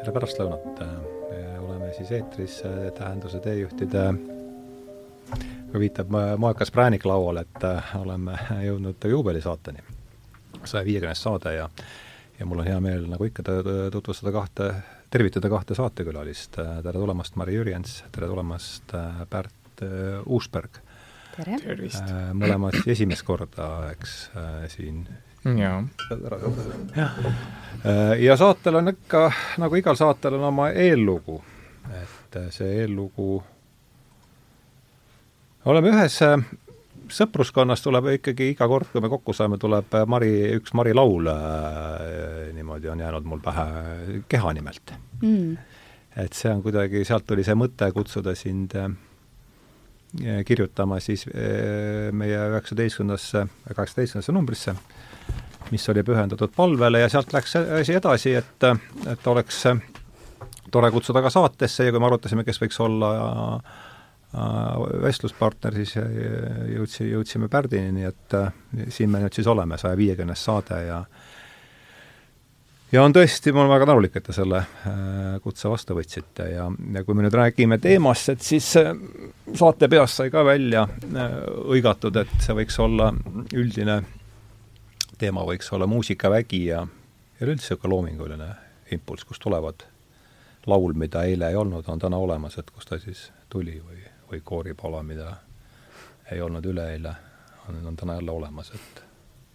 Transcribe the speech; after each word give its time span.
tere 0.00 0.12
pärastlõunat, 0.16 0.78
oleme 1.60 1.90
siis 1.92 2.10
eetris 2.16 2.60
Tähenduse 2.96 3.40
teejuhtide 3.44 4.04
viitab 5.76 6.08
moekas 6.40 6.72
präänik 6.72 7.04
laual, 7.04 7.42
et 7.42 7.66
oleme 7.98 8.38
jõudnud 8.64 9.04
juubelisaateni, 9.12 9.84
saja 10.64 10.84
viiekümnes 10.88 11.22
saade 11.26 11.54
ja 11.58 11.68
ja 12.40 12.46
mul 12.48 12.62
on 12.62 12.70
hea 12.70 12.80
meel, 12.80 13.04
nagu 13.12 13.26
ikka, 13.28 13.44
tutvustada 13.92 14.32
kahte, 14.32 14.70
tervitada 15.12 15.50
kahte 15.52 15.76
saatekülalist, 15.76 16.56
tere 16.56 16.96
tulemast, 16.96 17.36
Mari 17.36 17.58
Jürjens, 17.58 17.98
tere 18.14 18.30
tulemast, 18.30 18.94
Pärt 19.28 19.84
Uusberg. 20.24 20.80
tere! 21.36 21.58
mõlemad 22.32 22.80
esimest 22.88 23.28
korda, 23.28 23.90
eks, 23.92 24.30
siin 24.72 25.04
jaa. 25.44 25.84
jah. 26.96 27.14
ja 28.18 28.36
saatel 28.36 28.74
on 28.74 28.92
ikka, 28.92 29.30
nagu 29.58 29.78
igal 29.80 29.96
saatel 29.96 30.36
on 30.36 30.44
oma 30.52 30.70
eellugu. 30.70 31.42
et 32.02 32.40
see 32.54 32.74
eellugu, 32.82 33.42
oleme 35.64 35.94
ühes 35.94 36.20
sõpruskonnas 37.10 37.82
tuleb 37.82 38.12
ikkagi 38.14 38.52
iga 38.52 38.68
kord, 38.70 38.90
kui 38.92 39.02
me 39.02 39.10
kokku 39.10 39.34
saame, 39.34 39.58
tuleb 39.58 39.96
Mari, 40.06 40.30
üks 40.60 40.74
Mari 40.78 40.94
laul 40.94 41.26
äh, 41.32 42.50
niimoodi 42.54 42.92
on 42.92 43.02
jäänud 43.02 43.26
mul 43.26 43.42
pähe 43.44 44.22
keha 44.28 44.52
nimelt 44.54 44.94
mm.. 45.22 45.56
et 46.16 46.36
see 46.36 46.52
on 46.52 46.62
kuidagi, 46.62 47.04
sealt 47.08 47.26
tuli 47.26 47.46
see 47.46 47.56
mõte 47.58 47.90
kutsuda 47.96 48.36
sind 48.38 48.76
äh, 48.78 48.92
kirjutama 50.46 51.00
siis 51.00 51.26
äh, 51.32 52.10
meie 52.12 52.38
üheksateistkümnendasse, 52.52 53.46
kaheksateistkümnendasse 53.74 54.36
numbrisse 54.36 54.76
äh, 54.76 54.99
mis 55.70 55.88
oli 55.92 56.02
pühendatud 56.06 56.52
palvele 56.56 57.04
ja 57.04 57.08
sealt 57.12 57.32
läks 57.32 57.56
asi 57.60 57.94
edasi, 57.96 58.34
et, 58.40 58.68
et 59.10 59.26
oleks 59.30 59.64
tore 60.70 60.90
kutsuda 60.90 61.22
ka 61.22 61.30
saatesse 61.32 61.86
ja 61.86 61.92
kui 61.92 62.02
me 62.02 62.08
arutasime, 62.10 62.44
kes 62.46 62.60
võiks 62.62 62.78
olla 62.82 63.10
äh, 63.56 63.74
vestluspartner, 65.02 65.76
siis 65.80 65.96
jõudsi, 65.96 67.10
jõudsime 67.10 67.50
Pärdini, 67.52 67.92
nii 67.98 68.08
et 68.08 68.38
äh, 68.38 68.54
siin 68.88 69.10
me 69.10 69.22
nüüd 69.24 69.36
siis 69.36 69.50
oleme, 69.50 69.78
saja 69.80 69.98
viiekümnes 69.98 70.44
saade 70.46 70.82
ja 70.86 71.02
ja 72.90 73.02
on 73.06 73.14
tõesti, 73.14 73.52
ma 73.54 73.62
olen 73.62 73.74
väga 73.76 73.86
tänulik, 73.86 74.16
et 74.18 74.26
te 74.26 74.34
selle 74.34 74.62
äh, 74.62 75.34
kutse 75.42 75.70
vastu 75.70 75.98
võtsite 75.98 76.48
ja, 76.54 76.70
ja 76.94 77.04
kui 77.06 77.18
me 77.18 77.26
nüüd 77.26 77.38
räägime 77.38 77.78
teemast, 77.82 78.32
et 78.34 78.46
siis 78.46 78.70
saate 78.70 79.90
peast 79.90 80.22
sai 80.22 80.30
ka 80.32 80.46
välja 80.46 80.86
hõigatud, 81.10 82.22
et 82.22 82.40
see 82.42 82.56
võiks 82.62 82.78
olla 82.82 83.12
üldine 83.54 84.00
teema 85.20 85.44
võiks 85.46 85.68
olla 85.76 85.86
muusikavägi 85.86 86.64
ja 86.66 86.84
üleüldse 87.40 87.74
niisugune 87.74 87.94
loominguline 87.94 88.48
impulss, 88.94 89.24
kust 89.28 89.42
tulevad 89.42 89.84
laul, 90.66 90.94
mida 90.96 91.24
eile 91.28 91.50
ei 91.50 91.56
olnud, 91.56 91.88
on 91.88 92.00
täna 92.00 92.18
olemas, 92.20 92.58
et 92.58 92.70
kust 92.70 92.88
ta 92.90 92.98
siis 93.00 93.28
tuli 93.52 93.78
või, 93.84 94.02
või 94.30 94.40
kooripala, 94.44 95.02
mida 95.02 95.34
ei 96.32 96.40
olnud 96.40 96.66
üleeile, 96.66 97.14
on, 97.68 97.80
on 97.86 97.96
täna 97.96 98.18
jälle 98.18 98.32
olemas, 98.32 98.72
et 98.74 99.04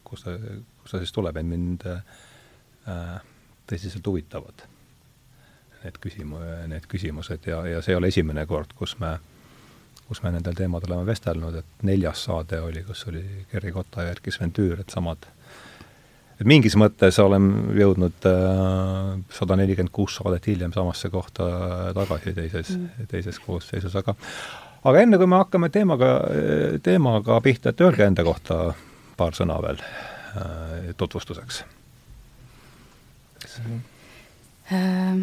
kust 0.04 0.28
ta, 0.28 0.38
kust 0.82 0.96
ta 0.96 1.02
siis 1.02 1.14
tuleb, 1.16 1.38
et 1.38 1.50
mind 1.50 1.86
äh, 1.90 3.22
tõsiselt 3.70 4.08
huvitavad 4.08 4.66
need 5.84 6.02
küsimu-, 6.02 6.42
need 6.72 6.90
küsimused 6.90 7.46
ja, 7.50 7.62
ja 7.70 7.82
see 7.82 7.94
ei 7.94 8.02
ole 8.02 8.10
esimene 8.14 8.46
kord, 8.50 8.74
kus 8.78 8.98
me 9.02 9.18
kus 10.06 10.22
me 10.22 10.30
nendel 10.36 10.54
teemadel 10.54 10.92
oleme 10.94 11.08
vestelnud, 11.10 11.56
et 11.58 11.86
neljas 11.88 12.28
saade 12.28 12.60
oli, 12.62 12.84
kus 12.86 13.08
oli 13.10 13.24
Gerri 13.52 13.72
Kotta 13.74 14.06
ja 14.06 14.14
Erkki 14.14 14.32
Sven 14.32 14.52
Tüür, 14.54 14.84
et 14.84 14.94
samad 14.94 15.26
et 16.36 16.48
mingis 16.48 16.76
mõttes 16.80 17.18
olen 17.24 17.48
jõudnud 17.78 18.28
äh, 18.28 19.12
sada 19.34 19.58
nelikümmend 19.60 19.94
kuus 19.96 20.18
saadet 20.20 20.48
hiljem 20.50 20.74
samasse 20.76 21.10
kohta 21.14 21.48
tagasi 21.96 22.36
teises 22.36 22.74
mm., 22.76 23.08
teises 23.12 23.40
koosseisus, 23.44 23.96
aga 23.96 24.16
aga 24.86 25.06
enne, 25.06 25.20
kui 25.22 25.30
me 25.30 25.40
hakkame 25.40 25.72
teemaga, 25.74 26.12
teemaga 26.84 27.40
pihta, 27.46 27.72
et 27.72 27.82
öelge 27.82 28.06
enda 28.06 28.26
kohta 28.28 28.60
paar 29.18 29.38
sõna 29.38 29.58
veel 29.64 29.80
äh, 29.82 30.92
tutvustuseks 31.00 31.64
äh,. 34.76 35.18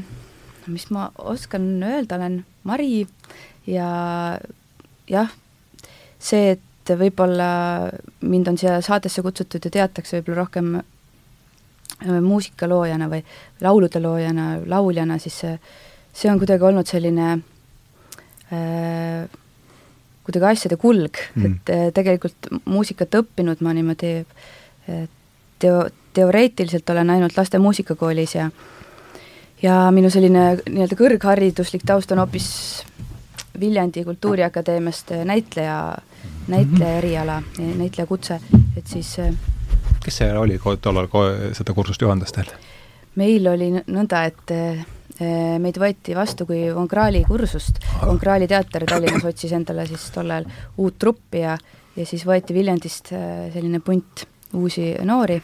mis 0.66 0.88
ma 0.94 1.10
oskan 1.18 1.68
öelda, 1.82 2.16
olen 2.16 2.44
Mari 2.64 3.02
ja 3.66 3.88
jah, 5.10 5.32
see, 6.22 6.54
et 6.54 6.92
võib-olla 6.98 7.50
mind 8.22 8.48
on 8.48 8.58
siia 8.58 8.78
saatesse 8.82 9.22
kutsutud 9.22 9.66
ja 9.66 9.74
teatakse 9.76 10.20
võib-olla 10.20 10.44
rohkem 10.44 10.72
Äh, 10.72 10.91
muusikaloojana 12.22 13.08
või 13.10 13.22
laulude 13.62 14.00
loojana, 14.02 14.56
lauljana, 14.66 15.18
siis 15.22 15.38
see, 15.44 15.54
see 16.12 16.30
on 16.32 16.40
kuidagi 16.40 16.66
olnud 16.66 16.88
selline 16.88 17.28
äh, 18.52 19.30
kuidagi 20.26 20.50
asjade 20.50 20.78
kulg. 20.80 21.18
Mm., 21.34 21.56
et 21.58 21.72
äh, 21.74 21.88
tegelikult 21.94 22.52
muusikat 22.64 23.20
õppinud 23.22 23.62
ma 23.64 23.74
niimoodi 23.76 24.14
äh, 24.22 25.08
teo-, 25.62 25.88
teoreetiliselt 26.14 26.90
olen 26.90 27.10
ainult 27.16 27.36
laste 27.38 27.58
muusikakoolis 27.62 28.38
ja 28.38 28.50
ja 29.62 29.76
minu 29.94 30.10
selline 30.10 30.56
nii-öelda 30.66 30.96
kõrghariduslik 30.98 31.84
taust 31.86 32.10
on 32.12 32.18
hoopis 32.18 32.48
Viljandi 33.60 34.02
Kultuuriakadeemiast 34.04 35.12
näitleja, 35.28 35.76
näitleja 36.48 36.98
eriala, 36.98 37.36
näitleja 37.58 38.06
kutse, 38.08 38.40
et 38.76 38.86
siis 38.90 39.12
äh, 39.22 39.30
kes 40.04 40.22
see 40.22 40.32
oli 40.38 40.58
tollal 40.80 41.08
seda 41.52 41.74
kursust 41.76 42.02
juhendas 42.02 42.34
teil? 42.34 42.50
meil 43.20 43.46
oli 43.50 43.68
nõnda, 43.76 44.24
et 44.24 44.52
eh, 44.54 44.82
meid 45.60 45.76
võeti 45.78 46.16
vastu 46.16 46.46
kui 46.48 46.64
Von 46.72 46.88
Krahli 46.88 47.24
kursust, 47.28 47.82
Von 48.06 48.18
Krahli 48.18 48.48
teater 48.48 48.86
Tallinnas 48.88 49.26
otsis 49.28 49.52
endale 49.52 49.86
siis 49.90 50.08
tol 50.14 50.30
ajal 50.30 50.48
uut 50.80 50.98
truppi 50.98 51.44
ja 51.44 51.58
ja 51.96 52.06
siis 52.08 52.24
võeti 52.28 52.56
Viljandist 52.56 53.12
eh, 53.12 53.50
selline 53.52 53.82
punt 53.84 54.26
uusi 54.56 54.92
noori. 55.06 55.38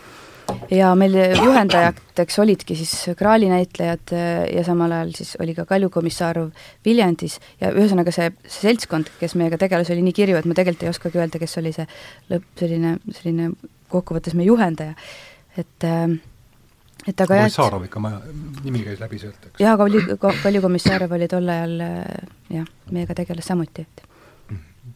Ja 0.72 0.94
meil 0.96 1.12
juhendajateks 1.12 2.38
olidki 2.40 2.72
siis 2.76 2.92
Krahli 3.18 3.50
näitlejad 3.52 4.12
eh, 4.16 4.44
ja 4.56 4.64
samal 4.64 4.94
ajal 4.96 5.12
siis 5.18 5.34
oli 5.42 5.52
ka 5.56 5.66
Kalju 5.68 5.90
Komissarov 5.92 6.54
Viljandis. 6.84 7.36
Ja 7.60 7.72
ühesõnaga 7.74 8.14
see, 8.14 8.30
see 8.46 8.70
seltskond, 8.70 9.12
kes 9.20 9.36
meiega 9.36 9.60
tegeles, 9.60 9.90
oli 9.92 10.04
nii 10.06 10.16
kirju, 10.16 10.38
et 10.40 10.48
ma 10.48 10.56
tegelikult 10.56 10.86
ei 10.86 10.94
oskagi 10.94 11.20
öelda, 11.20 11.40
kes 11.42 11.58
oli 11.60 11.74
see 11.76 11.84
lõpp, 12.32 12.48
selline, 12.62 12.96
selline 13.20 13.50
kokkuvõttes 13.92 14.36
meie 14.38 14.50
juhendaja, 14.50 14.94
et 15.56 15.86
äh, 15.86 16.18
et 17.06 17.20
aga 17.24 17.38
jah 17.38 17.46
Komissarov 17.46 17.86
ikka, 17.86 18.02
ma, 18.02 18.12
nimi 18.64 18.82
käis 18.84 19.00
läbi 19.00 19.20
sealt, 19.22 19.48
eks? 19.50 19.62
jaa, 19.62 19.76
Kalju, 19.80 20.18
Kalju 20.18 20.62
Komissarov 20.64 21.14
oli 21.16 21.28
tol 21.30 21.48
ajal 21.54 21.80
äh, 21.84 22.28
jah, 22.58 22.68
meiega 22.94 23.16
tegeles 23.18 23.48
samuti, 23.48 23.86
et 23.86 24.04
mm. 24.50 24.92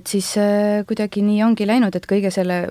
et 0.00 0.14
siis 0.14 0.32
äh, 0.40 0.80
kuidagi 0.88 1.24
nii 1.26 1.42
ongi 1.46 1.68
läinud, 1.68 1.98
et 1.98 2.08
kõige 2.08 2.32
selle, 2.34 2.62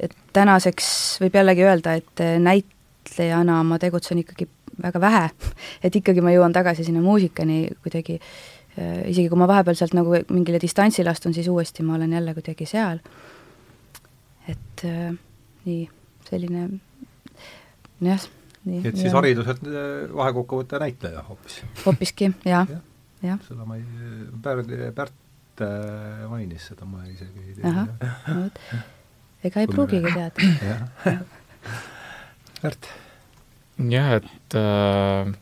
et 0.00 0.18
tänaseks 0.36 0.90
võib 1.24 1.40
jällegi 1.40 1.68
öelda, 1.68 1.96
et 2.00 2.24
äh, 2.24 2.36
näitlejana 2.42 3.62
ma 3.66 3.80
tegutsen 3.82 4.24
ikkagi 4.24 4.48
väga 4.82 5.00
vähe, 5.00 5.24
et 5.86 6.02
ikkagi 6.02 6.24
ma 6.24 6.34
jõuan 6.34 6.56
tagasi 6.56 6.88
sinna 6.88 7.04
muusikani 7.04 7.64
kuidagi 7.84 8.20
Äh, 8.20 8.55
isegi 8.76 9.28
kui 9.32 9.38
ma 9.40 9.48
vahepeal 9.48 9.76
sealt 9.78 9.94
nagu 9.96 10.18
mingile 10.28 10.60
distantsile 10.60 11.10
astun, 11.12 11.34
siis 11.34 11.48
uuesti 11.48 11.84
ma 11.86 11.94
olen 11.96 12.12
jälle 12.12 12.34
kuidagi 12.36 12.66
seal. 12.68 12.98
et 14.48 14.84
äh, 14.84 15.14
nii, 15.64 15.86
selline 16.28 16.68
jah, 18.00 18.26
nii. 18.64 18.82
et 18.84 18.98
siis 18.98 19.14
hariduselt 19.16 19.62
äh, 19.66 20.06
vahekokkuvõtte 20.14 20.80
näitleja 20.82 21.24
hoopis? 21.28 21.62
hoopiski, 21.84 22.30
jah 22.44 22.68
ja., 22.70 22.82
jah. 23.22 23.40
seda 23.48 23.66
ma 23.68 23.78
ei, 23.78 23.86
Pärt, 24.42 24.70
Pärt 24.94 25.64
äh, 25.64 26.26
mainis 26.30 26.68
seda, 26.70 26.88
ma 26.88 27.02
isegi 27.08 27.48
ei 27.48 27.56
tea. 27.58 27.86
ega 29.46 29.62
ei 29.62 29.70
pruugigi 29.70 30.12
teada. 30.12 31.16
Pärt? 32.62 32.88
jah, 33.92 34.14
et 34.20 34.58
äh, 34.60 35.34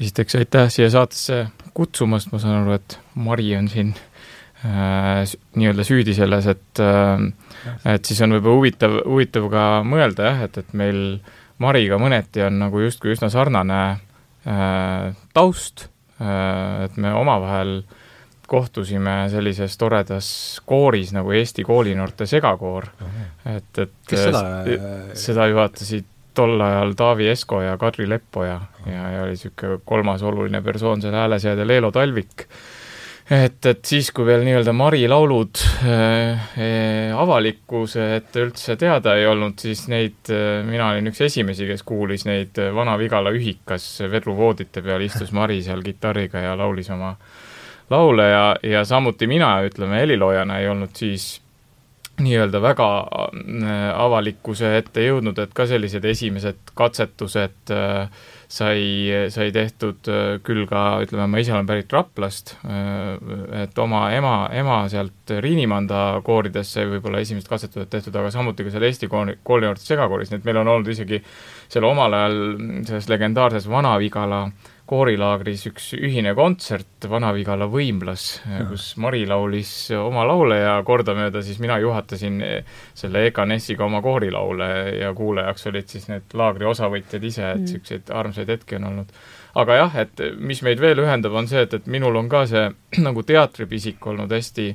esiteks 0.00 0.36
aitäh 0.40 0.68
siia 0.72 0.90
saatesse 0.92 1.46
kutsumast, 1.76 2.32
ma 2.32 2.40
saan 2.40 2.62
aru, 2.62 2.76
et 2.76 2.98
Mari 3.20 3.50
on 3.56 3.68
siin 3.72 3.92
äh, 4.64 5.24
nii-öelda 5.56 5.84
süüdi 5.86 6.14
selles, 6.16 6.48
et 6.52 6.82
äh, 6.82 7.26
et 7.94 8.08
siis 8.08 8.20
on 8.24 8.36
võib-olla 8.36 8.60
huvitav, 8.60 8.96
huvitav 9.04 9.50
ka 9.52 9.66
mõelda 9.86 10.30
jah, 10.30 10.46
et, 10.48 10.58
et 10.62 10.72
meil 10.76 11.02
Mariga 11.62 11.96
mõneti 12.00 12.42
on 12.44 12.58
nagu 12.60 12.82
justkui 12.84 13.14
üsna 13.14 13.30
sarnane 13.32 13.82
äh, 13.88 15.14
taust 15.36 15.86
äh,, 16.20 16.84
et 16.84 16.98
me 17.00 17.14
omavahel 17.16 17.78
kohtusime 18.46 19.24
sellises 19.32 19.74
toredas 19.80 20.28
kooris 20.68 21.10
nagu 21.16 21.32
Eesti 21.34 21.64
koolinoorte 21.66 22.28
segakoor, 22.30 22.86
et, 23.50 23.80
et 23.82 23.96
kes 24.06 24.28
seda 24.28 24.42
seda 25.18 25.48
juhatasid 25.50 26.06
tol 26.36 26.60
ajal 26.60 26.94
Taavi 26.98 27.28
Esko 27.32 27.60
ja 27.64 27.76
Kadri 27.80 28.08
Leppoja 28.08 28.58
ja, 28.86 29.10
ja 29.12 29.22
oli 29.24 29.36
niisugune 29.36 29.80
kolmas 29.84 30.24
oluline 30.26 30.62
persoon 30.62 31.02
seal 31.02 31.16
hääleseadel 31.16 31.70
Eelo 31.76 31.90
Talvik. 31.94 32.46
et, 33.30 33.66
et 33.66 33.84
siis, 33.84 34.12
kui 34.14 34.26
veel 34.28 34.44
nii-öelda 34.46 34.74
Mari 34.76 35.02
laulud 35.10 35.62
äh, 35.88 36.52
avalikkuse 37.16 38.10
ette 38.20 38.44
üldse 38.46 38.76
teada 38.78 39.16
ei 39.18 39.26
olnud, 39.26 39.58
siis 39.58 39.86
neid 39.92 40.30
äh,, 40.30 40.60
mina 40.66 40.92
olin 40.92 41.10
üks 41.10 41.24
esimesi, 41.26 41.66
kes 41.66 41.82
kuulis 41.86 42.26
neid 42.28 42.60
Vana-Vigala 42.74 43.32
ühikas 43.34 43.88
vedruvoodite 44.12 44.84
peal, 44.84 45.02
istus 45.08 45.32
Mari 45.34 45.62
seal 45.66 45.82
kitarriga 45.86 46.44
ja 46.44 46.54
laulis 46.58 46.92
oma 46.94 47.16
laule 47.90 48.30
ja, 48.30 48.46
ja 48.62 48.84
samuti 48.84 49.26
mina, 49.30 49.56
ütleme, 49.66 50.00
heliloojana 50.02 50.60
ei 50.62 50.68
olnud 50.68 50.94
siis 50.98 51.36
nii-öelda 52.20 52.60
väga 52.62 52.86
äh, 53.02 53.74
avalikkuse 54.00 54.70
ette 54.78 55.04
jõudnud, 55.04 55.38
et 55.42 55.52
ka 55.56 55.66
sellised 55.68 56.04
esimesed 56.08 56.72
katsetused 56.78 57.72
äh, 57.74 58.08
sai, 58.48 58.84
sai 59.32 59.50
tehtud 59.52 60.08
äh, 60.08 60.36
küll 60.46 60.64
ka, 60.70 60.84
ütleme, 61.04 61.26
ma 61.30 61.42
ise 61.42 61.52
olen 61.52 61.68
pärit 61.68 61.92
Raplast, 61.92 62.54
et 63.60 63.78
oma 63.82 64.06
ema, 64.16 64.34
ema 64.54 64.78
sealt 64.92 65.34
Riinimanda 65.42 66.22
kooridesse 66.24 66.86
võib-olla 66.88 67.20
esimesed 67.24 67.50
katsetused 67.50 67.90
tehtud, 67.92 68.16
aga 68.16 68.32
samuti 68.34 68.64
ka 68.64 68.72
seal 68.74 68.86
Eesti 68.88 69.10
kooli, 69.12 69.36
koolinoorte 69.44 69.84
segakooris, 69.84 70.32
nii 70.32 70.40
et 70.40 70.48
meil 70.48 70.62
on 70.62 70.72
olnud 70.76 70.94
isegi 70.94 71.20
seal 71.68 71.84
omal 71.88 72.16
ajal 72.16 72.40
selles 72.88 73.10
legendaarses 73.12 73.68
Vana-Vigala 73.70 74.44
äh, 74.46 74.72
koorilaagris 74.86 75.64
üks 75.70 75.88
ühine 75.98 76.32
kontsert 76.38 77.08
Vana-Vigala 77.10 77.66
võimlas, 77.70 78.24
kus 78.70 78.92
Mari 79.02 79.24
laulis 79.26 79.70
oma 79.98 80.22
laule 80.28 80.60
ja 80.60 80.76
kordamööda 80.86 81.42
siis 81.42 81.58
mina 81.62 81.78
juhatasin 81.82 82.38
selle 82.94 83.24
Eka 83.26 83.46
Nessiga 83.50 83.86
oma 83.86 84.02
koorilaule 84.04 84.68
ja 85.00 85.10
kuulajaks 85.16 85.66
olid 85.72 85.90
siis 85.90 86.06
need 86.10 86.36
laagri 86.38 86.68
osavõtjad 86.70 87.26
ise, 87.26 87.50
et 87.50 87.64
niisuguseid 87.64 88.04
mm. 88.06 88.18
armsaid 88.20 88.52
hetki 88.54 88.78
on 88.78 88.90
olnud. 88.92 89.10
aga 89.58 89.80
jah, 89.80 89.98
et 90.04 90.22
mis 90.38 90.62
meid 90.62 90.80
veel 90.80 91.02
ühendab, 91.02 91.34
on 91.34 91.50
see, 91.50 91.66
et, 91.66 91.74
et 91.74 91.90
minul 91.90 92.22
on 92.22 92.30
ka 92.30 92.44
see 92.46 92.68
nagu 93.08 93.26
teatripisik 93.26 94.06
olnud 94.06 94.32
hästi 94.38 94.70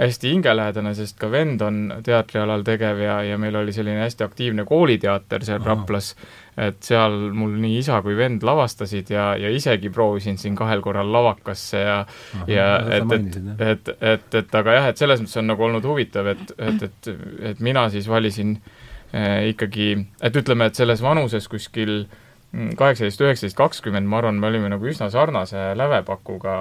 hästi 0.00 0.30
hingelähedane, 0.32 0.92
sest 0.96 1.18
ka 1.20 1.28
vend 1.32 1.62
on 1.64 1.80
teatrialal 2.04 2.64
tegev 2.66 3.00
ja, 3.02 3.18
ja 3.26 3.38
meil 3.40 3.56
oli 3.60 3.72
selline 3.74 4.02
hästi 4.04 4.24
aktiivne 4.24 4.64
kooliteater 4.68 5.44
seal 5.46 5.60
Aha. 5.60 5.68
Raplas, 5.68 6.12
et 6.60 6.80
seal 6.84 7.16
mul 7.36 7.56
nii 7.62 7.80
isa 7.82 8.00
kui 8.04 8.16
vend 8.18 8.44
lavastasid 8.46 9.12
ja, 9.12 9.30
ja 9.40 9.50
isegi 9.52 9.92
proovisin 9.94 10.38
siin 10.40 10.56
kahel 10.58 10.82
korral 10.84 11.12
lavakasse 11.12 11.82
ja 11.84 11.98
Aha, 12.04 12.48
ja 12.50 12.70
et, 13.00 13.14
et, 13.18 13.38
et, 13.68 13.92
et, 14.14 14.40
et 14.42 14.56
aga 14.62 14.78
jah, 14.78 14.88
et 14.92 15.04
selles 15.04 15.22
mõttes 15.22 15.42
on 15.42 15.52
nagu 15.52 15.68
olnud 15.68 15.90
huvitav, 15.92 16.32
et, 16.32 16.56
et, 16.58 16.88
et, 16.88 17.12
et 17.52 17.62
mina 17.64 17.88
siis 17.92 18.08
valisin 18.08 18.56
äh, 18.56 19.50
ikkagi, 19.52 19.92
et 20.22 20.42
ütleme, 20.42 20.70
et 20.70 20.80
selles 20.80 21.04
vanuses 21.04 21.48
kuskil 21.50 22.02
äh, 22.02 22.19
kaheksateist, 22.50 23.20
üheksateist, 23.22 23.56
kakskümmend, 23.58 24.08
ma 24.10 24.18
arvan, 24.18 24.40
me 24.42 24.48
olime 24.48 24.70
nagu 24.72 24.88
üsna 24.90 25.06
sarnase 25.12 25.70
lävepakuga 25.78 26.54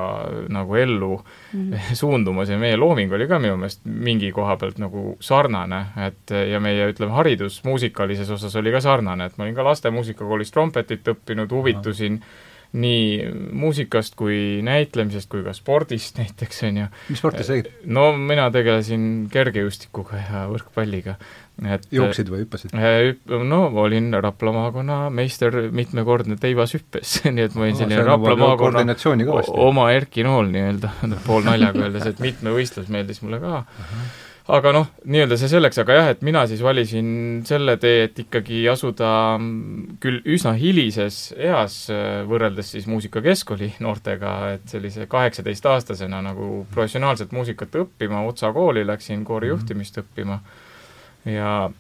nagu 0.54 0.76
ellu 0.78 1.16
mm 1.18 1.72
-hmm. 1.72 1.96
suundumas 2.02 2.50
ja 2.50 2.60
meie 2.62 2.78
looming 2.78 3.14
oli 3.14 3.28
ka 3.28 3.40
minu 3.40 3.58
meelest 3.58 3.82
mingi 3.86 4.32
koha 4.32 4.58
pealt 4.58 4.78
nagu 4.78 5.18
sarnane, 5.20 5.86
et 6.08 6.36
ja 6.52 6.60
meie, 6.60 6.92
ütleme, 6.94 7.12
haridus 7.12 7.64
muusikalises 7.64 8.30
osas 8.30 8.56
oli 8.56 8.72
ka 8.72 8.82
sarnane, 8.82 9.26
et 9.26 9.38
ma 9.38 9.44
olin 9.44 9.56
ka 9.56 9.64
laste 9.64 9.90
muusikakoolis 9.90 10.52
trompetit 10.52 11.08
õppinud, 11.08 11.52
huvitusin 11.52 12.14
mm 12.14 12.20
-hmm 12.20 12.48
nii 12.74 13.30
muusikast 13.58 14.14
kui 14.16 14.62
näitlemisest 14.62 15.30
kui 15.30 15.42
ka 15.46 15.56
spordist 15.58 16.20
näiteks, 16.22 16.62
on 16.68 16.78
ju. 16.78 16.88
mis 17.10 17.22
sporti 17.22 17.44
sa 17.44 17.56
tegid? 17.56 17.72
no 17.90 18.12
mina 18.14 18.50
tegelesin 18.54 19.04
kergejõustikuga 19.34 20.22
ja 20.22 20.44
võrkpalliga 20.52 21.16
et 21.66 21.88
jooksid 21.92 22.32
või 22.32 22.44
hüppasid? 22.44 22.76
Äh, 22.78 23.16
no 23.28 23.62
olin 23.84 24.14
Rapla 24.14 24.54
maakonna 24.56 25.00
meister 25.14 25.56
mitmekordne 25.76 26.40
teivashüppes 26.42 27.20
nii 27.36 27.50
et 27.50 27.58
ma 27.58 27.68
olin 27.68 27.82
selline 27.82 28.02
no, 28.04 28.08
Rapla 28.14 28.38
maakonna 28.40 28.86
oma 29.68 29.92
Erki 29.96 30.26
Nool 30.28 30.54
nii-öelda, 30.54 30.96
poolnaljaga 31.28 31.86
öeldes, 31.88 32.10
et 32.14 32.24
mitmevõistlus 32.24 32.90
meeldis 32.94 33.24
mulle 33.26 33.42
ka 33.44 33.62
uh. 33.62 33.86
-huh 33.86 34.26
aga 34.50 34.72
noh, 34.74 34.88
nii-öelda 35.10 35.38
see 35.38 35.50
selleks, 35.52 35.78
aga 35.84 35.98
jah, 35.98 36.08
et 36.14 36.24
mina 36.26 36.42
siis 36.50 36.62
valisin 36.66 37.10
selle 37.48 37.76
tee, 37.82 38.08
et 38.08 38.22
ikkagi 38.24 38.64
asuda 38.72 39.12
küll 40.02 40.24
üsna 40.26 40.56
hilises 40.58 41.20
eas, 41.38 41.84
äh, 41.94 42.24
võrreldes 42.30 42.74
siis 42.74 42.88
muusikakeskkooli 42.90 43.76
noortega, 43.86 44.36
et 44.58 44.66
sellise 44.72 45.06
kaheksateistaastasena 45.12 46.24
nagu 46.26 46.66
professionaalset 46.74 47.36
muusikat 47.36 47.78
õppima, 47.84 48.26
Otsa 48.30 48.52
kooli 48.56 48.86
läksin 48.88 49.24
koorijuhtimist 49.26 49.98
mm 50.02 50.04
-hmm. 50.04 50.10
Ja 51.26 51.72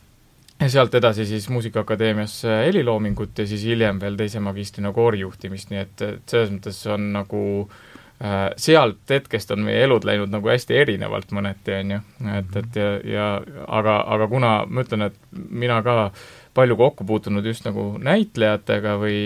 ja 0.59 0.68
sealt 0.69 0.95
edasi 0.95 1.25
siis 1.25 1.50
Muusikaakadeemiasse 1.50 2.57
heliloomingut 2.65 3.38
ja 3.39 3.47
siis 3.47 3.63
hiljem 3.63 4.01
veel 4.01 4.18
teise 4.19 4.41
magistrina 4.44 4.91
koorijuhtimist, 4.95 5.71
nii 5.71 5.80
et, 5.86 6.01
et 6.03 6.33
selles 6.33 6.51
mõttes 6.51 6.81
on 6.91 7.06
nagu 7.13 7.44
äh, 7.63 8.50
sealt 8.59 9.13
hetkest 9.15 9.53
on 9.56 9.63
meie 9.69 9.86
elud 9.86 10.03
läinud 10.07 10.33
nagu 10.33 10.51
hästi 10.51 10.75
erinevalt 10.81 11.31
mõneti, 11.36 11.77
on 11.77 11.95
ju, 11.95 12.01
et, 12.41 12.59
et 12.63 12.81
ja, 12.81 12.89
ja 13.07 13.30
aga, 13.80 14.01
aga 14.18 14.27
kuna 14.31 14.51
ma 14.68 14.83
ütlen, 14.83 15.07
et 15.07 15.18
mina 15.31 15.80
ka 15.85 16.12
palju 16.59 16.75
kokku 16.75 17.06
puutunud 17.07 17.45
just 17.45 17.63
nagu 17.63 17.94
näitlejatega 18.03 18.97
või 19.00 19.18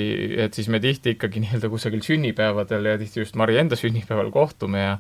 et 0.44 0.54
siis 0.54 0.70
me 0.70 0.78
tihti 0.84 1.16
ikkagi 1.16 1.42
nii-öelda 1.42 1.70
kusagil 1.72 2.04
sünnipäevadel 2.06 2.92
ja 2.92 2.98
tihti 3.02 3.24
just 3.24 3.38
Mari 3.40 3.58
enda 3.58 3.80
sünnipäeval 3.80 4.30
kohtume 4.36 4.84
ja 4.84 4.96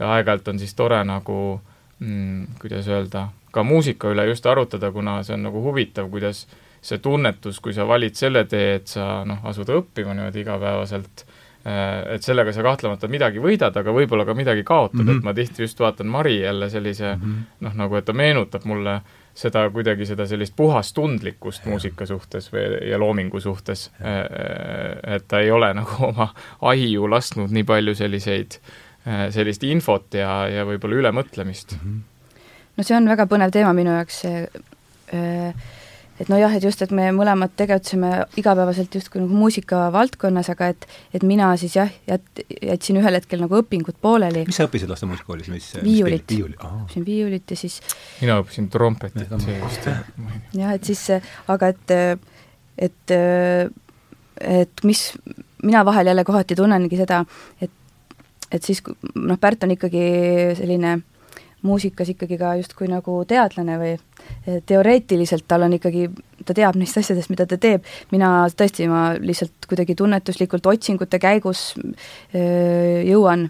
ja 0.00 0.12
aeg-ajalt 0.16 0.48
on 0.50 0.58
siis 0.58 0.74
tore 0.74 0.98
nagu 1.06 1.60
mm, 2.00 2.56
kuidas 2.60 2.88
öelda, 2.90 3.28
ka 3.56 3.64
muusika 3.66 4.12
üle 4.12 4.28
just 4.28 4.46
arutada, 4.46 4.92
kuna 4.92 5.18
see 5.26 5.36
on 5.38 5.48
nagu 5.48 5.64
huvitav, 5.64 6.10
kuidas 6.12 6.44
see 6.86 7.00
tunnetus, 7.02 7.58
kui 7.62 7.74
sa 7.74 7.86
valid 7.88 8.14
selle 8.18 8.44
tee, 8.50 8.76
et 8.80 8.86
sa 8.90 9.24
noh, 9.26 9.42
asud 9.48 9.70
õppima 9.74 10.14
niimoodi 10.14 10.42
igapäevaselt, 10.44 11.24
äh, 11.66 12.14
et 12.14 12.26
sellega 12.26 12.54
sa 12.54 12.64
kahtlemata 12.66 13.10
midagi 13.10 13.42
võidad, 13.42 13.74
aga 13.80 13.94
võib-olla 13.94 14.26
ka 14.28 14.36
midagi 14.38 14.64
kaotad 14.66 15.00
mm, 15.00 15.08
-hmm. 15.08 15.18
et 15.18 15.28
ma 15.28 15.34
tihti 15.34 15.66
just 15.66 15.80
vaatan 15.82 16.10
Mari 16.12 16.40
jälle 16.40 16.70
sellise 16.70 17.14
mm 17.16 17.22
-hmm. 17.22 17.46
noh, 17.66 17.78
nagu 17.82 17.96
et 17.96 18.04
ta 18.04 18.12
meenutab 18.12 18.64
mulle 18.64 19.00
seda 19.36 19.66
kuidagi, 19.70 20.06
seda 20.06 20.26
sellist 20.26 20.56
puhast 20.56 20.94
tundlikkust 20.96 21.64
ja. 21.64 21.70
muusika 21.70 22.06
suhtes 22.06 22.48
või, 22.52 22.64
ja 22.88 22.98
loomingu 22.98 23.40
suhtes. 23.40 23.90
Äh, 24.00 25.14
et 25.16 25.28
ta 25.28 25.40
ei 25.40 25.50
ole 25.50 25.74
nagu 25.80 26.08
oma 26.08 26.32
aiu 26.60 27.10
lasknud 27.10 27.52
nii 27.52 27.64
palju 27.64 27.94
selliseid, 27.94 28.60
äh, 29.06 29.28
sellist 29.30 29.64
infot 29.64 30.14
ja, 30.14 30.48
ja 30.48 30.64
võib-olla 30.64 31.02
ülemõtlemist 31.02 31.76
mm. 31.76 31.88
-hmm 31.88 32.15
no 32.76 32.84
see 32.86 32.96
on 32.96 33.08
väga 33.10 33.26
põnev 33.30 33.52
teema 33.54 33.72
minu 33.76 33.94
jaoks, 33.94 34.22
äh, 34.26 35.66
et 36.20 36.30
nojah, 36.32 36.54
et 36.56 36.64
just, 36.64 36.80
et 36.84 36.92
me 36.96 37.08
mõlemad 37.14 37.52
tegutseme 37.58 38.10
igapäevaselt 38.40 38.94
justkui 38.96 39.20
nagu 39.20 39.36
muusika 39.36 39.86
valdkonnas, 39.92 40.48
aga 40.52 40.70
et 40.72 40.86
et 41.16 41.24
mina 41.26 41.50
siis 41.60 41.76
jah, 41.76 41.92
jät-, 42.08 42.44
jätsin 42.56 43.00
ühel 43.00 43.18
hetkel 43.18 43.42
nagu 43.42 43.60
õpingud 43.60 43.98
pooleli. 44.02 44.46
mis 44.48 44.60
sa 44.60 44.68
õppisid 44.68 44.92
laste 44.92 45.08
muusikakoolis, 45.08 45.50
mis 45.52 45.70
viiulit, 45.84 46.36
õppisin 46.56 47.06
viiulit 47.06 47.52
ja 47.52 47.60
siis 47.60 47.80
mina 48.20 48.38
õppisin 48.42 48.70
trompetit, 48.72 49.34
see 49.44 49.58
just. 49.58 49.90
jah, 50.56 50.76
et 50.76 50.88
siis, 50.88 51.04
aga 51.52 51.72
et, 51.74 51.96
et 52.88 53.18
et 54.36 54.84
mis, 54.84 55.02
mina 55.64 55.84
vahel 55.88 56.12
jälle 56.12 56.24
kohati 56.24 56.56
tunnengi 56.56 56.96
seda, 57.00 57.24
et 57.60 57.72
et 58.52 58.62
siis, 58.62 58.78
noh, 59.18 59.38
Pärt 59.42 59.64
on 59.66 59.72
ikkagi 59.74 60.02
selline 60.54 61.00
muusikas 61.62 62.10
ikkagi 62.12 62.38
ka 62.38 62.54
justkui 62.60 62.88
nagu 62.90 63.18
teadlane 63.28 63.76
või 63.80 63.92
teoreetiliselt 64.66 65.46
tal 65.48 65.66
on 65.66 65.76
ikkagi, 65.76 66.08
ta 66.44 66.54
teab 66.56 66.78
neist 66.78 66.98
asjadest, 67.00 67.30
mida 67.32 67.46
ta 67.48 67.58
teeb, 67.60 67.86
mina 68.12 68.30
tõesti, 68.52 68.88
ma 68.90 69.08
lihtsalt 69.18 69.68
kuidagi 69.68 69.96
tunnetuslikult 69.98 70.66
otsingute 70.72 71.20
käigus 71.22 71.68
öö, 71.76 73.02
jõuan 73.06 73.48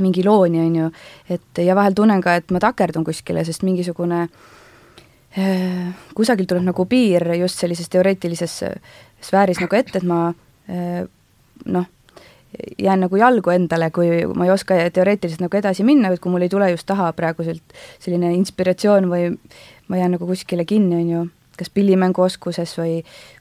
mingi 0.00 0.24
looni, 0.24 0.62
on 0.64 0.76
ju, 0.78 0.88
et 1.36 1.60
ja 1.64 1.76
vahel 1.76 1.96
tunnen 1.96 2.22
ka, 2.24 2.38
et 2.40 2.52
ma 2.54 2.62
takerdun 2.62 3.04
kuskile, 3.04 3.44
sest 3.44 3.64
mingisugune 3.66 4.24
öö, 5.38 5.86
kusagil 6.16 6.48
tuleb 6.48 6.66
nagu 6.70 6.86
piir 6.90 7.26
just 7.38 7.60
sellises 7.60 7.92
teoreetilises 7.92 8.58
sfääris 9.20 9.60
nagu 9.62 9.76
ette, 9.76 10.00
et 10.00 10.08
ma 10.08 10.26
öö, 10.30 11.06
noh, 11.66 11.88
jään 12.78 13.04
nagu 13.06 13.16
jalgu 13.16 13.52
endale, 13.54 13.90
kui 13.94 14.24
ma 14.34 14.46
ei 14.46 14.54
oska 14.54 14.78
teoreetiliselt 14.94 15.44
nagu 15.44 15.58
edasi 15.60 15.84
minna, 15.86 16.12
et 16.12 16.22
kui 16.22 16.32
mul 16.32 16.46
ei 16.46 16.52
tule 16.52 16.70
just 16.70 16.86
taha 16.88 17.10
praeguselt 17.16 17.76
selline 17.98 18.32
inspiratsioon 18.38 19.10
või 19.10 19.28
ma 19.88 20.00
jään 20.00 20.16
nagu 20.16 20.26
kuskile 20.28 20.64
kinni, 20.64 20.96
on 20.96 21.10
ju, 21.10 21.26
kas 21.60 21.70
pillimänguoskuses 21.74 22.76
või, 22.80 22.98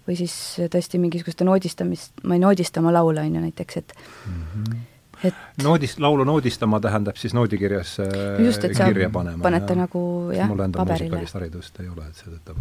või 0.08 0.20
siis 0.20 0.36
tõesti 0.72 1.02
mingisuguste 1.02 1.48
noodistamist, 1.48 2.14
ma 2.24 2.38
ei 2.38 2.44
noodista 2.44 2.84
oma 2.84 2.94
laule, 2.96 3.24
on 3.24 3.36
ju, 3.36 3.44
näiteks, 3.50 3.84
et 3.84 3.94
mm 3.98 4.46
-hmm 4.54 4.86
et 5.24 5.36
noodist, 5.64 6.00
laulu 6.00 6.24
noodistama 6.24 6.80
tähendab 6.80 7.18
siis 7.20 7.34
noodikirjas 7.34 7.98
just, 8.40 8.64
et 8.64 8.78
kirja 8.78 9.10
panema. 9.10 9.44
paned 9.44 9.66
ta 9.68 9.76
nagu 9.76 10.32
jah, 10.32 10.48
mul 10.48 10.64
endal 10.64 10.86
muusikalist 10.88 11.36
haridust 11.36 11.80
ei 11.84 11.90
ole, 11.90 12.06
et 12.08 12.16
seetõttu 12.16 12.56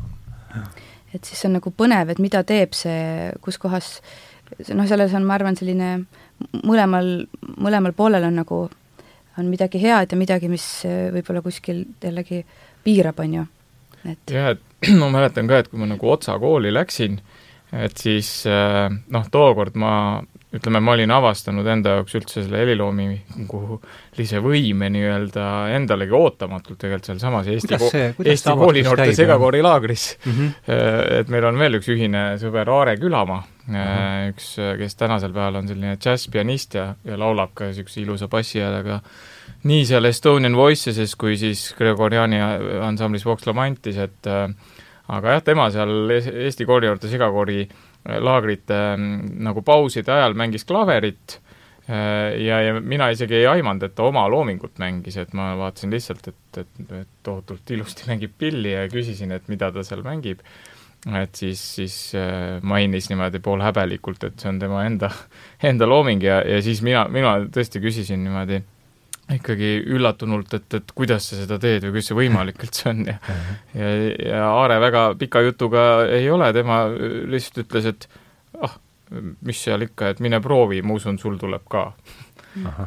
et 1.14 1.24
siis 1.24 1.40
see 1.40 1.48
on 1.48 1.56
nagu 1.58 1.70
põnev, 1.70 2.12
et 2.12 2.18
mida 2.18 2.42
teeb 2.46 2.74
see, 2.76 3.30
kus 3.44 3.58
kohas 3.62 4.00
noh, 4.74 4.86
selles 4.88 5.14
on, 5.16 5.26
ma 5.28 5.36
arvan, 5.38 5.56
selline 5.58 5.92
mõlemal, 6.62 7.12
mõlemal 7.58 7.94
poolel 7.96 8.28
on 8.28 8.40
nagu, 8.42 8.62
on 9.38 9.50
midagi 9.50 9.80
head 9.82 10.14
ja 10.14 10.20
midagi, 10.20 10.50
mis 10.50 10.66
äh, 10.88 11.08
võib-olla 11.14 11.42
kuskil 11.44 11.84
jällegi 12.02 12.44
piirab, 12.84 13.20
on 13.24 13.36
ju, 13.40 13.44
et 14.14 14.34
jah, 14.34 14.54
et 14.54 14.90
ma 15.00 15.10
mäletan 15.14 15.50
ka, 15.50 15.62
et 15.62 15.70
kui 15.70 15.80
ma 15.80 15.90
nagu 15.90 16.10
Otsa 16.14 16.38
kooli 16.40 16.72
läksin, 16.74 17.18
et 17.76 18.00
siis 18.00 18.30
äh, 18.48 18.86
noh, 18.88 19.30
tookord 19.32 19.76
ma 19.78 19.92
ütleme, 20.56 20.80
ma 20.80 20.94
olin 20.94 21.10
avastanud 21.12 21.66
enda 21.68 21.98
jaoks 21.98 22.14
üldse 22.16 22.40
selle 22.40 22.62
heliloomingulise 22.62 24.40
võime 24.40 24.88
nii-öelda 24.94 25.48
endalegi 25.76 26.16
ootamatult 26.16 26.78
tegelikult 26.80 27.10
sealsamas 27.10 27.50
Eesti, 27.52 27.76
Eesti 28.24 28.54
koolinoorte 28.56 29.12
segakoorilaagris 29.18 30.06
mm. 30.24 30.32
-hmm. 30.32 30.80
et 31.20 31.28
meil 31.34 31.50
on 31.50 31.60
veel 31.60 31.76
üks 31.82 31.92
ühine 31.92 32.24
sõber, 32.40 32.72
Aare 32.72 32.96
Külamaa 32.96 33.42
-hmm. 33.76 34.30
üks, 34.32 34.54
kes 34.78 34.96
tänasel 34.96 35.32
päeval 35.32 35.60
on 35.62 35.68
selline 35.68 35.96
džässpianist 35.96 36.74
ja, 36.74 36.94
ja 37.04 37.18
laulab 37.18 37.54
ka 37.54 37.68
niisuguse 37.68 38.00
ilusa 38.00 38.28
bassihäälega 38.28 39.00
nii 39.68 39.84
seal 39.86 40.04
Estonian 40.04 40.56
Voiceses 40.56 41.16
kui 41.16 41.36
siis 41.36 41.74
Gregoriani 41.78 42.40
ansamblis 42.82 43.26
Vox 43.26 43.46
Lamantis, 43.46 43.96
et 43.96 44.26
äh, 44.26 44.48
aga 45.08 45.36
jah, 45.36 45.42
tema 45.42 45.70
seal 45.70 46.10
Eesti 46.10 46.66
koorinoorte 46.66 47.08
segakoori 47.08 47.60
äh, 47.64 48.18
laagrite 48.18 48.80
nagu 48.96 49.62
pauside 49.62 50.12
ajal 50.12 50.34
mängis 50.38 50.64
klaverit 50.64 51.40
ja, 51.88 52.60
ja 52.60 52.80
mina 52.80 53.08
isegi 53.08 53.38
ei 53.40 53.46
aimanud, 53.48 53.86
et 53.86 53.94
ta 53.96 54.04
oma 54.04 54.26
loomingut 54.28 54.76
mängis, 54.80 55.16
et 55.20 55.32
ma 55.36 55.54
vaatasin 55.56 55.92
lihtsalt, 55.94 56.26
et, 56.28 56.58
et, 56.60 56.82
et 57.00 57.12
tohutult 57.24 57.70
ilusti 57.72 58.08
mängib 58.10 58.34
pilli 58.38 58.74
ja 58.74 58.84
küsisin, 58.92 59.32
et 59.32 59.48
mida 59.48 59.70
ta 59.72 59.84
seal 59.86 60.04
mängib. 60.04 60.42
Et 61.06 61.38
siis, 61.38 61.60
siis 61.78 61.98
äh, 62.18 62.58
mainis 62.62 63.08
niimoodi 63.10 63.40
poolhäbelikult, 63.42 64.24
et 64.26 64.42
see 64.42 64.50
on 64.50 64.58
tema 64.62 64.82
enda, 64.88 65.10
enda 65.70 65.86
looming 65.88 66.24
ja, 66.24 66.40
ja 66.46 66.58
siis 66.64 66.82
mina, 66.86 67.06
mina 67.12 67.38
tõesti 67.54 67.82
küsisin 67.84 68.24
niimoodi 68.26 68.60
ikkagi 69.34 69.74
üllatunult, 69.92 70.52
et, 70.56 70.74
et 70.78 70.92
kuidas 70.96 71.26
sa 71.28 71.38
seda 71.42 71.58
teed 71.60 71.84
või 71.84 71.98
kuidas 71.98 72.10
see 72.10 72.16
võimalik 72.16 72.62
üldse 72.64 72.88
on 72.90 73.02
ja 73.06 73.18
ja, 73.76 73.90
ja 74.24 74.44
Aare 74.48 74.78
väga 74.80 75.02
pika 75.20 75.42
jutuga 75.44 75.82
ei 76.08 76.30
ole, 76.32 76.48
tema 76.56 76.86
lihtsalt 77.28 77.66
ütles, 77.66 77.90
et 77.92 78.08
ah, 78.64 78.78
mis 79.44 79.60
seal 79.60 79.84
ikka, 79.84 80.14
et 80.14 80.22
mine 80.24 80.40
proovi, 80.44 80.80
ma 80.82 80.96
usun, 80.96 81.20
sul 81.20 81.36
tuleb 81.40 81.66
ka. 81.70 81.90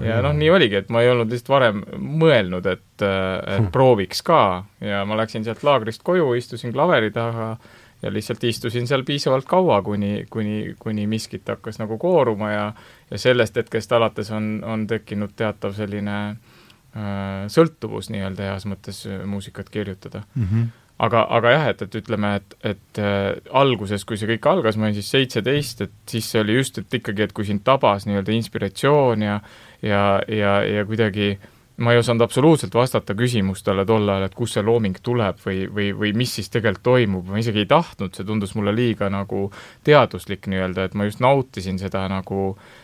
ja 0.03 0.17
noh, 0.25 0.33
nii 0.35 0.49
oligi, 0.51 0.81
et 0.81 0.89
ma 0.91 1.03
ei 1.05 1.11
olnud 1.11 1.29
lihtsalt 1.31 1.53
varem 1.53 1.83
mõelnud, 2.01 2.65
et, 2.67 3.05
et 3.05 3.69
prooviks 3.71 4.25
ka 4.25 4.41
ja 4.83 5.05
ma 5.07 5.19
läksin 5.21 5.45
sealt 5.45 5.61
laagrist 5.63 6.01
koju, 6.03 6.33
istusin 6.41 6.73
klaveri 6.73 7.13
taha 7.13 7.53
ja 8.01 8.13
lihtsalt 8.13 8.43
istusin 8.43 8.88
seal 8.88 9.03
piisavalt 9.05 9.46
kaua, 9.46 9.81
kuni, 9.81 10.25
kuni, 10.29 10.75
kuni 10.79 11.08
miskit 11.08 11.48
hakkas 11.48 11.79
nagu 11.81 11.98
kooruma 12.01 12.51
ja 12.51 12.65
ja 13.12 13.17
sellest 13.20 13.55
hetkest 13.55 13.91
alates 13.91 14.31
on, 14.31 14.62
on 14.63 14.88
tekkinud 14.88 15.34
teatav 15.36 15.75
selline 15.75 16.17
äh, 16.29 17.48
sõltuvus 17.51 18.10
nii-öelda 18.13 18.51
heas 18.51 18.67
mõttes 18.70 19.03
äh, 19.10 19.25
muusikat 19.27 19.70
kirjutada 19.70 20.24
mm. 20.36 20.48
-hmm. 20.51 20.67
aga, 21.00 21.25
aga 21.29 21.51
jah, 21.51 21.67
et, 21.74 21.81
et 21.81 21.96
ütleme, 21.96 22.36
et, 22.36 22.55
et 22.63 23.00
äh, 23.03 23.36
alguses, 23.51 24.05
kui 24.05 24.17
see 24.17 24.29
kõik 24.36 24.48
algas, 24.50 24.77
ma 24.77 24.88
olin 24.88 24.96
siis 24.96 25.12
seitseteist, 25.12 25.81
et 25.81 25.98
siis 26.10 26.31
see 26.31 26.41
oli 26.41 26.55
just, 26.55 26.77
et 26.77 26.93
ikkagi, 27.01 27.27
et 27.27 27.34
kui 27.34 27.46
sind 27.46 27.63
tabas 27.63 28.08
nii-öelda 28.08 28.38
inspiratsioon 28.39 29.27
ja 29.27 29.41
ja, 29.81 30.22
ja, 30.27 30.62
ja 30.63 30.86
kuidagi 30.86 31.36
ma 31.77 31.93
ei 31.93 32.01
osanud 32.01 32.21
absoluutselt 32.25 32.75
vastata 32.75 33.15
küsimustele 33.17 33.85
tol 33.87 34.09
ajal, 34.09 34.27
et 34.27 34.35
kust 34.37 34.57
see 34.57 34.65
looming 34.65 34.99
tuleb 35.03 35.39
või, 35.45 35.63
või, 35.71 35.89
või 35.97 36.11
mis 36.17 36.35
siis 36.37 36.51
tegelikult 36.53 36.83
toimub, 36.83 37.31
ma 37.31 37.41
isegi 37.41 37.63
ei 37.63 37.69
tahtnud, 37.69 38.13
see 38.15 38.27
tundus 38.27 38.55
mulle 38.57 38.75
liiga 38.75 39.09
nagu 39.09 39.47
teaduslik 39.87 40.49
nii-öelda, 40.51 40.89
et 40.89 40.97
ma 40.97 41.07
just 41.07 41.23
nautisin 41.23 41.79
seda 41.81 42.03
nagu 42.11 42.51
äh, 42.51 42.80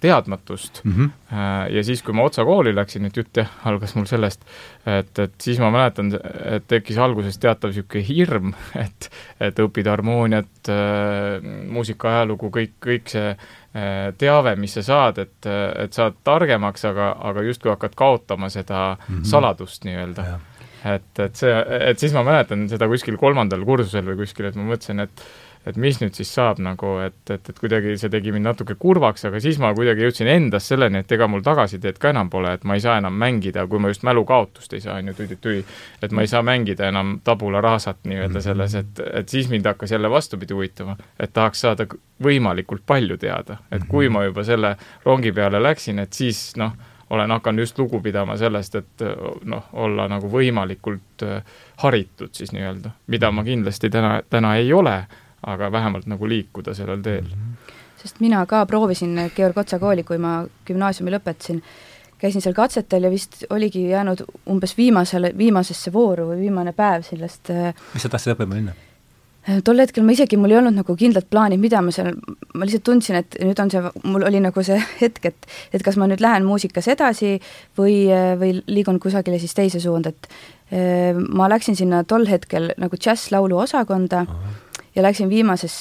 teadmatust 0.00 0.80
mm. 0.84 0.92
-hmm. 0.92 1.72
ja 1.74 1.82
siis, 1.84 2.02
kui 2.02 2.14
ma 2.14 2.22
Otsa 2.22 2.44
kooli 2.44 2.74
läksin, 2.74 3.04
et 3.08 3.16
jutt 3.16 3.36
jah, 3.36 3.50
algas 3.66 3.94
mul 3.94 4.06
sellest, 4.06 4.44
et, 4.86 5.18
et 5.18 5.34
siis 5.42 5.58
ma 5.58 5.72
mäletan, 5.74 6.12
et 6.44 6.68
tekkis 6.70 6.98
alguses 7.02 7.38
teatav 7.42 7.72
niisugune 7.72 8.04
hirm, 8.06 8.54
et, 8.84 9.10
et 9.40 9.58
õppida 9.58 9.90
harmooniat, 9.90 10.70
äh, 10.70 11.42
muusika 11.66 12.12
ajalugu, 12.12 12.52
kõik, 12.54 12.78
kõik 12.86 13.10
see 13.10 13.36
teave, 14.18 14.54
mis 14.54 14.70
sa 14.78 14.82
saad, 14.86 15.18
et, 15.18 15.46
et 15.82 15.92
saad 15.92 16.14
targemaks, 16.22 16.84
aga, 16.86 17.10
aga 17.18 17.42
justkui 17.42 17.72
hakkad 17.72 17.96
kaotama 17.98 18.48
seda 18.48 18.94
mm 18.94 19.14
-hmm. 19.14 19.24
saladust 19.24 19.84
nii-öelda 19.84 20.26
et, 20.84 21.18
et 21.18 21.36
see, 21.36 21.54
et 21.90 21.98
siis 21.98 22.12
ma 22.12 22.22
mäletan 22.26 22.68
seda 22.70 22.88
kuskil 22.90 23.16
kolmandal 23.20 23.64
kursusel 23.64 24.04
või 24.10 24.20
kuskil, 24.24 24.50
et 24.50 24.58
ma 24.58 24.66
mõtlesin, 24.68 25.00
et 25.00 25.24
et 25.66 25.78
mis 25.80 25.98
nüüd 26.00 26.16
siis 26.16 26.30
saab 26.34 26.60
nagu, 26.62 26.96
et, 27.04 27.16
et, 27.32 27.48
et 27.50 27.58
kuidagi 27.58 27.96
see 28.00 28.10
tegi 28.12 28.32
mind 28.34 28.48
natuke 28.50 28.76
kurvaks, 28.80 29.24
aga 29.28 29.40
siis 29.40 29.58
ma 29.62 29.72
kuidagi 29.76 30.04
jõudsin 30.04 30.28
endas 30.30 30.68
selleni, 30.68 31.00
et 31.00 31.14
ega 31.16 31.28
mul 31.30 31.44
tagasiteed 31.44 31.98
ka 32.00 32.12
enam 32.12 32.30
pole, 32.32 32.52
et 32.58 32.66
ma 32.68 32.76
ei 32.76 32.84
saa 32.84 32.98
enam 33.00 33.16
mängida, 33.20 33.66
kui 33.70 33.80
ma 33.82 33.92
just 33.92 34.04
mälukaotust 34.06 34.76
ei 34.76 34.84
saa, 34.84 34.98
on 35.00 35.10
ju, 35.10 35.16
tüdi-tüi, 35.22 35.64
et 36.04 36.14
ma 36.14 36.24
ei 36.24 36.30
saa 36.30 36.44
mängida 36.46 36.88
enam 36.92 37.18
tabula 37.24 37.64
rasat 37.64 38.02
nii-öelda 38.04 38.38
mhm. 38.38 38.46
selles, 38.48 38.78
et, 38.80 39.04
et 39.22 39.36
siis 39.36 39.48
mind 39.52 39.68
hakkas 39.72 39.96
jälle 39.96 40.10
vastupidi 40.12 40.56
huvitama, 40.56 40.98
et 41.18 41.32
tahaks 41.32 41.64
saada 41.64 41.88
võimalikult 42.24 42.84
palju 42.86 43.16
teada, 43.20 43.60
et 43.70 43.80
mhm. 43.80 43.90
kui 43.90 44.12
ma 44.12 44.26
juba 44.28 44.44
selle 44.44 44.76
rongi 45.06 45.32
peale 45.32 45.62
läksin, 45.62 46.04
et 46.04 46.12
siis 46.12 46.50
noh, 46.60 46.76
olen 47.14 47.30
hakanud 47.30 47.64
just 47.64 47.78
lugu 47.78 48.00
pidama 48.02 48.36
sellest, 48.36 48.74
et 48.74 49.02
noh, 49.48 49.66
olla 49.72 50.06
nagu 50.10 50.28
võimalikult 50.30 51.24
äh, 51.24 51.58
haritud 51.82 52.32
siis 52.34 52.52
nii-öelda, 52.54 52.94
mida 53.12 53.30
ma 53.30 53.44
kindlasti 53.44 53.90
täna, 53.92 54.16
täna 54.30 54.54
ei 54.56 54.72
ole 54.72 55.02
aga 55.46 55.72
vähemalt 55.72 56.06
nagu 56.10 56.28
liikuda 56.28 56.74
sellel 56.74 57.02
teel 57.02 57.24
mm. 57.24 57.40
-hmm. 57.40 57.74
sest 58.02 58.20
mina 58.20 58.46
ka 58.46 58.66
proovisin 58.66 59.30
Georg 59.36 59.58
Otsa 59.58 59.78
kooli, 59.78 60.02
kui 60.02 60.18
ma 60.18 60.44
gümnaasiumi 60.66 61.12
lõpetasin, 61.16 61.62
käisin 62.18 62.42
seal 62.42 62.54
katsetel 62.54 63.02
ja 63.02 63.10
vist 63.10 63.44
oligi 63.50 63.88
jäänud 63.88 64.24
umbes 64.50 64.76
viimasele, 64.76 65.32
viimasesse 65.38 65.92
vooru 65.92 66.30
või 66.32 66.40
viimane 66.40 66.72
päev 66.72 67.02
sellest 67.02 67.50
äh, 67.50 67.74
mis 67.94 68.02
sa 68.02 68.08
tahtsid 68.08 68.34
õppima 68.34 68.54
minna? 68.54 68.74
Äh, 69.48 69.60
tol 69.64 69.78
hetkel 69.78 70.04
ma 70.04 70.12
isegi, 70.12 70.36
mul 70.40 70.54
ei 70.54 70.58
olnud 70.62 70.78
nagu 70.78 70.96
kindlat 70.96 71.28
plaani, 71.30 71.58
mida 71.60 71.82
ma 71.84 71.92
seal, 71.92 72.14
ma 72.54 72.64
lihtsalt 72.64 72.84
tundsin, 72.88 73.20
et 73.20 73.36
nüüd 73.44 73.60
on 73.60 73.70
see, 73.70 73.82
mul 74.04 74.24
oli 74.24 74.40
nagu 74.40 74.62
see 74.64 74.80
hetk, 75.02 75.26
et 75.32 75.48
et 75.72 75.82
kas 75.84 76.00
ma 76.00 76.08
nüüd 76.08 76.24
lähen 76.24 76.48
muusikas 76.48 76.88
edasi 76.88 77.36
või, 77.78 78.08
või 78.40 78.56
liigun 78.66 79.00
kusagile 79.00 79.38
siis 79.38 79.54
teise 79.54 79.80
suunda, 79.80 80.14
et 80.14 80.28
äh, 80.72 81.12
ma 81.12 81.48
läksin 81.52 81.76
sinna 81.76 82.04
tol 82.08 82.24
hetkel 82.30 82.72
nagu 82.80 82.96
džässlaulu 82.96 83.58
osakonda 83.66 84.24
Aha 84.28 84.60
ja 84.94 85.02
läksin 85.02 85.28
viimases, 85.28 85.74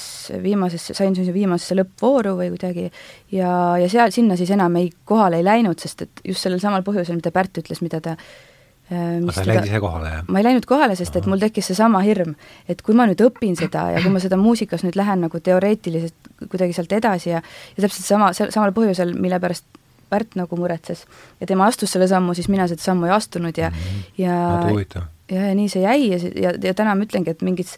viimasesse, 0.44 0.94
sain 0.98 1.16
siis 1.16 1.30
viimasesse 1.34 1.78
lõppvooru 1.78 2.34
või 2.40 2.50
kuidagi 2.56 2.88
ja, 3.32 3.52
ja 3.82 3.90
seal, 3.92 4.14
sinna 4.16 4.38
siis 4.40 4.52
enam 4.56 4.80
ei, 4.82 4.90
kohale 5.06 5.42
ei 5.42 5.46
läinud, 5.46 5.80
sest 5.82 6.08
et 6.08 6.24
just 6.26 6.46
sellel 6.46 6.62
samal 6.64 6.86
põhjusel, 6.86 7.20
mida 7.20 7.34
Pärt 7.34 7.62
ütles, 7.62 7.84
mida 7.86 8.02
ta 8.04 8.16
äh, 8.18 9.20
aga 9.20 9.36
sa 9.36 9.44
ei 9.46 9.52
läinud 9.52 9.70
ise 9.70 9.84
kohale, 9.84 10.16
jah? 10.16 10.26
ma 10.28 10.42
ei 10.42 10.48
läinud 10.50 10.68
kohale, 10.70 10.98
sest 11.00 11.20
et 11.20 11.30
mul 11.30 11.42
tekkis 11.44 11.70
seesama 11.72 12.02
hirm, 12.06 12.34
et 12.70 12.82
kui 12.86 12.98
ma 12.98 13.08
nüüd 13.10 13.22
õpin 13.26 13.58
seda 13.60 13.90
ja 13.94 14.02
kui 14.04 14.14
ma 14.14 14.24
seda 14.24 14.40
muusikas 14.42 14.86
nüüd 14.88 14.98
lähen 15.00 15.26
nagu 15.28 15.44
teoreetiliselt 15.46 16.34
kuidagi 16.50 16.76
sealt 16.78 16.98
edasi 16.98 17.36
ja 17.36 17.42
ja 17.44 17.86
täpselt 17.86 18.08
sama, 18.08 18.34
samal 18.34 18.76
põhjusel, 18.76 19.16
mille 19.20 19.42
pärast 19.44 19.70
Pärt 20.14 20.36
nagu 20.38 20.58
muretses 20.60 21.08
ja 21.42 21.48
tema 21.50 21.66
astus 21.66 21.90
selle 21.96 22.06
sammu, 22.06 22.36
siis 22.38 22.46
mina 22.52 22.68
seda 22.70 22.84
sammu 22.84 23.08
ei 23.08 23.14
astunud 23.16 23.58
ja 23.58 23.72
mm, 23.72 23.78
-hmm. 23.78 24.02
ja 24.22 25.06
ja, 25.32 25.48
ja 25.48 25.56
nii 25.58 25.70
see 25.72 25.82
jäi 25.82 26.10
ja, 26.12 26.20
ja, 26.36 26.52
ja 26.64 26.74
täna 26.78 26.94
ma 26.94 27.08
ütlengi, 27.08 27.34
et 27.34 27.42
mingis 27.42 27.74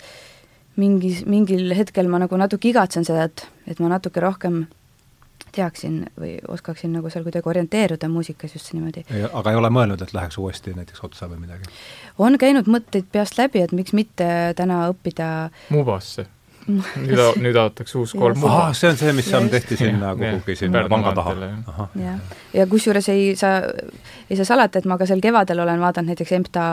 mingis, 0.81 1.23
mingil 1.29 1.71
hetkel 1.77 2.09
ma 2.11 2.19
nagu 2.23 2.39
natuke 2.39 2.71
igatsen 2.71 3.05
seda, 3.07 3.29
et, 3.29 3.47
et 3.67 3.79
ma 3.83 3.91
natuke 3.91 4.23
rohkem 4.23 4.65
teaksin 5.55 6.01
või 6.19 6.35
oskaksin 6.51 6.91
nagu 6.95 7.09
seal 7.11 7.23
kuidagi 7.23 7.47
orienteeruda 7.49 8.09
muusikas 8.11 8.55
just 8.57 8.73
niimoodi. 8.75 9.05
aga 9.31 9.51
ei 9.51 9.59
ole 9.59 9.71
mõelnud, 9.71 10.01
et 10.03 10.13
läheks 10.15 10.37
uuesti 10.41 10.75
näiteks 10.75 11.03
otsa 11.07 11.29
või 11.31 11.45
midagi? 11.45 11.71
on 12.17 12.37
käinud 12.41 12.67
mõtteid 12.71 13.07
peast 13.11 13.39
läbi, 13.39 13.63
et 13.63 13.71
miks 13.71 13.95
mitte 13.95 14.27
täna 14.57 14.85
õppida 14.91 15.29
Mubasse 15.71 16.27
nüüd, 17.05 17.19
nüüd 17.43 17.57
avatakse 17.59 17.97
uus 17.99 18.13
kolm 18.17 18.43
aa, 18.49 18.71
see 18.77 18.89
on 18.89 18.97
see, 18.97 19.11
mis 19.13 19.27
on, 19.37 19.49
tehti 19.53 19.77
sinna 19.77 20.13
kuhugi 20.17 20.55
sinna 20.57 20.85
panga 20.89 21.11
taha. 21.17 21.49
jah, 21.99 22.37
ja 22.55 22.65
kusjuures 22.69 23.09
ei 23.13 23.35
saa, 23.39 23.59
ei 24.29 24.39
saa 24.39 24.47
salata, 24.49 24.81
et 24.81 24.89
ma 24.89 24.97
ka 24.97 25.07
sel 25.09 25.21
kevadel 25.23 25.61
olen 25.61 25.81
vaadanud 25.83 26.13
näiteks 26.13 26.33
EMTA, 26.39 26.65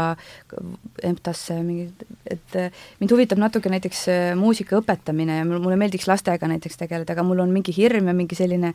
EMTA-sse 1.11 1.59
mingi, 1.67 1.91
et 2.31 2.57
mind 3.03 3.13
huvitab 3.13 3.43
natuke 3.43 3.73
näiteks 3.73 4.07
äh, 4.13 4.23
muusika 4.39 4.81
õpetamine 4.81 5.43
ja 5.43 5.49
mulle 5.51 5.77
meeldiks 5.81 6.09
lastega 6.09 6.49
näiteks 6.49 6.81
tegeleda, 6.81 7.13
aga 7.13 7.27
mul 7.27 7.45
on 7.45 7.53
mingi 7.53 7.75
hirm 7.77 8.09
ja 8.09 8.17
mingi 8.17 8.39
selline, 8.39 8.73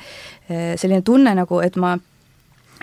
äh, 0.51 0.75
selline 0.77 1.01
tunne 1.07 1.33
nagu, 1.37 1.61
et 1.65 1.81
ma 1.81 1.95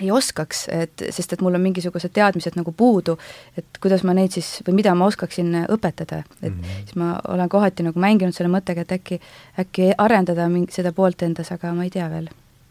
ei 0.01 0.11
oskaks, 0.11 0.65
et 0.73 1.05
sest 1.09 1.35
et 1.35 1.43
mul 1.45 1.55
on 1.55 1.63
mingisugused 1.63 2.13
teadmised 2.15 2.57
nagu 2.59 2.73
puudu, 2.75 3.17
et 3.57 3.79
kuidas 3.81 4.03
ma 4.07 4.15
neid 4.17 4.35
siis 4.35 4.59
või 4.67 4.81
mida 4.81 4.95
ma 4.97 5.07
oskaksin 5.09 5.53
õpetada, 5.63 6.23
et 6.41 6.51
mm 6.51 6.61
-hmm. 6.61 6.79
siis 6.85 6.95
ma 6.99 7.19
olen 7.27 7.49
kohati 7.49 7.83
nagu 7.83 7.99
mänginud 7.99 8.35
selle 8.35 8.51
mõttega, 8.51 8.81
et 8.81 8.91
äkki, 8.91 9.19
äkki 9.59 9.91
arendada 9.97 10.49
mingi 10.49 10.71
seda 10.75 10.91
poolt 10.91 11.21
endas, 11.23 11.51
aga 11.51 11.73
ma 11.73 11.83
ei 11.83 11.89
tea 11.89 12.09
veel 12.09 12.27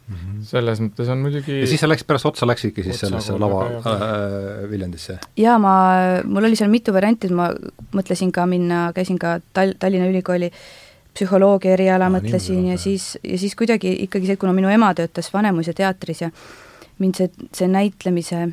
mm. 0.08 0.14
-hmm. 0.14 0.44
selles 0.44 0.80
mõttes 0.80 1.08
on 1.08 1.18
muidugi 1.18 1.60
ja 1.60 1.66
siis 1.66 1.80
sa 1.80 1.88
läksid, 1.88 2.06
pärast 2.06 2.26
otsa 2.26 2.46
läksidki 2.46 2.82
siis 2.82 2.96
otsa 2.96 3.06
sellesse 3.06 3.38
lava 3.38 3.66
äh, 3.66 4.70
Viljandisse? 4.70 5.18
jaa, 5.36 5.58
ma, 5.58 5.74
mul 6.24 6.44
oli 6.44 6.56
seal 6.56 6.70
mitu 6.70 6.92
varianti, 6.92 7.28
ma 7.32 7.50
mõtlesin 7.92 8.32
ka 8.32 8.46
minna, 8.46 8.90
käisin 8.94 9.18
ka 9.18 9.38
Tal-, 9.52 9.76
Tallinna 9.78 10.10
Ülikooli 10.12 10.50
psühholoogia 11.14 11.76
eriala 11.76 12.08
ah, 12.10 12.14
mõtlesin 12.16 12.70
ja 12.72 12.78
siis, 12.78 13.14
ja 13.22 13.38
siis 13.38 13.54
kuidagi 13.54 13.92
ikkagi 14.06 14.32
see, 14.32 14.36
kuna 14.40 14.52
minu 14.56 14.68
ema 14.72 14.90
töötas 14.98 15.30
Vanemuise 15.34 15.72
teatris 15.72 16.24
ja 16.24 16.30
mind 17.04 17.20
see, 17.20 17.48
see 17.52 17.70
näitlemise 17.70 18.46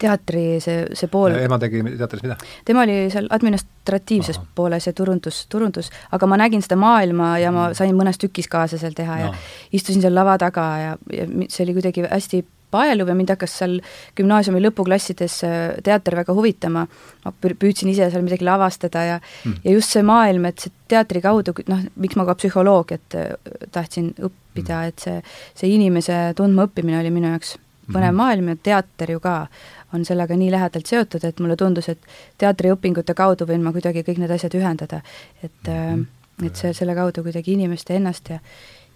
teatri 0.00 0.60
see, 0.62 0.86
see 0.96 1.10
pool 1.12 1.34
ema 1.36 1.58
tegi 1.60 1.82
teatris 1.84 2.22
mida? 2.24 2.36
tema 2.68 2.84
oli 2.86 2.96
seal 3.12 3.28
administratiivses 3.34 4.38
Aha. 4.40 4.46
pooles 4.54 4.86
ja 4.88 4.92
turundus, 4.96 5.44
turundus, 5.52 5.90
aga 6.12 6.28
ma 6.30 6.38
nägin 6.40 6.64
seda 6.64 6.78
maailma 6.80 7.34
ja 7.42 7.52
ma 7.52 7.68
mm. 7.68 7.78
sain 7.78 7.94
mõnes 7.98 8.20
tükis 8.20 8.48
kaasa 8.52 8.80
seal 8.80 8.96
teha 8.96 9.18
ja, 9.20 9.30
ja 9.30 9.76
istusin 9.78 10.04
seal 10.04 10.16
lava 10.16 10.38
taga 10.40 10.66
ja, 10.80 10.96
ja 11.12 11.28
see 11.48 11.66
oli 11.66 11.76
kuidagi 11.78 12.06
hästi 12.08 12.42
paeluv 12.72 13.10
ja 13.12 13.16
mind 13.18 13.32
hakkas 13.34 13.56
seal 13.62 13.78
gümnaasiumi 14.18 14.62
lõpuklassides 14.66 15.38
äh, 15.48 15.56
teater 15.84 16.16
väga 16.22 16.36
huvitama, 16.36 16.86
ma 17.24 17.34
püüdsin 17.42 17.92
ise 17.92 18.10
seal 18.10 18.24
midagi 18.26 18.46
lavastada 18.48 19.04
ja 19.08 19.18
mm. 19.20 19.58
ja 19.64 19.76
just 19.76 19.94
see 19.94 20.04
maailm, 20.06 20.48
et 20.50 20.64
see 20.64 20.72
teatri 20.92 21.22
kaudu, 21.24 21.54
noh, 21.68 21.84
miks 22.00 22.18
ma 22.18 22.26
ka 22.28 22.36
psühholoogiat 22.40 23.18
äh, 23.18 23.34
tahtsin 23.74 24.14
õppida 24.16 24.80
mm., 24.80 24.88
et 24.92 25.06
see, 25.06 25.20
see 25.60 25.76
inimese 25.76 26.24
tundmaõppimine 26.38 27.00
oli 27.00 27.12
minu 27.14 27.32
jaoks 27.34 27.56
põnev 27.92 28.00
mm 28.00 28.08
-hmm. 28.08 28.16
maailm 28.16 28.48
ja 28.48 28.56
teater 28.62 29.10
ju 29.10 29.20
ka 29.20 29.46
on 29.92 30.04
sellega 30.04 30.36
nii 30.36 30.50
lähedalt 30.50 30.86
seotud, 30.86 31.24
et 31.24 31.40
mulle 31.40 31.56
tundus, 31.56 31.88
et 31.88 31.98
teatriõpingute 32.38 33.14
kaudu 33.14 33.46
võin 33.48 33.62
ma 33.64 33.72
kuidagi 33.72 34.04
kõik 34.06 34.18
need 34.22 34.30
asjad 34.30 34.54
ühendada. 34.54 35.00
et 35.42 35.68
mm, 35.68 36.06
-hmm. 36.40 36.46
et 36.46 36.56
see, 36.56 36.72
selle 36.72 36.94
kaudu 36.94 37.22
kuidagi 37.22 37.52
inimest 37.52 37.90
ja 37.90 37.96
ennast 37.96 38.30
ja, 38.30 38.38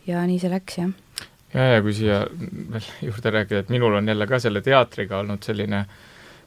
ja 0.06 0.26
nii 0.26 0.38
see 0.38 0.50
läks, 0.50 0.78
jah. 0.78 0.90
Ja, 1.56 1.70
ja 1.76 1.84
kui 1.84 1.94
siia 1.96 2.20
veel 2.28 2.90
juurde 3.08 3.32
rääkida, 3.38 3.64
et 3.64 3.72
minul 3.72 3.96
on 3.98 4.12
jälle 4.12 4.28
ka 4.28 4.40
selle 4.42 4.62
teatriga 4.64 5.22
olnud 5.22 5.44
selline 5.46 5.86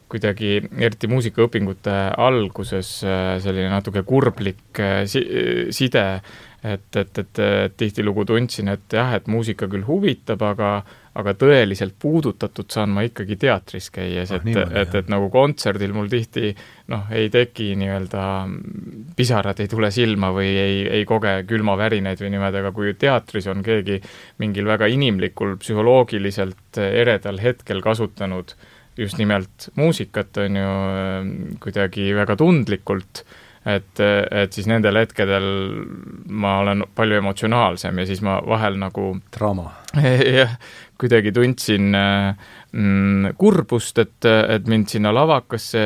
kuidagi, 0.09 0.55
eriti 0.81 1.09
muusikaõpingute 1.09 1.95
alguses 2.17 2.95
äh, 3.05 3.35
selline 3.43 3.69
natuke 3.69 4.01
kurblik 4.07 4.81
äh, 4.81 5.03
si-, 5.09 5.27
side, 5.75 6.05
et, 6.65 6.87
et, 6.97 7.21
et, 7.21 7.41
et 7.45 7.75
tihtilugu 7.77 8.25
tundsin, 8.29 8.71
et 8.73 8.97
jah, 8.97 9.13
et 9.15 9.29
muusika 9.29 9.69
küll 9.69 9.85
huvitab, 9.87 10.41
aga 10.49 10.71
aga 11.19 11.33
tõeliselt 11.37 11.95
puudutatud 11.99 12.69
saan 12.71 12.93
ma 12.95 13.03
ikkagi 13.07 13.37
teatris 13.39 13.89
käies 13.93 14.31
ah,, 14.33 14.41
et, 14.41 14.73
et, 14.81 14.95
et 15.01 15.11
nagu 15.11 15.29
kontserdil 15.33 15.93
mul 15.95 16.09
tihti 16.11 16.53
noh, 16.91 17.05
ei 17.15 17.29
teki 17.33 17.73
nii-öelda, 17.79 18.23
pisarad 19.17 19.61
ei 19.61 19.69
tule 19.71 19.91
silma 19.93 20.31
või 20.35 20.49
ei, 20.49 20.81
ei 20.99 21.05
koge 21.09 21.39
külmavärinaid 21.49 22.23
või 22.23 22.33
niimoodi, 22.35 22.61
aga 22.63 22.73
kui 22.75 22.95
teatris 22.99 23.49
on 23.51 23.63
keegi 23.65 23.99
mingil 24.41 24.69
väga 24.69 24.89
inimlikul, 24.91 25.57
psühholoogiliselt 25.61 26.81
eredal 26.89 27.41
hetkel 27.43 27.83
kasutanud 27.85 28.55
just 28.99 29.19
nimelt 29.19 29.69
muusikat, 29.79 30.37
on 30.43 30.57
ju, 30.59 30.71
kuidagi 31.63 32.09
väga 32.17 32.35
tundlikult, 32.39 33.23
et, 33.75 34.01
et 34.01 34.55
siis 34.55 34.67
nendel 34.69 34.99
hetkedel 35.01 35.47
ma 36.29 36.59
olen 36.63 36.85
palju 36.95 37.19
emotsionaalsem 37.19 38.01
ja 38.01 38.07
siis 38.09 38.21
ma 38.25 38.39
vahel 38.45 38.79
nagu 38.81 39.11
draama. 39.35 39.69
jah, 40.39 40.55
kuidagi 40.99 41.33
tundsin 41.35 41.89
mm, 41.93 43.35
kurbust, 43.39 44.01
et, 44.03 44.27
et 44.27 44.69
mind 44.69 44.91
sinna 44.91 45.13
lavakasse 45.15 45.85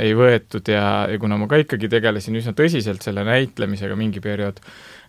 ei 0.00 0.14
võetud 0.16 0.72
ja, 0.72 1.06
ja 1.10 1.20
kuna 1.22 1.38
ma 1.40 1.48
ka 1.50 1.60
ikkagi 1.62 1.90
tegelesin 1.92 2.38
üsna 2.40 2.56
tõsiselt 2.56 3.04
selle 3.06 3.26
näitlemisega 3.26 3.98
mingi 3.98 4.22
periood, 4.24 4.62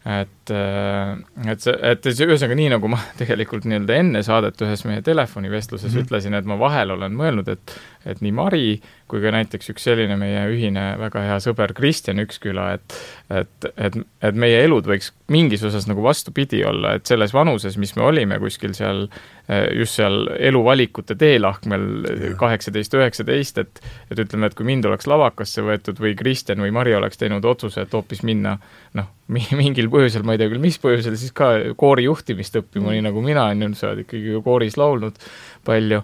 et, 0.08 0.52
äh, 0.56 1.18
et 1.52 1.64
see, 1.64 1.74
et 1.76 2.06
see 2.08 2.28
ühesõnaga 2.28 2.56
nii, 2.56 2.70
nagu 2.78 2.92
ma 2.92 3.00
tegelikult 3.22 3.68
nii-öelda 3.68 3.98
enne 4.00 4.24
saadet 4.24 4.62
ühes 4.64 4.86
meie 4.88 5.04
telefonivestluses 5.04 5.90
mm 5.90 5.98
-hmm. 5.98 6.08
ütlesin, 6.08 6.38
et 6.38 6.48
ma 6.48 6.60
vahel 6.60 6.96
olen 6.96 7.18
mõelnud, 7.18 7.52
et 7.52 7.78
et 8.08 8.22
nii 8.24 8.32
Mari 8.32 8.82
kui 9.12 9.20
ka 9.20 9.32
näiteks 9.36 9.74
üks 9.74 9.84
selline 9.84 10.16
meie 10.16 10.46
ühine 10.48 10.86
väga 11.00 11.26
hea 11.26 11.38
sõber 11.44 11.74
Kristjan 11.76 12.24
Üksküla, 12.24 12.70
et 12.78 12.96
et, 13.30 13.70
et, 13.76 13.98
et 14.22 14.36
meie 14.36 14.64
elud 14.64 14.88
võiks 14.88 15.12
mingis 15.28 15.64
osas 15.68 15.88
nagu 15.88 16.04
vastupidi 16.04 16.64
olla, 16.64 16.94
et 16.96 17.06
selles 17.06 17.34
vanuses, 17.34 17.78
mis 17.78 17.96
me 17.96 18.04
olime 18.08 18.40
kuskil 18.40 18.74
seal 18.74 19.10
just 19.48 19.96
seal 19.96 20.28
eluvalikute 20.44 21.16
teelahkmel 21.16 22.34
kaheksateist, 22.40 22.98
üheksateist, 23.00 23.62
et 23.64 23.82
et 24.12 24.20
ütleme, 24.20 24.50
et 24.50 24.56
kui 24.58 24.68
mind 24.68 24.86
oleks 24.90 25.08
lavakasse 25.08 25.64
võetud 25.64 26.02
või 26.04 26.16
Kristjan 26.20 26.60
või 26.64 26.74
Mari 26.76 26.96
oleks 26.98 27.20
teinud 27.22 27.46
otsuse, 27.48 27.86
et 27.86 27.96
hoopis 27.96 28.24
minna 28.28 28.58
noh, 28.98 29.10
mingil 29.32 29.90
põhjusel, 29.94 30.26
ma 30.28 30.36
ei 30.36 30.42
tea 30.42 30.52
küll, 30.52 30.64
mis 30.64 30.80
põhjusel, 30.84 31.16
siis 31.20 31.36
ka 31.36 31.54
koori 31.80 32.08
juhtimist 32.08 32.60
õppima, 32.60 32.96
nii 32.96 33.08
nagu 33.08 33.24
mina, 33.24 33.50
on 33.54 33.70
ju, 33.70 33.74
sa 33.80 33.92
oled 33.92 34.04
ikkagi 34.06 34.36
ju 34.36 34.44
kooris 34.46 34.80
laulnud 34.80 35.20
palju. 35.68 36.04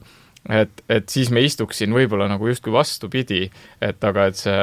Et, 0.51 0.81
et 0.91 1.07
siis 1.07 1.29
me 1.31 1.39
istuks 1.43 1.77
siin 1.79 1.93
võib-olla 1.95 2.27
nagu 2.27 2.47
justkui 2.50 2.73
vastupidi, 2.75 3.45
et 3.79 4.03
aga 4.03 4.25
et 4.27 4.39
see 4.39 4.57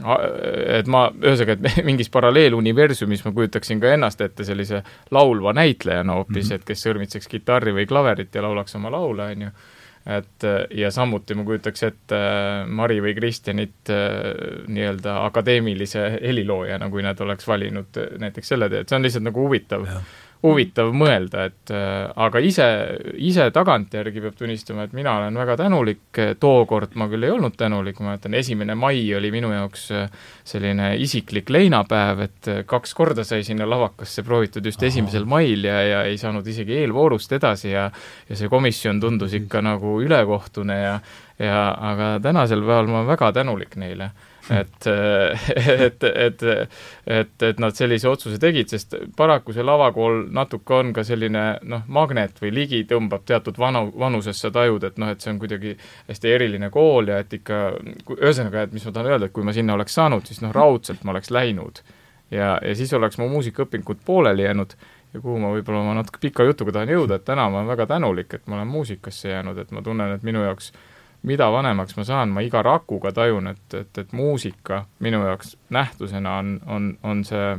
et 0.00 0.88
ma, 0.88 1.02
ühesõnaga, 1.20 1.58
et 1.58 1.84
mingis 1.88 2.08
paralleeluniversumis 2.12 3.26
ma 3.26 3.34
kujutaksin 3.36 3.82
ka 3.82 3.92
ennast 3.92 4.24
ette 4.24 4.46
sellise 4.48 4.80
laulva 5.12 5.52
näitlejana 5.56 6.16
hoopis 6.16 6.46
mm, 6.46 6.48
-hmm. 6.48 6.60
et 6.60 6.64
kes 6.64 6.86
sõrmitseks 6.86 7.28
kitarri 7.28 7.74
või 7.76 7.86
klaverit 7.86 8.34
ja 8.34 8.42
laulaks 8.42 8.76
oma 8.80 8.90
laule, 8.90 9.28
on 9.34 9.42
ju. 9.42 9.52
et 10.16 10.48
ja 10.74 10.90
samuti 10.90 11.34
ma 11.34 11.44
kujutaks 11.44 11.82
ette 11.82 12.18
Mari 12.66 12.98
või 13.02 13.14
Kristjanit 13.14 13.90
äh, 13.90 14.66
nii-öelda 14.66 15.24
akadeemilise 15.26 16.18
heliloojana, 16.22 16.88
kui 16.90 17.02
nad 17.02 17.20
oleks 17.20 17.46
valinud 17.48 18.00
näiteks 18.18 18.48
selle 18.48 18.68
tee, 18.68 18.80
et 18.80 18.88
see 18.88 18.96
on 18.96 19.02
lihtsalt 19.02 19.28
nagu 19.28 19.44
huvitav 19.44 19.86
ja 19.86 20.00
huvitav 20.42 20.90
mõelda, 20.96 21.46
et 21.50 21.70
äh, 21.70 22.08
aga 22.24 22.40
ise, 22.42 22.66
ise 23.22 23.46
tagantjärgi 23.54 24.22
peab 24.24 24.34
tunnistama, 24.38 24.88
et 24.88 24.94
mina 24.96 25.14
olen 25.20 25.38
väga 25.38 25.56
tänulik, 25.60 26.20
tookord 26.42 26.96
ma 26.98 27.06
küll 27.10 27.26
ei 27.26 27.30
olnud 27.34 27.54
tänulik, 27.58 28.00
ma 28.02 28.12
mäletan, 28.12 28.34
esimene 28.34 28.74
mai 28.78 29.04
oli 29.14 29.30
minu 29.34 29.52
jaoks 29.54 29.84
äh, 29.94 30.24
selline 30.48 30.92
isiklik 31.02 31.52
leinapäev, 31.54 32.24
et 32.26 32.50
äh, 32.50 32.62
kaks 32.66 32.96
korda 32.98 33.26
sai 33.26 33.46
sinna 33.46 33.68
lavakasse 33.70 34.26
proovitud 34.26 34.66
just 34.66 34.82
Aha. 34.82 34.90
esimesel 34.90 35.28
mail 35.30 35.68
ja, 35.68 35.78
ja 35.86 36.02
ei 36.10 36.18
saanud 36.18 36.46
isegi 36.46 36.80
eelvoorust 36.82 37.38
edasi 37.38 37.70
ja 37.70 37.88
ja 38.28 38.38
see 38.38 38.50
komisjon 38.50 39.00
tundus 39.00 39.34
ikka 39.38 39.62
nagu 39.62 40.00
ülekohtune 40.02 40.80
ja 40.80 40.98
ja 41.38 41.62
aga 41.92 42.16
tänasel 42.22 42.60
päeval 42.62 42.90
ma 42.90 43.00
olen 43.00 43.10
väga 43.14 43.32
tänulik 43.38 43.76
neile 43.80 44.10
et, 44.50 44.86
et, 45.86 46.04
et, 46.04 46.42
et, 47.06 47.42
et 47.42 47.60
nad 47.62 47.76
sellise 47.76 48.08
otsuse 48.10 48.38
tegid, 48.42 48.70
sest 48.72 48.96
paraku 49.16 49.54
see 49.54 49.64
lavakool 49.66 50.24
natuke 50.34 50.74
on 50.74 50.92
ka 50.96 51.04
selline 51.06 51.44
noh, 51.68 51.84
magnet 51.92 52.40
või 52.42 52.52
ligi 52.54 52.82
tõmbab 52.90 53.26
teatud 53.28 53.58
vanu, 53.60 53.86
vanusesse 53.98 54.50
tajud, 54.54 54.84
et 54.88 54.98
noh, 55.02 55.12
et 55.12 55.22
see 55.22 55.32
on 55.32 55.40
kuidagi 55.42 55.76
hästi 56.10 56.34
eriline 56.34 56.70
kool 56.74 57.12
ja 57.12 57.20
et 57.22 57.38
ikka, 57.38 57.62
ühesõnaga, 58.18 58.66
et 58.66 58.76
mis 58.76 58.86
ma 58.88 58.94
tahan 58.94 59.12
öelda, 59.14 59.30
et 59.30 59.36
kui 59.36 59.46
ma 59.46 59.54
sinna 59.56 59.76
oleks 59.78 59.98
saanud, 59.98 60.26
siis 60.26 60.42
noh, 60.44 60.54
raudselt 60.54 61.04
ma 61.04 61.14
oleks 61.14 61.30
läinud. 61.34 61.84
ja, 62.30 62.56
ja 62.64 62.74
siis 62.74 62.92
oleks 62.96 63.18
mu 63.20 63.28
muusikaõpingud 63.28 64.02
pooleli 64.04 64.46
jäänud 64.46 64.72
ja 65.12 65.20
kuhu 65.20 65.36
ma 65.38 65.50
võib-olla 65.52 65.82
oma 65.82 65.98
natuke 65.98 66.18
pika 66.22 66.44
jutuga 66.48 66.72
tahan 66.72 66.88
jõuda, 66.88 67.20
et 67.20 67.24
täna 67.28 67.50
ma 67.50 67.60
olen 67.60 67.68
väga 67.68 67.86
tänulik, 67.86 68.34
et 68.34 68.46
ma 68.48 68.56
olen 68.56 68.70
muusikasse 68.72 69.28
jäänud, 69.28 69.58
et 69.58 69.70
ma 69.70 69.82
tunnen, 69.84 70.14
et 70.16 70.24
minu 70.24 70.40
jaoks 70.40 70.72
äh, 70.72 70.91
mida 71.22 71.50
vanemaks 71.52 71.96
ma 71.96 72.04
saan, 72.04 72.32
ma 72.34 72.42
iga 72.42 72.62
rakuga 72.62 73.12
tajun, 73.14 73.52
et, 73.52 73.74
et, 73.74 73.98
et 73.98 74.12
muusika 74.12 74.84
minu 75.00 75.22
jaoks 75.26 75.56
nähtusena 75.70 76.38
on, 76.38 76.56
on, 76.66 76.88
on 77.02 77.24
see 77.24 77.52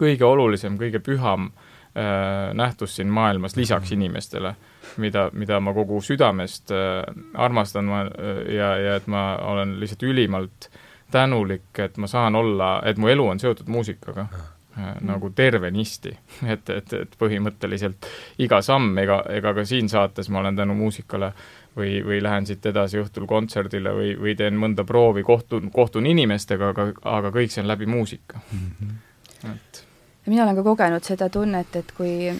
kõige 0.00 0.26
olulisem, 0.26 0.78
kõige 0.80 1.00
püham 1.04 1.50
äh, 1.50 2.50
nähtus 2.58 2.96
siin 2.96 3.12
maailmas 3.12 3.56
lisaks 3.56 3.92
inimestele, 3.94 4.56
mida, 5.02 5.28
mida 5.32 5.60
ma 5.60 5.74
kogu 5.76 6.00
südamest 6.02 6.74
äh, 6.74 7.04
armastan 7.34 7.86
ma 7.90 8.02
äh, 8.06 8.42
ja, 8.56 8.74
ja 8.82 8.98
et 9.00 9.06
ma 9.06 9.28
olen 9.52 9.78
lihtsalt 9.80 10.02
ülimalt 10.02 10.70
tänulik, 11.10 11.70
et 11.78 11.96
ma 11.96 12.10
saan 12.10 12.34
olla, 12.34 12.80
et 12.84 12.98
mu 12.98 13.08
elu 13.08 13.28
on 13.28 13.40
seotud 13.40 13.68
muusikaga 13.70 14.26
äh, 14.26 14.96
nagu 15.06 15.30
tervenisti, 15.30 16.16
et, 16.52 16.70
et, 16.70 16.92
et 16.92 17.14
põhimõtteliselt 17.18 18.10
iga 18.42 18.60
samm, 18.62 18.98
ega, 18.98 19.22
ega 19.38 19.54
ka 19.54 19.64
siin 19.64 19.88
saates 19.92 20.30
ma 20.30 20.42
olen 20.42 20.58
tänu 20.58 20.74
muusikale 20.74 21.32
või, 21.76 22.00
või 22.04 22.20
lähen 22.24 22.46
siit 22.48 22.66
edasi 22.66 23.00
õhtul 23.02 23.28
kontserdile 23.30 23.92
või, 23.96 24.12
või 24.20 24.36
teen 24.38 24.58
mõnda 24.60 24.84
proovi, 24.88 25.24
kohtun, 25.26 25.70
kohtun 25.74 26.06
inimestega, 26.06 26.72
aga, 26.74 26.90
aga 27.18 27.32
kõik 27.34 27.52
see 27.52 27.64
on 27.64 27.70
läbi 27.70 27.88
muusika 27.90 28.40
mm. 28.40 28.70
-hmm. 28.80 29.54
et 29.54 29.82
ja 30.26 30.32
mina 30.32 30.44
olen 30.44 30.58
ka 30.58 30.66
kogenud 30.66 31.06
seda 31.06 31.28
tunnet, 31.32 31.76
et 31.78 31.92
kui, 31.96 32.32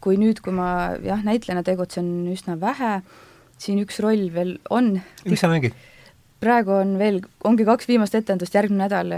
kui 0.00 0.18
nüüd, 0.20 0.40
kui 0.44 0.54
ma 0.56 0.96
jah, 1.04 1.20
näitlejana 1.24 1.64
tegutsen 1.66 2.08
üsna 2.32 2.56
vähe, 2.60 3.00
siin 3.60 3.82
üks 3.84 4.00
roll 4.02 4.30
veel 4.34 4.56
on. 4.70 4.94
mis 5.28 5.40
sa 5.40 5.50
mängid? 5.52 5.76
praegu 6.42 6.74
on 6.74 6.96
veel, 6.98 7.20
ongi 7.46 7.66
kaks 7.68 7.86
viimast 7.90 8.16
etendust, 8.18 8.54
järgmine 8.56 8.88
nädal 8.88 9.12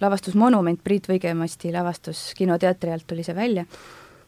lavastus 0.00 0.36
Monument, 0.38 0.78
Priit 0.84 1.08
Võigemasti 1.10 1.72
lavastus 1.74 2.30
Kinoteatri 2.38 2.92
alt 2.94 3.08
tuli 3.10 3.24
see 3.26 3.36
välja 3.36 3.64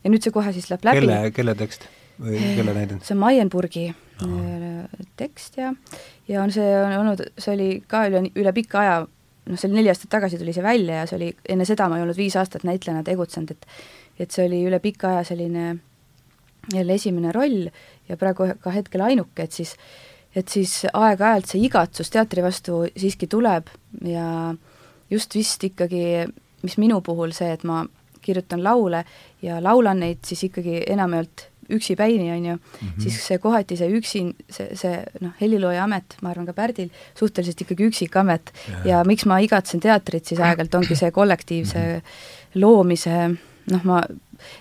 ja 0.03 0.11
nüüd 0.11 0.25
see 0.25 0.35
kohe 0.35 0.53
siis 0.57 0.71
läheb 0.73 0.89
läbi. 0.89 1.05
kelle, 1.05 1.21
kelle 1.37 1.55
tekst? 1.59 1.87
Või 2.21 2.41
kelle 2.57 2.75
näidend? 2.77 3.05
see 3.07 3.17
on 3.17 3.23
Maienburgi 3.23 3.87
äh, 3.91 5.07
tekst 5.17 5.59
ja, 5.61 5.73
ja 6.29 6.43
on 6.43 6.53
see 6.55 6.69
on 6.79 6.97
olnud, 7.01 7.25
see 7.39 7.55
oli 7.55 7.71
ka 7.89 8.05
üle, 8.11 8.25
üle 8.39 8.55
pika 8.57 8.83
aja, 8.83 9.01
noh, 9.07 9.59
see 9.59 9.69
oli 9.71 9.81
neli 9.81 9.93
aastat 9.93 10.13
tagasi 10.13 10.41
tuli 10.41 10.55
see 10.57 10.65
välja 10.65 11.03
ja 11.03 11.09
see 11.09 11.19
oli, 11.21 11.33
enne 11.55 11.67
seda 11.69 11.89
ma 11.89 11.99
ei 11.99 12.07
olnud 12.07 12.19
viis 12.19 12.37
aastat 12.41 12.67
näitlejana 12.69 13.05
tegutsenud, 13.07 13.57
et 13.57 13.67
et 14.21 14.31
see 14.31 14.45
oli 14.47 14.61
üle 14.69 14.79
pika 14.83 15.15
aja 15.15 15.25
selline 15.33 15.77
jälle 16.73 16.95
esimene 16.95 17.33
roll 17.33 17.67
ja 18.09 18.17
praegu 18.21 18.53
ka 18.61 18.75
hetkel 18.75 19.03
ainuke, 19.03 19.47
et 19.47 19.53
siis 19.53 19.77
et 20.37 20.49
siis 20.49 20.87
aeg-ajalt 20.93 21.51
see 21.51 21.65
igatsus 21.67 22.11
teatri 22.13 22.45
vastu 22.45 22.85
siiski 22.97 23.29
tuleb 23.29 23.69
ja 24.09 24.55
just 25.13 25.35
vist 25.37 25.65
ikkagi, 25.65 26.29
mis 26.65 26.79
minu 26.81 27.01
puhul 27.05 27.35
see, 27.37 27.51
et 27.53 27.65
ma 27.69 27.83
kirjutan 28.23 28.63
laule 28.65 29.03
ja 29.43 29.59
laulan 29.63 30.01
neid 30.01 30.23
siis 30.25 30.47
ikkagi 30.49 30.85
enamjaolt 30.95 31.49
üksipäini, 31.77 32.31
on 32.33 32.47
ju 32.47 32.55
mm, 32.57 32.89
-hmm. 32.89 33.03
siis 33.03 33.21
see 33.27 33.39
kohati 33.39 33.77
see 33.77 33.89
üksi, 33.99 34.25
see, 34.51 34.69
see 34.77 35.05
noh, 35.21 35.33
helilooja 35.41 35.85
amet, 35.85 36.17
ma 36.23 36.31
arvan 36.31 36.47
ka 36.47 36.53
Pärdil, 36.57 36.91
suhteliselt 37.19 37.61
ikkagi 37.61 37.89
üksik 37.91 38.17
amet 38.17 38.53
ja, 38.69 38.83
ja 38.91 39.05
miks 39.05 39.27
ma 39.27 39.39
igatsen 39.39 39.81
teatrit, 39.81 40.25
siis 40.25 40.41
aeg-ajalt 40.41 40.75
ongi 40.75 40.97
see 40.97 41.11
kollektiivse 41.11 41.79
mm 41.79 41.99
-hmm. 41.99 42.61
loomise 42.61 43.17
noh, 43.71 43.85
ma, 43.85 44.01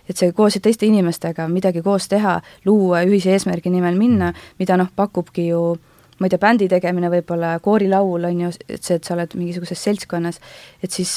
et 0.09 0.17
see 0.17 0.31
koos 0.31 0.57
teiste 0.61 0.85
inimestega 0.85 1.47
midagi 1.47 1.81
koos 1.81 2.07
teha, 2.07 2.41
luua, 2.65 3.03
ühise 3.07 3.33
eesmärgi 3.33 3.69
nimel 3.69 3.97
minna, 3.97 4.33
mida 4.59 4.77
noh, 4.77 4.91
pakubki 4.95 5.47
ju 5.47 5.77
ma 6.19 6.27
ei 6.27 6.29
tea, 6.29 6.39
bändi 6.39 6.67
tegemine 6.69 7.09
võib-olla, 7.09 7.55
koorilaul 7.65 8.27
on 8.29 8.41
ju, 8.41 8.51
et 8.69 8.83
see, 8.83 8.99
et 8.99 9.03
sa 9.03 9.15
oled 9.15 9.33
mingisuguses 9.35 9.83
seltskonnas, 9.83 10.37
et 10.83 10.91
siis 10.91 11.15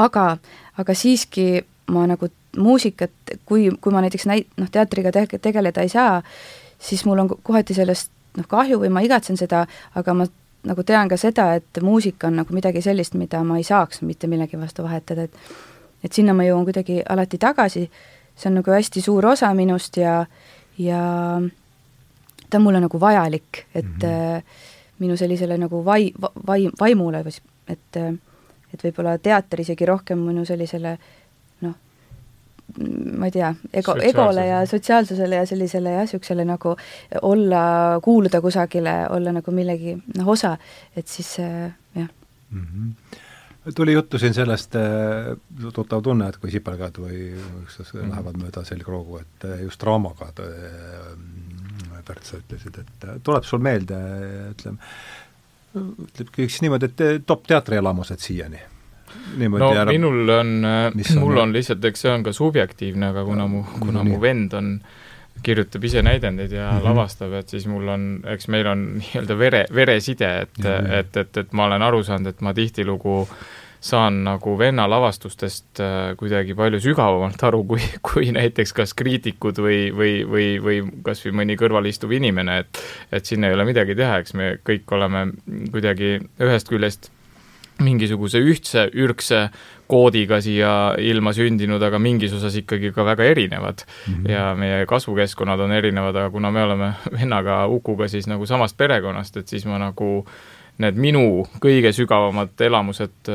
aga, 0.00 0.26
aga 0.80 0.94
siiski 0.96 1.60
ma 1.92 2.06
nagu 2.08 2.30
muusikat, 2.56 3.12
kui, 3.44 3.70
kui 3.80 3.92
ma 3.92 4.02
näiteks 4.04 4.26
näit-, 4.26 4.50
noh, 4.56 4.70
teatriga 4.72 5.12
te-, 5.12 5.38
tegeleda 5.42 5.82
ei 5.82 5.88
saa, 5.92 6.22
siis 6.78 7.04
mul 7.04 7.24
on 7.24 7.30
kohati 7.42 7.74
sellest 7.74 8.10
noh, 8.36 8.48
kahju 8.48 8.80
või 8.82 8.90
ma 8.92 9.02
igatsen 9.04 9.38
seda, 9.40 9.66
aga 9.94 10.14
ma 10.14 10.26
nagu 10.66 10.82
tean 10.82 11.08
ka 11.08 11.16
seda, 11.20 11.52
et 11.60 11.80
muusika 11.82 12.28
on 12.28 12.40
nagu 12.40 12.54
midagi 12.54 12.82
sellist, 12.82 13.14
mida 13.14 13.42
ma 13.46 13.58
ei 13.60 13.66
saaks 13.66 14.02
mitte 14.02 14.26
millegi 14.30 14.58
vastu 14.60 14.86
vahetada, 14.86 15.28
et 15.28 15.64
et 16.04 16.12
sinna 16.12 16.34
ma 16.36 16.44
jõuan 16.44 16.66
kuidagi 16.66 17.00
alati 17.08 17.38
tagasi, 17.40 17.86
see 18.36 18.50
on 18.50 18.60
nagu 18.60 18.70
hästi 18.70 19.00
suur 19.02 19.26
osa 19.26 19.48
minust 19.56 19.96
ja, 19.98 20.20
ja 20.78 21.00
ta 22.50 22.58
on 22.58 22.62
mulle 22.62 22.82
nagu 22.84 23.00
vajalik, 23.00 23.64
et 23.74 23.84
mm 23.84 24.02
-hmm. 24.02 24.42
minu 24.98 25.16
sellisele 25.16 25.58
nagu 25.58 25.84
vai-, 25.84 26.12
vai-, 26.46 26.70
vaimule, 26.80 27.24
et 27.68 27.96
et 28.74 28.82
võib-olla 28.82 29.18
teater 29.18 29.60
isegi 29.60 29.86
rohkem 29.86 30.18
minu 30.18 30.44
sellisele 30.44 30.98
ma 33.18 33.28
ei 33.28 33.32
tea, 33.32 33.52
ego, 33.72 33.94
egole 34.02 34.46
ja 34.46 34.64
sotsiaalsusele 34.66 35.38
ja 35.38 35.46
sellisele 35.46 35.92
jah, 35.94 36.06
niisugusele 36.06 36.44
nagu 36.44 36.74
olla, 37.22 37.62
kuuluda 38.04 38.40
kusagile, 38.44 38.96
olla 39.14 39.32
nagu 39.38 39.54
millegi 39.54 39.94
noh, 40.18 40.32
osa, 40.34 40.56
et 40.96 41.08
siis 41.08 41.36
jah 41.38 42.10
mm. 42.50 42.66
-hmm 42.66 43.22
tuli 43.74 43.92
juttu 43.92 44.18
siin 44.18 44.34
sellest 44.34 44.76
äh, 44.76 45.72
tuttav 45.74 46.02
tunne, 46.02 46.28
et 46.28 46.36
kui 46.38 46.50
sipelgad 46.50 46.98
või 47.02 47.32
üksteist 47.34 47.94
mm 47.94 48.00
-hmm. 48.00 48.10
lähevad 48.10 48.36
mööda 48.38 48.64
selgroogu, 48.64 49.18
et 49.18 49.44
äh, 49.44 49.62
just 49.62 49.80
draamaga 49.82 50.32
Pärt, 52.06 52.24
sa 52.24 52.36
ütlesid, 52.36 52.76
et 52.78 53.22
tuleb 53.22 53.44
sul 53.44 53.58
meelde, 53.58 53.96
ütleme, 54.50 54.78
ütleb 55.74 56.28
üks 56.38 56.60
niimoodi, 56.62 56.86
et 56.86 57.26
top 57.26 57.46
teatrielamused 57.46 58.22
siiani 58.22 58.60
niimoodi 59.36 59.64
no 59.64 59.72
ära... 59.72 59.90
minul 59.90 60.30
on, 60.36 60.52
mul 61.20 61.42
on 61.42 61.52
lihtsalt, 61.56 61.84
eks 61.84 62.06
see 62.06 62.12
on 62.12 62.24
ka 62.26 62.32
subjektiivne, 62.36 63.10
aga 63.14 63.24
kuna 63.24 63.48
mu, 63.50 63.64
kuna 63.80 64.00
no, 64.00 64.06
mu 64.10 64.20
vend 64.22 64.56
on 64.56 64.72
kirjutab 65.42 65.84
ise 65.84 66.02
näidendeid 66.02 66.52
ja 66.52 66.70
mm 66.70 66.78
-hmm. 66.78 66.84
lavastab, 66.84 67.32
et 67.32 67.48
siis 67.48 67.66
mul 67.66 67.88
on, 67.88 68.08
eks 68.24 68.48
meil 68.48 68.66
on 68.66 68.86
nii-öelda 69.00 69.38
vere, 69.38 69.64
vereside, 69.74 70.38
et 70.40 70.58
mm, 70.58 70.64
-hmm. 70.64 70.92
et, 71.00 71.16
et, 71.16 71.36
et 71.36 71.52
ma 71.52 71.66
olen 71.66 71.82
aru 71.82 72.02
saanud, 72.02 72.26
et 72.26 72.40
ma 72.40 72.54
tihtilugu 72.54 73.28
saan 73.80 74.24
nagu 74.24 74.58
venna 74.58 74.86
lavastustest 74.90 75.80
äh, 75.80 76.16
kuidagi 76.16 76.54
palju 76.54 76.80
sügavamalt 76.80 77.42
aru, 77.42 77.64
kui, 77.64 77.80
kui 78.08 78.32
näiteks 78.34 78.72
kas 78.72 78.94
kriitikud 78.94 79.58
või, 79.62 79.80
või, 79.96 80.14
või, 80.30 80.46
või 80.62 80.78
kas 81.06 81.24
või 81.26 81.36
mõni 81.42 81.58
kõrval 81.60 81.86
istuv 81.86 82.12
inimene, 82.16 82.58
et 82.64 82.82
et 83.12 83.24
siin 83.24 83.44
ei 83.44 83.54
ole 83.54 83.64
midagi 83.68 83.94
teha, 83.94 84.18
eks 84.18 84.34
me 84.34 84.56
kõik 84.66 84.96
oleme 84.96 85.28
kuidagi 85.72 86.18
ühest 86.40 86.68
küljest 86.72 87.10
mingisuguse 87.82 88.40
ühtse 88.40 88.86
ürgse 88.94 89.48
koodiga 89.86 90.40
siia 90.42 90.70
ilma 90.98 91.32
sündinud, 91.36 91.82
aga 91.82 91.98
mingis 92.02 92.34
osas 92.36 92.56
ikkagi 92.62 92.90
ka 92.94 93.04
väga 93.06 93.24
erinevad 93.24 93.84
mm. 93.84 94.14
-hmm. 94.14 94.30
ja 94.30 94.54
meie 94.58 94.86
kasvukeskkonnad 94.86 95.60
on 95.60 95.72
erinevad, 95.72 96.16
aga 96.16 96.30
kuna 96.30 96.50
me 96.50 96.62
oleme 96.62 96.92
vennaga 97.12 97.66
Ukuga 97.66 98.08
siis 98.08 98.26
nagu 98.26 98.46
samast 98.46 98.76
perekonnast, 98.76 99.36
et 99.36 99.48
siis 99.48 99.66
ma 99.66 99.78
nagu 99.78 100.26
need 100.78 100.98
minu 101.00 101.46
kõige 101.62 101.92
sügavamad 101.96 102.60
elamused 102.60 103.30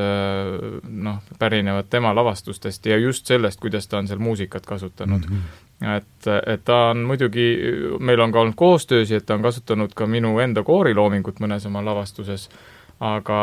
noh, 0.84 1.17
pärinevad 1.39 1.89
tema 1.89 2.13
lavastustest 2.13 2.86
ja 2.86 2.97
just 2.97 3.25
sellest, 3.25 3.60
kuidas 3.60 3.88
ta 3.88 3.97
on 3.97 4.08
seal 4.08 4.19
muusikat 4.19 4.65
kasutanud 4.65 5.25
mm. 5.30 5.38
-hmm. 5.38 5.95
et, 5.97 6.27
et 6.54 6.63
ta 6.65 6.75
on 6.91 6.97
muidugi, 6.97 7.58
meil 7.99 8.19
on 8.19 8.32
ka 8.32 8.39
olnud 8.39 8.56
koostöös 8.56 9.12
ja 9.12 9.17
et 9.17 9.25
ta 9.25 9.34
on 9.34 9.41
kasutanud 9.41 9.93
ka 9.93 10.08
minu 10.08 10.39
enda 10.39 10.63
kooriloomingut 10.63 11.39
mõnes 11.39 11.65
oma 11.65 11.86
lavastuses 11.86 12.49
aga, 13.01 13.37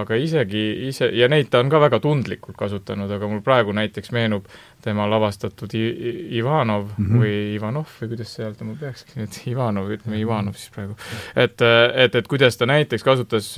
aga 0.00 0.16
isegi 0.18 0.62
ise, 0.88 1.06
ja 1.14 1.28
neid 1.30 1.46
ta 1.52 1.60
on 1.62 1.70
ka 1.70 1.78
väga 1.82 2.00
tundlikult 2.02 2.56
kasutanud, 2.58 3.10
aga 3.14 3.28
mul 3.30 3.42
praegu 3.46 3.74
näiteks 3.76 4.10
meenub 4.14 4.48
tema 4.84 5.06
lavastatud 5.08 5.70
I, 5.78 5.82
Ivanov 6.40 6.88
mm 6.96 7.04
-hmm. 7.04 7.20
või 7.22 7.34
Ivanov 7.54 7.92
või 8.00 8.08
kuidas 8.14 8.34
see 8.34 8.44
öelda, 8.44 8.66
ma 8.66 8.74
peakski 8.80 9.20
nüüd 9.20 9.38
Ivanov, 9.52 9.92
ütleme 9.96 10.18
Ivanov 10.18 10.58
siis 10.58 10.72
praegu. 10.74 10.96
et, 11.36 11.62
et, 11.94 12.14
et 12.14 12.28
kuidas 12.28 12.58
ta 12.58 12.66
näiteks 12.66 13.06
kasutas 13.06 13.54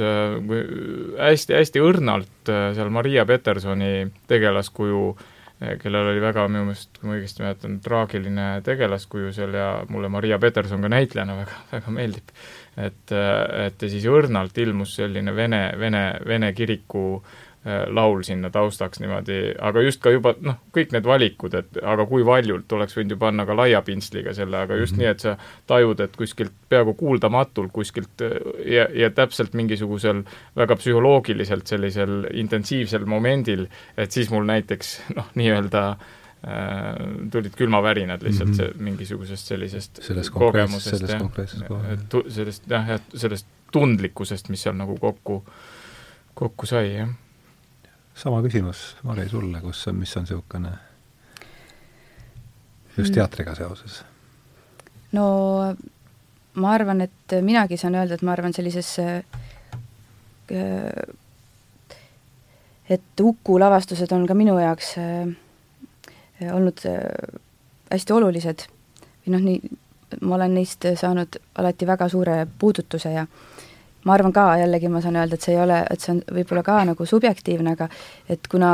hästi-hästi 1.18 1.80
äh, 1.80 1.88
õrnalt 1.88 2.52
äh, 2.52 2.74
seal 2.74 2.90
Maria 2.90 3.24
Petersoni 3.26 4.12
tegelaskuju 4.28 5.02
äh, 5.16 5.78
kellel 5.80 6.12
oli 6.12 6.20
väga 6.20 6.48
minu 6.48 6.66
meelest, 6.68 6.98
kui 7.00 7.08
ma 7.08 7.16
õigesti 7.16 7.44
mäletan, 7.44 7.80
traagiline 7.80 8.46
tegelaskuju 8.66 9.32
seal 9.32 9.56
ja 9.56 9.70
mulle 9.88 10.08
Maria 10.12 10.38
Peterson 10.38 10.84
ka 10.84 10.92
näitlejana 10.92 11.36
väga, 11.40 11.60
väga 11.72 11.96
meeldib 11.96 12.36
et, 12.76 13.12
et 13.12 13.82
ja 13.82 13.90
siis 13.90 14.06
õrnalt 14.10 14.56
ilmus 14.60 14.96
selline 15.00 15.34
vene, 15.36 15.60
vene, 15.80 16.02
vene 16.26 16.52
kiriku 16.56 17.04
äh, 17.16 17.86
laul 17.88 18.22
sinna 18.26 18.50
taustaks 18.52 19.00
niimoodi, 19.02 19.38
aga 19.64 19.82
just 19.82 20.02
ka 20.04 20.12
juba 20.14 20.34
noh, 20.44 20.58
kõik 20.74 20.92
need 20.94 21.08
valikud, 21.08 21.56
et 21.58 21.80
aga 21.82 22.06
kui 22.10 22.26
valjult 22.26 22.72
oleks 22.76 22.98
võinud 22.98 23.16
ju 23.16 23.20
panna 23.22 23.46
ka 23.48 23.56
laia 23.58 23.80
pintsliga 23.86 24.34
selle, 24.36 24.60
aga 24.66 24.76
just 24.76 24.96
mm 24.96 25.00
-hmm. 25.00 25.06
nii, 25.06 25.10
et 25.14 25.24
sa 25.24 25.66
tajud, 25.66 26.00
et 26.00 26.16
kuskilt 26.16 26.52
peaaegu 26.68 26.94
kuuldamatult 26.94 27.72
kuskilt 27.72 28.22
äh, 28.22 28.36
ja, 28.72 28.88
ja 28.92 29.10
täpselt 29.10 29.54
mingisugusel 29.54 30.22
väga 30.56 30.76
psühholoogiliselt 30.76 31.66
sellisel 31.66 32.28
intensiivsel 32.32 33.04
momendil, 33.04 33.66
et 33.96 34.12
siis 34.12 34.30
mul 34.30 34.44
näiteks 34.44 35.00
noh, 35.16 35.32
nii-öelda 35.34 35.88
äh, 35.88 35.96
Äh, 35.98 36.24
tulid 37.30 37.54
külmavärinad 37.58 38.22
lihtsalt 38.22 38.48
mm 38.48 38.54
-hmm. 38.54 38.56
see, 38.56 38.72
mingisugusest 38.78 39.46
sellisest 39.46 40.02
sellest 40.02 40.30
kogemusest, 40.30 40.96
sellest 40.96 41.18
konkreetsest 41.18 41.64
kohast. 41.68 42.34
sellest 42.34 42.62
jah, 42.70 42.88
jah, 42.88 43.00
sellest 43.14 43.46
tundlikkusest, 43.72 44.48
mis 44.48 44.62
seal 44.62 44.76
nagu 44.78 44.96
kokku, 45.00 45.44
kokku 46.34 46.66
sai, 46.66 46.94
jah. 46.94 47.08
sama 48.14 48.42
küsimus, 48.42 48.96
Mari, 49.02 49.28
sulle, 49.28 49.60
kus, 49.60 49.86
mis 49.92 50.16
on 50.16 50.22
niisugune 50.22 50.72
just 52.96 53.10
mm. 53.10 53.14
teatriga 53.14 53.54
seoses? 53.54 54.04
no 55.12 55.74
ma 56.54 56.72
arvan, 56.72 57.00
et 57.00 57.36
minagi 57.42 57.76
saan 57.76 57.94
öelda, 57.94 58.14
et 58.14 58.22
ma 58.22 58.32
arvan 58.32 58.52
sellises 58.52 58.98
äh, 58.98 59.22
et 62.90 63.20
Uku 63.20 63.58
lavastused 63.58 64.12
on 64.12 64.26
ka 64.26 64.34
minu 64.34 64.58
jaoks 64.58 64.94
äh, 64.98 65.26
olnud 66.52 66.84
äh, 66.86 67.02
hästi 67.90 68.12
olulised. 68.12 68.66
Või 69.24 69.34
noh, 69.34 69.44
nii, 69.44 69.76
ma 70.22 70.36
olen 70.38 70.56
neist 70.58 70.86
saanud 71.00 71.38
alati 71.58 71.86
väga 71.88 72.08
suure 72.08 72.40
puudutuse 72.58 73.12
ja 73.12 73.26
ma 74.06 74.14
arvan 74.14 74.34
ka, 74.34 74.48
jällegi 74.60 74.90
ma 74.92 75.02
saan 75.02 75.18
öelda, 75.18 75.34
et 75.34 75.46
see 75.46 75.56
ei 75.56 75.62
ole, 75.62 75.80
et 75.90 76.02
see 76.02 76.12
on 76.14 76.20
võib-olla 76.38 76.62
ka 76.66 76.78
nagu 76.86 77.06
subjektiivne, 77.08 77.74
aga 77.74 77.88
et 78.30 78.46
kuna 78.50 78.70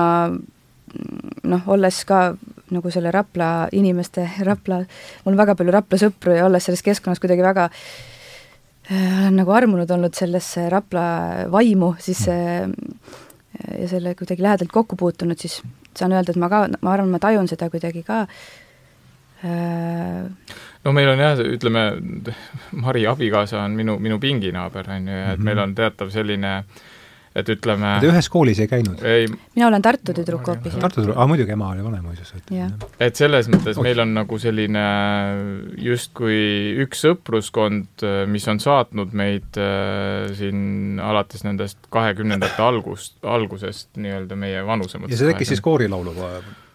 noh, 1.48 1.68
olles 1.72 2.03
ka 2.09 2.22
nagu 2.72 2.92
selle 2.92 3.12
Rapla 3.14 3.68
inimeste, 3.72 4.27
Rapla, 4.44 4.83
mul 5.25 5.33
on 5.33 5.40
väga 5.40 5.57
palju 5.57 5.72
Rapla 5.72 6.01
sõpru 6.01 6.37
ja 6.37 6.44
olles 6.48 6.68
selles 6.68 6.85
keskkonnas 6.85 7.22
kuidagi 7.22 7.44
väga 7.44 7.68
äh, 7.70 7.92
olen 8.92 9.38
nagu 9.38 9.55
armunud 9.57 9.90
olnud 9.90 10.16
sellesse 10.18 10.68
Rapla 10.72 11.05
vaimu, 11.53 11.94
siis 12.03 12.27
ja 12.27 13.88
selle 13.88 14.14
kuidagi 14.18 14.42
lähedalt 14.42 14.72
kokku 14.72 14.96
puutunud, 14.96 15.38
siis 15.38 15.61
saan 15.99 16.13
öelda, 16.13 16.33
et 16.33 16.41
ma 16.41 16.49
ka, 16.49 16.67
ma 16.81 16.93
arvan, 16.95 17.11
ma 17.13 17.19
tajun 17.23 17.49
seda 17.51 17.71
kuidagi 17.71 18.03
ka 18.07 18.27
äh, 19.45 20.25
no 20.85 20.93
meil 20.93 21.13
on 21.13 21.19
jah, 21.19 21.39
ütleme, 21.39 21.85
Mari 22.73 23.07
abikaasa 23.07 23.65
on 23.65 23.77
minu, 23.79 23.99
minu 23.99 24.19
pinginaaber, 24.21 24.91
on 24.91 25.09
ju, 25.09 25.15
ja 25.15 25.33
et 25.33 25.39
mm 25.39 25.41
-hmm. 25.41 25.45
meil 25.45 25.59
on 25.59 25.75
teatav 25.75 26.11
selline 26.11 26.57
äh, 26.57 26.65
et 27.35 27.49
ütleme 27.55 27.97
Te 28.03 28.11
ühes 28.11 28.29
koolis 28.33 28.61
ei 28.62 28.68
käinud? 28.71 29.03
mina 29.03 29.68
olen 29.68 29.85
Tartu 29.85 30.14
tüdruk 30.16 30.47
hoopis. 30.49 30.77
Tartu 30.81 31.01
tüdruk, 31.01 31.16
aa 31.16 31.27
muidugi, 31.31 31.55
ema 31.55 31.71
oli 31.73 31.85
vanem 31.85 32.05
muuseas. 32.07 32.35
et 33.01 33.16
selles 33.18 33.49
mõttes 33.53 33.81
meil 33.83 34.03
on 34.05 34.14
nagu 34.21 34.38
selline 34.42 34.85
justkui 35.83 36.40
üks 36.85 37.07
sõpruskond, 37.07 38.07
mis 38.33 38.49
on 38.53 38.61
saatnud 38.62 39.14
meid 39.16 39.61
äh, 39.61 40.29
siin 40.38 41.01
alates 41.03 41.47
nendest 41.47 41.81
kahekümnendate 41.92 42.62
algust, 42.62 43.16
algusest 43.23 43.97
nii-öelda 43.97 44.38
meie 44.38 44.66
vanuse 44.66 45.01
mõttes. 45.01 45.16
ja 45.16 45.23
see 45.23 45.33
tekkis 45.33 45.55
siis 45.55 45.64
koorilaulu 45.64 46.14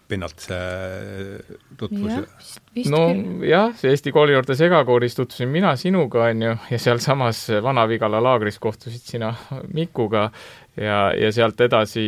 pinnalt 0.08 0.40
see 0.40 1.38
tutvus? 1.78 2.56
nojah, 2.88 3.74
see 3.78 3.92
Eesti 3.92 4.12
Koolinoorte 4.14 4.56
Segakooris 4.58 5.18
tutvusin 5.18 5.52
mina 5.52 5.74
sinuga, 5.76 6.28
on 6.30 6.42
ju, 6.42 6.56
ja 6.70 6.80
sealsamas 6.80 7.44
Vana-Vigala 7.62 8.22
laagris 8.24 8.58
kohtusid 8.62 9.04
sina 9.04 9.34
Mikuga 9.74 10.28
ja, 10.76 11.08
ja 11.16 11.32
sealt 11.34 11.60
edasi 11.60 12.04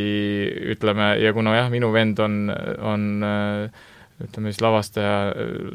ütleme, 0.75 1.15
ja 1.21 1.33
kuna 1.37 1.57
jah, 1.59 1.73
minu 1.73 1.93
vend 1.95 2.21
on, 2.25 2.43
on 2.81 3.09
äh, 3.27 3.89
ütleme 4.21 4.53
siis 4.53 4.61
lavastaja, 4.61 5.15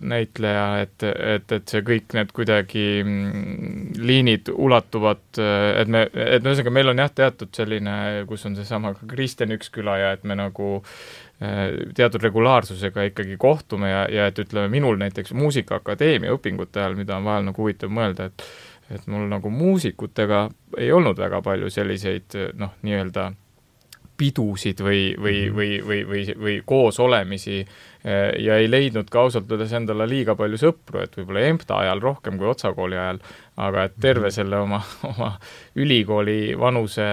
näitleja, 0.05 0.65
et, 0.85 1.03
et, 1.03 1.51
et 1.55 1.71
see 1.71 1.81
kõik 1.85 2.13
need 2.13 2.33
kuidagi 2.35 2.85
mm, 3.01 3.95
liinid 4.05 4.51
ulatuvad, 4.53 5.23
et 5.41 5.89
me, 5.89 6.05
et 6.13 6.45
ühesõnaga, 6.45 6.73
meil 6.77 6.93
on 6.93 7.01
jah, 7.01 7.13
teatud 7.21 7.53
selline, 7.57 7.95
kus 8.29 8.45
on 8.45 8.57
seesama 8.57 8.93
Kristjan 9.01 9.55
Üksküla 9.57 9.97
ja 10.03 10.13
et 10.17 10.27
me 10.29 10.37
nagu 10.37 10.75
äh, 10.77 11.24
teatud 11.39 12.23
regulaarsusega 12.23 13.09
ikkagi 13.09 13.35
kohtume 13.37 13.89
ja, 13.89 14.05
ja 14.07 14.27
et 14.31 14.39
ütleme, 14.39 14.69
minul 14.71 14.95
näiteks 15.01 15.33
Muusikaakadeemia 15.35 16.31
õpingute 16.31 16.79
ajal, 16.79 16.95
mida 16.95 17.17
on 17.17 17.27
vahel 17.27 17.49
nagu 17.49 17.65
huvitav 17.65 17.91
mõelda, 17.91 18.29
et 18.31 18.47
et 18.93 19.07
mul 19.09 19.23
nagu 19.25 19.49
muusikutega 19.49 20.43
ei 20.77 20.91
olnud 20.93 21.17
väga 21.17 21.39
palju 21.41 21.71
selliseid 21.73 22.35
noh, 22.53 22.75
nii-öelda 22.85 23.31
pidusid 24.17 24.79
või, 24.79 25.15
või, 25.19 25.39
mhm. 25.47 25.55
või, 25.55 25.71
või, 25.87 26.01
või, 26.07 26.23
või, 26.39 26.55
koosolemisi 26.65 27.57
eh, 27.59 28.29
ja 28.45 28.59
ei 28.61 28.69
leidnud 28.69 29.09
ka 29.11 29.25
ausalt 29.25 29.51
öeldes 29.51 29.73
endale 29.75 30.07
liiga 30.07 30.37
palju 30.39 30.59
sõpru, 30.61 31.01
et 31.03 31.17
võib-olla 31.19 31.43
EMTA 31.49 31.81
ajal 31.83 32.03
rohkem 32.03 32.39
kui 32.39 32.47
Otsakooli 32.47 32.99
ajal, 32.99 33.19
aga 33.55 33.85
et 33.87 33.93
terve 34.01 34.27
mhm. 34.27 34.35
selle 34.35 34.57
oma, 34.59 34.81
oma 35.11 35.29
ülikooli 35.79 36.55
vanuse 36.59 37.05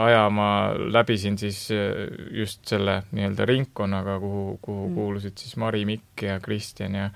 aja 0.00 0.22
ma 0.32 0.48
läbisin 0.74 1.36
siis 1.40 1.66
eh, 1.76 2.06
just 2.40 2.64
selle 2.68 3.02
nii-öelda 3.12 3.48
ringkonnaga, 3.48 4.16
kuhu, 4.20 4.58
kuhu 4.62 4.88
mm. 4.88 4.94
kuulusid 4.94 5.36
siis 5.42 5.56
Mari 5.60 5.84
Mikk 5.84 6.24
ja 6.28 6.40
Kristjan 6.40 6.94
ja 6.94 7.10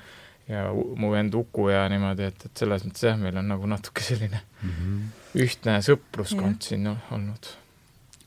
ja 0.49 0.67
mu 0.73 1.09
vend 1.13 1.35
Uku 1.35 1.69
ja 1.73 1.87
niimoodi, 1.89 2.27
et, 2.29 2.43
et 2.45 2.61
selles 2.61 2.85
mõttes 2.85 3.07
jah, 3.07 3.17
meil 3.17 3.37
on 3.41 3.47
nagu 3.49 3.69
natuke 3.71 4.05
selline 4.05 4.41
mm 4.43 4.71
-hmm. 4.71 5.05
ühtne 5.41 5.79
sõpruskond 5.87 6.61
ja. 6.61 6.69
siin 6.69 6.85
no, 6.85 6.97
olnud. 7.11 7.49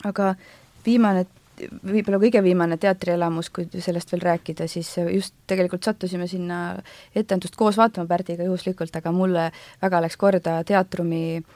aga 0.05 0.35
viimane, 0.85 1.27
võib-olla 1.57 2.19
kõige 2.21 2.41
viimane 2.45 2.77
teatrielamus, 2.81 3.49
kui 3.53 3.67
sellest 3.81 4.11
veel 4.13 4.25
rääkida, 4.27 4.67
siis 4.69 4.91
just 5.13 5.35
tegelikult 5.49 5.87
sattusime 5.87 6.27
sinna 6.29 6.59
etendust 7.15 7.57
koos 7.57 7.79
vaatama 7.79 8.09
Pärdiga 8.09 8.47
juhuslikult, 8.47 8.95
aga 8.95 9.13
mulle 9.15 9.49
väga 9.81 10.03
läks 10.05 10.19
korda 10.21 10.59
teatrumi 10.67 11.23
äh, 11.37 11.47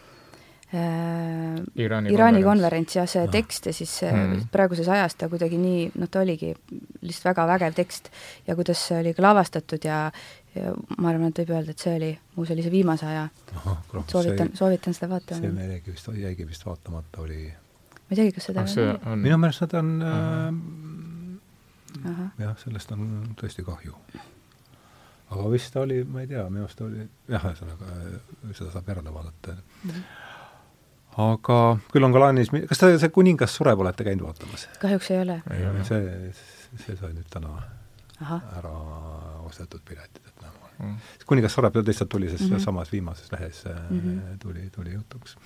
Iraani, 1.75 2.13
Iraani 2.13 2.43
konverents 2.43 2.95
ja 2.95 3.05
see 3.09 3.25
no. 3.27 3.31
tekst 3.31 3.69
ja 3.69 3.73
siis 3.75 3.97
mm. 4.07 4.47
praeguses 4.53 4.89
ajas 4.89 5.17
ta 5.19 5.29
kuidagi 5.31 5.59
nii, 5.61 5.89
noh, 6.01 6.09
ta 6.11 6.23
oligi 6.25 6.53
lihtsalt 7.01 7.31
väga 7.33 7.47
vägev 7.55 7.75
tekst 7.77 8.11
ja 8.47 8.55
kuidas 8.55 8.81
see 8.87 9.01
oli 9.03 9.15
ka 9.17 9.25
lavastatud 9.29 9.85
ja 9.85 10.05
ja 10.55 10.73
ma 10.99 11.11
arvan, 11.11 11.29
et 11.31 11.39
võib 11.43 11.53
öelda, 11.55 11.71
et 11.71 11.79
see 11.79 11.93
oli 11.95 12.09
mu 12.35 12.43
sellise 12.47 12.71
viimase 12.71 13.07
aja. 13.07 13.27
soovitan, 14.11 14.51
soovitan 14.57 14.95
seda 14.97 15.07
vaatama. 15.13 15.39
see 15.39 15.53
meil 15.55 15.75
jäigi 15.77 15.93
vist, 15.93 16.09
jäigi 16.17 16.47
vist 16.47 16.65
vaatamata, 16.67 17.21
oli 17.23 17.45
ma 18.11 18.15
ei 18.15 18.19
teagi, 18.19 18.33
kas 18.35 18.49
seda 18.49 18.65
veel 18.67 18.97
on? 19.07 19.21
minu 19.23 19.37
meelest 19.39 19.63
nad 19.63 19.73
on 19.79 19.91
äh, 20.03 20.51
jah, 22.43 22.57
sellest 22.59 22.91
on 22.91 23.05
tõesti 23.39 23.63
kahju. 23.63 23.95
aga 25.31 25.45
vist 25.53 25.77
oli, 25.79 26.01
ma 26.03 26.25
ei 26.25 26.27
tea, 26.27 26.43
minu 26.49 26.65
arust 26.67 26.83
oli 26.83 27.05
jah, 27.31 27.45
ühesõnaga 27.47 27.95
seda 28.51 28.73
saab 28.73 28.91
järele 28.91 29.13
vaadata 29.15 29.55
mm. 29.55 29.91
-hmm. 29.91 30.03
aga 31.27 31.59
küll 31.93 32.07
on 32.07 32.11
ka 32.15 32.19
plaanis, 32.19 32.51
kas 32.51 32.83
te 32.83 32.91
see 32.99 33.13
Kuningas 33.15 33.55
sureb 33.55 33.79
olete 33.79 34.07
käinud 34.07 34.27
vaatamas? 34.27 34.67
kahjuks 34.83 35.11
ei 35.11 35.21
ole. 35.23 35.41
see, 35.87 36.33
see 36.85 36.97
sai 36.99 37.13
nüüd 37.15 37.29
täna 37.31 37.55
Aha. 38.21 38.41
ära 38.59 38.75
ostetud 39.47 39.81
piletid, 39.87 40.27
et 40.27 40.43
näha 40.43 40.61
mm.. 40.81 40.95
kuningas 41.25 41.55
sureb 41.55 41.79
lihtsalt 41.79 42.09
tuli, 42.09 42.29
sest 42.29 42.43
mm 42.43 42.55
-hmm. 42.55 42.65
samas 42.67 42.91
viimases 42.91 43.31
lehes 43.31 43.63
mm 43.65 43.99
-hmm. 43.99 44.37
tuli, 44.39 44.69
tuli 44.69 44.93
jutuks 44.93 45.37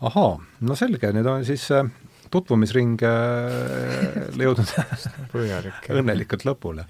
ahaa, 0.00 0.36
no 0.60 0.76
selge, 0.78 1.10
nüüd 1.14 1.26
on 1.28 1.44
siis 1.46 1.64
äh, 1.74 1.86
tutvumisring 2.32 3.00
äh, 3.06 4.36
jõudnud 4.38 4.70
õnnelikult 5.98 6.46
lõpule. 6.46 6.86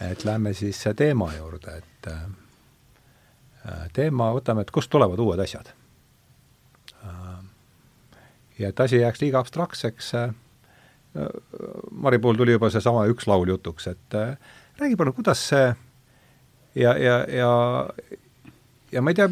et 0.00 0.24
lähme 0.24 0.54
siis 0.54 0.80
teema 0.96 1.32
juurde, 1.34 1.80
et 1.82 2.10
äh, 2.12 3.88
teema, 3.92 4.30
võtame, 4.36 4.64
et 4.64 4.70
kust 4.70 4.90
tulevad 4.90 5.18
uued 5.18 5.40
asjad. 5.40 5.74
ja 8.58 8.68
et 8.68 8.80
asi 8.80 9.00
jääks 9.00 9.20
liiga 9.20 9.40
abstraktseks, 9.40 10.14
Mari 11.90 12.20
puhul 12.22 12.36
tuli 12.38 12.52
juba 12.54 12.68
seesama 12.70 13.02
üks 13.10 13.26
laul 13.26 13.48
jutuks, 13.50 13.88
et 13.90 14.14
räägi 14.78 14.94
palun, 14.96 15.14
kuidas 15.16 15.40
see 15.48 15.72
ja, 16.78 16.92
ja, 16.94 17.16
ja 17.26 17.48
ja 18.92 19.02
ma 19.02 19.10
ei 19.10 19.18
tea, 19.18 19.26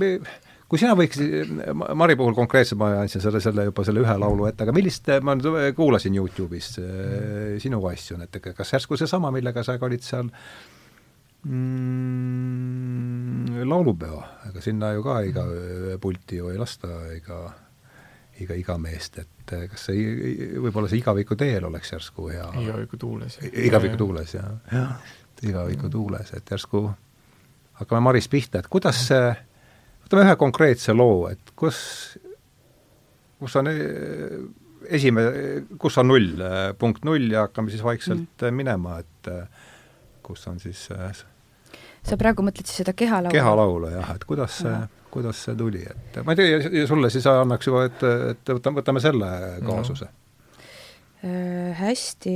kui 0.69 0.81
sina 0.81 0.95
võiksid, 0.99 1.53
Mari 1.97 2.17
puhul 2.19 2.35
konkreetselt 2.37 2.79
ma 2.81 2.91
andsin 3.01 3.23
selle, 3.25 3.41
selle 3.45 3.65
juba 3.71 3.85
selle 3.89 4.03
ühe 4.05 4.17
laulu 4.21 4.49
ette, 4.51 4.63
aga 4.67 4.73
millist, 4.77 5.09
ma 5.25 5.33
kuulasin 5.77 6.19
Youtube'is 6.19 6.69
mm. 6.83 7.57
sinu 7.63 7.79
asju, 7.89 8.15
et 8.27 8.35
kas 8.45 8.75
järsku 8.77 8.99
seesama, 9.01 9.33
millega 9.35 9.65
sa 9.65 9.79
ka 9.81 9.85
olid 9.89 10.03
seal 10.05 10.27
mm, 11.49 12.69
laulupeo, 13.69 14.21
ega 14.51 14.61
sinna 14.65 14.93
ju 14.97 15.01
ka 15.07 15.15
iga 15.29 15.45
pulti 16.03 16.37
ju 16.43 16.47
ei 16.53 16.59
lasta 16.61 16.89
iga, 17.17 17.39
iga, 18.45 18.55
iga 18.61 18.75
meest, 18.83 19.19
et 19.25 19.49
kas 19.73 19.89
see, 19.89 19.99
võib-olla 20.61 20.89
see 20.93 21.01
igaviku 21.01 21.35
teel 21.41 21.65
oleks 21.71 21.89
järsku 21.97 22.29
hea 22.35 22.49
igaviku 22.61 23.01
tuules. 23.01 23.33
igaviku 23.49 23.97
tuules, 24.05 24.31
jah. 24.37 24.53
jah, 24.73 24.91
igaviku 25.41 25.87
tuules, 25.97 26.29
et 26.37 26.47
järsku 26.53 26.91
hakkame 27.81 28.01
Maris 28.05 28.29
pihta, 28.29 28.61
et 28.61 28.69
kuidas 28.69 28.99
see 29.09 29.48
võtame 30.09 30.25
ühe 30.25 30.37
konkreetse 30.41 30.97
loo, 30.97 31.29
et 31.29 31.53
kus, 31.57 31.79
kus 33.39 33.57
on 33.61 33.69
eh, 33.69 34.39
esimene, 34.97 35.65
kus 35.81 36.01
on 36.01 36.09
null, 36.09 36.31
eh, 36.41 36.61
punkt 36.81 37.05
null 37.05 37.29
ja 37.31 37.45
hakkame 37.47 37.73
siis 37.73 37.85
vaikselt 37.85 38.41
mm. 38.41 38.57
minema, 38.57 38.99
et 39.05 39.33
kus 40.25 40.47
on 40.49 40.57
siis 40.61 40.89
sa 42.09 42.17
praegu 42.21 42.45
mõtled 42.45 42.69
siis 42.69 42.81
seda 42.83 42.95
kehalaulu? 42.97 43.35
kehalaulu 43.35 43.91
jah, 43.93 44.15
et 44.17 44.25
kuidas 44.29 44.61
see, 44.63 44.77
kuidas 45.13 45.43
see 45.45 45.57
tuli, 45.59 45.83
et 45.85 46.21
ma 46.25 46.33
ei 46.33 46.41
tea, 46.41 46.61
ja 46.81 46.87
sulle 46.89 47.11
siis 47.13 47.27
annaks 47.29 47.69
juba, 47.69 47.85
et, 47.89 48.05
et 48.33 48.53
võtame, 48.55 48.81
võtame 48.81 49.03
selle 49.05 49.33
kaasuse 49.67 50.09
no.. 50.09 50.25
Äh, 51.19 51.75
hästi. 51.75 52.33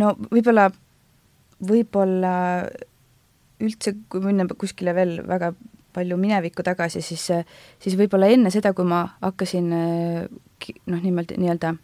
no 0.00 0.08
võib-olla, 0.26 0.64
võib-olla 1.62 2.32
üldse, 3.64 3.94
kui 4.08 4.22
minna 4.22 4.46
kuskile 4.58 4.94
veel 4.94 5.18
väga 5.26 5.52
palju 5.96 6.16
minevikku 6.20 6.62
tagasi, 6.62 7.02
siis, 7.02 7.24
siis 7.82 7.96
võib-olla 7.98 8.28
enne 8.30 8.52
seda, 8.54 8.72
kui 8.76 8.86
ma 8.86 9.02
hakkasin 9.22 9.70
noh, 9.72 11.00
nimelt 11.02 11.32
nii-öelda 11.34 11.74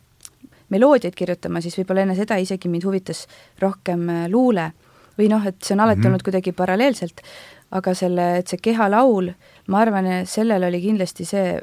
meloodiaid 0.74 1.16
kirjutama, 1.18 1.62
siis 1.64 1.76
võib-olla 1.80 2.04
enne 2.04 2.16
seda 2.18 2.38
isegi 2.40 2.70
mind 2.70 2.86
huvitas 2.86 3.24
rohkem 3.62 4.06
luule 4.30 4.70
või 5.18 5.28
noh, 5.30 5.44
et 5.46 5.60
see 5.62 5.74
on 5.76 5.84
alati 5.84 5.98
mm 5.98 6.02
-hmm. 6.02 6.12
olnud 6.12 6.26
kuidagi 6.26 6.52
paralleelselt, 6.52 7.22
aga 7.70 7.94
selle, 7.94 8.26
et 8.38 8.48
see 8.48 8.62
kehalaul, 8.62 9.32
ma 9.68 9.80
arvan, 9.80 10.26
sellel 10.26 10.64
oli 10.68 10.80
kindlasti 10.82 11.24
see, 11.24 11.60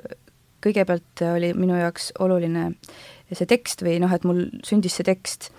kõigepealt 0.61 1.23
oli 1.35 1.53
minu 1.53 1.75
jaoks 1.75 2.11
oluline 2.19 2.71
see 3.31 3.47
tekst 3.47 3.83
või 3.83 3.99
noh, 3.99 4.11
et 4.13 4.23
mul 4.23 4.45
sündis 4.63 4.95
see 4.99 5.07
tekst 5.07 5.51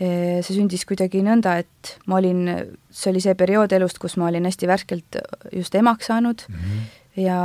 see 0.00 0.54
sündis 0.56 0.86
kuidagi 0.88 1.20
nõnda, 1.20 1.58
et 1.60 1.90
ma 2.08 2.16
olin, 2.16 2.46
see 2.88 3.10
oli 3.12 3.20
see 3.20 3.34
periood 3.36 3.72
elust, 3.76 3.98
kus 4.00 4.16
ma 4.16 4.30
olin 4.30 4.48
hästi 4.48 4.68
värskelt 4.70 5.18
just 5.52 5.74
emaks 5.76 6.08
saanud 6.08 6.46
mm 6.48 6.54
-hmm. 6.56 6.86
ja 7.20 7.40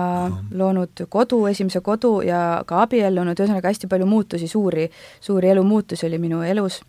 loonud 0.52 1.04
kodu, 1.10 1.46
esimese 1.52 1.82
kodu 1.82 2.22
ja 2.24 2.64
ka 2.66 2.82
abiellunud, 2.86 3.40
ühesõnaga 3.40 3.68
hästi 3.68 3.92
palju 3.92 4.06
muutusi, 4.06 4.48
suuri, 4.48 4.90
suuri 5.20 5.50
elumuutusi 5.50 6.06
oli 6.08 6.18
minu 6.18 6.42
elus. 6.42 6.82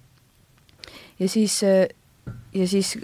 ja 1.18 1.28
siis, 1.28 1.62
ja 2.54 2.68
siis 2.68 2.98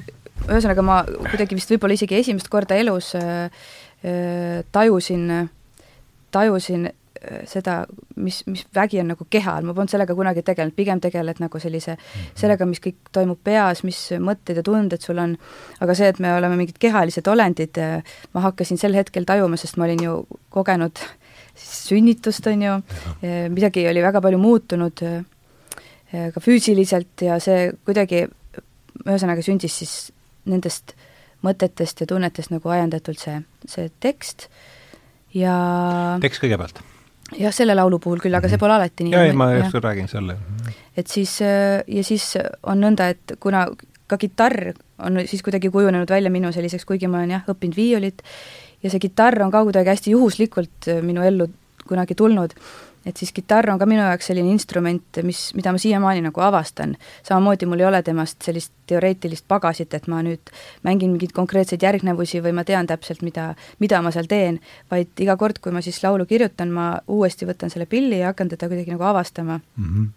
ühesõnaga 0.49 0.83
ma 0.83 1.03
kuidagi 1.07 1.55
vist 1.55 1.71
võib-olla 1.71 1.95
isegi 1.95 2.19
esimest 2.19 2.49
korda 2.49 2.75
elus 2.75 3.15
äh, 3.15 3.51
äh, 4.05 4.65
tajusin, 4.73 5.49
tajusin 6.31 6.91
seda, 7.47 7.83
mis, 8.17 8.41
mis 8.51 8.65
vägi 8.75 9.01
on 9.03 9.13
nagu 9.13 9.27
kehal, 9.31 9.67
ma 9.67 9.75
polnud 9.77 9.93
sellega 9.93 10.15
kunagi 10.19 10.43
tegelenud, 10.47 10.75
pigem 10.77 11.01
tegeled 11.03 11.43
nagu 11.43 11.61
sellise, 11.63 11.97
mhm. 11.97 12.37
sellega, 12.39 12.67
mis 12.69 12.83
kõik 12.83 13.13
toimub 13.15 13.41
peas, 13.45 13.85
mis 13.87 14.01
mõtted 14.23 14.59
ja 14.59 14.67
tunded 14.67 15.05
sul 15.05 15.21
on, 15.23 15.37
aga 15.85 15.97
see, 15.99 16.11
et 16.13 16.21
me 16.23 16.35
oleme 16.37 16.59
mingid 16.61 16.81
kehalised 16.83 17.29
olendid, 17.31 17.79
äh, 17.79 18.17
ma 18.35 18.47
hakkasin 18.49 18.81
sel 18.81 18.97
hetkel 18.99 19.27
tajuma, 19.29 19.61
sest 19.61 19.79
ma 19.79 19.87
olin 19.89 20.03
ju 20.07 20.17
kogenud 20.53 21.03
sünnitust, 21.63 22.47
on 22.49 22.63
ju, 22.65 22.77
midagi 23.53 23.85
oli 23.89 24.03
väga 24.03 24.23
palju 24.25 24.41
muutunud 24.41 25.03
äh, 25.07 25.23
ka 26.33 26.43
füüsiliselt 26.43 27.25
ja 27.27 27.39
see 27.43 27.71
kuidagi, 27.87 28.27
ühesõnaga 29.05 29.45
sündis 29.45 29.79
siis 29.83 29.97
nendest 30.49 30.97
mõtetest 31.43 32.03
ja 32.03 32.09
tunnetest 32.09 32.53
nagu 32.55 32.73
ajendatult 32.73 33.21
see, 33.23 33.41
see 33.69 33.91
tekst. 34.03 34.49
Ja 35.33 35.55
tekst 36.23 36.43
kõigepealt 36.43 36.83
jah, 37.39 37.55
selle 37.55 37.77
laulu 37.77 37.99
puhul 38.03 38.21
küll, 38.23 38.35
aga 38.37 38.51
see 38.51 38.61
pole 38.61 38.77
alati 38.77 39.07
nii. 39.07 39.15
jaa, 39.17 39.29
ei, 39.31 39.37
ma 39.37 39.53
just 39.55 39.79
räägin 39.85 40.11
selle. 40.11 40.37
et 40.97 41.09
siis, 41.09 41.39
äh, 41.45 41.81
ja 41.87 42.05
siis 42.07 42.35
on 42.63 42.83
nõnda, 42.85 43.09
et 43.15 43.37
kuna 43.41 43.67
ka 44.11 44.19
kitarr 44.21 44.73
on 45.03 45.23
siis 45.27 45.43
kuidagi 45.43 45.71
kujunenud 45.73 46.11
välja 46.11 46.31
minu 46.31 46.53
selliseks, 46.53 46.85
kuigi 46.89 47.09
ma 47.11 47.23
olen 47.23 47.37
jah, 47.39 47.49
õppinud 47.49 47.77
viiulit, 47.79 48.23
ja 48.83 48.93
see 48.93 49.03
kitarr 49.03 49.43
on 49.45 49.53
ka 49.55 49.65
kuidagi 49.67 49.95
hästi 49.95 50.17
juhuslikult 50.17 50.91
äh, 50.93 51.03
minu 51.05 51.25
ellu 51.27 51.49
kunagi 51.89 52.15
tulnud, 52.19 52.55
et 53.07 53.17
siis 53.17 53.33
kitarr 53.35 53.71
on 53.73 53.81
ka 53.81 53.87
minu 53.89 54.03
jaoks 54.05 54.31
selline 54.31 54.51
instrument, 54.53 55.21
mis, 55.27 55.41
mida 55.59 55.73
ma 55.75 55.81
siiamaani 55.83 56.23
nagu 56.29 56.45
avastan. 56.45 56.97
samamoodi 57.27 57.67
mul 57.67 57.81
ei 57.81 57.87
ole 57.87 58.03
temast 58.03 58.43
sellist 58.43 58.73
teoreetilist 58.87 59.45
pagasit, 59.49 59.95
et 59.95 60.09
ma 60.09 60.23
nüüd 60.23 60.55
mängin 60.87 61.15
mingeid 61.15 61.35
konkreetseid 61.37 61.83
järgnevusi 61.83 62.43
või 62.45 62.55
ma 62.57 62.65
tean 62.65 62.87
täpselt, 62.87 63.23
mida, 63.23 63.53
mida 63.79 64.03
ma 64.03 64.15
seal 64.15 64.31
teen, 64.31 64.61
vaid 64.91 65.13
iga 65.21 65.37
kord, 65.37 65.59
kui 65.63 65.73
ma 65.73 65.83
siis 65.83 66.03
laulu 66.03 66.27
kirjutan, 66.27 66.71
ma 66.71 66.95
uuesti 67.09 67.49
võtan 67.49 67.71
selle 67.71 67.87
pilli 67.87 68.23
ja 68.23 68.33
hakkan 68.33 68.53
teda 68.53 68.71
kuidagi 68.71 68.95
nagu 68.95 69.09
avastama 69.11 69.61
mm. 69.61 69.95
-hmm 69.95 70.11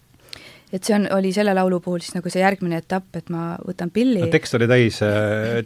et 0.74 0.84
see 0.84 0.96
on, 0.96 1.06
oli 1.14 1.32
selle 1.36 1.54
laulu 1.56 1.80
puhul 1.84 2.02
siis 2.04 2.16
nagu 2.18 2.32
see 2.32 2.42
järgmine 2.42 2.80
etapp, 2.82 3.08
et 3.16 3.30
ma 3.34 3.54
võtan 3.68 3.92
pilli 3.94 4.24
no, 4.24 4.32
tekst 4.34 4.58
oli 4.58 4.68
täis, 4.68 5.00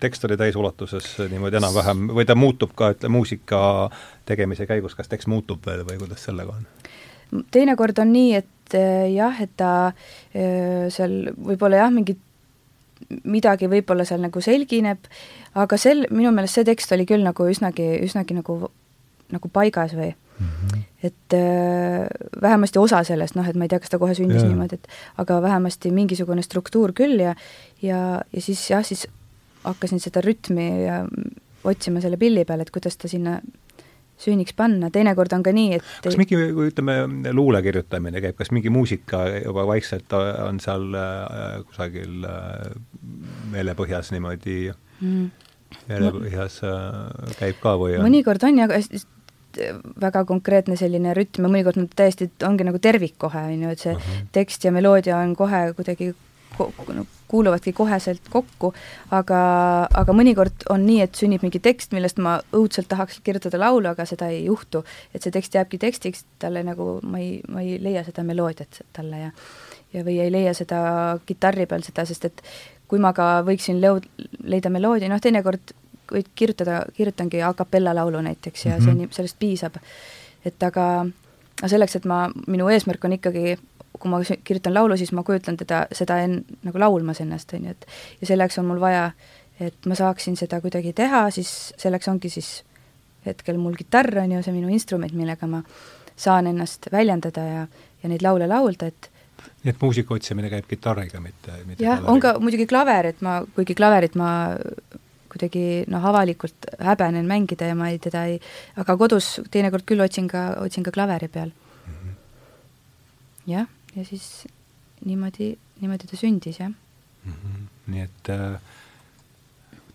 tekst 0.04 0.26
oli 0.28 0.38
täisulatuses 0.38 1.08
niimoodi 1.32 1.60
enam-vähem 1.62 2.10
või 2.14 2.28
ta 2.30 2.36
muutub 2.38 2.76
ka, 2.78 2.92
ütle, 2.96 3.12
muusika 3.14 3.62
tegemise 4.30 4.68
käigus, 4.70 4.98
kas 5.00 5.10
tekst 5.12 5.32
muutub 5.32 5.66
veel 5.66 5.86
või 5.88 6.02
kuidas 6.04 6.28
sellega 6.30 6.58
on? 6.58 6.68
Teinekord 7.52 8.00
on 8.04 8.14
nii, 8.14 8.34
et 8.40 8.78
eh, 8.78 9.10
jah, 9.14 9.38
et 9.42 9.54
ta 9.60 9.72
eh, 10.34 10.88
seal 10.94 11.32
võib-olla 11.36 11.84
jah, 11.84 11.94
mingid 11.94 12.20
midagi 13.30 13.70
võib-olla 13.72 14.06
seal 14.06 14.22
nagu 14.22 14.42
selgineb, 14.44 15.08
aga 15.58 15.78
sel, 15.80 16.06
minu 16.14 16.32
meelest 16.36 16.60
see 16.60 16.68
tekst 16.68 16.92
oli 16.94 17.08
küll 17.10 17.24
nagu 17.26 17.48
üsnagi, 17.50 17.88
üsnagi 18.06 18.38
nagu, 18.38 18.58
nagu 19.34 19.52
paigas 19.54 19.96
või 19.98 20.12
mm. 20.12 20.50
-hmm. 20.50 20.84
et 21.10 21.38
äh, 21.38 22.08
vähemasti 22.42 22.80
osa 22.80 23.04
sellest, 23.04 23.36
noh, 23.36 23.48
et 23.48 23.56
ma 23.56 23.66
ei 23.66 23.72
tea, 23.72 23.80
kas 23.80 23.94
ta 23.94 24.02
kohe 24.02 24.16
sündis 24.18 24.44
yeah. 24.44 24.52
niimoodi, 24.52 24.76
et 24.76 24.88
aga 25.18 25.42
vähemasti 25.42 25.92
mingisugune 25.92 26.44
struktuur 26.46 26.94
küll 26.94 27.20
ja 27.20 27.36
ja, 27.82 28.22
ja 28.34 28.42
siis 28.42 28.70
jah, 28.70 28.86
siis 28.86 29.08
hakkasin 29.64 30.00
seda 30.00 30.22
rütmi 30.22 30.68
ja 30.86 31.06
otsima 31.64 32.02
selle 32.02 32.18
pilli 32.18 32.46
peal, 32.46 32.62
et 32.64 32.72
kuidas 32.72 32.98
ta 32.98 33.08
sinna 33.08 33.40
süüniks 34.20 34.56
panna, 34.58 34.90
teinekord 34.94 35.34
on 35.36 35.44
ka 35.46 35.54
nii, 35.56 35.80
et 35.80 36.06
kas 36.06 36.18
mingi, 36.20 36.38
kui 36.56 36.70
ütleme, 36.72 36.98
luule 37.36 37.62
kirjutamine 37.66 38.22
käib, 38.24 38.38
kas 38.40 38.52
mingi 38.56 38.72
muusika 38.74 39.26
juba 39.38 39.66
vaikselt 39.70 40.16
on 40.16 40.60
seal 40.64 40.90
äh, 40.98 41.60
kusagil 41.70 42.26
äh, 42.28 42.74
meelepõhjas 43.54 44.12
niimoodi 44.16 44.58
mm. 44.72 45.30
meelepõhjas 45.92 46.60
äh, 46.68 47.38
käib 47.40 47.62
ka 47.64 47.78
või 47.80 47.98
on? 47.98 48.06
mõnikord 48.08 48.44
on 48.50 48.64
ja 48.64 48.70
väga 50.00 50.24
konkreetne 50.30 50.76
selline 50.80 51.14
rütm 51.18 51.48
ja 51.48 51.52
mõnikord 51.52 51.80
nad 51.82 51.94
täiesti 51.98 52.30
ongi 52.46 52.68
nagu 52.68 52.80
tervik 52.82 53.16
kohe, 53.18 53.48
on 53.50 53.64
ju, 53.66 53.76
et 53.76 53.86
see 53.86 53.96
uh 53.96 54.02
-huh. 54.02 54.28
tekst 54.36 54.66
ja 54.66 54.72
meloodia 54.72 55.18
on 55.18 55.36
kohe 55.36 55.72
kuidagi 55.78 56.14
kuuluvadki 57.30 57.74
koheselt 57.74 58.30
kokku, 58.34 58.74
aga, 59.14 59.40
aga 59.94 60.16
mõnikord 60.18 60.66
on 60.74 60.86
nii, 60.86 61.02
et 61.06 61.16
sünnib 61.16 61.44
mingi 61.46 61.62
tekst, 61.62 61.94
millest 61.94 62.18
ma 62.18 62.40
õudselt 62.58 62.90
tahaks 62.90 63.20
kirjutada 63.24 63.60
laulu, 63.62 63.92
aga 63.92 64.06
seda 64.10 64.32
ei 64.34 64.46
juhtu. 64.46 64.84
et 65.14 65.22
see 65.22 65.32
tekst 65.32 65.56
jääbki 65.56 65.78
tekstiks, 65.78 66.26
talle 66.40 66.64
nagu, 66.64 67.00
ma 67.04 67.22
ei, 67.22 67.42
ma 67.48 67.62
ei 67.62 67.78
leia 67.82 68.04
seda 68.04 68.24
meloodiat 68.24 68.82
talle 68.94 69.26
ja 69.26 69.32
ja 69.94 70.04
või 70.06 70.20
ei 70.22 70.32
leia 70.32 70.54
seda 70.54 70.80
kitarri 71.26 71.66
peal 71.66 71.82
seda, 71.82 72.06
sest 72.06 72.26
et 72.30 72.44
kui 72.90 73.00
ma 73.02 73.14
ka 73.14 73.40
võiksin 73.46 73.80
leud-, 73.82 74.06
leida 74.44 74.70
meloodia, 74.74 75.10
noh 75.10 75.22
teinekord 75.22 75.74
võid 76.10 76.30
kirjutada, 76.36 76.84
kirjutangi 76.98 77.42
a 77.46 77.54
capella 77.58 77.94
laulu 77.96 78.22
näiteks 78.26 78.66
ja 78.66 78.78
mm 78.78 78.80
-hmm. 78.80 78.86
see, 78.86 78.94
mhm. 78.94 79.12
sellest 79.12 79.40
piisab. 79.40 79.76
et 80.46 80.64
aga, 80.64 81.06
aga 81.60 81.68
selleks, 81.68 81.96
et 81.96 82.06
ma, 82.06 82.30
minu 82.48 82.70
eesmärk 82.70 83.06
on 83.06 83.14
ikkagi 83.14 83.58
kui 84.00 84.12
ma 84.12 84.22
kirjutan 84.24 84.74
laulu, 84.74 84.98
siis 84.98 85.12
ma 85.16 85.24
kujutlen 85.28 85.58
teda, 85.60 85.84
seda 85.96 86.22
en-, 86.24 86.42
nagu 86.64 86.82
laulmas 86.82 87.22
ennast, 87.24 87.54
on 87.58 87.68
ju, 87.68 87.76
et 87.76 87.86
ja 88.22 88.32
selleks 88.32 88.60
on 88.62 88.70
mul 88.70 88.82
vaja, 88.82 89.12
et 89.60 89.90
ma 89.90 89.98
saaksin 90.00 90.38
seda 90.40 90.62
kuidagi 90.64 90.94
teha, 90.96 91.26
siis 91.36 91.74
selleks 91.80 92.08
ongi 92.12 92.32
siis 92.34 92.64
hetkel 93.26 93.60
mul 93.60 93.76
kitarr, 93.80 94.22
on 94.24 94.38
ju, 94.38 94.44
see 94.46 94.56
minu 94.56 94.72
instrument, 94.74 95.14
millega 95.16 95.48
ma 95.50 95.64
saan 96.20 96.48
ennast 96.52 96.90
väljendada 96.92 97.46
ja, 97.46 97.64
ja 98.04 98.12
neid 98.12 98.24
laule 98.26 98.48
laulda, 98.48 98.92
et 98.92 99.12
nii 99.64 99.74
et 99.74 99.82
muusika 99.82 100.16
otsimine 100.16 100.50
käib 100.52 100.68
kitarriga, 100.70 101.20
mitte, 101.24 101.54
mitte 101.68 101.84
jah, 101.84 102.02
on 102.12 102.20
ka 102.24 102.38
muidugi 102.44 102.68
klaver, 102.70 103.12
et 103.14 103.22
ma, 103.26 103.40
kuigi 103.56 103.76
klaverit 103.78 104.16
ma 104.20 104.32
kuidagi 105.30 105.64
noh, 105.92 106.06
avalikult 106.10 106.70
häbenen 106.82 107.28
mängida 107.30 107.70
ja 107.70 107.76
ma 107.78 107.92
ei, 107.94 108.00
teda 108.02 108.26
ei, 108.32 108.40
aga 108.82 108.96
kodus 109.00 109.38
teinekord 109.52 109.86
küll 109.88 110.02
otsin 110.04 110.30
ka, 110.32 110.46
otsin 110.64 110.86
ka 110.86 110.94
klaveri 110.96 111.30
peal 111.32 111.52
mm. 111.52 111.94
-hmm. 111.94 112.16
jah, 113.54 113.68
ja 113.96 114.06
siis 114.06 114.48
niimoodi, 115.06 115.54
niimoodi 115.82 116.10
ta 116.10 116.20
sündis, 116.20 116.60
jah 116.60 116.70
mm. 116.70 117.34
-hmm. 117.34 117.68
nii 117.94 118.02
et 118.02 118.30
äh, 118.30 118.60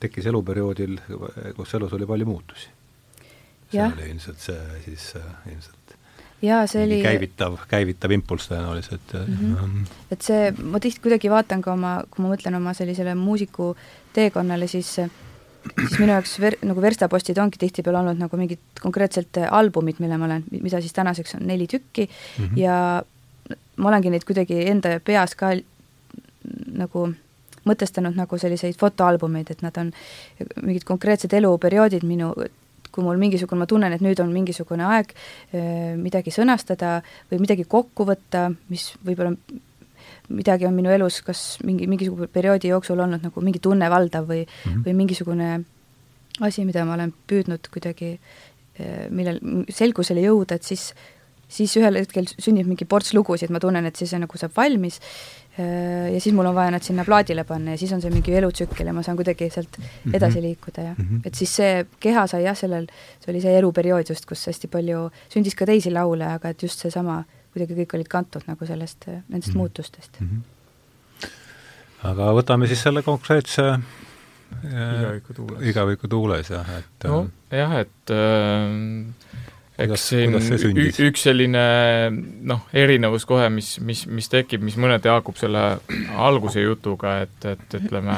tekkis 0.01 0.27
eluperioodil, 0.27 0.99
kus 1.57 1.75
elus 1.75 1.93
oli 1.93 2.07
palju 2.07 2.27
muutusi. 2.27 2.69
see 3.71 3.81
ja. 3.81 3.91
oli 3.97 4.11
ilmselt 4.11 4.39
see 4.39 4.81
siis 4.85 5.13
äh, 5.17 5.53
ilmselt 5.53 5.97
jaa, 6.43 6.67
see 6.71 6.85
oli 6.85 7.03
käivitav, 7.03 7.59
käivitav 7.69 8.13
impulss 8.17 8.51
tõenäoliselt 8.51 9.15
mm. 9.19 9.55
-hmm. 9.57 9.93
et 10.11 10.23
see, 10.23 10.51
ma 10.63 10.81
tihti 10.81 11.01
kuidagi 11.05 11.31
vaatan 11.31 11.63
ka 11.63 11.73
oma, 11.73 12.03
kui 12.11 12.25
ma 12.25 12.35
mõtlen 12.35 12.57
oma 12.57 12.75
sellisele 12.75 13.15
muusiku 13.15 13.75
teekonnale, 14.13 14.69
siis 14.69 14.97
siis 15.65 15.99
minu 15.99 16.13
jaoks 16.13 16.37
ver-, 16.43 16.59
nagu 16.67 16.83
verstapostid 16.83 17.39
ongi 17.41 17.59
tihtipeale 17.61 18.03
olnud 18.03 18.21
nagu 18.21 18.37
mingid 18.37 18.61
konkreetselt 18.81 19.41
albumid, 19.49 20.01
mille 20.05 20.19
ma 20.21 20.29
olen, 20.29 20.45
mida 20.61 20.81
siis 20.85 20.93
tänaseks 20.93 21.39
on 21.39 21.47
neli 21.49 21.67
tükki 21.71 22.09
mm 22.09 22.45
-hmm. 22.45 22.59
ja 22.61 22.77
ma 23.77 23.91
olengi 23.91 24.13
neid 24.13 24.25
kuidagi 24.27 24.65
enda 24.71 24.99
peas 25.05 25.35
ka 25.39 25.55
nagu 26.75 27.07
mõtestanud 27.65 28.17
nagu 28.19 28.39
selliseid 28.39 28.77
fotoalbumeid, 28.81 29.51
et 29.55 29.63
nad 29.65 29.77
on 29.81 29.93
mingid 30.61 30.85
konkreetsed 30.85 31.33
eluperioodid 31.33 32.05
minu, 32.05 32.33
kui 32.93 33.05
mul 33.05 33.19
mingisugune, 33.19 33.63
ma 33.63 33.69
tunnen, 33.71 33.95
et 33.95 34.05
nüüd 34.05 34.21
on 34.21 34.33
mingisugune 34.35 34.85
aeg 34.85 35.15
midagi 36.01 36.35
sõnastada 36.35 36.99
või 37.31 37.41
midagi 37.47 37.65
kokku 37.65 38.05
võtta, 38.09 38.51
mis 38.69 38.91
võib-olla 39.05 39.33
midagi 40.29 40.69
on 40.69 40.77
minu 40.77 40.93
elus 40.93 41.21
kas 41.25 41.45
mingi, 41.65 41.89
mingisuguse 41.91 42.29
perioodi 42.33 42.71
jooksul 42.71 43.01
olnud 43.01 43.25
nagu 43.25 43.45
mingi 43.45 43.61
tunne 43.65 43.89
valdav 43.93 44.29
või 44.29 44.45
mm, 44.45 44.61
-hmm. 44.65 44.85
või 44.87 44.95
mingisugune 45.01 45.49
asi, 46.41 46.65
mida 46.65 46.85
ma 46.85 46.97
olen 46.97 47.13
püüdnud 47.31 47.69
kuidagi, 47.73 48.17
millel 49.15 49.39
selgusele 49.71 50.25
jõuda, 50.25 50.59
et 50.59 50.67
siis, 50.67 50.89
siis 51.49 51.77
ühel 51.77 52.01
hetkel 52.01 52.29
sünnib 52.33 52.67
mingi 52.67 52.85
ports 52.85 53.15
lugusid, 53.15 53.51
ma 53.51 53.61
tunnen, 53.63 53.85
et 53.87 53.97
siis 53.97 54.11
see 54.11 54.21
nagu 54.23 54.39
saab 54.39 54.55
valmis 54.57 55.01
ja 55.59 56.21
siis 56.21 56.35
mul 56.35 56.49
on 56.51 56.55
vaja 56.55 56.73
nad 56.75 56.83
sinna 56.83 57.05
plaadile 57.07 57.45
panna 57.47 57.77
ja 57.77 57.79
siis 57.79 57.93
on 57.95 58.01
see 58.03 58.11
mingi 58.11 58.33
elutsükkel 58.35 58.89
ja 58.91 58.93
ma 58.93 59.05
saan 59.07 59.17
kuidagi 59.17 59.47
sealt 59.55 59.77
mhm. 59.79 60.15
edasi 60.19 60.43
liikuda 60.43 60.83
ja 60.83 60.95
mm 60.99 61.05
-hmm. 61.05 61.21
et 61.27 61.35
siis 61.35 61.57
see 61.57 61.87
keha 62.01 62.27
sai 62.27 62.43
jah, 62.43 62.57
sellel, 62.57 62.87
see 63.21 63.31
oli 63.33 63.41
see 63.41 63.59
eluperiood 63.59 64.11
just, 64.11 64.27
kus 64.27 64.47
hästi 64.47 64.69
palju 64.69 65.11
sündis 65.29 65.55
ka 65.55 65.67
teisi 65.67 65.91
laule, 65.95 66.27
aga 66.27 66.49
et 66.49 66.63
just 66.63 66.81
seesama 66.81 67.23
kuidagi 67.53 67.75
kõik 67.75 67.95
olid 67.95 68.09
kantud 68.09 68.43
nagu 68.47 68.67
sellest, 68.67 69.07
nendest 69.07 69.49
mm 69.49 69.53
-hmm. 69.53 69.57
muutustest 69.57 70.21
mm. 70.21 70.29
-hmm. 70.29 71.29
aga 72.11 72.33
võtame 72.33 72.67
siis 72.67 72.83
selle 72.83 73.03
konkreetse 73.03 73.79
igaviku 74.63 75.35
tuules, 75.35 75.63
igaviku 75.69 76.09
tuules 76.09 76.51
jah, 76.51 76.69
et 76.79 77.05
no 77.05 77.29
jah, 77.51 77.79
et 77.79 78.11
äh, 78.11 79.24
eks 79.79 80.07
siin 80.13 80.37
üks 81.09 81.27
selline 81.27 81.65
noh, 82.47 82.65
erinevus 82.77 83.27
kohe, 83.27 83.49
mis, 83.53 83.77
mis, 83.83 84.05
mis 84.07 84.31
tekib, 84.31 84.63
mis 84.65 84.79
mõneti 84.81 85.11
haakub 85.11 85.39
selle 85.41 85.65
alguse 86.15 86.63
jutuga, 86.63 87.19
et, 87.25 87.49
et 87.51 87.77
ütleme, 87.81 88.17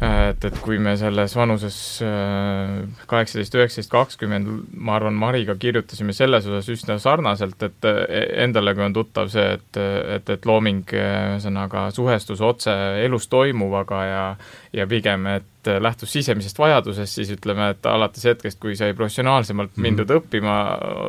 et, 0.00 0.46
et 0.48 0.58
kui 0.64 0.80
me 0.82 0.96
selles 1.00 1.36
vanuses 1.36 1.78
äh, 2.06 2.80
kaheksateist, 3.10 3.58
üheksateist, 3.60 3.92
kakskümmend, 3.92 4.50
ma 4.74 4.96
arvan, 4.96 5.16
Mariga 5.20 5.56
kirjutasime 5.60 6.16
selles 6.16 6.48
osas 6.48 6.72
üsna 6.72 6.96
sarnaselt, 7.02 7.60
et 7.68 7.90
e, 7.90 8.24
endalegi 8.46 8.86
on 8.88 8.96
tuttav 8.96 9.32
see, 9.32 9.46
et, 9.58 9.80
et, 10.16 10.36
et 10.38 10.48
looming 10.48 10.96
ühesõnaga 10.96 11.90
suhestus 11.94 12.40
otse 12.44 12.74
elus 13.04 13.28
toimuvaga 13.32 14.04
ja 14.08 14.28
ja 14.74 14.88
pigem, 14.90 15.28
et 15.36 15.50
lähtus 15.80 16.12
sisemisest 16.14 16.58
vajadusest, 16.58 17.18
siis 17.18 17.32
ütleme, 17.34 17.70
et 17.74 17.86
alates 17.88 18.24
hetkest, 18.28 18.58
kui 18.62 18.76
sai 18.78 18.94
professionaalsemalt 18.96 19.74
mhm. 19.74 19.82
mindud 19.82 20.08
mm 20.08 20.16
-hmm. 20.16 20.22
õppima, 20.22 20.54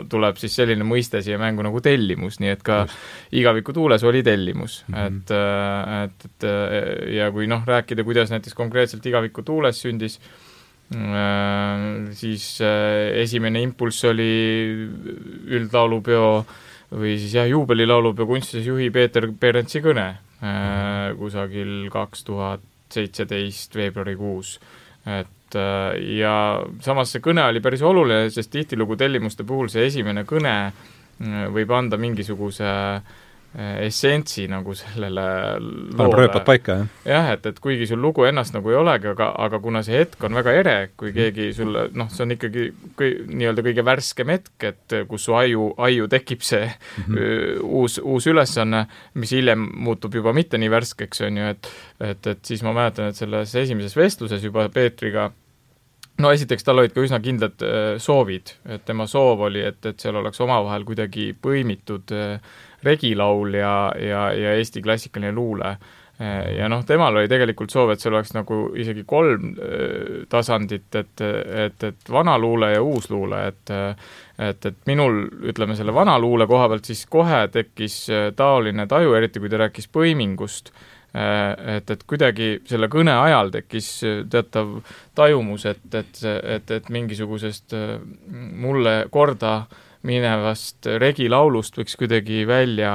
tuleb 0.09 0.39
siis 0.41 0.55
selline 0.55 0.87
mõiste 0.87 1.21
siia 1.25 1.37
mängu 1.41 1.63
nagu 1.65 1.81
tellimus, 1.81 2.39
nii 2.39 2.49
et 2.49 2.63
ka 2.63 2.81
Just. 2.85 2.97
igaviku 3.31 3.73
tuules 3.73 4.03
oli 4.03 4.23
tellimus 4.23 4.83
mm, 4.87 4.95
-hmm. 4.95 5.07
et, 5.07 5.31
et, 6.03 6.25
et 6.25 7.15
ja 7.15 7.31
kui 7.31 7.47
noh, 7.47 7.65
rääkida, 7.65 8.03
kuidas 8.03 8.31
näiteks 8.31 8.53
konkreetselt 8.53 9.05
igaviku 9.05 9.41
tuules 9.41 9.81
sündis, 9.81 10.19
siis 12.11 12.59
esimene 13.13 13.61
impulss 13.61 14.05
oli 14.05 14.87
üldlaulupeo 15.47 16.45
või 16.91 17.17
siis 17.17 17.33
jah, 17.33 17.47
juubelilaulupeo 17.49 18.25
kunstijuhi 18.25 18.91
Peeter 18.91 19.31
Perentsi 19.39 19.81
kõne 19.81 20.15
-hmm. 20.41 21.17
kusagil 21.17 21.89
kaks 21.93 22.23
tuhat 22.23 22.61
seitseteist 22.93 23.75
veebruarikuus. 23.75 24.59
et 25.05 25.55
äh, 25.55 26.17
ja 26.17 26.35
samas 26.81 27.11
see 27.13 27.21
kõne 27.21 27.45
oli 27.49 27.61
päris 27.61 27.81
oluline, 27.81 28.29
sest 28.29 28.51
tihtilugu 28.51 28.95
tellimuste 28.97 29.43
puhul 29.43 29.69
see 29.69 29.85
esimene 29.87 30.25
kõne 30.25 30.55
äh, 30.65 31.45
võib 31.53 31.71
anda 31.71 31.97
mingisuguse 31.97 32.65
Eh, 32.65 33.24
essentsi 33.55 34.49
nagu 34.51 34.73
sellele 34.75 35.25
paneb 35.95 36.15
rööpad 36.19 36.43
paika, 36.47 36.73
jah? 36.81 36.87
jah, 37.07 37.29
et, 37.37 37.45
et 37.47 37.59
kuigi 37.63 37.87
sul 37.87 38.01
lugu 38.03 38.25
ennast 38.27 38.55
nagu 38.55 38.71
ei 38.73 38.75
olegi, 38.75 39.07
aga, 39.13 39.29
aga 39.45 39.59
kuna 39.63 39.79
see 39.85 40.01
hetk 40.01 40.25
on 40.27 40.35
väga 40.35 40.55
ere, 40.59 40.75
kui 40.99 41.13
keegi 41.15 41.51
sulle, 41.55 41.85
noh, 41.95 42.09
see 42.11 42.25
on 42.25 42.35
ikkagi 42.35 42.65
kõi, 42.99 43.13
nii-öelda 43.31 43.63
kõige 43.69 43.85
värskem 43.87 44.33
hetk, 44.35 44.67
et 44.67 44.97
kus 45.07 45.29
su 45.29 45.37
aju, 45.39 45.69
aiu 45.87 46.09
tekib 46.11 46.43
see 46.43 46.65
mm 46.65 47.07
-hmm. 47.07 47.63
uus, 47.63 47.97
uus 48.03 48.27
ülesanne, 48.27 48.85
mis 49.15 49.31
hiljem 49.37 49.69
muutub 49.87 50.19
juba 50.19 50.35
mitte 50.35 50.59
nii 50.59 50.73
värskeks, 50.75 51.23
on 51.29 51.41
ju, 51.41 51.55
et 51.55 51.71
et, 51.99 52.27
et 52.27 52.45
siis 52.45 52.63
ma 52.63 52.75
mäletan, 52.75 53.09
et 53.09 53.15
selles 53.15 53.55
esimeses 53.55 53.95
vestluses 53.95 54.43
juba 54.43 54.67
Peetriga 54.69 55.31
no 56.19 56.31
esiteks, 56.31 56.63
tal 56.63 56.79
olid 56.79 56.93
ka 56.95 57.03
üsna 57.03 57.19
kindlad 57.23 57.63
soovid, 58.03 58.51
et 58.67 58.85
tema 58.85 59.07
soov 59.07 59.47
oli, 59.47 59.63
et, 59.63 59.79
et 59.85 59.99
seal 59.99 60.15
oleks 60.15 60.41
omavahel 60.43 60.83
kuidagi 60.87 61.33
põimitud 61.41 62.11
äh, 62.15 62.39
regilaul 62.85 63.53
ja, 63.59 63.75
ja, 63.99 64.25
ja 64.33 64.55
Eesti 64.59 64.81
klassikaline 64.81 65.31
luule. 65.35 65.77
ja 66.57 66.69
noh, 66.71 66.85
temal 66.87 67.17
oli 67.19 67.27
tegelikult 67.27 67.73
soov, 67.73 67.89
et 67.91 67.99
seal 67.99 68.13
oleks 68.15 68.31
nagu 68.31 68.69
isegi 68.79 69.01
kolm 69.03 69.49
tasandit, 70.31 70.87
et, 70.95 71.23
et, 71.65 71.83
et 71.83 72.11
vana 72.11 72.37
luule 72.39 72.69
ja 72.71 72.83
uus 72.83 73.09
luule, 73.11 73.41
et 73.49 73.73
et, 74.39 74.65
et 74.65 74.77
minul, 74.87 75.25
ütleme 75.51 75.75
selle 75.75 75.91
vana 75.95 76.15
luule 76.19 76.47
koha 76.47 76.69
pealt 76.71 76.87
siis 76.87 77.03
kohe 77.11 77.41
tekkis 77.51 77.97
taoline 78.35 78.87
taju, 78.87 79.11
eriti 79.19 79.43
kui 79.43 79.51
ta 79.51 79.59
rääkis 79.59 79.91
põimingust, 79.91 80.71
et, 81.11 81.91
et 81.91 82.07
kuidagi 82.07 82.49
selle 82.67 82.87
kõne 82.91 83.11
ajal 83.19 83.51
tekkis 83.51 83.89
teatav 84.31 84.77
tajumus, 85.19 85.67
et, 85.67 85.83
et, 85.91 86.23
et, 86.55 86.71
et 86.79 86.89
mingisugusest 86.95 87.75
mulle 88.31 89.01
korda 89.11 89.55
äh, 89.65 89.83
minevast 90.05 90.87
regilaulust 91.01 91.77
võiks 91.79 91.97
kuidagi 91.99 92.43
välja 92.47 92.93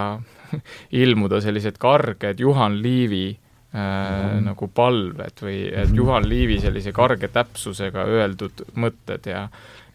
ilmuda 1.03 1.41
sellised 1.43 1.79
karged 1.81 2.41
Juhan 2.41 2.79
Liivi 2.83 3.29
äh, 3.31 3.81
mm. 3.81 4.47
nagu 4.49 4.71
palved 4.75 5.45
või 5.45 5.61
et 5.69 5.93
Juhan 5.95 6.29
Liivi 6.29 6.61
sellise 6.63 6.95
karge 6.97 7.31
täpsusega 7.33 8.07
öeldud 8.09 8.65
mõtted 8.79 9.31
ja 9.31 9.49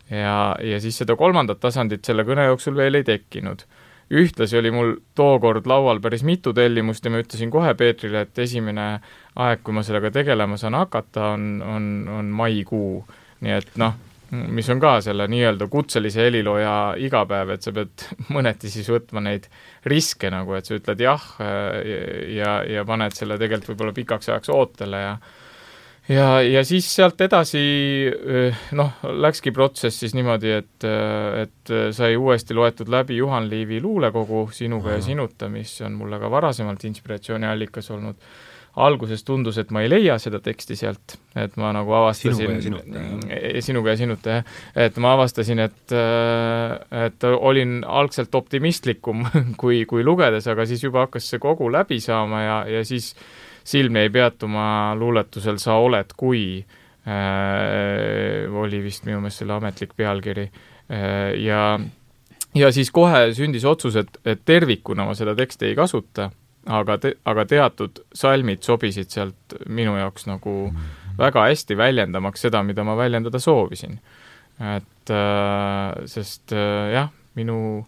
ja, 0.10 0.56
ja 0.62 0.80
siis 0.82 0.98
seda 1.02 1.16
kolmandat 1.18 1.60
tasandit 1.64 2.06
selle 2.06 2.26
kõne 2.28 2.46
jooksul 2.50 2.78
veel 2.78 3.02
ei 3.02 3.08
tekkinud. 3.08 3.66
ühtlasi 4.06 4.58
oli 4.60 4.70
mul 4.72 4.92
tookord 5.18 5.66
laual 5.66 6.00
päris 6.00 6.24
mitu 6.24 6.54
tellimust 6.54 7.06
ja 7.06 7.12
ma 7.12 7.24
ütlesin 7.24 7.50
kohe 7.52 7.74
Peetrile, 7.74 8.22
et 8.22 8.40
esimene 8.40 9.00
aeg, 9.36 9.64
kui 9.64 9.74
ma 9.74 9.82
sellega 9.84 10.12
tegelema 10.14 10.58
saan 10.62 10.78
hakata, 10.78 11.32
on, 11.34 11.62
on, 11.66 11.88
on 12.20 12.26
maikuu. 12.26 13.06
nii 13.42 13.52
et 13.52 13.72
noh, 13.82 13.96
mis 14.32 14.70
on 14.74 14.82
ka 14.82 14.98
selle 15.06 15.28
nii-öelda 15.30 15.68
kutselise 15.72 16.26
helilooja 16.26 16.76
igapäev, 17.02 17.56
et 17.56 17.66
sa 17.66 17.74
pead 17.76 18.06
mõneti 18.36 18.72
siis 18.74 18.90
võtma 18.92 19.24
neid 19.26 19.48
riske 19.86 20.32
nagu, 20.34 20.56
et 20.58 20.68
sa 20.68 20.78
ütled 20.78 21.02
jah 21.06 21.26
ja, 21.40 22.60
ja 22.66 22.86
paned 22.88 23.16
selle 23.18 23.40
tegelikult 23.42 23.76
võib-olla 23.76 23.98
pikaks 23.98 24.32
ajaks 24.32 24.54
ootele 24.54 25.02
ja 25.02 25.18
ja, 26.10 26.26
ja 26.42 26.62
siis 26.66 26.88
sealt 26.96 27.22
edasi 27.26 27.62
noh, 28.78 28.98
läkski 29.26 29.54
protsess 29.56 30.04
siis 30.04 30.14
niimoodi, 30.18 30.52
et, 30.62 30.88
et 31.42 31.76
sai 31.98 32.18
uuesti 32.18 32.58
loetud 32.58 32.90
läbi 32.94 33.18
Juhan 33.18 33.50
Liivi 33.50 33.82
luulekogu 33.82 34.48
Sinuga 34.54 34.98
ja 34.98 35.06
sinuta, 35.06 35.50
mis 35.50 35.80
on 35.86 35.98
mulle 35.98 36.22
ka 36.22 36.30
varasemalt 36.32 36.86
inspiratsiooniallikas 36.90 37.90
olnud 37.98 38.22
alguses 38.76 39.24
tundus, 39.24 39.58
et 39.62 39.72
ma 39.72 39.86
ei 39.86 39.90
leia 39.90 40.18
seda 40.20 40.42
teksti 40.44 40.76
sealt, 40.76 41.16
et 41.40 41.56
ma 41.60 41.72
nagu 41.76 41.94
avastasin 41.96 42.60
sinuga 43.64 43.94
ja 43.94 44.00
sinuta, 44.00 44.38
jah. 44.40 44.54
et 44.86 45.00
ma 45.00 45.14
avastasin, 45.16 45.62
et, 45.64 45.96
äh, 45.96 47.06
et 47.06 47.28
olin 47.36 47.78
algselt 47.88 48.36
optimistlikum 48.36 49.24
kui, 49.62 49.86
kui 49.90 50.04
lugedes, 50.04 50.48
aga 50.52 50.68
siis 50.68 50.84
juba 50.84 51.06
hakkas 51.06 51.32
see 51.32 51.42
kogu 51.44 51.72
läbi 51.72 52.02
saama 52.04 52.44
ja, 52.44 52.58
ja 52.78 52.86
siis 52.88 53.14
silm 53.66 53.96
jäi 53.98 54.10
peatuma 54.14 54.68
luuletusel 55.00 55.58
Sa 55.62 55.80
oled, 55.82 56.12
kui 56.18 56.60
äh, 56.60 58.46
oli 58.52 58.84
vist 58.84 59.08
minu 59.08 59.24
meelest 59.24 59.42
selle 59.42 59.56
ametlik 59.56 59.96
pealkiri. 59.98 60.50
Äh, 60.92 61.32
ja 61.42 61.80
ja 62.56 62.72
siis 62.72 62.92
kohe 62.92 63.30
sündis 63.36 63.66
otsus, 63.68 63.96
et, 64.00 64.20
et 64.26 64.44
tervikuna 64.46 65.08
ma 65.08 65.16
seda 65.18 65.34
teksti 65.36 65.72
ei 65.72 65.78
kasuta 65.80 66.30
aga 66.66 66.98
te-, 67.02 67.16
aga 67.30 67.46
teatud 67.50 68.02
salmid 68.16 68.64
sobisid 68.66 69.12
sealt 69.14 69.58
minu 69.68 69.96
jaoks 70.00 70.28
nagu 70.30 70.56
mhm. 70.70 70.94
väga 71.20 71.48
hästi 71.50 71.78
väljendamaks 71.78 72.48
seda, 72.48 72.64
mida 72.64 72.84
ma 72.84 72.98
väljendada 72.98 73.40
soovisin. 73.40 74.00
et 74.60 75.12
äh, 75.12 76.06
sest 76.08 76.54
äh, 76.56 76.92
jah, 76.94 77.10
minu, 77.36 77.86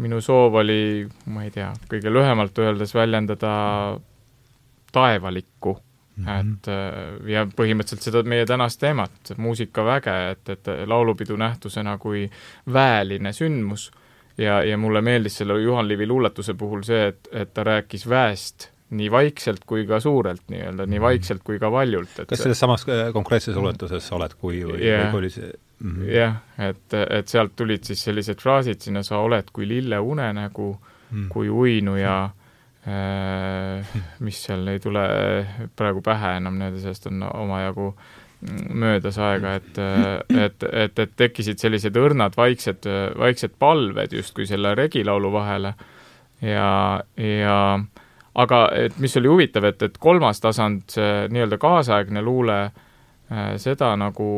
minu 0.00 0.20
soov 0.24 0.54
oli, 0.62 1.06
ma 1.26 1.44
ei 1.44 1.50
tea, 1.52 1.72
kõige 1.90 2.12
lühemalt 2.12 2.58
öeldes 2.58 2.94
väljendada 2.96 3.50
taevalikku 4.92 5.74
mm, 6.16 6.24
-hmm. 6.24 6.40
et 6.40 6.68
äh, 6.72 7.30
ja 7.34 7.44
põhimõtteliselt 7.44 8.08
seda 8.08 8.22
meie 8.22 8.46
tänast 8.46 8.80
teemat, 8.80 9.34
muusikaväge, 9.36 10.16
et, 10.30 10.48
et 10.48 10.72
laulupidu 10.86 11.36
nähtusena 11.36 11.98
kui 11.98 12.30
väeline 12.72 13.32
sündmus 13.32 13.90
ja, 14.38 14.62
ja 14.64 14.78
mulle 14.78 15.02
meeldis 15.04 15.38
selle 15.40 15.60
Juhan 15.62 15.88
Liivi 15.88 16.06
luuletuse 16.06 16.54
puhul 16.58 16.82
see, 16.86 17.08
et, 17.12 17.30
et 17.32 17.54
ta 17.54 17.64
rääkis 17.66 18.08
väest 18.08 18.70
nii 18.88 19.10
vaikselt 19.12 19.66
kui 19.68 19.84
ka 19.86 20.00
suurelt 20.00 20.46
nii-öelda, 20.48 20.86
nii 20.88 20.96
mhm. 20.96 21.04
vaikselt 21.04 21.42
kui 21.44 21.58
ka 21.60 21.70
valjult, 21.72 22.14
et 22.22 22.30
kas 22.30 22.44
selles 22.44 22.60
samas 22.62 22.86
äh, 22.88 23.10
konkreetses 23.12 23.56
luuletuses 23.56 24.06
oled 24.16 24.36
kui 24.40 24.62
või 24.64 24.80
yeah. 24.80 25.10
või 25.12 25.24
oli 25.24 25.32
see 25.34 25.50
mm 25.50 25.90
-hmm. 25.90 26.12
jah, 26.14 26.38
et, 26.70 26.96
et 27.20 27.28
sealt 27.28 27.56
tulid 27.56 27.84
siis 27.84 28.04
sellised 28.08 28.40
fraasid 28.40 28.80
sinna, 28.80 29.02
sa 29.02 29.20
oled 29.20 29.52
kui 29.52 29.68
lille 29.68 29.98
unenägu 29.98 30.70
mm., 31.10 31.28
kui 31.28 31.50
uinuja 31.50 32.16
äh,, 32.88 34.00
mis 34.24 34.40
seal 34.44 34.66
ei 34.68 34.80
tule 34.80 35.04
praegu 35.76 36.00
pähe 36.00 36.36
enam, 36.40 36.56
need 36.58 36.80
sellest 36.80 37.06
on 37.12 37.22
omajagu 37.28 37.92
äh, 37.92 38.17
möödas 38.70 39.18
aega, 39.18 39.56
et, 39.58 39.78
et, 40.30 40.66
et, 40.70 40.98
et 40.98 41.14
tekkisid 41.18 41.58
sellised 41.58 41.96
õrnad 41.98 42.36
vaiksed, 42.38 42.86
vaiksed 43.18 43.56
palved 43.58 44.14
justkui 44.14 44.46
selle 44.46 44.76
regilaulu 44.78 45.32
vahele 45.34 45.74
ja, 46.42 46.68
ja 47.18 47.56
aga 48.38 48.60
et 48.78 48.98
mis 49.02 49.16
oli 49.18 49.30
huvitav, 49.32 49.66
et, 49.72 49.82
et 49.82 49.98
kolmas 49.98 50.38
tasand, 50.42 50.86
see 50.92 51.26
nii-öelda 51.34 51.58
kaasaegne 51.62 52.22
luule, 52.22 52.60
seda 53.60 53.90
nagu, 54.00 54.28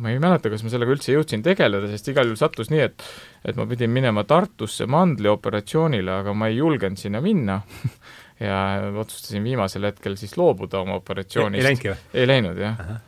ma 0.00 0.12
ei 0.12 0.20
mäleta, 0.22 0.48
kas 0.48 0.62
ma 0.64 0.70
sellega 0.72 0.94
üldse 0.94 1.12
jõudsin 1.12 1.42
tegeleda, 1.44 1.90
sest 1.90 2.08
igal 2.14 2.30
juhul 2.30 2.40
sattus 2.40 2.70
nii, 2.72 2.86
et 2.86 3.04
et 3.48 3.58
ma 3.58 3.66
pidin 3.70 3.92
minema 3.92 4.24
Tartusse 4.28 4.86
mandlioperatsioonile, 4.90 6.14
aga 6.22 6.32
ma 6.34 6.48
ei 6.48 6.56
julgenud 6.58 6.98
sinna 7.00 7.20
minna 7.24 7.60
ja 8.48 8.62
otsustasin 8.98 9.44
viimasel 9.44 9.86
hetkel 9.90 10.16
siis 10.20 10.36
loobuda 10.40 10.80
oma 10.80 10.96
operatsioonist. 10.98 11.60
ei 11.60 11.68
läinudki 11.68 11.92
või? 11.92 12.00
ei 12.14 12.30
läinud, 12.32 12.62
jah. 12.64 12.80
Äh, 12.80 12.98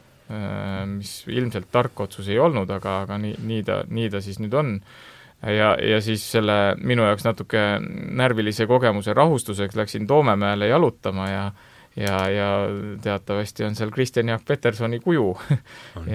mis 0.86 1.24
ilmselt 1.26 1.70
tark 1.72 2.00
otsus 2.00 2.28
ei 2.30 2.38
olnud, 2.38 2.70
aga, 2.70 3.00
aga 3.04 3.18
nii, 3.18 3.34
nii 3.46 3.64
ta, 3.66 3.80
nii 3.88 4.10
ta 4.12 4.20
siis 4.22 4.38
nüüd 4.42 4.54
on. 4.54 4.76
ja, 5.42 5.72
ja 5.80 5.98
siis 6.04 6.22
selle 6.32 6.76
minu 6.78 7.02
jaoks 7.08 7.24
natuke 7.26 7.64
närvilise 8.20 8.66
kogemuse 8.70 9.14
rahustuseks 9.16 9.76
läksin 9.76 10.06
Toomemäele 10.06 10.68
jalutama 10.68 11.28
ja 11.30 11.44
ja, 11.96 12.28
ja 12.30 12.50
teatavasti 13.02 13.64
on 13.64 13.74
seal 13.74 13.90
Kristjan 13.90 14.28
Jaak 14.28 14.44
Petersoni 14.46 15.00
kuju 15.00 15.32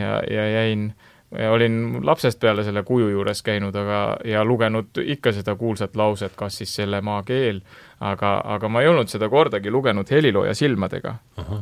ja, 0.01 0.21
ja 0.29 0.49
jäin 0.51 0.93
ja 1.39 1.51
olin 1.51 1.99
lapsest 2.03 2.39
peale 2.39 2.63
selle 2.63 2.83
kuju 2.83 3.09
juures 3.09 3.41
käinud, 3.43 3.75
aga, 3.75 4.17
ja 4.25 4.43
lugenud 4.45 5.01
ikka 5.03 5.31
seda 5.31 5.55
kuulsat 5.55 5.95
lauset, 5.95 6.35
kas 6.35 6.57
siis 6.61 6.75
selle 6.75 7.01
maa 7.01 7.23
keel 7.23 7.61
aga, 8.03 8.31
aga 8.55 8.69
ma 8.69 8.81
ei 8.83 8.89
olnud 8.91 9.09
seda 9.11 9.29
kordagi 9.31 9.71
lugenud 9.71 10.09
helilooja 10.11 10.53
silmadega. 10.57 11.15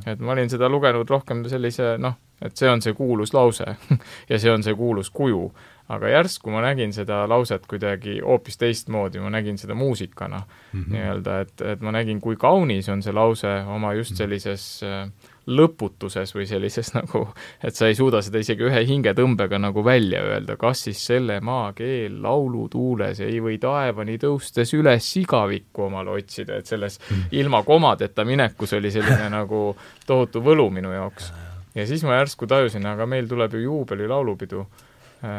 et 0.07 0.19
ma 0.19 0.33
olin 0.33 0.49
seda 0.49 0.69
lugenud 0.69 1.09
rohkem 1.09 1.43
sellise 1.49 1.95
noh, 2.01 2.15
et 2.41 2.57
see 2.57 2.69
on 2.69 2.81
see 2.81 2.93
kuulus 2.97 3.33
lause 3.33 3.65
ja 4.31 4.39
see 4.39 4.51
on 4.51 4.63
see 4.63 4.75
kuulus 4.75 5.09
kuju. 5.13 5.51
aga 5.93 6.09
järsku 6.09 6.49
ma 6.49 6.61
nägin 6.63 6.93
seda 6.95 7.25
lauset 7.27 7.65
kuidagi 7.67 8.21
hoopis 8.23 8.57
teistmoodi, 8.57 9.19
ma 9.19 9.29
nägin 9.29 9.57
seda 9.57 9.75
muusikana 9.75 10.39
mm 10.39 10.79
-hmm. 10.79 10.91
nii-öelda, 10.93 11.39
et, 11.41 11.61
et 11.61 11.81
ma 11.81 11.91
nägin, 11.91 12.21
kui 12.21 12.35
kaunis 12.35 12.89
on 12.89 13.03
see 13.03 13.13
lause 13.13 13.63
oma 13.67 13.93
just 13.93 14.11
mhm. 14.11 14.17
sellises 14.17 14.83
äh, 14.83 15.09
lõputuses 15.47 16.31
või 16.35 16.45
sellises 16.47 16.93
nagu, 16.97 17.25
et 17.63 17.75
sa 17.75 17.89
ei 17.89 17.97
suuda 17.97 18.21
seda 18.23 18.41
isegi 18.43 18.65
ühe 18.67 18.83
hingetõmbega 18.87 19.59
nagu 19.61 19.83
välja 19.85 20.23
öelda, 20.27 20.55
kas 20.59 20.85
siis 20.87 21.01
selle 21.05 21.39
maakeel 21.43 22.21
laulutuules 22.23 23.19
ei 23.25 23.41
või 23.43 23.59
taevani 23.61 24.17
tõustes 24.21 24.73
üles 24.77 25.09
igavikku 25.19 25.87
omale 25.89 26.15
otsida, 26.15 26.59
et 26.59 26.69
selles 26.69 26.99
mm. 27.01 27.27
ilma 27.41 27.63
komadeta 27.67 28.25
minekus 28.27 28.75
oli 28.79 28.93
selline 28.93 29.29
nagu 29.37 29.65
tohutu 30.07 30.43
võlu 30.43 30.69
minu 30.71 30.93
jaoks. 30.93 31.33
ja 31.75 31.87
siis 31.89 32.05
ma 32.07 32.21
järsku 32.21 32.47
tajusin, 32.47 32.85
aga 32.87 33.05
meil 33.09 33.27
tuleb 33.27 33.57
ju 33.57 33.67
juubelilaulupidu 33.67 34.63
äh, 34.63 35.29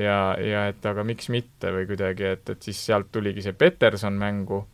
ja, 0.00 0.18
ja 0.40 0.66
et 0.72 0.86
aga 0.86 1.04
miks 1.04 1.28
mitte 1.28 1.72
või 1.74 1.86
kuidagi, 1.90 2.32
et, 2.36 2.48
et 2.48 2.68
siis 2.70 2.84
sealt 2.86 3.12
tuligi 3.12 3.44
see 3.44 3.52
Peterson 3.52 4.16
mängu, 4.16 4.64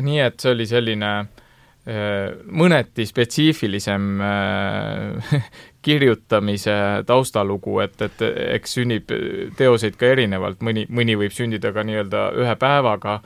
nii 0.00 0.20
et 0.22 0.38
see 0.38 0.54
oli 0.54 0.66
selline 0.70 1.14
äh, 1.18 1.30
Äh, 1.30 1.39
mõneti 1.86 3.06
spetsiifilisem 3.08 4.20
äh, 4.20 5.44
kirjutamise 5.84 6.74
taustalugu, 7.08 7.78
et, 7.80 8.02
et 8.04 8.24
eks 8.56 8.74
sünnib 8.76 9.12
teoseid 9.56 9.96
ka 10.00 10.10
erinevalt, 10.12 10.60
mõni, 10.60 10.84
mõni 10.92 11.16
võib 11.16 11.32
sündida 11.32 11.72
ka 11.72 11.84
nii-öelda 11.88 12.26
ühe 12.36 12.56
päevaga, 12.60 13.20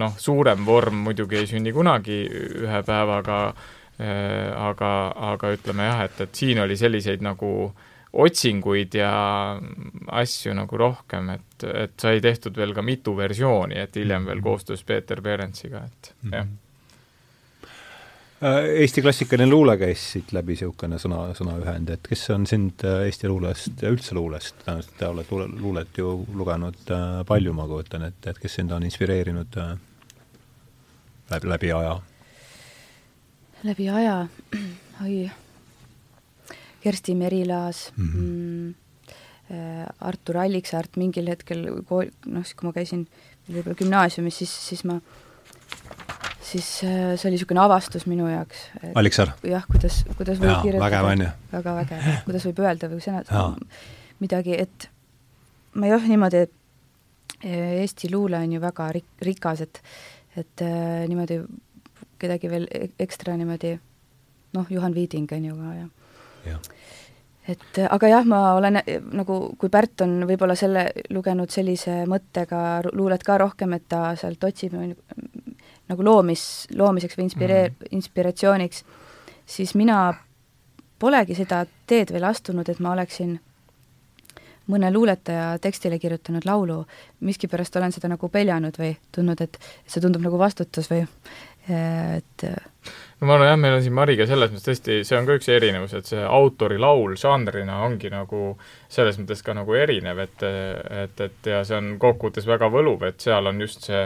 noh, 0.00 0.14
suurem 0.16 0.64
vorm 0.64 1.02
muidugi 1.04 1.36
ei 1.36 1.50
sünni 1.50 1.74
kunagi 1.76 2.22
ühe 2.62 2.80
päevaga, 2.86 3.40
aga, 4.00 4.92
aga 5.34 5.50
ütleme 5.52 5.90
jah, 5.90 6.00
et, 6.06 6.22
et 6.24 6.40
siin 6.40 6.62
oli 6.64 6.78
selliseid 6.80 7.20
nagu 7.20 7.50
otsinguid 8.24 8.96
ja 8.96 9.12
asju 10.22 10.56
nagu 10.56 10.80
rohkem, 10.80 11.28
et, 11.36 11.68
et 11.68 11.92
sai 12.00 12.24
tehtud 12.24 12.56
veel 12.56 12.72
ka 12.72 12.80
mitu 12.80 13.12
versiooni, 13.20 13.76
et 13.84 14.00
hiljem 14.00 14.32
veel 14.32 14.40
koostöös 14.48 14.80
Peeter 14.88 15.20
Perentsiga, 15.20 15.84
et 15.84 16.14
jah. 16.24 16.24
mm 16.24 16.32
-hmm 16.40 16.58
Äh, 16.60 16.69
Eesti 18.40 19.02
klassikaline 19.04 19.50
luule 19.50 19.74
käis 19.76 20.00
siit 20.14 20.30
läbi 20.32 20.54
niisugune 20.54 20.96
sõna, 21.00 21.26
sõnaühend, 21.36 21.90
et 21.92 22.06
kes 22.08 22.22
on 22.32 22.46
sind 22.48 22.80
äh, 22.88 23.02
Eesti 23.04 23.28
luulest 23.28 23.82
ja 23.84 23.90
üldse 23.92 24.16
luulest, 24.16 24.62
tõenäoliselt 24.64 24.94
te 24.96 25.08
olete 25.10 25.34
luule, 25.34 25.48
luulet 25.60 26.00
ju 26.00 26.12
lugenud 26.38 26.92
äh, 26.96 27.18
palju, 27.28 27.52
ma 27.52 27.66
kujutan 27.68 28.06
ette, 28.08 28.32
et 28.32 28.40
kes 28.40 28.56
sind 28.56 28.72
on 28.72 28.86
inspireerinud 28.88 29.60
läbi, 31.30 31.52
läbi 31.52 31.72
aja? 31.76 31.94
läbi 33.68 33.90
aja, 33.92 34.16
oi, 35.04 35.20
Kersti 36.80 37.14
Merilaas 37.14 37.90
mhm. 37.96 38.16
mm, 38.16 38.70
-hmm. 38.70 38.76
Artur 40.00 40.36
Alliksaart 40.38 40.96
mingil 40.96 41.26
hetkel 41.28 41.66
kool, 41.84 42.08
noh, 42.26 42.44
siis 42.46 42.54
kui 42.54 42.68
ma 42.68 42.72
käisin 42.72 43.08
võib-olla 43.50 43.76
gümnaasiumis, 43.76 44.36
siis, 44.38 44.52
siis 44.68 44.84
ma 44.86 45.00
siis 46.50 46.68
äh, 46.84 47.12
see 47.14 47.28
oli 47.28 47.36
niisugune 47.36 47.62
avastus 47.62 48.06
minu 48.10 48.28
jaoks. 48.30 48.66
Alliksaar? 48.94 49.34
jah, 49.46 49.66
kuidas, 49.70 50.02
kuidas 50.18 50.40
võib 50.42 50.52
Jaa, 50.52 50.62
kirjutada. 50.66 51.02
vägev 51.06 51.52
väga 51.52 51.74
vägev, 51.80 52.08
kuidas 52.26 52.46
võib 52.48 52.62
öelda 52.64 52.90
või 52.90 53.04
sõnada 53.04 53.44
midagi, 54.20 54.56
et 54.60 54.88
ma 55.80 55.90
jah, 55.90 56.06
niimoodi, 56.10 56.44
et 56.46 57.44
äh, 57.44 57.80
Eesti 57.84 58.10
luule 58.12 58.40
on 58.40 58.56
ju 58.56 58.62
väga 58.62 58.90
rik-, 58.96 59.14
rikas, 59.26 59.64
et 59.66 59.82
et 60.38 60.62
äh, 60.62 61.06
niimoodi 61.10 61.40
kedagi 62.20 62.50
veel 62.50 62.68
e-, 62.70 62.90
ekstra 63.02 63.34
niimoodi 63.38 63.74
noh, 64.54 64.66
Juhan 64.70 64.94
Viiding 64.94 65.30
on 65.32 65.48
ju 65.48 65.56
ka 65.56 65.72
ja, 65.74 65.88
ja 66.52 66.58
et 67.50 67.80
aga 67.82 68.10
jah, 68.10 68.26
ma 68.28 68.40
olen 68.54 68.78
nagu, 69.16 69.38
kui 69.58 69.72
Pärt 69.72 70.04
on 70.04 70.20
võib-olla 70.28 70.54
selle 70.58 70.84
lugenud 71.10 71.50
sellise 71.50 72.04
mõttega 72.10 72.82
luulet 72.92 73.24
ka 73.26 73.38
rohkem, 73.42 73.74
et 73.74 73.88
ta 73.90 74.12
sealt 74.20 74.44
otsib 74.44 74.76
nagu 75.90 76.06
loomis, 76.06 76.46
loomiseks 76.76 77.18
või 77.18 77.28
inspiree- 77.28 77.68
mm., 77.70 77.92
inspiratsiooniks, 77.98 78.84
siis 79.46 79.74
mina 79.74 80.00
polegi 81.00 81.34
seda 81.34 81.64
teed 81.86 82.12
veel 82.14 82.28
astunud, 82.28 82.68
et 82.68 82.80
ma 82.80 82.94
oleksin 82.94 83.38
mõne 84.70 84.90
luuletaja 84.92 85.58
tekstile 85.62 85.98
kirjutanud 85.98 86.44
laulu, 86.46 86.84
miskipärast 87.26 87.76
olen 87.76 87.92
seda 87.94 88.10
nagu 88.12 88.28
peljanud 88.28 88.76
või 88.78 88.92
tundnud, 89.14 89.40
et 89.42 89.58
see 89.86 90.02
tundub 90.02 90.22
nagu 90.22 90.38
vastutus 90.38 90.90
või 90.90 91.02
et 91.70 92.44
no 93.20 93.28
ma 93.28 93.36
arvan 93.36 93.50
jah, 93.50 93.58
meil 93.60 93.76
on 93.76 93.82
siin 93.84 93.94
Mariga 93.96 94.26
selles 94.28 94.50
mõttes 94.52 94.66
tõesti, 94.66 95.00
see 95.06 95.18
on 95.18 95.28
ka 95.28 95.36
üks 95.38 95.50
erinevus, 95.52 95.94
et 95.96 96.08
see 96.08 96.22
autori 96.24 96.78
laul 96.80 97.16
žanrina 97.20 97.82
ongi 97.86 98.10
nagu 98.12 98.54
selles 98.88 99.18
mõttes 99.20 99.44
ka 99.46 99.54
nagu 99.56 99.76
erinev, 99.76 100.22
et 100.24 100.44
et, 100.46 101.24
et 101.26 101.50
ja 101.52 101.62
see 101.66 101.76
on 101.76 101.94
kokkuvõttes 102.00 102.48
väga 102.48 102.70
võluv, 102.72 103.04
et 103.08 103.20
seal 103.20 103.50
on 103.50 103.60
just 103.60 103.90
see 103.90 104.04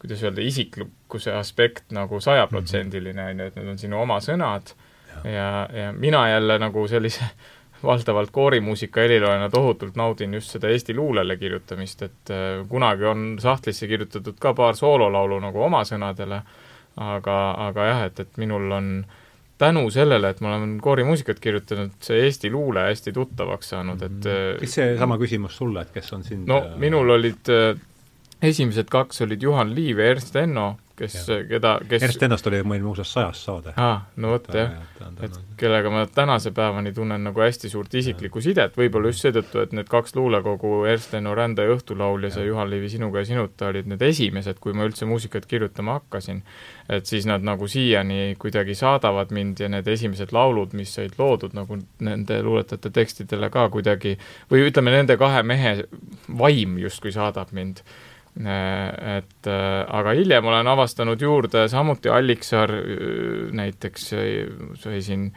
kuidas 0.00 0.22
öelda, 0.24 0.40
isiklikkuse 0.40 1.32
aspekt 1.36 1.92
nagu 1.92 2.20
sajaprotsendiline, 2.24 3.30
on 3.32 3.42
ju, 3.42 3.48
et 3.50 3.56
need 3.60 3.72
on 3.74 3.80
sinu 3.80 4.00
oma 4.00 4.20
sõnad. 4.24 4.72
Ja, 5.10 5.30
ja, 5.30 5.48
ja 5.74 5.92
mina 5.92 6.22
jälle 6.30 6.58
nagu 6.62 6.86
sellise 6.88 7.26
valdavalt 7.84 8.30
koorimuusika 8.32 9.00
heliloojana 9.04 9.50
tohutult 9.50 9.96
naudin 9.96 10.34
just 10.34 10.56
seda 10.56 10.68
Eesti 10.68 10.94
luulele 10.96 11.36
kirjutamist, 11.36 12.02
et 12.02 12.32
äh, 12.32 12.66
kunagi 12.68 13.08
on 13.08 13.24
sahtlisse 13.40 13.88
kirjutatud 13.88 14.40
ka 14.40 14.54
paar 14.54 14.76
soololaulu 14.76 15.40
nagu 15.40 15.64
oma 15.68 15.82
sõnadele, 15.88 16.42
aga, 17.00 17.38
aga 17.68 17.88
jah, 17.92 18.04
et, 18.10 18.20
et 18.20 18.40
minul 18.40 18.72
on 18.72 18.92
tänu 19.60 19.90
sellele, 19.92 20.30
et 20.32 20.40
ma 20.40 20.54
olen 20.54 20.78
koorimuusikat 20.80 21.40
kirjutanud, 21.40 21.92
see 22.00 22.24
Eesti 22.24 22.50
luule 22.52 22.86
hästi 22.88 23.12
tuttavaks 23.12 23.74
saanud, 23.74 24.02
et 24.02 24.18
mm. 24.24 24.60
kes 24.62 24.76
seesama 24.78 25.20
küsimus 25.20 25.56
sulle, 25.60 25.84
et 25.84 25.92
kes 25.92 26.12
on 26.16 26.24
sind 26.24 26.48
no 26.48 26.62
minul 26.80 27.16
olid 27.18 27.52
esimesed 28.42 28.88
kaks 28.90 29.22
olid 29.26 29.42
Juhan 29.42 29.74
Liiv 29.74 29.98
ja 29.98 30.12
Ernst 30.14 30.36
Enno, 30.36 30.76
kes, 30.96 31.14
keda, 31.48 31.74
kes 31.88 32.02
Ernst 32.02 32.22
Ennost 32.22 32.46
oli 32.48 32.60
meil 32.68 32.82
muuseas 32.84 33.12
sajas 33.12 33.42
saade. 33.44 33.72
aa, 33.76 34.00
no 34.20 34.32
vot 34.34 34.48
jah, 34.54 34.72
et 35.24 35.38
kellega 35.60 35.92
ma 35.92 36.04
tänase 36.14 36.52
päevani 36.56 36.92
tunnen 36.96 37.24
nagu 37.24 37.40
hästi 37.40 37.70
suurt 37.72 37.94
isiklikku 38.00 38.40
sidet, 38.44 38.76
võib-olla 38.80 39.12
just 39.12 39.24
seetõttu, 39.26 39.62
et 39.64 39.74
need 39.76 39.88
kaks 39.92 40.16
luulekogu, 40.16 40.72
Ernst 40.88 41.14
Enno 41.16 41.34
Rände 41.36 41.64
ja 41.66 41.76
Õhtulaul 41.76 42.28
ja 42.28 42.44
Juhan 42.44 42.70
Liivi 42.72 42.88
Sinuga 42.92 43.22
ja 43.22 43.28
sinuta 43.28 43.70
olid 43.70 43.88
need 43.92 44.04
esimesed, 44.08 44.60
kui 44.60 44.76
ma 44.76 44.88
üldse 44.88 45.08
muusikat 45.08 45.48
kirjutama 45.50 45.98
hakkasin. 46.00 46.42
et 46.88 47.06
siis 47.06 47.26
nad 47.26 47.44
nagu 47.46 47.68
siiani 47.68 48.36
kuidagi 48.38 48.74
saadavad 48.74 49.30
mind 49.30 49.60
ja 49.60 49.68
need 49.68 49.88
esimesed 49.88 50.32
laulud, 50.32 50.72
mis 50.74 50.94
said 50.94 51.12
loodud 51.18 51.54
nagu 51.54 51.78
nende 52.00 52.42
luuletajate 52.42 52.90
tekstidele 52.90 53.50
ka 53.50 53.68
kuidagi, 53.70 54.16
või 54.50 54.64
ütleme, 54.68 54.90
nende 54.90 55.16
kahe 55.16 55.42
mehe 55.42 55.76
vaim 56.38 56.78
justkui 56.78 57.12
saadab 57.12 57.52
mind 57.52 57.84
et 58.38 59.48
äh, 59.50 59.80
aga 59.90 60.14
hiljem 60.14 60.46
olen 60.46 60.68
avastanud 60.70 61.20
juurde 61.20 61.66
samuti 61.68 62.08
Alliksaar 62.14 62.70
äh, 62.70 63.50
näiteks 63.58 64.06
sai 64.78 65.02
siin 65.02 65.32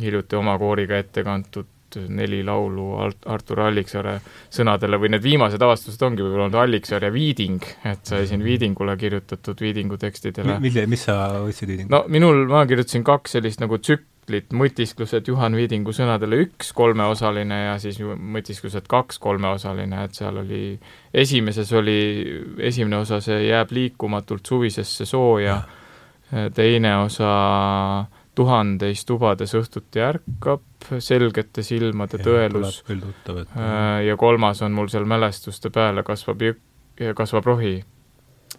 hiljuti 0.00 0.36
oma 0.36 0.56
kooriga 0.58 0.96
ette 0.96 1.24
kantud 1.26 1.68
neli 2.08 2.40
laulu 2.44 2.86
Artur 3.28 3.60
Alliksaare 3.66 4.14
sõnadele 4.52 4.96
või 5.00 5.10
need 5.12 5.24
viimased 5.24 5.62
avastused 5.62 6.00
ongi 6.06 6.24
võib-olla 6.24 6.46
olnud 6.46 6.60
Alliksaar 6.62 7.04
ja 7.04 7.10
Viiding, 7.12 7.66
et 7.84 8.08
sai 8.08 8.24
siin 8.30 8.44
Viidingule 8.44 8.96
kirjutatud 8.96 9.60
Viidingu 9.60 9.98
tekstidele. 10.00 10.56
mille, 10.62 10.86
mis 10.88 11.04
sa 11.04 11.18
võtsid 11.42 11.68
Viidingu? 11.68 11.92
no 11.92 12.04
minul, 12.08 12.46
ma 12.48 12.64
kirjutasin 12.70 13.04
kaks 13.04 13.36
sellist 13.36 13.60
nagu 13.60 13.76
tsük-, 13.76 14.08
tsüklit, 14.22 14.52
mõtisklused 14.52 15.26
Juhan 15.26 15.54
Viidingu 15.56 15.92
sõnadele 15.92 16.38
üks 16.46 16.72
kolmeosaline 16.72 17.58
ja 17.64 17.78
siis 17.78 17.98
mõtisklused 18.00 18.86
kaks 18.88 19.18
kolmeosaline, 19.18 20.04
et 20.04 20.14
seal 20.14 20.38
oli, 20.38 20.78
esimeses 21.12 21.72
oli, 21.72 22.54
esimene 22.58 22.96
osa, 23.02 23.20
see 23.20 23.48
jääb 23.48 23.70
liikumatult 23.72 24.46
suvisesse 24.46 25.04
sooja, 25.04 25.62
teine 26.54 26.96
osa 27.02 28.06
tuhandeis 28.34 29.04
tubades 29.04 29.54
õhtuti 29.54 30.00
ärkab, 30.00 30.62
selgete 30.98 31.62
silmade 31.62 32.18
ja, 32.18 32.24
tõelus 32.24 32.82
ja 34.06 34.16
kolmas 34.16 34.62
on 34.62 34.72
mul 34.72 34.88
seal 34.88 35.04
mälestuste 35.04 35.70
peale 35.70 36.02
kasvab 36.02 36.42
jõk, 36.42 36.62
kasvab 37.16 37.44
rohi 37.44 37.82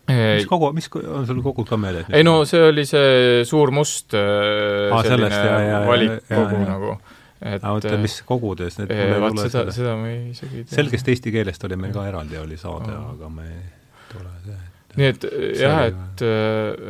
mis 0.10 0.47
kogu, 0.49 0.72
mis 0.76 0.89
on 1.04 1.28
sul 1.30 1.41
kogud 1.45 1.68
ka 1.70 1.78
meeles? 1.80 2.10
ei 2.12 2.24
no 2.28 2.41
see 2.49 2.62
oli 2.70 2.86
see 2.89 3.43
suur 3.47 3.72
must 3.76 4.16
Aa, 4.18 5.04
selline 5.06 5.39
valikkogu 5.88 6.60
nagu. 6.68 6.97
et 7.43 7.64
oota, 7.68 7.95
mis 8.01 8.20
kogudes 8.28 8.80
need 8.82 8.91
vaat 9.24 9.39
seda, 9.45 9.66
seda 9.76 9.95
ma 9.99 10.12
isegi 10.12 10.62
ei 10.64 10.68
tea. 10.68 10.76
selgest 10.82 11.08
eesti 11.14 11.34
keelest 11.36 11.64
oli 11.70 11.80
meil 11.80 11.95
ka 11.95 12.06
eraldi, 12.12 12.38
oli 12.41 12.60
saade, 12.60 12.91
aga 13.16 13.32
me 13.32 13.47
ei 13.47 13.64
tule 14.12 14.32
see 14.45 14.60
nii 15.00 15.08
et 15.10 15.26
jah, 15.58 15.80
et, 15.89 16.24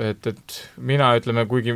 et, 0.09 0.27
et 0.33 0.57
mina 0.83 1.13
ütleme, 1.17 1.45
kuigi 1.49 1.75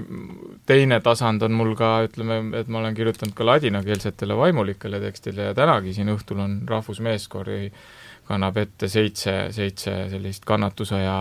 teine 0.67 0.99
tasand 1.03 1.45
on 1.47 1.55
mul 1.55 1.71
ka, 1.79 1.93
ütleme, 2.07 2.41
et 2.59 2.67
ma 2.71 2.81
olen 2.81 2.97
kirjutanud 2.97 3.35
ka 3.37 3.47
ladinakeelsetele 3.47 4.35
vaimulikele 4.37 4.99
tekstile 5.03 5.51
ja 5.51 5.55
tänagi 5.57 5.95
siin 5.95 6.11
õhtul 6.11 6.43
on 6.43 6.59
rahvusmeeskoori 6.67 7.71
kannab 8.27 8.57
ette 8.59 8.89
seitse, 8.91 9.33
seitse 9.55 9.93
sellist 10.11 10.45
kannatusaja 10.47 11.17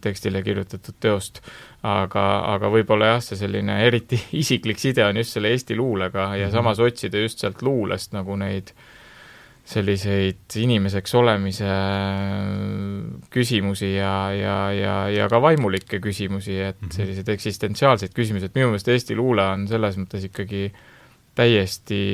tekstile 0.00 0.42
kirjutatud 0.46 0.96
teost. 1.00 1.42
aga, 1.86 2.22
aga 2.56 2.70
võib-olla 2.72 3.12
jah, 3.12 3.20
see 3.22 3.36
selline 3.38 3.76
eriti 3.86 4.18
isiklik 4.42 4.80
side 4.82 5.04
on 5.06 5.20
just 5.20 5.36
selle 5.36 5.52
Eesti 5.54 5.76
luulega 5.78 6.32
ja 6.34 6.46
mm 6.46 6.48
-hmm. 6.48 6.52
samas 6.52 6.80
otsida 6.80 7.18
just 7.18 7.38
sealt 7.38 7.62
luulest 7.62 8.12
nagu 8.12 8.36
neid 8.36 8.72
selliseid 9.66 10.54
inimeseks 10.62 11.14
olemise 11.18 11.70
küsimusi 13.34 13.96
ja, 13.96 14.14
ja, 14.30 14.58
ja, 14.72 14.94
ja 15.10 15.26
ka 15.30 15.40
vaimulikke 15.42 15.98
küsimusi, 16.02 16.60
et 16.62 16.78
mhm. 16.80 16.92
selliseid 16.94 17.32
eksistentsiaalseid 17.34 18.14
küsimusi, 18.14 18.46
et 18.46 18.58
minu 18.58 18.70
meelest 18.70 18.92
Eesti 18.94 19.18
luule 19.18 19.46
on 19.56 19.66
selles 19.70 19.98
mõttes 19.98 20.28
ikkagi 20.28 20.68
täiesti 21.36 22.04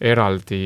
eraldi 0.00 0.60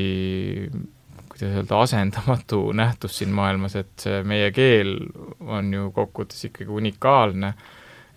kuidas 1.35 1.55
öelda, 1.55 1.79
asendamatu 1.83 2.59
nähtus 2.71 3.17
siin 3.19 3.31
maailmas, 3.35 3.75
et 3.79 3.95
see 3.99 4.21
meie 4.27 4.51
keel 4.55 4.97
on 5.39 5.73
ju 5.73 5.89
kokkuvõttes 5.95 6.47
ikkagi 6.47 6.71
unikaalne 6.71 7.53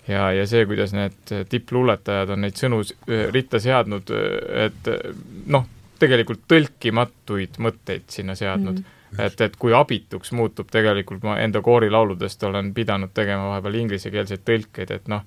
ja, 0.09 0.29
ja 0.33 0.45
see, 0.47 0.67
kuidas 0.67 0.95
need 0.95 1.35
tippluuletajad 1.51 2.31
on 2.35 2.47
neid 2.47 2.59
sõnu 2.59 2.83
ritta 3.35 3.61
seadnud, 3.63 4.13
et 4.67 4.93
noh, 5.47 5.67
tegelikult 5.99 6.47
tõlkimatuid 6.51 7.59
mõtteid 7.63 8.09
sinna 8.13 8.35
seadnud 8.39 8.79
mm. 8.79 8.85
-hmm. 9.11 9.27
et, 9.27 9.41
et 9.41 9.57
kui 9.57 9.75
abituks 9.75 10.33
muutub 10.33 10.71
tegelikult, 10.71 11.23
ma 11.23 11.39
enda 11.43 11.63
koorilauludest 11.63 12.43
olen 12.43 12.75
pidanud 12.75 13.15
tegema 13.15 13.49
vahepeal 13.55 13.83
inglisekeelseid 13.85 14.47
tõlkeid, 14.47 14.95
et 14.95 15.09
noh, 15.09 15.27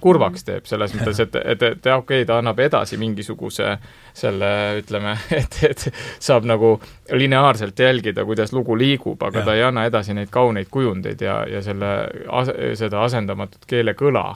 kurvaks 0.00 0.44
teeb, 0.46 0.66
selles 0.68 0.92
mõttes, 0.96 1.20
et, 1.22 1.36
et, 1.36 1.62
et 1.62 1.86
okei 1.86 2.22
okay,, 2.22 2.26
ta 2.28 2.38
annab 2.40 2.60
edasi 2.60 2.98
mingisuguse 3.00 3.76
selle, 4.16 4.50
ütleme, 4.80 5.16
et, 5.40 5.58
et 5.70 5.86
saab 6.18 6.48
nagu 6.48 6.76
lineaarselt 7.12 7.78
jälgida, 7.78 8.24
kuidas 8.24 8.52
lugu 8.52 8.76
liigub, 8.78 9.22
aga 9.22 9.42
ja. 9.42 9.46
ta 9.46 9.56
ei 9.56 9.64
anna 9.66 9.86
edasi 9.88 10.16
neid 10.16 10.32
kauneid 10.34 10.70
kujundeid 10.70 11.22
ja, 11.22 11.40
ja 11.50 11.62
selle 11.62 11.92
as-, 12.28 12.52
seda 12.78 13.04
asendamatut 13.06 13.66
keelekõla 13.70 14.28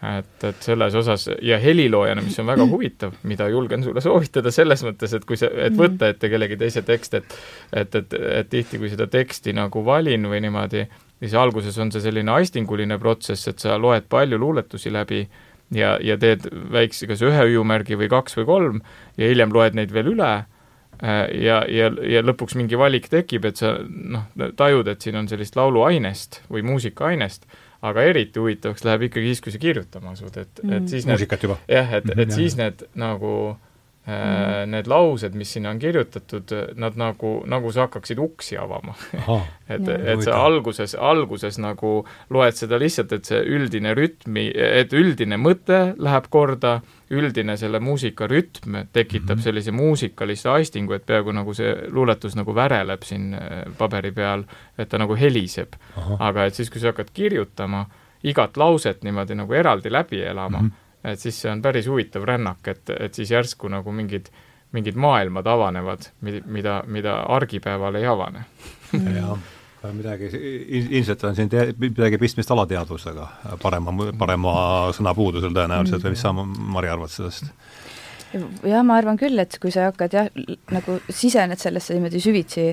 et, 0.00 0.44
et 0.48 0.62
selles 0.64 0.94
osas 0.96 1.26
ja 1.44 1.58
heliloojana, 1.60 2.22
mis 2.24 2.38
on 2.40 2.48
väga 2.48 2.64
huvitav, 2.70 3.12
mida 3.28 3.48
julgen 3.52 3.84
sulle 3.84 4.00
soovitada 4.00 4.52
selles 4.54 4.80
mõttes, 4.86 5.12
et 5.16 5.26
kui 5.28 5.36
see, 5.36 5.50
et 5.66 5.76
võtta 5.76 6.08
ette 6.08 6.30
kellegi 6.32 6.56
teise 6.60 6.82
tekst, 6.86 7.18
et 7.20 7.36
et, 7.76 7.94
et, 7.94 8.16
et 8.40 8.48
tihti, 8.50 8.80
kui 8.80 8.90
seda 8.92 9.06
teksti 9.10 9.52
nagu 9.56 9.84
valin 9.84 10.24
või 10.30 10.40
niimoodi, 10.46 10.86
siis 11.20 11.36
alguses 11.36 11.76
on 11.78 11.92
see 11.92 12.02
selline 12.04 12.32
aistinguline 12.32 12.98
protsess, 12.98 13.48
et 13.52 13.60
sa 13.60 13.76
loed 13.78 14.08
palju 14.08 14.40
luuletusi 14.40 14.92
läbi 14.92 15.26
ja, 15.76 15.96
ja 16.02 16.16
teed 16.20 16.48
väikse, 16.72 17.08
kas 17.10 17.22
ühe 17.26 17.44
hüüumärgi 17.50 17.98
või 18.00 18.08
kaks 18.12 18.40
või 18.40 18.48
kolm 18.48 18.80
ja 19.20 19.28
hiljem 19.28 19.52
loed 19.54 19.76
neid 19.76 19.92
veel 19.92 20.14
üle 20.14 20.30
äh, 20.32 21.26
ja, 21.44 21.60
ja, 21.68 21.90
ja 21.92 22.24
lõpuks 22.24 22.56
mingi 22.56 22.78
valik 22.80 23.10
tekib, 23.12 23.44
et 23.52 23.60
sa 23.60 23.76
noh, 23.84 24.30
tajud, 24.56 24.88
et 24.88 25.04
siin 25.04 25.20
on 25.20 25.28
sellist 25.28 25.60
lauluainest 25.60 26.42
või 26.48 26.64
muusikaainest 26.72 27.44
aga 27.82 28.04
eriti 28.10 28.40
huvitavaks 28.42 28.84
läheb 28.84 29.08
ikkagi 29.08 29.32
siis, 29.32 29.42
kui 29.44 29.54
sa 29.54 29.62
kirjutama 29.62 30.14
asud, 30.14 30.36
et 30.36 30.62
mm., 30.62 30.76
et 30.76 30.92
siis 30.92 31.06
need 31.08 31.16
muusikat 31.16 31.48
juba? 31.48 31.58
jah, 31.70 31.98
et, 32.00 32.10
et 32.16 32.32
siis 32.34 32.56
need 32.60 32.84
nagu 33.00 33.32
äh, 33.54 33.69
mm. 34.10 34.70
need 34.74 34.90
laused, 34.90 35.34
mis 35.38 35.52
sinna 35.56 35.70
on 35.70 35.78
kirjutatud, 35.78 36.54
nad 36.80 36.96
nagu, 37.00 37.34
nagu 37.50 37.72
sa 37.72 37.86
hakkaksid 37.86 38.18
uksi 38.18 38.58
avama 38.60 38.94
et, 39.74 39.88
et 39.88 40.22
sa 40.24 40.40
alguses, 40.44 40.94
alguses 40.94 41.58
nagu 41.62 42.00
loed 42.30 42.58
seda 42.58 42.78
lihtsalt, 42.80 43.12
et 43.16 43.30
see 43.30 43.42
üldine 43.56 43.94
rütmi, 43.96 44.48
et 44.54 44.92
üldine 44.96 45.38
mõte 45.40 45.82
läheb 45.98 46.30
korda 46.30 46.80
üldine 47.10 47.56
selle 47.58 47.80
muusika 47.82 48.28
rütm 48.30 48.84
tekitab 48.92 49.36
mm 49.36 49.38
-hmm. 49.38 49.42
sellise 49.42 49.70
muusikalise 49.70 50.48
aistingu, 50.48 50.92
et 50.92 51.06
peaaegu 51.06 51.32
nagu 51.32 51.54
see 51.54 51.74
luuletus 51.90 52.36
nagu 52.36 52.54
väreleb 52.54 53.02
siin 53.02 53.34
äh, 53.34 53.64
paberi 53.78 54.12
peal, 54.12 54.44
et 54.78 54.88
ta 54.88 54.98
nagu 54.98 55.16
heliseb. 55.16 55.74
aga 56.18 56.44
et 56.44 56.54
siis, 56.54 56.70
kui 56.70 56.80
sa 56.80 56.86
hakkad 56.86 57.10
kirjutama 57.12 57.86
igat 58.22 58.56
lauset 58.56 59.02
niimoodi 59.02 59.34
nagu 59.34 59.52
eraldi 59.52 59.92
läbi 59.92 60.22
elama 60.22 60.58
mm, 60.58 60.66
-hmm. 60.66 60.89
Et 61.04 61.20
siis 61.20 61.38
see 61.42 61.52
on 61.52 61.62
päris 61.64 61.88
huvitav 61.90 62.26
rännak, 62.28 62.66
et, 62.68 62.90
et 62.96 63.14
siis 63.16 63.32
järsku 63.32 63.70
nagu 63.72 63.92
mingid, 63.94 64.28
mingid 64.76 64.98
maailmad 65.00 65.46
avanevad, 65.48 66.10
mida, 66.20 66.82
mida 66.86 67.22
argipäeval 67.38 68.00
ei 68.00 68.06
avane. 68.10 68.44
Jah 69.20 69.38
midagi, 69.96 70.28
ilmselt 70.92 71.22
on 71.24 71.36
siin 71.36 71.48
te-, 71.48 71.70
midagi 71.80 72.18
pistmist 72.20 72.50
alateadvusega, 72.52 73.28
parema, 73.62 73.94
parema 74.18 74.54
sõnapuudusel 74.96 75.54
tõenäoliselt 75.56 76.04
või 76.04 76.12
mis 76.12 76.24
sa, 76.26 76.34
Mari, 76.34 76.90
arvad 76.92 77.12
sellest? 77.12 77.48
jah, 78.30 78.82
ma 78.86 78.98
arvan 79.00 79.18
küll, 79.18 79.38
et 79.42 79.56
kui 79.62 79.72
sa 79.74 79.88
hakkad 79.88 80.14
jah, 80.14 80.28
nagu 80.74 80.98
sisened 81.08 81.58
sellesse 81.58 81.96
niimoodi 81.96 82.20
süvitsi, 82.22 82.66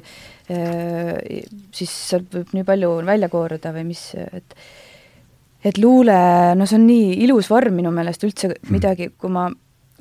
siis 1.80 1.95
sealt 2.11 2.36
võib 2.36 2.53
nii 2.57 2.67
palju 2.67 2.91
välja 3.07 3.32
kooruda 3.32 3.73
või 3.75 3.88
mis, 3.93 4.03
et 4.19 4.57
et 5.68 5.80
luule, 5.82 6.18
no 6.57 6.68
see 6.70 6.80
on 6.80 6.86
nii 6.88 7.15
ilus 7.26 7.49
vorm 7.51 7.76
minu 7.80 7.91
meelest 7.95 8.24
üldse 8.28 8.53
midagi, 8.74 9.11
kui 9.20 9.32
ma 9.34 9.49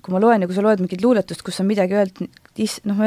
kui 0.07 0.15
ma 0.15 0.23
loen 0.23 0.45
ja 0.45 0.47
kui 0.47 0.55
sa 0.55 0.63
loed 0.63 0.79
mingit 0.79 1.03
luuletust, 1.03 1.43
kus 1.43 1.59
on 1.63 1.67
midagi 1.67 1.97
öeldud, 1.99 2.31
is-, 2.63 2.79
noh, 2.87 3.01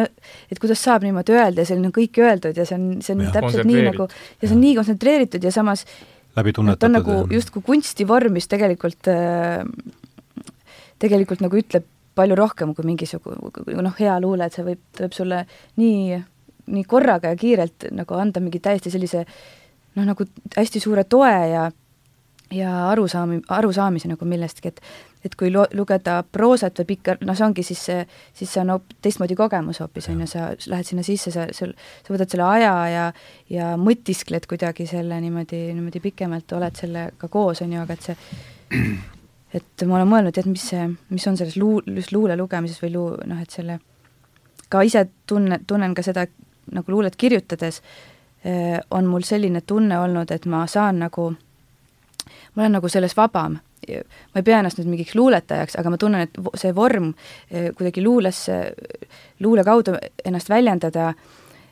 et 0.51 0.60
kuidas 0.60 0.82
saab 0.84 1.05
niimoodi 1.05 1.32
öelda 1.32 1.64
ja 1.64 1.70
seal 1.70 1.80
on 1.80 1.93
kõik 1.95 2.20
öeldud 2.20 2.60
ja 2.60 2.66
see 2.68 2.76
on, 2.76 2.88
see 3.05 3.16
on 3.16 3.24
ja, 3.24 3.32
täpselt 3.38 3.68
nii 3.70 3.86
nagu, 3.88 4.10
ja 4.10 4.43
see 4.43 4.55
on 4.57 4.64
nii 4.66 4.74
kontsentreeritud 4.76 5.47
ja 5.47 5.53
samas 5.55 5.86
läbi 6.36 6.53
tunnetatud. 6.57 6.82
ta 6.84 6.89
on 6.89 6.97
nagu 6.97 7.36
justkui 7.36 7.64
kunstivorm, 7.66 8.36
mis 8.36 8.49
tegelikult, 8.51 9.07
äh, 9.14 9.64
tegelikult 10.99 11.45
nagu 11.45 11.62
ütleb 11.62 11.88
palju 12.20 12.36
rohkem 12.36 12.76
kui 12.76 12.88
mingisugune 12.88 13.80
noh, 13.80 13.95
hea 13.95 14.18
luule, 14.20 14.49
et 14.49 14.57
see 14.57 14.68
võib, 14.68 14.82
ta 14.91 15.05
võib 15.05 15.16
sulle 15.16 15.43
nii, 15.80 16.20
nii 16.76 16.88
korraga 16.89 17.32
ja 17.32 17.39
kiirelt 17.39 17.89
nagu 17.95 18.20
anda 18.20 18.43
mingi 18.43 18.60
täiesti 18.64 18.91
sellise 18.91 19.24
noh, 19.24 20.03
nagu 20.03 20.28
hästi 20.57 20.84
suure 20.84 21.07
toe 21.07 21.32
ja 21.53 21.70
ja 22.52 22.89
arusaami, 22.89 23.41
arusaamise 23.50 24.10
nagu 24.12 24.26
millestki, 24.26 24.74
et 24.74 24.82
et 25.26 25.34
kui 25.36 25.50
lo-, 25.52 25.68
lugeda 25.76 26.22
proosat 26.24 26.80
või 26.80 26.88
pikka, 26.93 27.18
noh, 27.28 27.36
see 27.36 27.43
ongi 27.43 27.64
siis 27.68 27.82
see, 27.89 28.04
siis 28.34 28.54
see 28.54 28.62
on 28.62 28.72
hoop-, 28.72 28.93
teistmoodi 29.04 29.36
kogemus 29.36 29.82
hoopis, 29.84 30.08
on 30.14 30.22
ju, 30.24 30.28
sa 30.32 30.45
lähed 30.72 30.88
sinna 30.88 31.04
sisse, 31.04 31.34
sa, 31.36 31.50
sul, 31.56 31.74
sa 32.06 32.14
võtad 32.14 32.32
selle 32.32 32.47
aja 32.47 32.74
ja 32.88 33.06
ja 33.52 33.74
mõtiskled 33.78 34.47
kuidagi 34.47 34.88
selle 34.88 35.20
niimoodi, 35.22 35.60
niimoodi 35.74 36.00
pikemalt, 36.04 36.56
oled 36.56 36.80
sellega 36.80 37.28
koos, 37.32 37.62
on 37.66 37.76
ju, 37.76 37.84
aga 37.84 37.97
et 37.97 38.08
see 38.08 38.18
et 39.60 39.86
ma 39.89 40.00
olen 40.00 40.12
mõelnud, 40.14 40.39
et 40.39 40.47
mis 40.47 40.70
see, 40.72 40.88
mis 41.10 41.28
on 41.28 41.38
selles 41.38 41.60
luu-, 41.60 41.84
just 42.00 42.16
luule 42.16 42.39
lugemises 42.39 42.80
või 42.86 42.93
luu-, 42.95 43.18
noh, 43.28 43.43
et 43.43 43.60
selle 43.60 43.82
ka 44.70 44.86
ise 44.86 45.04
tunne, 45.28 45.60
tunnen 45.68 45.93
ka 45.97 46.06
seda 46.06 46.28
nagu 46.72 46.91
luulet 46.93 47.16
kirjutades, 47.18 47.82
eh, 48.45 48.80
on 48.91 49.10
mul 49.10 49.26
selline 49.26 49.62
tunne 49.68 50.00
olnud, 50.00 50.32
et 50.32 50.45
ma 50.45 50.64
saan 50.68 51.02
nagu 51.04 51.32
ma 52.60 52.66
olen 52.66 52.74
nagu 52.76 52.89
selles 52.91 53.14
vabam, 53.16 53.53
ma 53.55 54.41
ei 54.41 54.43
pea 54.43 54.57
ennast 54.60 54.82
nüüd 54.82 54.89
mingiks 54.91 55.14
luuletajaks, 55.16 55.78
aga 55.80 55.93
ma 55.93 55.97
tunnen, 56.01 56.26
et 56.28 56.39
see 56.60 56.74
vorm 56.76 57.14
eh, 57.47 57.70
kuidagi 57.72 58.03
luules, 58.03 58.41
luule 59.39 59.64
kaudu 59.64 59.93
ennast 60.28 60.51
väljendada, 60.51 61.14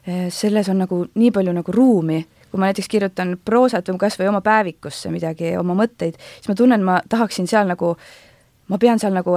eh, 0.08 0.30
selles 0.32 0.70
on 0.72 0.80
nagu 0.86 1.02
nii 1.12 1.34
palju 1.36 1.56
nagu 1.58 1.76
ruumi, 1.76 2.22
kui 2.48 2.62
ma 2.62 2.70
näiteks 2.70 2.88
kirjutan 2.88 3.36
proosat 3.44 3.92
või 3.92 4.00
kas 4.06 4.16
või 4.16 4.30
oma 4.32 4.40
päevikusse 4.46 5.12
midagi, 5.12 5.58
oma 5.60 5.76
mõtteid, 5.76 6.16
siis 6.38 6.48
ma 6.48 6.56
tunnen, 6.56 6.88
ma 6.88 7.02
tahaksin 7.10 7.52
seal 7.52 7.68
nagu, 7.68 7.92
ma 8.72 8.80
pean 8.80 9.04
seal 9.04 9.18
nagu 9.18 9.36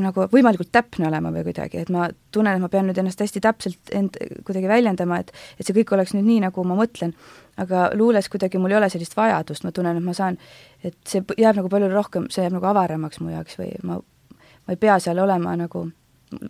nagu 0.00 0.26
võimalikult 0.32 0.70
täpne 0.72 1.08
olema 1.08 1.32
või 1.34 1.46
kuidagi, 1.48 1.82
et 1.82 1.90
ma 1.92 2.08
tunnen, 2.34 2.56
et 2.56 2.62
ma 2.62 2.70
pean 2.72 2.86
nüüd 2.88 2.98
ennast 2.98 3.20
hästi 3.22 3.42
täpselt 3.44 3.92
end 3.92 4.18
kuidagi 4.44 4.68
väljendama, 4.70 5.20
et 5.22 5.34
et 5.58 5.66
see 5.66 5.76
kõik 5.80 5.94
oleks 5.96 6.14
nüüd 6.16 6.26
nii, 6.26 6.40
nagu 6.48 6.64
ma 6.64 6.78
mõtlen 6.78 7.14
aga 7.56 7.90
luules 7.94 8.28
kuidagi 8.28 8.58
mul 8.60 8.74
ei 8.74 8.78
ole 8.80 8.88
sellist 8.92 9.16
vajadust, 9.16 9.64
ma 9.64 9.72
tunnen, 9.74 9.96
et 9.96 10.04
ma 10.04 10.14
saan, 10.16 10.36
et 10.84 10.96
see 11.08 11.22
jääb 11.40 11.60
nagu 11.60 11.70
palju 11.72 11.88
rohkem, 11.92 12.28
see 12.32 12.44
jääb 12.44 12.56
nagu 12.58 12.68
avaramaks 12.70 13.20
mu 13.22 13.32
jaoks 13.32 13.58
või 13.60 13.70
ma, 13.88 13.98
ma 14.36 14.76
ei 14.76 14.80
pea 14.80 14.98
seal 15.02 15.20
olema 15.22 15.56
nagu, 15.58 15.86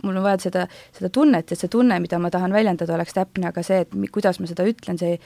mul 0.03 0.17
on 0.17 0.25
vaja 0.25 0.43
seda, 0.49 0.67
seda 0.97 1.13
tunnet, 1.15 1.53
et 1.53 1.63
see 1.63 1.71
tunne, 1.73 1.99
mida 2.03 2.19
ma 2.23 2.33
tahan 2.35 2.55
väljendada, 2.55 2.97
oleks 2.99 3.15
täpne, 3.17 3.53
aga 3.53 3.63
see, 3.67 3.85
et 3.87 3.95
kuidas 4.13 4.41
ma 4.43 4.51
seda 4.51 4.67
ütlen, 4.67 4.99
see 5.01 5.19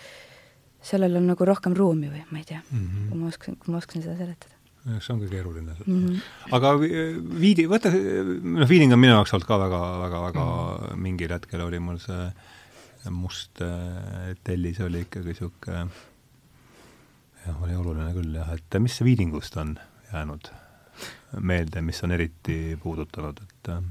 sellel 0.84 1.18
on 1.20 1.28
nagu 1.28 1.44
rohkem 1.44 1.76
ruumi 1.76 2.08
või 2.08 2.22
ma 2.30 2.40
ei 2.40 2.46
tea 2.48 2.62
mm, 2.62 2.78
-hmm. 2.78 3.08
kui 3.10 3.20
ma 3.20 3.28
oskan, 3.28 3.56
kui 3.60 3.72
ma 3.72 3.80
oskan 3.82 4.00
seda 4.04 4.16
seletada 4.16 4.59
see 4.84 5.12
on 5.14 5.20
ka 5.20 5.28
keeruline 5.28 5.74
mm. 5.74 5.96
-hmm. 5.96 6.20
aga 6.56 6.72
Viidi, 6.80 7.66
võta, 7.68 7.92
noh, 7.92 8.68
Viiding 8.68 8.94
on 8.96 9.02
minu 9.02 9.12
jaoks 9.12 9.34
olnud 9.36 9.48
ka 9.48 9.58
väga, 9.60 9.80
väga, 10.04 10.22
väga 10.28 10.44
mm 10.44 10.54
-hmm. 10.54 11.02
mingil 11.08 11.34
hetkel 11.36 11.66
oli 11.66 11.78
mul 11.78 11.98
see 11.98 13.10
must 13.10 13.60
äh, 13.64 14.36
tellis 14.44 14.80
oli 14.80 15.04
ikkagi 15.06 15.32
niisugune 15.32 15.86
jah, 17.46 17.62
oli 17.62 17.76
oluline 17.76 18.12
küll 18.16 18.34
jah, 18.34 18.52
et 18.52 18.80
mis 18.80 19.00
Viidingust 19.04 19.56
on 19.56 19.78
jäänud 20.12 20.50
meelde, 21.40 21.82
mis 21.82 22.02
on 22.04 22.12
eriti 22.12 22.78
puudutanud, 22.82 23.38
et 23.42 23.68
äh, 23.70 23.82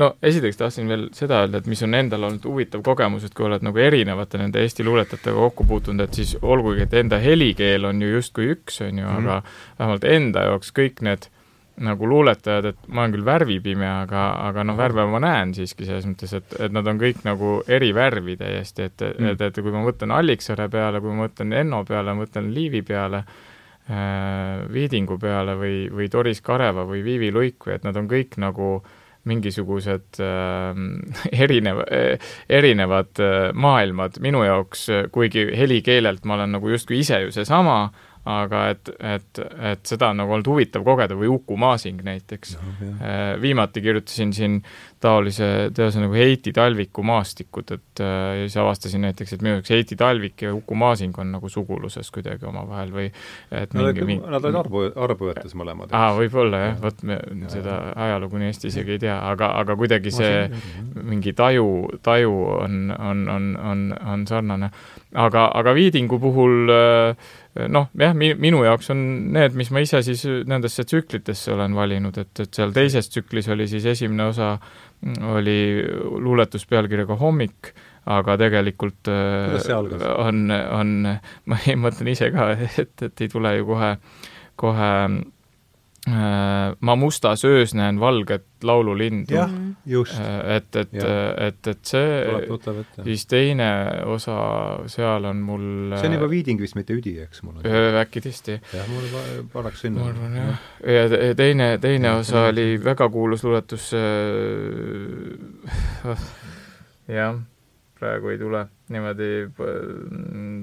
no 0.00 0.10
esiteks 0.24 0.56
tahtsin 0.56 0.88
veel 0.88 1.08
seda 1.16 1.42
öelda, 1.42 1.60
et 1.60 1.66
mis 1.68 1.82
on 1.84 1.96
endal 1.98 2.24
olnud 2.30 2.44
huvitav 2.48 2.82
kogemus, 2.86 3.26
et 3.28 3.34
kui 3.36 3.44
oled 3.48 3.64
nagu 3.66 3.82
erinevate 3.82 4.40
nende 4.40 4.62
Eesti 4.64 4.86
luuletajatega 4.86 5.36
kokku 5.36 5.66
puutunud, 5.68 6.06
et 6.06 6.20
siis 6.20 6.36
olgugi, 6.40 6.86
et 6.86 6.94
enda 6.96 7.20
helikeel 7.22 7.90
on 7.90 8.00
ju 8.02 8.14
justkui 8.14 8.52
üks, 8.54 8.80
on 8.86 9.02
ju 9.02 9.04
mm, 9.04 9.10
-hmm. 9.10 9.18
aga 9.18 9.42
vähemalt 9.78 10.04
enda 10.04 10.46
jaoks 10.48 10.72
kõik 10.78 11.04
need 11.04 11.28
nagu 11.78 12.08
luuletajad, 12.08 12.64
et 12.64 12.88
ma 12.88 13.02
olen 13.02 13.12
küll 13.14 13.26
värvipime, 13.26 13.86
aga, 13.86 14.22
aga 14.48 14.64
noh, 14.66 14.76
värve 14.78 15.04
ma 15.12 15.20
näen 15.22 15.54
siiski 15.54 15.86
selles 15.86 16.06
mõttes, 16.08 16.32
et, 16.34 16.56
et 16.66 16.74
nad 16.74 16.86
on 16.90 16.98
kõik 16.98 17.22
nagu 17.26 17.58
eri 17.68 17.92
värvi 17.94 18.36
täiesti, 18.40 18.88
et 18.88 19.04
mm., 19.06 19.34
et, 19.34 19.44
et 19.48 19.60
kui 19.62 19.74
ma 19.74 19.84
mõtlen 19.84 20.14
Alliksaare 20.14 20.68
peale, 20.72 21.00
kui 21.00 21.12
ma 21.12 21.28
mõtlen 21.28 21.54
Enno 21.60 21.84
peale, 21.88 22.16
mõtlen 22.18 22.50
Liivi 22.54 22.82
peale 22.82 23.22
Viidingu 23.88 25.16
peale 25.16 25.54
või, 25.56 25.76
või 25.88 26.10
Doris 26.12 26.42
Kareva 26.44 26.82
või 26.84 27.00
Viivi 27.06 27.30
Luik 27.32 27.64
või 27.64 27.78
et 27.78 27.86
nad 27.88 27.96
on 27.96 28.08
kõik 28.10 28.36
nagu 28.36 28.82
mingisugused 29.28 30.20
äh, 30.24 30.82
erinev 31.32 31.80
äh,, 31.86 32.28
erinevad 32.48 33.22
äh, 33.22 33.38
maailmad 33.54 34.20
minu 34.24 34.44
jaoks, 34.44 34.88
kuigi 35.12 35.48
helikeelelt 35.56 36.28
ma 36.28 36.38
olen 36.38 36.58
nagu 36.58 36.70
justkui 36.74 37.00
ise 37.00 37.22
ju 37.24 37.32
seesama 37.34 37.80
äh,, 37.86 38.07
aga 38.28 38.64
et, 38.72 38.90
et, 39.00 39.40
et 39.72 39.88
seda 39.88 40.10
on 40.12 40.20
nagu 40.22 40.34
olnud 40.36 40.48
huvitav 40.50 40.84
kogeda 40.86 41.16
või 41.18 41.30
Uku 41.32 41.56
Masing 41.60 42.02
näiteks 42.04 42.56
no,. 42.58 42.74
Äh, 42.98 43.34
viimati 43.40 43.80
kirjutasin 43.82 44.32
siin 44.34 44.58
taolise 45.00 45.70
teose 45.74 46.02
nagu 46.02 46.16
Heiti 46.16 46.52
Talviku 46.52 47.02
maastikud, 47.06 47.70
et 47.74 48.02
äh, 48.02 48.40
ja 48.40 48.46
siis 48.46 48.56
avastasin 48.60 49.04
näiteks, 49.06 49.34
et 49.34 49.44
minu 49.44 49.58
jaoks 49.58 49.72
Heiti 49.72 49.96
Talvik 49.98 50.42
ja 50.42 50.52
Uku 50.54 50.76
Masing 50.78 51.18
on 51.18 51.32
nagu 51.36 51.48
suguluses 51.52 52.10
kuidagi 52.14 52.48
omavahel 52.48 52.92
või 52.94 53.08
et 53.08 53.74
no, 53.76 53.86
mingi, 53.86 54.06
mingi 54.08 54.32
Nad 54.32 54.44
olid 54.44 54.60
arvu, 54.60 54.84
arvujõetes 55.06 55.54
mõlemad. 55.58 55.94
aa, 55.96 56.12
võib-olla 56.18 56.62
jah, 56.64 56.78
vot 56.82 57.02
me 57.08 57.18
ja, 57.18 57.52
seda 57.52 57.78
ajalugu 58.08 58.42
nii 58.42 58.52
hästi 58.52 58.72
isegi 58.72 58.96
ei 58.96 59.04
tea, 59.06 59.18
aga, 59.30 59.52
aga 59.62 59.76
kuidagi 59.78 60.12
see 60.14 60.48
mingi 60.98 61.34
taju, 61.38 61.68
taju 62.04 62.34
on, 62.58 62.80
on, 62.92 63.26
on, 63.32 63.52
on, 63.72 63.84
on 64.14 64.26
sarnane 64.28 64.72
aga, 65.14 65.48
aga 65.56 65.74
Viidingu 65.76 66.18
puhul 66.20 66.68
noh, 66.68 67.86
jah, 67.98 68.14
mi-, 68.14 68.34
minu 68.38 68.62
jaoks 68.66 68.90
on 68.94 69.02
need, 69.34 69.56
mis 69.58 69.70
ma 69.74 69.82
ise 69.84 70.02
siis 70.06 70.24
nendesse 70.48 70.84
tsüklitesse 70.84 71.54
olen 71.54 71.76
valinud, 71.76 72.18
et, 72.20 72.32
et 72.44 72.60
seal 72.60 72.74
teises 72.76 73.08
tsüklis 73.08 73.48
oli 73.54 73.68
siis 73.70 73.86
esimene 73.94 74.28
osa, 74.28 74.52
oli 75.32 75.58
luuletus 76.22 76.66
pealkirjaga 76.68 77.16
Hommik, 77.20 77.72
aga 78.08 78.36
tegelikult 78.40 79.08
on, 79.08 80.44
on, 80.52 80.94
ma 81.48 81.62
mõtlen 81.80 82.12
ise 82.12 82.30
ka, 82.34 82.52
et, 82.84 82.94
et 83.08 83.24
ei 83.24 83.32
tule 83.32 83.56
ju 83.58 83.68
kohe, 83.72 83.96
kohe 84.58 84.92
Äh, 84.98 85.37
ma 86.10 86.94
mustas 86.98 87.44
öös 87.44 87.74
näen 87.76 88.00
valget 88.00 88.46
laululindu. 88.62 89.34
jah, 89.34 89.50
just. 89.86 90.18
Äh, 90.20 90.56
et, 90.56 90.76
et, 90.76 90.94
et, 90.94 91.66
et 91.72 91.84
see, 91.86 92.22
siis 93.04 93.26
teine 93.30 93.68
osa 94.06 94.38
seal 94.90 95.28
on 95.28 95.42
mul 95.44 95.66
see 95.96 96.10
on 96.10 96.16
juba 96.18 96.30
Viiding 96.30 96.62
vist, 96.62 96.78
mitte 96.78 96.96
Üdi, 96.96 97.16
eks 97.24 97.42
mul 97.46 97.60
on? 97.60 97.68
äkki 98.02 98.22
tõesti. 98.24 98.58
jah, 98.74 98.88
mul 98.92 99.44
paraks 99.52 99.84
sinna. 99.86 100.04
ma 100.06 100.12
arvan 100.14 100.40
jah. 100.40 100.64
ja 100.96 101.34
teine, 101.38 101.70
teine 101.82 102.16
osa 102.22 102.48
oli 102.52 102.70
väga 102.82 103.10
kuulus 103.12 103.44
luuletus 103.46 103.92
jah, 107.18 107.38
praegu 107.98 108.34
ei 108.34 108.40
tule 108.40 108.66
niimoodi, 108.92 109.30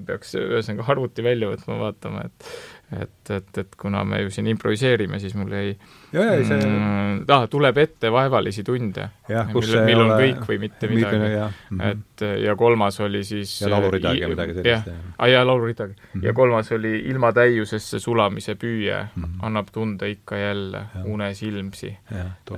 peaks 0.07 0.33
ühesõnaga 0.39 0.87
arvuti 0.95 1.25
välja 1.25 1.49
võtma, 1.51 1.77
vaatama, 1.83 2.25
et 2.25 2.47
et, 2.93 3.29
et, 3.33 3.57
et 3.57 3.75
kuna 3.81 4.03
me 4.05 4.19
ju 4.21 4.31
siin 4.33 4.47
improviseerime, 4.51 5.17
siis 5.19 5.33
mul 5.37 5.51
jäi 5.55 5.71
see... 6.13 6.57
mm, 6.59 7.23
ah, 7.33 7.45
tuleb 7.49 7.79
ette 7.81 8.11
vaevalisi 8.13 8.63
tunde, 8.65 9.07
millel, 9.27 9.79
millel 9.87 10.03
on 10.03 10.11
kõik 10.13 10.43
või 10.49 10.59
mitte 10.61 10.89
midagi. 10.91 11.19
Mm 11.19 11.79
-hmm. 11.79 11.85
et 11.89 12.25
ja 12.43 12.55
kolmas 12.55 12.99
oli 13.01 13.23
siis 13.25 13.55
ja 13.61 13.71
lauluridagi 13.73 14.21
või 14.21 14.35
midagi 14.35 14.57
sellist. 14.59 14.91
ah, 15.17 15.29
ja 15.29 15.45
lauluridagi 15.47 15.93
mm. 15.93 16.11
-hmm. 16.13 16.27
ja 16.27 16.33
kolmas 16.33 16.71
oli 16.71 16.93
Ilma 17.09 17.33
täiusesse 17.33 17.99
sulamise 17.99 18.55
püüe 18.55 19.01
mm, 19.03 19.23
-hmm. 19.23 19.39
annab 19.41 19.67
tunda 19.71 20.05
ikka 20.05 20.37
jälle 20.37 20.77
ja. 20.77 21.03
unes 21.05 21.43
ilmsi. 21.43 21.97
et, 22.11 22.53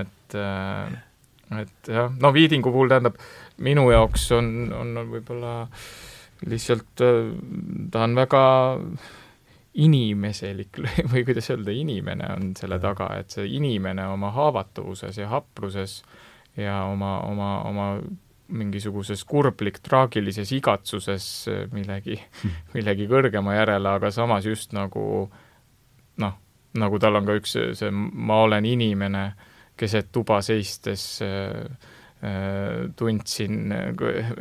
et, 0.00 0.34
äh, 0.34 1.60
et 1.60 1.88
jah, 1.88 2.12
no 2.20 2.34
Viidingu 2.34 2.72
puhul 2.72 2.88
tähendab, 2.88 3.14
minu 3.58 3.90
jaoks 3.90 4.32
on, 4.32 4.72
on, 4.74 4.94
võib-olla 5.10 5.68
lihtsalt 6.46 7.00
äh, 7.00 7.32
ta 7.90 8.04
on 8.04 8.14
väga 8.14 8.42
inimeselik 9.74 10.80
või 11.12 11.24
kuidas 11.26 11.50
öelda, 11.52 11.74
inimene 11.74 12.32
on 12.34 12.50
selle 12.58 12.80
taga, 12.82 13.10
et 13.20 13.30
see 13.36 13.46
inimene 13.58 14.06
oma 14.10 14.32
haavatavuses 14.34 15.20
ja 15.20 15.28
hapruses 15.30 16.00
ja 16.58 16.82
oma, 16.90 17.20
oma, 17.28 17.50
oma 17.68 17.86
mingisuguses 18.50 19.22
kurblik 19.24 19.78
traagilises 19.86 20.50
igatsuses 20.56 21.26
millegi, 21.72 22.18
millegi 22.74 23.06
kõrgema 23.10 23.54
järele, 23.60 23.94
aga 23.94 24.10
samas 24.14 24.48
just 24.48 24.74
nagu 24.74 25.04
noh, 26.20 26.34
nagu 26.74 26.98
tal 27.02 27.20
on 27.20 27.26
ka 27.26 27.38
üks 27.38 27.56
see 27.78 27.94
Ma 27.94 28.42
olen 28.46 28.66
inimene 28.66 29.24
keset 29.78 30.10
tuba 30.12 30.42
seistes 30.44 31.06
Äh, 31.24 31.64
tundsin, 32.96 33.72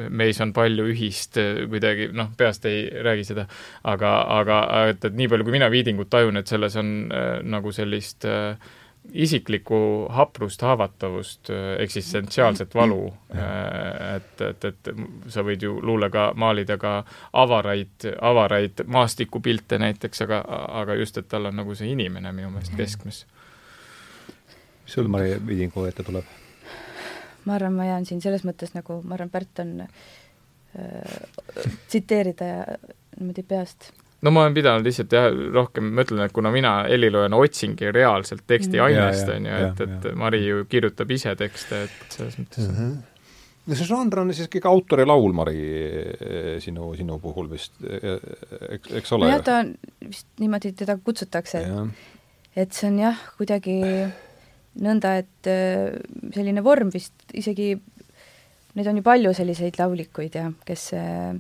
meis 0.10 0.42
on 0.44 0.52
palju 0.56 0.90
ühist, 0.92 1.38
äh, 1.40 1.64
kuidagi 1.72 2.10
noh, 2.16 2.28
peast 2.38 2.66
ei 2.68 2.84
räägi 3.06 3.30
seda, 3.32 3.46
aga, 3.88 4.12
aga 4.40 4.60
et, 4.92 5.06
et 5.08 5.16
nii 5.16 5.30
palju, 5.32 5.48
kui 5.48 5.56
mina 5.56 5.70
Viidingut 5.72 6.12
tajun, 6.12 6.42
et 6.42 6.52
selles 6.52 6.76
on 6.80 6.92
äh, 7.08 7.30
nagu 7.48 7.72
sellist 7.76 8.28
äh, 8.28 8.58
isiklikku 9.16 9.80
haprust, 10.14 10.62
haavatavust, 10.62 11.50
eksistentsiaalset 11.80 12.76
valu, 12.76 13.08
et, 13.32 14.42
et, 14.44 14.66
et 14.70 14.90
sa 15.32 15.42
võid 15.48 15.64
ju 15.66 15.80
luulega 15.82 16.28
maalida 16.38 16.78
ka 16.78 16.92
avaraid, 17.42 18.06
avaraid 18.22 18.84
maastikupilte 18.86 19.80
näiteks, 19.82 20.26
aga, 20.28 20.44
aga 20.84 21.00
just, 21.00 21.18
et 21.18 21.30
tal 21.32 21.50
on 21.50 21.58
nagu 21.62 21.78
see 21.80 21.90
inimene 21.96 22.36
minu 22.36 22.52
meelest 22.54 22.76
keskmes. 22.78 23.24
mis 24.84 24.94
sul, 25.00 25.08
Mari, 25.08 25.40
Viidingu 25.48 25.88
ette 25.90 26.04
tuleb? 26.04 26.28
Ma 27.46 27.56
arvan, 27.56 27.78
ma 27.78 27.88
jään 27.88 28.06
siin 28.10 28.22
selles 28.24 28.46
mõttes 28.48 28.76
nagu, 28.76 29.02
ma 29.04 29.18
arvan, 29.18 29.32
Pärt 29.34 29.64
on 29.64 29.82
äh, 29.86 29.90
tsiteerida 31.88 32.52
niimoodi 33.18 33.44
peast 33.48 33.92
no 34.22 34.34
ma 34.36 34.44
olen 34.46 34.58
pidanud 34.58 34.88
lihtsalt 34.88 35.14
jah, 35.16 35.30
rohkem, 35.54 35.94
ma 35.96 36.04
ütlen, 36.06 36.24
et 36.26 36.36
kuna 36.36 36.52
mina 36.54 36.74
heliloojana 36.90 37.40
otsingi 37.40 37.94
reaalselt 37.96 38.44
teksti 38.48 38.78
mm. 38.78 38.84
ainest, 38.88 39.32
on 39.36 39.48
ju, 39.48 39.62
et, 39.70 39.86
et 39.86 40.10
Mari 40.20 40.42
ju 40.44 40.66
kirjutab 40.70 41.12
ise 41.16 41.36
tekste, 41.40 41.86
et 41.88 42.18
selles 42.18 42.42
mõttes 42.42 42.68
mm. 42.68 42.76
-hmm 42.82 43.00
no 43.70 43.76
see 43.78 43.86
žanr 43.86 44.24
on 44.24 44.32
siis 44.34 44.48
ikkagi 44.48 44.66
autori 44.66 45.06
laul, 45.06 45.34
Mari, 45.36 45.60
sinu, 46.64 46.88
sinu 46.98 47.20
puhul 47.22 47.52
vist, 47.52 47.76
eks, 47.86 48.90
eks 49.02 49.12
ole? 49.14 49.28
nojah, 49.28 49.44
ta 49.46 49.60
on, 49.62 49.76
vist 50.08 50.26
niimoodi 50.42 50.72
teda 50.80 50.98
kutsutakse, 50.98 51.62
et 51.62 52.64
et 52.64 52.74
see 52.74 52.90
on 52.90 52.98
jah, 53.04 53.20
kuidagi 53.38 53.78
nõnda, 54.84 55.16
et 55.22 55.50
äh, 55.50 55.96
selline 56.36 56.64
vorm 56.66 56.92
vist 56.94 57.34
isegi, 57.38 57.74
neid 58.78 58.90
on 58.90 59.00
ju 59.00 59.06
palju 59.06 59.34
selliseid 59.36 59.80
laulikuid 59.80 60.38
ja 60.40 60.50
kes, 60.68 60.92
äh, 60.98 61.34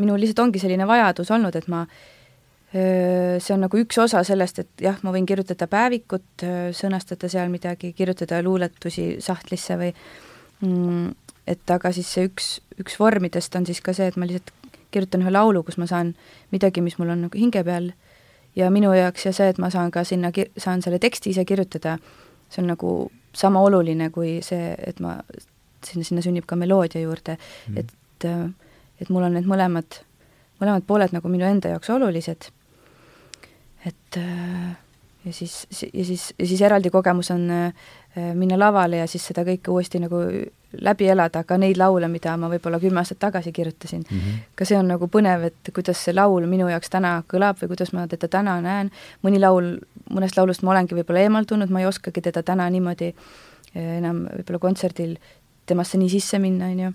minul 0.00 0.20
lihtsalt 0.20 0.44
ongi 0.46 0.62
selline 0.62 0.88
vajadus 0.88 1.32
olnud, 1.34 1.56
et 1.56 1.68
ma 1.72 1.84
äh, 1.86 3.38
see 3.42 3.54
on 3.56 3.64
nagu 3.66 3.80
üks 3.80 4.00
osa 4.02 4.24
sellest, 4.26 4.62
et 4.62 4.86
jah, 4.88 4.98
ma 5.06 5.14
võin 5.14 5.28
kirjutada 5.28 5.68
päevikut, 5.70 6.46
sõnastada 6.76 7.30
seal 7.32 7.52
midagi, 7.52 7.92
kirjutada 7.96 8.42
luuletusi 8.44 9.16
sahtlisse 9.24 9.78
või 9.80 9.92
mm, 10.64 11.10
et 11.52 11.74
aga 11.74 11.92
siis 11.94 12.10
see 12.12 12.28
üks, 12.28 12.54
üks 12.80 12.98
vormidest 13.00 13.56
on 13.58 13.66
siis 13.68 13.82
ka 13.84 13.94
see, 13.96 14.10
et 14.12 14.18
ma 14.20 14.28
lihtsalt 14.28 14.52
kirjutan 14.92 15.24
ühe 15.24 15.32
laulu, 15.32 15.62
kus 15.64 15.78
ma 15.80 15.88
saan 15.88 16.12
midagi, 16.52 16.84
mis 16.84 16.98
mul 17.00 17.14
on 17.14 17.26
nagu 17.26 17.38
hinge 17.38 17.62
peal 17.64 17.92
ja 18.56 18.68
minu 18.70 18.92
jaoks 18.92 19.26
ja 19.26 19.32
see, 19.36 19.48
et 19.52 19.60
ma 19.62 19.70
saan 19.72 19.90
ka 19.94 20.04
sinna, 20.04 20.32
saan 20.60 20.84
selle 20.84 21.00
teksti 21.02 21.32
ise 21.32 21.44
kirjutada, 21.48 21.96
see 22.52 22.62
on 22.62 22.70
nagu 22.74 22.92
sama 23.36 23.62
oluline 23.64 24.10
kui 24.12 24.36
see, 24.44 24.72
et 24.76 25.00
ma, 25.00 25.16
sinna, 25.84 26.04
sinna 26.04 26.24
sünnib 26.24 26.46
ka 26.48 26.58
meloodia 26.60 27.02
juurde 27.04 27.38
mm., 27.38 27.80
et, 27.80 28.26
et 29.00 29.10
mul 29.10 29.26
on 29.26 29.36
need 29.38 29.48
mõlemad, 29.48 30.02
mõlemad 30.60 30.84
pooled 30.86 31.14
nagu 31.16 31.32
minu 31.32 31.48
enda 31.48 31.72
jaoks 31.72 31.90
olulised, 31.94 32.50
et 33.88 34.18
ja 34.20 35.32
siis, 35.32 35.64
ja 35.72 36.04
siis, 36.04 36.28
ja 36.38 36.46
siis 36.46 36.62
eraldi 36.62 36.92
kogemus 36.92 37.32
on 37.34 37.48
minna 38.36 38.58
lavale 38.60 39.00
ja 39.00 39.08
siis 39.10 39.24
seda 39.32 39.46
kõike 39.48 39.72
uuesti 39.72 40.02
nagu 40.02 40.20
läbi 40.80 41.08
elada, 41.08 41.42
ka 41.44 41.58
neid 41.60 41.76
laule, 41.80 42.08
mida 42.08 42.34
ma 42.40 42.48
võib-olla 42.52 42.80
kümme 42.80 43.02
aastat 43.02 43.18
tagasi 43.22 43.52
kirjutasin 43.52 44.02
mm. 44.02 44.18
-hmm. 44.18 44.40
ka 44.56 44.64
see 44.64 44.78
on 44.78 44.88
nagu 44.88 45.08
põnev, 45.08 45.44
et 45.50 45.72
kuidas 45.74 46.04
see 46.04 46.14
laul 46.14 46.46
minu 46.46 46.68
jaoks 46.68 46.90
täna 46.90 47.22
kõlab 47.28 47.60
või 47.62 47.74
kuidas 47.74 47.92
ma 47.92 48.06
teda 48.08 48.28
täna 48.28 48.60
näen, 48.60 48.90
mõni 49.22 49.40
laul, 49.40 49.76
mõnest 50.10 50.36
laulust 50.36 50.62
ma 50.62 50.70
olengi 50.70 50.94
võib-olla 50.94 51.26
eemaldunud, 51.26 51.70
ma 51.70 51.80
ei 51.80 51.86
oskagi 51.86 52.20
teda 52.20 52.42
täna 52.42 52.70
niimoodi 52.70 53.12
eh, 53.12 53.98
enam 53.98 54.26
võib-olla 54.30 54.58
kontserdil 54.58 55.16
temasse 55.66 55.98
nii 55.98 56.08
sisse 56.08 56.38
minna, 56.38 56.66
on 56.66 56.80
ju, 56.80 56.92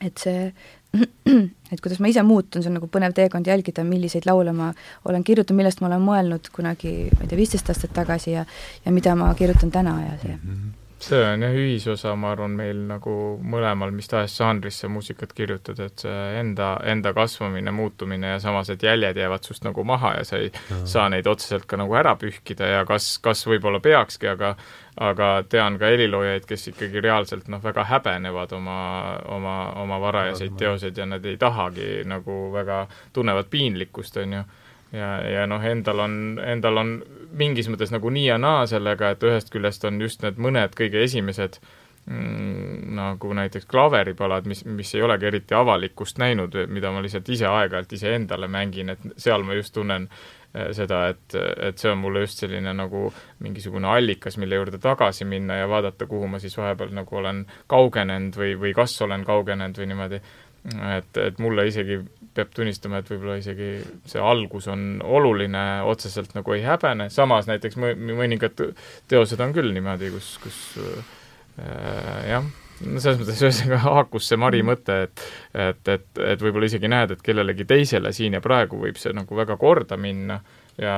et 0.00 0.18
see, 0.18 0.52
et 1.72 1.80
kuidas 1.80 2.00
ma 2.00 2.08
ise 2.08 2.22
muutun, 2.22 2.62
see 2.62 2.70
on 2.70 2.78
nagu 2.80 2.90
põnev 2.92 3.16
teekond 3.16 3.46
jälgida, 3.46 3.84
milliseid 3.84 4.28
laule 4.28 4.52
ma 4.52 4.72
olen 5.04 5.24
kirjutanud, 5.24 5.62
millest 5.62 5.80
ma 5.80 5.88
olen 5.88 6.04
mõelnud 6.04 6.52
kunagi, 6.52 6.94
ma 7.16 7.24
ei 7.24 7.32
tea, 7.32 7.40
viisteist 7.40 7.72
aastat 7.72 7.96
tagasi 7.96 8.36
ja 8.36 8.44
ja 8.84 8.92
mida 8.92 9.16
ma 9.16 9.34
kirjutan 9.34 9.70
täna 9.70 9.98
ja 10.02 10.14
see 10.22 10.36
mm. 10.36 10.46
-hmm 10.46 10.81
see 11.02 11.20
on 11.26 11.42
jah 11.42 11.56
ühisosa, 11.56 12.14
ma 12.18 12.32
arvan, 12.34 12.54
meil 12.58 12.84
nagu 12.88 13.14
mõlemal 13.42 13.90
mis 13.94 14.08
tahes 14.10 14.36
žanrisse 14.38 14.88
muusikat 14.92 15.32
kirjutada, 15.36 15.88
et 15.90 16.04
see 16.04 16.20
enda, 16.40 16.74
enda 16.88 17.12
kasvamine, 17.16 17.74
muutumine 17.74 18.34
ja 18.34 18.38
samas, 18.42 18.70
et 18.72 18.82
jäljed 18.86 19.18
jäävad 19.18 19.46
sust 19.46 19.66
nagu 19.66 19.84
maha 19.88 20.14
ja 20.20 20.24
sa 20.28 20.38
ei 20.38 20.50
ja. 20.52 20.80
saa 20.94 21.08
neid 21.12 21.26
otseselt 21.26 21.66
ka 21.70 21.80
nagu 21.80 21.96
ära 21.98 22.14
pühkida 22.20 22.70
ja 22.70 22.86
kas, 22.88 23.16
kas 23.22 23.46
võib-olla 23.50 23.82
peakski, 23.82 24.30
aga 24.32 24.54
aga 25.00 25.28
tean 25.48 25.78
ka 25.80 25.88
heliloojaid, 25.88 26.44
kes 26.44 26.68
ikkagi 26.74 27.00
reaalselt 27.00 27.46
noh, 27.48 27.62
väga 27.64 27.86
häbenevad 27.88 28.52
oma, 28.52 28.80
oma, 29.32 29.54
oma 29.80 30.00
varajaseid 30.02 30.58
teoseid 30.60 30.98
ja 31.00 31.06
nad 31.08 31.24
ei 31.24 31.38
tahagi 31.40 32.02
nagu 32.08 32.50
väga, 32.52 32.84
tunnevad 33.16 33.48
piinlikkust, 33.52 34.20
on 34.20 34.36
ju 34.36 34.42
ja, 34.92 35.12
ja 35.28 35.46
noh, 35.50 35.62
endal 35.64 36.04
on, 36.04 36.16
endal 36.44 36.80
on 36.82 36.96
mingis 37.38 37.70
mõttes 37.72 37.92
nagu 37.94 38.10
nii 38.12 38.26
ja 38.28 38.40
naa 38.40 38.66
sellega, 38.70 39.12
et 39.14 39.24
ühest 39.26 39.52
küljest 39.52 39.86
on 39.88 40.00
just 40.02 40.24
need 40.24 40.40
mõned 40.42 40.76
kõige 40.78 41.00
esimesed 41.06 41.58
mm, 42.10 42.92
nagu 42.98 43.32
näiteks 43.38 43.66
klaveripalad, 43.70 44.48
mis, 44.50 44.64
mis 44.68 44.92
ei 44.96 45.02
olegi 45.06 45.30
eriti 45.30 45.56
avalikkust 45.56 46.20
näinud, 46.22 46.56
mida 46.68 46.92
ma 46.92 47.02
lihtsalt 47.04 47.32
ise 47.32 47.48
aeg-ajalt 47.48 47.96
iseendale 47.98 48.50
mängin, 48.52 48.92
et 48.94 49.10
seal 49.16 49.46
ma 49.48 49.56
just 49.56 49.74
tunnen 49.76 50.08
eh, 50.10 50.70
seda, 50.76 51.06
et, 51.14 51.38
et 51.70 51.80
see 51.80 51.92
on 51.92 52.02
mulle 52.04 52.26
just 52.26 52.44
selline 52.44 52.76
nagu 52.76 53.08
mingisugune 53.44 53.88
allikas, 53.96 54.36
mille 54.42 54.60
juurde 54.60 54.82
tagasi 54.82 55.28
minna 55.28 55.62
ja 55.62 55.70
vaadata, 55.72 56.08
kuhu 56.10 56.28
ma 56.28 56.42
siis 56.42 56.56
vahepeal 56.60 56.92
nagu 57.00 57.22
olen 57.22 57.46
kaugenenud 57.72 58.36
või, 58.36 58.56
või 58.66 58.76
kas 58.76 58.98
olen 59.06 59.24
kaugenenud 59.28 59.80
või 59.80 59.92
niimoodi. 59.94 60.20
et, 60.98 61.16
et 61.18 61.38
mulle 61.42 61.64
isegi 61.66 61.96
peab 62.36 62.52
tunnistama, 62.56 63.00
et 63.02 63.10
võib-olla 63.12 63.36
isegi 63.40 63.70
see 64.08 64.22
algus 64.22 64.68
on 64.72 65.02
oluline, 65.04 65.64
otseselt 65.88 66.34
nagu 66.36 66.56
ei 66.56 66.64
häbene, 66.64 67.08
samas 67.12 67.48
näiteks 67.50 67.78
mõningad 67.80 68.64
teosed 69.10 69.42
on 69.44 69.54
küll 69.56 69.72
niimoodi, 69.74 70.10
kus, 70.14 70.34
kus 70.42 70.60
äh, 70.80 71.12
jah, 72.30 72.48
no 72.86 73.02
selles 73.02 73.20
mõttes 73.20 73.42
ühesõnaga 73.46 73.82
haakus 73.84 74.30
see 74.30 74.40
Mari 74.40 74.64
mõte, 74.66 74.98
et 75.08 75.26
et, 75.52 75.92
et, 75.94 76.08
et 76.34 76.42
võib-olla 76.42 76.70
isegi 76.70 76.90
näed, 76.90 77.14
et 77.14 77.24
kellelegi 77.24 77.68
teisele 77.68 78.12
siin 78.16 78.38
ja 78.38 78.42
praegu 78.44 78.80
võib 78.80 79.00
see 79.00 79.14
nagu 79.16 79.36
väga 79.38 79.58
korda 79.60 80.00
minna 80.00 80.40
ja 80.82 80.94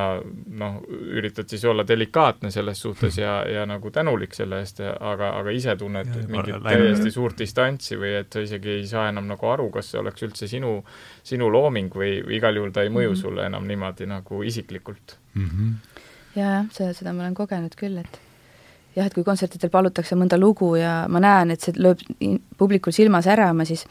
noh, 0.58 0.78
üritad 0.88 1.48
siis 1.50 1.64
olla 1.68 1.84
delikaatne 1.88 2.50
selles 2.50 2.80
suhtes 2.80 3.18
ja, 3.18 3.36
ja 3.48 3.66
nagu 3.68 3.90
tänulik 3.92 4.34
selle 4.34 4.62
eest, 4.64 4.80
aga, 4.80 5.30
aga 5.38 5.54
ise 5.54 5.76
tunned 5.80 6.10
ja, 6.10 6.26
mingit 6.30 6.62
täiesti 6.64 7.12
suurt 7.14 7.38
distantsi 7.38 7.98
või 8.00 8.14
et 8.20 8.32
sa 8.32 8.42
isegi 8.44 8.78
ei 8.78 8.86
saa 8.88 9.08
enam 9.12 9.28
nagu 9.30 9.50
aru, 9.50 9.68
kas 9.74 9.92
see 9.92 10.00
oleks 10.00 10.26
üldse 10.26 10.48
sinu, 10.50 10.76
sinu 11.22 11.50
looming 11.52 11.92
või, 11.94 12.16
või 12.24 12.38
igal 12.40 12.60
juhul 12.60 12.74
ta 12.74 12.86
ei 12.86 12.92
mõju 12.92 13.10
mm 13.10 13.14
-hmm. 13.14 13.22
sulle 13.22 13.46
enam 13.46 13.68
niimoodi 13.68 14.08
nagu 14.10 14.42
isiklikult 14.42 15.18
mm. 15.34 15.48
-hmm. 15.48 15.74
ja, 16.36 16.50
jah, 16.50 16.70
seda, 16.72 16.92
seda 16.94 17.12
ma 17.12 17.26
olen 17.26 17.34
kogenud 17.34 17.76
küll, 17.76 17.98
et 17.98 18.20
jah, 18.96 19.06
et 19.06 19.14
kui 19.14 19.24
kontsertidel 19.24 19.70
palutakse 19.70 20.16
mõnda 20.16 20.38
lugu 20.40 20.74
ja 20.76 21.04
ma 21.08 21.20
näen, 21.20 21.50
et 21.50 21.60
see 21.60 21.74
lööb 21.76 22.00
publikul 22.58 22.92
silma 22.92 23.22
särama, 23.22 23.64
siis 23.64 23.86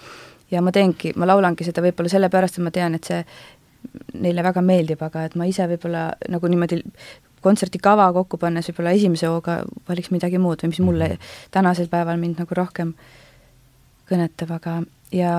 ja 0.51 0.61
ma 0.61 0.71
teengi, 0.71 1.13
ma 1.15 1.27
laulangi 1.27 1.65
seda 1.67 1.81
võib-olla 1.81 2.11
sellepärast, 2.11 2.57
et 2.57 2.63
ma 2.63 2.71
tean, 2.71 2.95
et 2.95 3.03
see 3.09 3.23
neile 4.13 4.43
väga 4.45 4.63
meeldib, 4.65 5.01
aga 5.03 5.25
et 5.27 5.35
ma 5.39 5.47
ise 5.49 5.67
võib-olla 5.69 6.07
nagu 6.31 6.49
niimoodi 6.51 6.81
kontsertikava 7.43 8.07
kokku 8.15 8.39
pannes 8.39 8.69
võib-olla 8.69 8.93
esimese 8.95 9.29
hooga 9.31 9.59
valiks 9.89 10.11
midagi 10.13 10.39
muud 10.39 10.63
või 10.63 10.73
mis 10.73 10.81
mulle 10.83 11.09
mhm. 11.13 11.29
tänasel 11.51 11.91
päeval 11.91 12.19
mind 12.21 12.41
nagu 12.43 12.57
rohkem 12.57 12.93
kõnetab, 14.09 14.51
aga 14.57 14.81
ja 15.15 15.33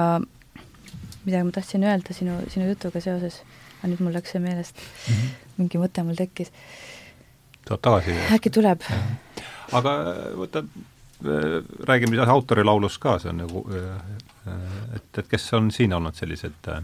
midagi 1.24 1.44
ma 1.44 1.54
tahtsin 1.54 1.84
öelda 1.84 2.16
sinu, 2.16 2.38
sinu 2.52 2.68
jutuga 2.70 3.00
seoses, 3.04 3.40
aga 3.80 3.92
nüüd 3.92 4.02
mul 4.04 4.16
läks 4.16 4.34
see 4.34 4.42
meelest 4.44 4.80
mm, 4.80 5.14
-hmm. 5.14 5.36
mingi 5.60 5.80
mõte 5.80 6.04
mul 6.04 6.18
tekkis. 6.18 6.52
tuleb 7.64 7.80
tagasi? 7.80 8.16
äkki 8.36 8.50
tuleb. 8.50 8.84
aga 9.72 9.92
võta, 10.36 10.64
räägime 11.88 12.20
autorilaulust 12.20 13.00
ka, 13.00 13.18
see 13.18 13.32
on 13.32 13.44
nagu 13.44 13.64
Äh, 14.44 14.52
et, 15.14 15.22
et 15.22 15.30
kes 15.30 15.46
on 15.56 15.70
siin 15.74 15.92
olnud 15.94 16.16
sellised 16.18 16.70
äh, 16.70 16.82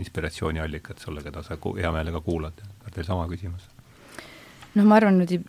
inspiratsiooniallikad 0.00 1.00
sulle, 1.00 1.22
keda 1.24 1.42
sa 1.46 1.56
hea 1.56 1.92
meelega 1.94 2.20
kuulad, 2.24 2.60
teil 2.90 3.06
sama 3.06 3.26
küsimus? 3.30 3.68
noh, 4.74 4.84
ma 4.84 4.98
arvan 5.00 5.16
niimoodi 5.16 5.40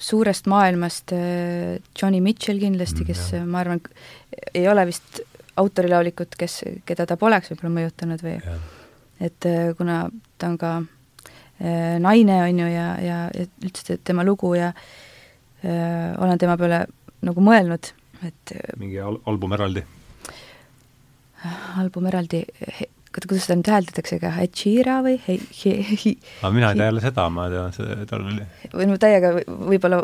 suurest 0.00 0.46
maailmast 0.50 1.12
äh, 1.16 1.80
Johnny 1.96 2.20
Mitchell 2.24 2.60
kindlasti, 2.62 3.04
kes 3.08 3.26
mm, 3.34 3.50
ma 3.50 3.64
arvan, 3.64 3.82
ei 4.54 4.68
ole 4.70 4.86
vist 4.88 5.20
autorilaulikut, 5.60 6.38
kes, 6.40 6.62
keda 6.88 7.04
ta 7.08 7.18
poleks 7.20 7.52
võib-olla 7.52 7.74
mõjutanud 7.74 8.24
või 8.24 8.38
ja. 8.38 8.56
et 9.20 9.50
kuna 9.76 10.04
ta 10.38 10.52
on 10.52 10.58
ka 10.60 10.74
äh, 10.80 11.98
naine, 12.00 12.42
on 12.46 12.64
ju, 12.64 12.72
ja, 12.72 12.88
ja, 13.04 13.22
ja 13.36 13.48
üldse 13.66 13.98
tema 14.04 14.24
lugu 14.24 14.54
ja 14.56 14.70
äh, 14.72 16.14
olen 16.16 16.40
tema 16.40 16.56
peale 16.60 16.86
nagu 17.26 17.42
mõelnud, 17.44 17.92
et 18.24 18.54
mingi 18.80 19.02
al-, 19.02 19.20
album 19.28 19.52
eraldi 19.58 19.84
album 21.80 22.08
eraldi, 22.10 22.42
kuidas 23.10 23.46
seda 23.46 23.56
nüüd 23.58 23.70
hääldatakse, 23.72 24.18
ka 24.22 24.30
Hachira 24.36 25.00
või 25.04 25.16
he-, 25.24 25.38
he-, 25.62 25.78
he-? 25.82 26.16
aga 26.40 26.50
mina 26.54 26.70
ei 26.70 26.78
tea 26.78 26.88
jälle 26.90 27.02
seda, 27.04 27.26
ma 27.32 27.46
tean, 27.50 27.72
see, 27.74 27.96
tal 28.10 28.26
oli 28.28 28.44
või 28.74 28.88
ma 28.92 28.98
täiega 29.02 29.32
võib-olla 29.48 30.00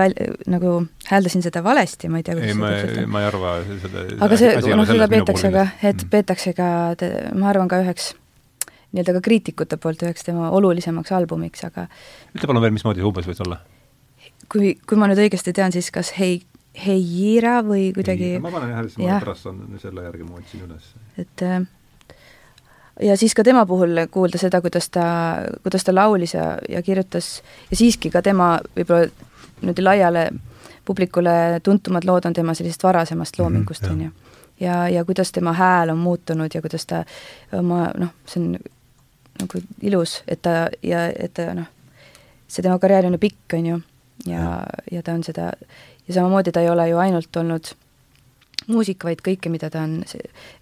väl-, 0.00 0.16
nagu 0.50 0.72
hääldasin 1.10 1.44
seda 1.46 1.62
valesti, 1.66 2.10
ma 2.10 2.20
ei 2.20 2.26
tea, 2.26 2.38
kuidas 2.38 2.54
ei, 2.54 2.58
ma, 2.58 2.72
ma 3.14 3.22
ei 3.22 3.28
arva 3.30 3.54
seda 3.68 4.06
aga 4.26 4.40
see, 4.40 4.54
noh, 4.74 4.88
seda 4.88 5.10
peetakse 5.12 5.52
ka, 5.54 5.66
et 5.82 5.94
mm. 5.94 6.10
peetakse 6.14 6.56
ka, 6.58 6.70
ma 7.38 7.52
arvan 7.52 7.70
ka 7.70 7.82
üheks 7.84 8.14
nii-öelda 8.90 9.18
ka 9.18 9.24
kriitikute 9.28 9.78
poolt 9.78 10.02
üheks 10.02 10.26
tema 10.26 10.50
olulisemaks 10.56 11.12
albumiks, 11.14 11.62
aga 11.68 11.86
ütle 12.34 12.50
palun 12.50 12.64
veel, 12.64 12.74
mismoodi 12.74 13.02
see 13.02 13.10
umbes 13.12 13.30
võis 13.30 13.44
olla? 13.46 13.60
kui, 14.50 14.74
kui 14.82 14.98
ma 14.98 15.06
nüüd 15.10 15.22
õigesti 15.22 15.54
tean, 15.54 15.70
siis 15.74 15.92
kas 15.94 16.16
Hei 16.18 16.40
Heira 16.74 17.60
või 17.66 17.90
kuidagi 17.94 18.36
ma 18.38 18.52
panen 18.54 18.70
jah, 18.70 18.86
siis 18.86 19.00
ma 19.02 19.18
pärast 19.18 19.46
on 19.50 19.62
selle 19.82 20.04
järgi, 20.06 20.26
ma 20.28 20.38
otsin 20.38 20.64
üles. 20.68 20.92
et 21.18 21.42
äh, 21.42 21.64
ja 23.02 23.16
siis 23.16 23.34
ka 23.34 23.44
tema 23.44 23.66
puhul 23.66 24.06
kuulda 24.10 24.38
seda, 24.38 24.60
kuidas 24.60 24.90
ta, 24.90 25.04
kuidas 25.62 25.84
ta 25.84 25.94
laulis 25.94 26.34
ja, 26.34 26.58
ja 26.68 26.82
kirjutas. 26.82 27.42
Ja 27.70 27.76
siiski 27.76 28.10
ka 28.10 28.22
tema 28.22 28.58
võib-olla 28.76 29.08
niimoodi 29.60 29.84
laiale 29.84 30.30
publikule 30.84 31.60
tuntumad 31.62 32.04
lood 32.04 32.26
on 32.26 32.34
tema 32.36 32.54
sellisest 32.54 32.82
varasemast 32.82 33.38
mhm, 33.38 33.42
loomingust, 33.42 33.84
on 33.90 34.02
ju. 34.06 34.10
ja, 34.60 34.88
ja 34.88 35.04
kuidas 35.04 35.32
tema 35.32 35.52
hääl 35.52 35.90
on 35.90 35.98
muutunud 35.98 36.54
ja 36.54 36.62
kuidas 36.62 36.86
ta 36.86 37.04
oma 37.52 37.90
noh, 37.98 38.14
see 38.26 38.42
on 38.42 38.56
nagu 39.40 39.62
ilus, 39.82 40.22
et 40.28 40.42
ta 40.42 40.68
ja 40.82 41.06
et 41.08 41.34
ta 41.34 41.52
noh, 41.54 41.68
see 42.48 42.62
tema 42.62 42.78
karjäär 42.78 43.06
on 43.06 43.16
ju 43.16 43.22
pikk, 43.22 43.56
on 43.58 43.66
ju, 43.66 43.80
ja, 44.26 44.64
ja 44.92 45.02
ta 45.02 45.14
on 45.16 45.24
seda 45.24 45.52
ja 46.08 46.14
samamoodi 46.14 46.52
ta 46.52 46.64
ei 46.64 46.70
ole 46.70 46.88
ju 46.88 46.98
ainult 46.98 47.36
olnud 47.36 47.72
muusik, 48.70 49.04
vaid 49.04 49.22
kõike, 49.24 49.50
mida 49.52 49.70
ta 49.72 49.84
on, 49.86 50.00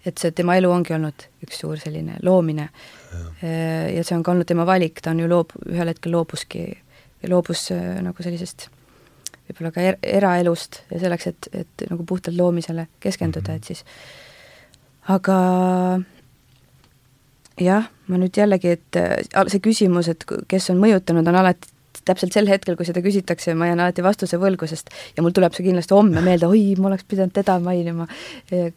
et 0.07 0.21
see 0.21 0.31
tema 0.35 0.55
elu 0.59 0.69
ongi 0.71 0.95
olnud 0.95 1.25
üks 1.45 1.61
suur 1.61 1.79
selline 1.81 2.17
loomine. 2.25 2.69
ja 3.41 4.03
see 4.03 4.15
on 4.15 4.23
ka 4.23 4.33
olnud 4.33 4.47
tema 4.49 4.65
valik, 4.65 5.01
ta 5.03 5.11
on 5.11 5.23
ju 5.23 5.29
loob-, 5.29 5.55
ühel 5.69 5.91
hetkel 5.91 6.13
loobuski, 6.15 6.63
loobus 7.27 7.67
äh, 7.75 7.99
nagu 8.05 8.23
sellisest 8.23 8.69
võib-olla 9.49 9.73
ka 9.75 9.83
er, 9.83 9.97
eraelust 10.05 10.83
ja 10.91 11.01
selleks, 11.01 11.27
et, 11.27 11.49
et 11.51 11.85
nagu 11.89 12.05
puhtalt 12.07 12.37
loomisele 12.37 12.87
keskenduda, 13.03 13.57
et 13.57 13.67
siis 13.67 13.83
aga 15.09 15.39
jah, 17.59 17.89
ma 18.07 18.21
nüüd 18.21 18.37
jällegi, 18.39 18.77
et 18.77 19.01
äh, 19.01 19.43
see 19.51 19.63
küsimus, 19.63 20.07
et 20.11 20.23
kes 20.47 20.69
on 20.71 20.79
mõjutanud, 20.81 21.27
on 21.27 21.41
alati 21.41 21.73
täpselt 22.05 22.33
sel 22.33 22.49
hetkel, 22.49 22.77
kui 22.77 22.87
seda 22.87 23.01
küsitakse, 23.05 23.53
ma 23.57 23.69
jään 23.69 23.81
alati 23.83 24.03
vastuse 24.05 24.39
võlgu, 24.41 24.67
sest 24.69 24.91
ja 25.17 25.23
mul 25.25 25.33
tuleb 25.35 25.55
see 25.55 25.65
kindlasti 25.67 25.95
homme 25.97 26.23
meelde, 26.25 26.49
oi, 26.49 26.63
ma 26.79 26.89
oleks 26.91 27.05
pidanud 27.09 27.33
teda 27.35 27.57
mainima. 27.63 28.07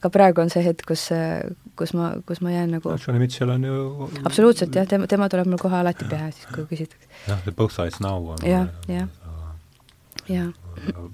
ka 0.01 0.11
praegu 0.13 0.45
on 0.45 0.53
see 0.53 0.65
hetk, 0.65 0.85
kus, 0.89 1.09
kus 1.79 1.95
ma, 1.99 2.13
kus 2.29 2.43
ma 2.45 2.55
jään 2.55 2.77
nagu 2.79 2.97
Johnny 2.97 3.23
Mitchell 3.23 3.55
on 3.55 3.65
ju 3.69 4.11
absoluutselt 4.25 4.75
jah, 4.77 4.89
tema, 4.89 5.09
tema 5.11 5.29
tuleb 5.33 5.51
mul 5.53 5.61
kohe 5.63 5.81
alati 5.81 6.09
pähe 6.09 6.31
siis, 6.33 6.49
kui 6.55 6.67
küsitakse. 6.71 7.09
jah, 7.29 7.41
The 7.47 7.57
Both 7.57 7.77
Sides 7.77 8.01
Now 8.05 8.33
on 8.35 8.45
jah, 8.47 8.69
jah, 8.89 9.09
jah. 10.29 10.53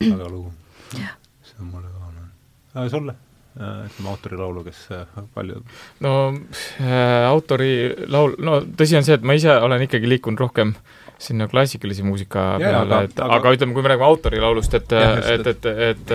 väga 0.01 0.29
lugu. 0.29 0.53
see 0.93 1.59
on 1.61 1.73
mulle 1.73 1.89
ka 1.89 2.13
meeldinud. 2.13 2.91
sulle? 2.91 3.19
ütleme 3.59 4.11
autorilaulu, 4.13 4.61
kes 4.69 4.85
äh, 4.95 5.07
palju 5.35 5.65
no 6.05 6.13
äh, 6.31 7.25
autorilaul, 7.27 8.37
no 8.39 8.61
tõsi 8.79 8.95
on 8.95 9.03
see, 9.03 9.17
et 9.19 9.25
ma 9.27 9.35
ise 9.35 9.51
olen 9.51 9.83
ikkagi 9.83 10.07
liikunud 10.13 10.39
rohkem 10.39 10.77
äh, 10.77 11.08
sinna 11.19 11.49
klassikalise 11.51 12.07
muusika 12.07 12.55
ja, 12.63 12.71
peale, 12.71 13.03
et 13.09 13.19
aga, 13.19 13.41
aga 13.41 13.53
ütleme, 13.57 13.75
kui 13.75 13.85
me 13.85 13.93
räägime 13.93 14.07
autorilaulust, 14.07 14.79
et, 14.79 14.93
et, 14.95 15.31
et, 15.35 15.67
et, 15.67 15.71
et 15.91 16.13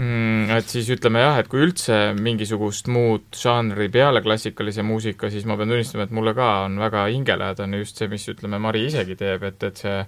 mm, 0.00 0.50
et 0.56 0.70
siis 0.70 0.88
ütleme 0.94 1.20
jah, 1.22 1.38
et 1.40 1.48
kui 1.50 1.62
üldse 1.64 1.98
mingisugust 2.16 2.88
muud 2.92 3.26
žanri 3.38 3.90
peale 3.92 4.22
klassikalise 4.24 4.84
muusika, 4.86 5.28
siis 5.30 5.44
ma 5.48 5.58
pean 5.60 5.70
tunnistama, 5.70 6.06
et 6.06 6.14
mulle 6.16 6.34
ka 6.36 6.48
on 6.64 6.78
väga 6.80 7.06
hingelähedane 7.12 7.82
just 7.82 8.00
see, 8.00 8.08
mis 8.12 8.24
ütleme, 8.32 8.60
Mari 8.62 8.86
isegi 8.88 9.18
teeb, 9.20 9.44
et, 9.50 9.62
et 9.68 9.82
see 9.84 9.98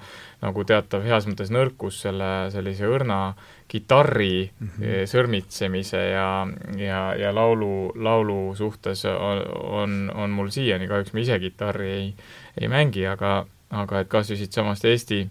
nagu 0.43 0.65
teatav 0.69 1.05
heas 1.07 1.29
mõttes 1.29 1.53
nõrkus 1.55 2.01
selle 2.07 2.31
sellise 2.55 2.89
õrna 2.89 3.21
kitarri 3.69 4.47
mm 4.47 4.69
-hmm. 4.69 5.11
sõrmitsemise 5.11 6.03
ja, 6.13 6.47
ja, 6.79 7.03
ja 7.19 7.35
laulu, 7.35 7.93
laulu 7.95 8.55
suhtes 8.55 9.05
on, 9.11 9.43
on, 9.83 9.99
on 10.15 10.31
mul 10.31 10.49
siiani, 10.55 10.89
kahjuks 10.89 11.13
ma 11.13 11.21
ise 11.21 11.39
kitarri 11.43 11.91
ei, 11.91 12.15
ei 12.61 12.69
mängi, 12.73 13.07
aga 13.07 13.45
aga 13.71 14.01
et 14.01 14.09
kas 14.09 14.31
või 14.31 14.41
siitsamast 14.43 14.85
Eesti, 14.85 15.25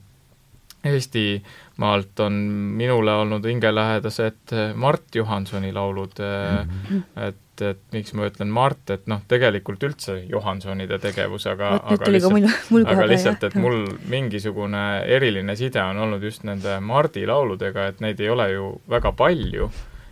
Eestimaalt 0.85 2.19
on 2.19 2.33
minule 2.77 3.13
olnud 3.13 3.45
hingelähedased 3.45 4.53
Mart 4.75 5.15
Johansoni 5.15 5.73
laulud 5.73 6.19
mm, 6.19 6.69
-hmm. 6.89 7.01
et, 7.27 7.61
et 7.61 7.79
miks 7.91 8.13
ma 8.13 8.27
ütlen 8.29 8.51
Mart, 8.53 8.89
et 8.93 9.07
noh, 9.07 9.23
tegelikult 9.27 9.83
üldse 9.83 10.19
Johansonide 10.29 10.99
tegevus, 11.01 11.47
aga 11.47 11.71
aga 11.89 12.11
lihtsalt, 12.11 12.85
aga 12.85 13.07
lihtsalt, 13.09 13.43
et 13.49 13.55
mul 13.55 13.81
mingisugune 14.09 14.85
eriline 15.17 15.55
side 15.55 15.81
on 15.81 15.97
olnud 16.05 16.23
just 16.23 16.43
nende 16.43 16.79
Mardi 16.79 17.25
lauludega, 17.25 17.87
et 17.87 18.05
neid 18.05 18.19
ei 18.19 18.29
ole 18.29 18.51
ju 18.51 18.71
väga 18.89 19.11
palju 19.11 19.69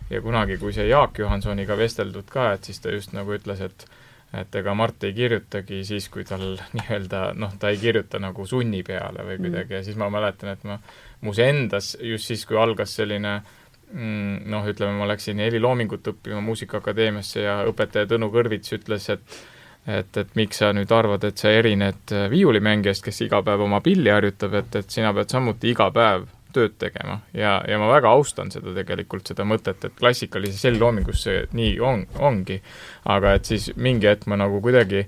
ja 0.10 0.22
kunagi, 0.22 0.58
kui 0.58 0.74
see 0.74 0.88
Jaak 0.88 1.20
Johansoniga 1.20 1.78
vesteldud 1.78 2.26
ka, 2.30 2.54
et 2.54 2.64
siis 2.64 2.82
ta 2.82 2.92
just 2.92 3.14
nagu 3.14 3.34
ütles, 3.38 3.62
et 3.62 3.86
et 4.34 4.56
ega 4.56 4.74
Mart 4.78 5.04
ei 5.06 5.14
kirjutagi 5.14 5.84
siis, 5.88 6.10
kui 6.14 6.26
tal 6.28 6.46
nii-öelda 6.78 7.26
noh, 7.38 7.56
ta 7.60 7.74
ei 7.74 7.80
kirjuta 7.82 8.22
nagu 8.22 8.48
sunni 8.50 8.84
peale 8.86 9.26
või 9.26 9.38
mm. 9.38 9.48
kuidagi 9.48 9.78
ja 9.78 9.84
siis 9.86 10.00
ma 10.00 10.10
mäletan, 10.14 10.56
et 10.56 10.64
ma, 10.68 10.80
mus 11.26 11.42
endas 11.44 11.94
just 12.02 12.32
siis, 12.32 12.46
kui 12.50 12.60
algas 12.60 12.96
selline 13.00 13.38
mm, 13.38 14.44
noh, 14.52 14.70
ütleme, 14.70 14.98
ma 15.00 15.10
läksin 15.14 15.42
heliloomingut 15.44 16.14
õppima 16.14 16.42
Muusikaakadeemiasse 16.46 17.46
ja 17.46 17.60
õpetaja 17.70 18.10
Tõnu 18.10 18.32
Kõrvits 18.34 18.78
ütles, 18.80 19.10
et 19.14 19.42
et, 19.84 20.16
et 20.16 20.30
miks 20.40 20.62
sa 20.62 20.70
nüüd 20.72 20.92
arvad, 20.96 21.26
et 21.28 21.42
sa 21.42 21.52
erined 21.52 22.14
viiulimängijast, 22.32 23.04
kes 23.04 23.18
iga 23.26 23.42
päev 23.44 23.66
oma 23.66 23.82
pilli 23.84 24.14
harjutab, 24.14 24.54
et, 24.62 24.78
et 24.80 24.96
sina 24.96 25.12
pead 25.16 25.34
samuti 25.34 25.74
iga 25.74 25.90
päev 25.92 26.24
tööd 26.56 26.78
tegema 26.82 27.20
ja, 27.34 27.58
ja 27.68 27.80
ma 27.82 27.89
väga 27.91 28.14
austan 28.14 28.51
seda 28.54 28.74
tegelikult, 28.76 29.28
seda 29.30 29.45
mõtet, 29.47 29.84
et 29.84 29.99
klassikalises 29.99 30.64
heliloomingus 30.70 31.26
see 31.28 31.43
nii 31.54 31.76
on, 31.84 32.08
ongi. 32.20 32.62
aga 33.10 33.36
et 33.38 33.49
siis 33.49 33.72
mingi 33.76 34.10
hetk 34.10 34.28
ma 34.32 34.39
nagu 34.39 34.62
kuidagi 34.64 35.06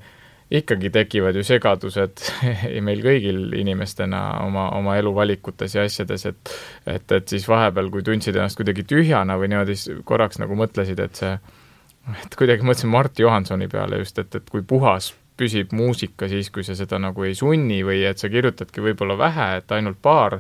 ikkagi 0.52 0.90
tekivad 0.94 1.36
ju 1.36 1.44
segadused 1.44 2.22
meil 2.88 3.02
kõigil 3.04 3.56
inimestena 3.58 4.22
oma, 4.46 4.68
oma 4.78 4.98
eluvalikutes 5.02 5.76
ja 5.76 5.86
asjades, 5.88 6.26
et 6.30 6.56
et, 6.86 7.12
et 7.12 7.28
siis 7.30 7.48
vahepeal, 7.50 7.90
kui 7.90 8.06
tundsid 8.06 8.38
ennast 8.38 8.60
kuidagi 8.60 8.86
tühjana 8.86 9.40
või 9.42 9.50
niimoodi 9.54 9.78
korraks 10.06 10.40
nagu 10.42 10.58
mõtlesid, 10.60 11.02
et 11.02 11.22
see, 11.22 11.34
et 12.22 12.38
kuidagi 12.38 12.66
mõtlesin 12.66 12.94
Mart 12.94 13.20
Johansoni 13.20 13.70
peale 13.72 14.04
just, 14.04 14.22
et, 14.22 14.36
et 14.38 14.50
kui 14.52 14.62
puhas 14.62 15.14
püsib 15.36 15.74
muusika 15.76 16.30
siis, 16.32 16.50
kui 16.54 16.64
sa 16.64 16.78
seda 16.78 17.00
nagu 17.02 17.26
ei 17.28 17.36
sunni 17.36 17.82
või 17.84 18.04
et 18.08 18.22
sa 18.22 18.30
kirjutadki 18.32 18.84
võib-olla 18.84 19.18
vähe, 19.20 19.50
et 19.60 19.74
ainult 19.76 20.00
paar 20.02 20.40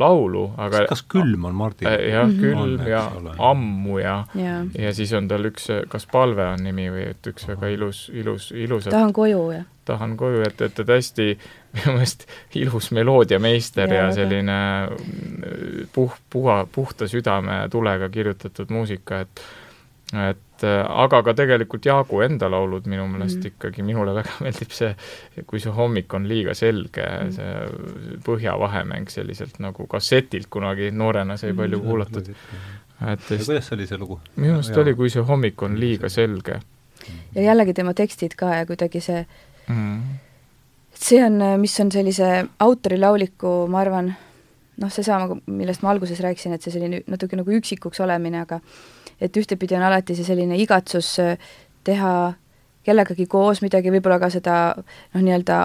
laulu, 0.00 0.44
aga 0.60 0.84
kas 0.90 1.02
külm 1.08 1.46
on 1.48 1.56
Mardil? 1.56 1.88
Äh, 1.88 2.10
jah, 2.12 2.32
külm 2.40 2.82
ja 2.88 3.02
ole. 3.16 3.32
ammu 3.38 3.98
ja 4.02 4.16
ja. 4.36 4.58
ja 4.78 4.92
siis 4.96 5.12
on 5.16 5.28
tal 5.30 5.48
üks, 5.48 5.70
kas 5.92 6.06
Palve 6.10 6.44
on 6.52 6.64
nimi 6.66 6.88
või 6.92 7.08
et 7.14 7.30
üks 7.32 7.48
väga 7.48 7.70
ilus, 7.72 8.06
ilus, 8.12 8.50
ilus 8.56 8.90
tahan 8.90 9.14
koju, 9.16 9.42
jah. 9.56 9.66
tahan 9.88 10.16
koju, 10.20 10.42
et, 10.46 10.60
et, 10.68 10.82
et 10.84 10.94
hästi 10.96 11.28
minu 11.76 11.96
meelest 11.96 12.26
ilus 12.60 12.90
meloodiameister 12.96 13.92
ja, 13.92 14.06
ja 14.06 14.16
selline 14.16 14.58
puh-, 15.94 16.18
puha, 16.30 16.62
puhta 16.72 17.08
südametulega 17.08 18.10
kirjutatud 18.12 18.72
muusika, 18.72 19.24
et 19.24 19.46
et 20.14 20.62
aga 20.62 21.18
ka 21.26 21.32
tegelikult 21.34 21.86
Jaagu 21.86 22.20
enda 22.22 22.46
laulud 22.50 22.86
minu 22.86 23.08
meelest 23.10 23.40
mm. 23.40 23.54
ikkagi, 23.54 23.82
minule 23.86 24.14
väga 24.14 24.36
meeldib 24.44 24.74
see, 24.74 24.92
kui 25.46 25.60
see 25.62 25.72
hommik 25.74 26.14
on 26.14 26.28
liiga 26.30 26.54
selge 26.54 27.02
mm., 27.02 27.32
see 27.34 28.20
Põhja-Vahemäng 28.26 29.10
selliselt 29.10 29.58
nagu 29.62 29.88
kassetilt 29.90 30.46
kunagi 30.52 30.92
noorena 30.94 31.36
sai 31.36 31.50
mm. 31.52 31.58
palju 31.58 31.80
kuulatud. 31.82 32.30
et 32.30 33.30
ja 33.34 33.40
kuidas 33.42 33.72
oli 33.74 33.88
see 33.90 33.98
lugu? 33.98 34.20
minu 34.36 34.54
meelest 34.54 34.78
oli, 34.78 34.94
kui 34.94 35.10
see 35.10 35.26
hommik 35.26 35.66
on 35.66 35.74
liiga 35.80 36.08
selge. 36.12 36.60
ja 37.34 37.48
jällegi 37.50 37.74
tema 37.74 37.94
tekstid 37.94 38.38
ka 38.38 38.54
ja 38.60 38.66
kuidagi 38.66 39.02
see 39.02 39.24
mm. 39.66 40.02
see 40.94 41.24
on, 41.24 41.42
mis 41.60 41.74
on 41.82 41.90
sellise 41.92 42.30
autorilauliku, 42.62 43.56
ma 43.68 43.82
arvan, 43.82 44.14
noh, 44.78 44.92
seesama, 44.92 45.40
millest 45.50 45.82
ma 45.82 45.90
alguses 45.90 46.22
rääkisin, 46.22 46.54
et 46.54 46.62
see 46.62 46.78
selline 46.78 47.02
natuke 47.10 47.36
nagu 47.36 47.58
üksikuks 47.58 48.00
olemine, 48.06 48.46
aga 48.46 48.62
et 49.20 49.36
ühtepidi 49.36 49.76
on 49.76 49.86
alati 49.86 50.16
see 50.16 50.26
selline 50.26 50.58
igatsus 50.60 51.16
äh, 51.22 51.36
teha 51.84 52.34
kellegagi 52.86 53.26
koos 53.26 53.62
midagi, 53.64 53.90
võib-olla 53.94 54.18
ka 54.22 54.30
seda 54.30 54.56
noh, 54.76 55.20
nii-öelda 55.20 55.60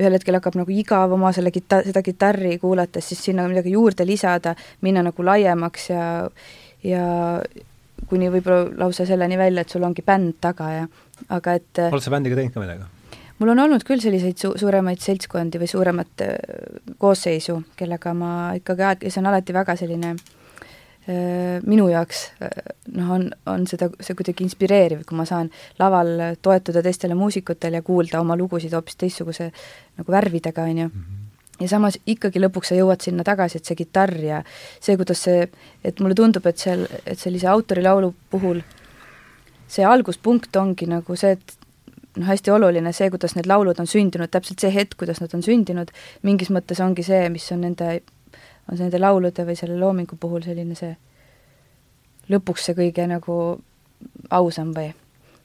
ühel 0.00 0.16
hetkel 0.16 0.36
hakkab 0.36 0.56
nagu 0.60 0.72
igav 0.72 1.12
oma 1.16 1.32
selle 1.36 1.52
kita-, 1.54 1.82
seda 1.86 2.02
kitarri 2.04 2.56
kuulates, 2.60 3.10
siis 3.10 3.20
sinna 3.30 3.46
midagi 3.48 3.74
juurde 3.74 4.06
lisada, 4.08 4.54
minna 4.84 5.04
nagu 5.06 5.26
laiemaks 5.26 5.90
ja 5.92 6.06
ja 6.84 7.02
kuni 8.08 8.30
võib-olla 8.32 8.70
lausa 8.80 9.04
selleni 9.08 9.36
välja, 9.36 9.64
et 9.64 9.72
sul 9.72 9.84
ongi 9.84 10.04
bänd 10.04 10.38
taga 10.40 10.70
ja 10.72 10.88
aga 11.28 11.58
et 11.58 11.82
oled 11.90 12.04
sa 12.04 12.12
bändiga 12.14 12.38
teinud 12.38 12.56
ka 12.56 12.64
midagi? 12.64 12.88
mul 13.40 13.52
on 13.52 13.64
olnud 13.66 13.84
küll 13.88 14.00
selliseid 14.00 14.40
su-, 14.40 14.56
suuremaid 14.60 15.04
seltskondi 15.04 15.60
või 15.60 15.68
suuremat 15.68 16.24
äh, 16.24 16.36
koosseisu, 17.00 17.60
kellega 17.76 18.16
ma 18.16 18.34
ikkagi, 18.56 19.10
see 19.10 19.20
on 19.20 19.28
alati 19.32 19.56
väga 19.56 19.76
selline 19.80 20.14
äh, 20.14 20.24
Äh, 20.24 20.39
minu 21.66 21.88
jaoks 21.90 22.24
äh, 22.42 22.50
noh, 22.96 23.12
on, 23.16 23.28
on 23.50 23.66
seda, 23.70 23.90
see 24.00 24.16
kuidagi 24.18 24.44
inspireeriv, 24.46 25.04
kui 25.08 25.18
ma 25.18 25.26
saan 25.28 25.50
laval 25.80 26.12
toetuda 26.42 26.82
teistele 26.84 27.16
muusikutele 27.18 27.80
ja 27.80 27.86
kuulda 27.86 28.20
oma 28.20 28.36
lugusid 28.38 28.74
hoopis 28.76 28.98
teistsuguse 29.00 29.50
nagu 29.50 30.12
värvidega, 30.12 30.66
on 30.66 30.84
ju. 30.84 30.90
Mhm. 30.90 31.16
ja 31.60 31.68
samas 31.68 31.98
ikkagi 32.08 32.40
lõpuks 32.40 32.72
sa 32.72 32.76
jõuad 32.78 33.02
sinna 33.04 33.24
tagasi, 33.24 33.60
et 33.60 33.68
see 33.68 33.76
kitarr 33.76 34.16
ja 34.24 34.42
see, 34.80 34.96
kuidas 34.96 35.24
see, 35.26 35.48
et 35.84 36.00
mulle 36.00 36.16
tundub, 36.16 36.46
et 36.46 36.58
seal, 36.58 36.86
et 37.04 37.18
sellise 37.18 37.48
autorilaulu 37.52 38.14
puhul 38.30 38.62
see 39.70 39.84
alguspunkt 39.86 40.56
ongi 40.56 40.88
nagu 40.90 41.16
see, 41.16 41.36
et 41.36 41.56
noh, 42.16 42.26
hästi 42.30 42.54
oluline 42.54 42.92
see, 42.96 43.10
kuidas 43.12 43.36
need 43.36 43.48
laulud 43.50 43.78
on 43.80 43.88
sündinud, 43.90 44.30
täpselt 44.32 44.62
see 44.62 44.72
hetk, 44.74 44.96
kuidas 45.00 45.20
nad 45.22 45.34
on 45.36 45.44
sündinud, 45.46 45.92
mingis 46.26 46.50
mõttes 46.54 46.80
ongi 46.82 47.04
see, 47.06 47.28
mis 47.32 47.46
on 47.54 47.62
nende 47.66 48.00
on 48.70 48.76
see 48.76 48.86
nende 48.86 49.00
laulude 49.00 49.44
või 49.46 49.56
selle 49.58 49.78
loomingu 49.80 50.16
puhul 50.20 50.44
selline 50.46 50.76
see 50.78 50.94
lõpuks 52.30 52.68
see 52.68 52.76
kõige 52.78 53.06
nagu 53.10 53.36
ausam 54.30 54.74
või 54.76 54.92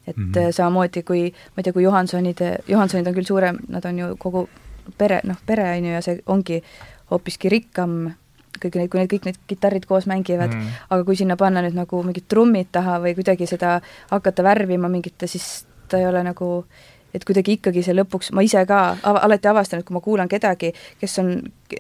et 0.05 0.17
mm 0.17 0.32
-hmm. 0.32 0.51
samamoodi 0.53 1.03
kui, 1.03 1.23
ma 1.32 1.61
ei 1.61 1.63
tea, 1.63 1.73
kui 1.73 1.84
Johansonid, 1.84 2.41
Johansonid 2.67 3.07
on 3.07 3.13
küll 3.13 3.26
suurem, 3.26 3.57
nad 3.67 3.86
on 3.86 3.99
ju 3.99 4.15
kogu 4.17 4.49
pere, 4.97 5.19
noh, 5.23 5.38
pere 5.45 5.63
on 5.78 5.86
ju, 5.86 5.91
ja 5.91 6.01
see 6.01 6.19
ongi 6.26 6.61
hoopiski 7.11 7.49
rikkam, 7.49 8.13
kõik 8.61 8.76
need, 8.76 8.89
kui 8.89 8.99
need 8.99 9.09
kõik 9.13 9.26
need 9.26 9.39
kitarrid 9.47 9.86
koos 9.86 10.05
mängivad 10.05 10.53
mm, 10.53 10.61
-hmm. 10.61 10.86
aga 10.89 11.03
kui 11.03 11.15
sinna 11.15 11.36
panna 11.36 11.61
nüüd 11.61 11.73
nagu 11.73 12.03
mingid 12.03 12.28
trummid 12.28 12.67
taha 12.71 12.99
või 12.99 13.15
kuidagi 13.15 13.47
seda 13.47 13.82
hakata 14.11 14.43
värvima 14.43 14.89
mingite, 14.89 15.28
siis 15.28 15.65
ta 15.89 15.97
ei 15.97 16.07
ole 16.07 16.23
nagu 16.23 16.65
äh, 16.65 16.94
et 17.16 17.26
kuidagi 17.28 17.57
ikkagi 17.59 17.84
see 17.86 17.95
lõpuks, 17.95 18.32
ma 18.36 18.43
ise 18.45 18.66
ka 18.68 18.82
av 19.03 19.22
alati 19.24 19.49
avastan, 19.51 19.82
et 19.82 19.88
kui 19.88 19.95
ma 19.95 20.03
kuulan 20.03 20.32
kedagi, 20.32 20.74
kes 21.01 21.20
on 21.24 21.32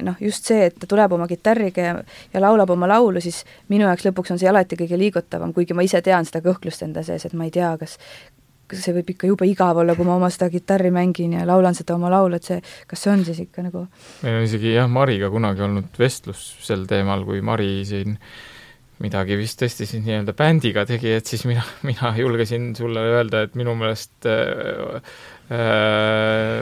noh, 0.07 0.21
just 0.23 0.47
see, 0.47 0.69
et 0.69 0.79
ta 0.79 0.89
tuleb 0.89 1.17
oma 1.17 1.27
kitarriga 1.29 1.89
ja, 1.89 1.97
ja 2.33 2.43
laulab 2.43 2.71
oma 2.75 2.89
laulu, 2.89 3.21
siis 3.23 3.43
minu 3.71 3.87
jaoks 3.89 4.07
lõpuks 4.07 4.35
on 4.35 4.41
see 4.41 4.49
alati 4.49 4.79
kõige 4.79 4.99
liigutavam, 4.99 5.53
kuigi 5.53 5.77
ma 5.77 5.85
ise 5.85 6.01
tean 6.05 6.25
seda 6.27 6.43
kõhklust 6.45 6.87
enda 6.87 7.03
sees, 7.05 7.27
et 7.27 7.37
ma 7.37 7.49
ei 7.49 7.53
tea, 7.55 7.75
kas 7.81 7.99
kas 8.65 8.81
see 8.81 8.95
võib 8.95 9.11
ikka 9.13 9.29
jube 9.29 9.45
igav 9.45 9.77
olla, 9.77 9.93
kui 9.97 10.07
ma 10.07 10.15
oma 10.17 10.31
seda 10.33 10.47
kitarri 10.49 10.89
mängin 10.93 11.35
ja 11.37 11.45
laulan 11.45 11.77
seda 11.77 11.95
oma 11.99 12.09
laulu, 12.09 12.39
et 12.39 12.47
see, 12.49 12.57
kas 12.89 13.03
see 13.05 13.11
on 13.13 13.21
siis 13.27 13.43
ikka 13.43 13.65
nagu 13.67 13.85
meil 14.25 14.39
on 14.39 14.47
isegi 14.47 14.73
jah, 14.73 14.89
Mariga 14.89 15.29
kunagi 15.33 15.65
olnud 15.67 15.99
vestlus 16.01 16.41
sel 16.65 16.87
teemal, 16.89 17.25
kui 17.27 17.43
Mari 17.45 17.69
siin 17.85 18.17
midagi 19.03 19.35
vist 19.39 19.59
tõesti 19.59 19.87
siis 19.89 20.03
nii-öelda 20.05 20.35
bändiga 20.37 20.85
tegi, 20.87 21.11
et 21.17 21.27
siis 21.27 21.45
mina, 21.49 21.63
mina 21.89 22.13
julgesin 22.17 22.73
sulle 22.77 23.03
öelda, 23.15 23.45
et 23.45 23.57
minu 23.59 23.75
meelest 23.79 24.29
äh, 24.29 25.01
Äh, 25.45 26.61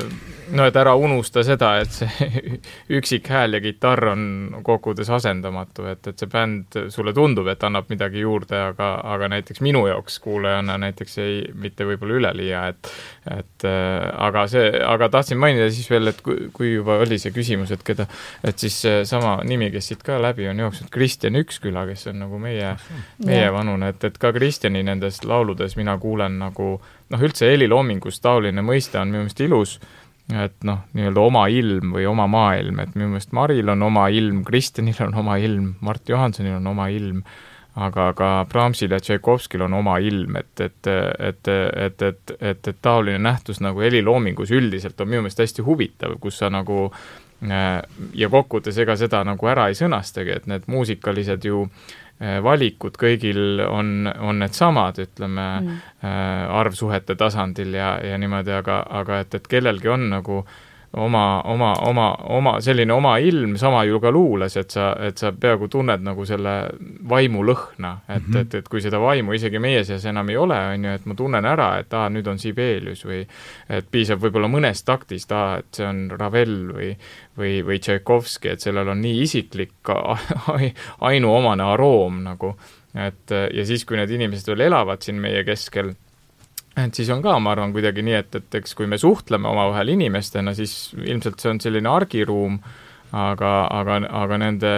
no 0.52 0.66
et 0.68 0.76
ära 0.76 0.92
unusta 1.00 1.40
seda, 1.48 1.70
et 1.80 1.94
see 1.96 2.58
üksik 2.98 3.30
hääl 3.32 3.56
ja 3.56 3.62
kitarr 3.64 4.10
on 4.12 4.26
kokkuvõttes 4.60 5.08
asendamatu, 5.16 5.86
et, 5.88 6.10
et 6.12 6.20
see 6.20 6.28
bänd 6.28 6.76
sulle 6.92 7.14
tundub, 7.16 7.48
et 7.48 7.64
annab 7.64 7.88
midagi 7.94 8.26
juurde, 8.26 8.60
aga, 8.74 8.90
aga 9.14 9.30
näiteks 9.38 9.64
minu 9.64 9.86
jaoks 9.88 10.20
kuulajana 10.26 10.76
näiteks 10.84 11.16
ei, 11.24 11.38
mitte 11.56 11.88
võib-olla 11.88 12.20
üleliia, 12.20 12.66
et 12.74 12.92
et 13.32 13.66
äh, 13.68 14.08
aga 14.28 14.46
see, 14.52 14.72
aga 14.88 15.10
tahtsin 15.14 15.40
mainida 15.40 15.70
siis 15.72 15.90
veel, 15.92 16.12
et 16.12 16.20
kui, 16.26 16.50
kui 16.56 16.74
juba 16.74 17.00
oli 17.04 17.20
see 17.22 17.34
küsimus, 17.36 17.72
et 17.76 17.84
keda, 17.86 18.08
et 18.44 18.60
siis 18.60 18.80
sama 19.10 19.38
nimi, 19.48 19.70
kes 19.74 19.92
siit 19.92 20.04
ka 20.06 20.20
läbi 20.22 20.50
on 20.52 20.60
jooksnud, 20.66 20.92
Kristjan 20.94 21.40
Üksküla, 21.40 21.86
kes 21.90 22.10
on 22.12 22.20
nagu 22.26 22.42
meie, 22.42 22.76
meie 23.26 23.48
vanune, 23.56 23.94
et, 23.94 24.04
et 24.10 24.20
ka 24.20 24.34
Kristjani 24.36 24.84
nendes 24.84 25.24
lauludes 25.28 25.78
mina 25.80 25.96
kuulen 26.02 26.40
nagu 26.42 26.76
noh, 27.14 27.26
üldse 27.28 27.50
heliloomingus 27.52 28.22
taoline 28.24 28.64
mõiste 28.66 29.00
on 29.00 29.12
minu 29.14 29.24
meelest 29.26 29.44
ilus, 29.46 29.78
et 30.32 30.56
noh, 30.68 30.84
nii-öelda 30.96 31.24
oma 31.24 31.48
ilm 31.52 31.96
või 31.96 32.06
oma 32.10 32.28
maailm, 32.32 32.80
et 32.84 32.94
minu 32.96 33.12
meelest 33.14 33.34
Maril 33.36 33.72
on 33.74 33.84
oma 33.90 34.08
ilm, 34.14 34.44
Kristjanil 34.48 35.02
on 35.08 35.18
oma 35.24 35.38
ilm, 35.42 35.74
Mart 35.84 36.10
Johansonil 36.10 36.58
on 36.60 36.70
oma 36.72 36.88
ilm, 36.94 37.24
aga 37.76 38.12
ka 38.14 38.30
Brahmsil 38.50 38.92
ja 38.94 39.00
Tšaikovskil 39.02 39.64
on 39.66 39.74
oma 39.74 39.98
ilm, 39.98 40.36
et, 40.38 40.54
et, 40.62 40.88
et, 40.88 41.48
et, 41.48 42.02
et, 42.02 42.34
et, 42.40 42.68
et 42.68 42.82
taoline 42.82 43.18
nähtus 43.18 43.64
nagu 43.66 43.82
heliloomingus 43.82 44.52
üldiselt 44.54 45.02
on 45.02 45.10
minu 45.10 45.24
meelest 45.26 45.42
hästi 45.42 45.66
huvitav, 45.66 46.18
kus 46.22 46.38
sa 46.44 46.52
nagu 46.54 46.92
ja 47.44 48.30
kokkuvõttes 48.32 48.78
ega 48.80 48.94
seda 48.96 49.20
nagu 49.28 49.48
ära 49.52 49.66
ei 49.68 49.76
sõnastagi, 49.76 50.32
et 50.32 50.46
need 50.48 50.70
muusikalised 50.72 51.44
ju 51.44 51.66
äh, 51.66 51.98
Äh, 52.22 52.38
valikud 52.46 52.94
kõigil 53.00 53.64
on, 53.66 54.06
on 54.06 54.38
needsamad, 54.44 55.00
ütleme 55.02 55.48
mm., 55.60 55.80
äh, 56.06 56.44
arvsuhete 56.62 57.18
tasandil 57.20 57.74
ja, 57.74 57.96
ja 58.06 58.20
niimoodi, 58.22 58.54
aga, 58.54 58.84
aga 59.02 59.24
et, 59.24 59.34
et 59.34 59.50
kellelgi 59.50 59.90
on 59.90 60.06
nagu 60.12 60.44
äh, 60.44 60.54
oma, 60.94 61.42
oma, 61.50 61.74
oma, 61.88 62.08
oma 62.30 62.54
selline 62.62 62.94
oma 62.94 63.16
ilm 63.20 63.56
sama 63.58 63.84
ju 63.88 64.00
ka 64.02 64.12
luules, 64.14 64.58
et 64.58 64.72
sa, 64.72 64.92
et 65.02 65.18
sa 65.18 65.32
peaaegu 65.34 65.68
tunned 65.72 66.04
nagu 66.06 66.26
selle 66.30 66.54
vaimu 67.10 67.42
lõhna, 67.48 67.96
et 68.08 68.22
mm, 68.22 68.34
-hmm. 68.34 68.42
et, 68.42 68.56
et 68.62 68.70
kui 68.70 68.82
seda 68.82 69.00
vaimu 69.02 69.34
isegi 69.34 69.60
meie 69.60 69.84
seas 69.84 70.06
enam 70.06 70.30
ei 70.30 70.38
ole, 70.38 70.60
on 70.76 70.86
ju, 70.86 70.94
et 71.00 71.06
ma 71.06 71.16
tunnen 71.16 71.46
ära, 71.46 71.70
et 71.82 71.94
aa, 71.94 72.10
nüüd 72.14 72.28
on 72.30 72.40
Sibelius 72.40 73.06
või 73.06 73.24
et 73.70 73.90
piisab 73.92 74.22
võib-olla 74.22 74.48
mõnest 74.48 74.86
taktist, 74.86 75.32
aa, 75.32 75.58
et 75.64 75.82
see 75.82 75.88
on 75.88 76.06
Ravel 76.12 76.56
või 76.74 76.94
või, 77.38 77.64
või 77.66 77.80
Tšaikovski, 77.80 78.54
et 78.54 78.62
sellel 78.62 78.94
on 78.94 79.02
nii 79.02 79.22
isiklik 79.26 79.90
ainuomane 81.10 81.64
aroom 81.64 82.22
nagu, 82.24 82.54
et 82.94 83.34
ja 83.34 83.66
siis, 83.66 83.86
kui 83.86 83.98
need 83.98 84.12
inimesed 84.14 84.54
veel 84.54 84.68
elavad 84.70 85.02
siin 85.02 85.18
meie 85.22 85.42
keskel 85.44 85.96
et 86.78 86.96
siis 86.96 87.10
on 87.14 87.22
ka, 87.22 87.36
ma 87.40 87.54
arvan, 87.54 87.74
kuidagi 87.76 88.06
nii, 88.06 88.16
et, 88.18 88.40
et 88.40 88.58
eks 88.62 88.74
kui 88.78 88.90
me 88.90 88.98
suhtleme 89.02 89.50
omavahel 89.50 89.94
inimestena, 89.94 90.56
siis 90.58 90.94
ilmselt 90.98 91.44
see 91.44 91.54
on 91.54 91.62
selline 91.62 91.90
argiruum, 91.90 92.58
aga, 93.14 93.52
aga, 93.70 94.00
aga 94.24 94.38
nende 94.42 94.72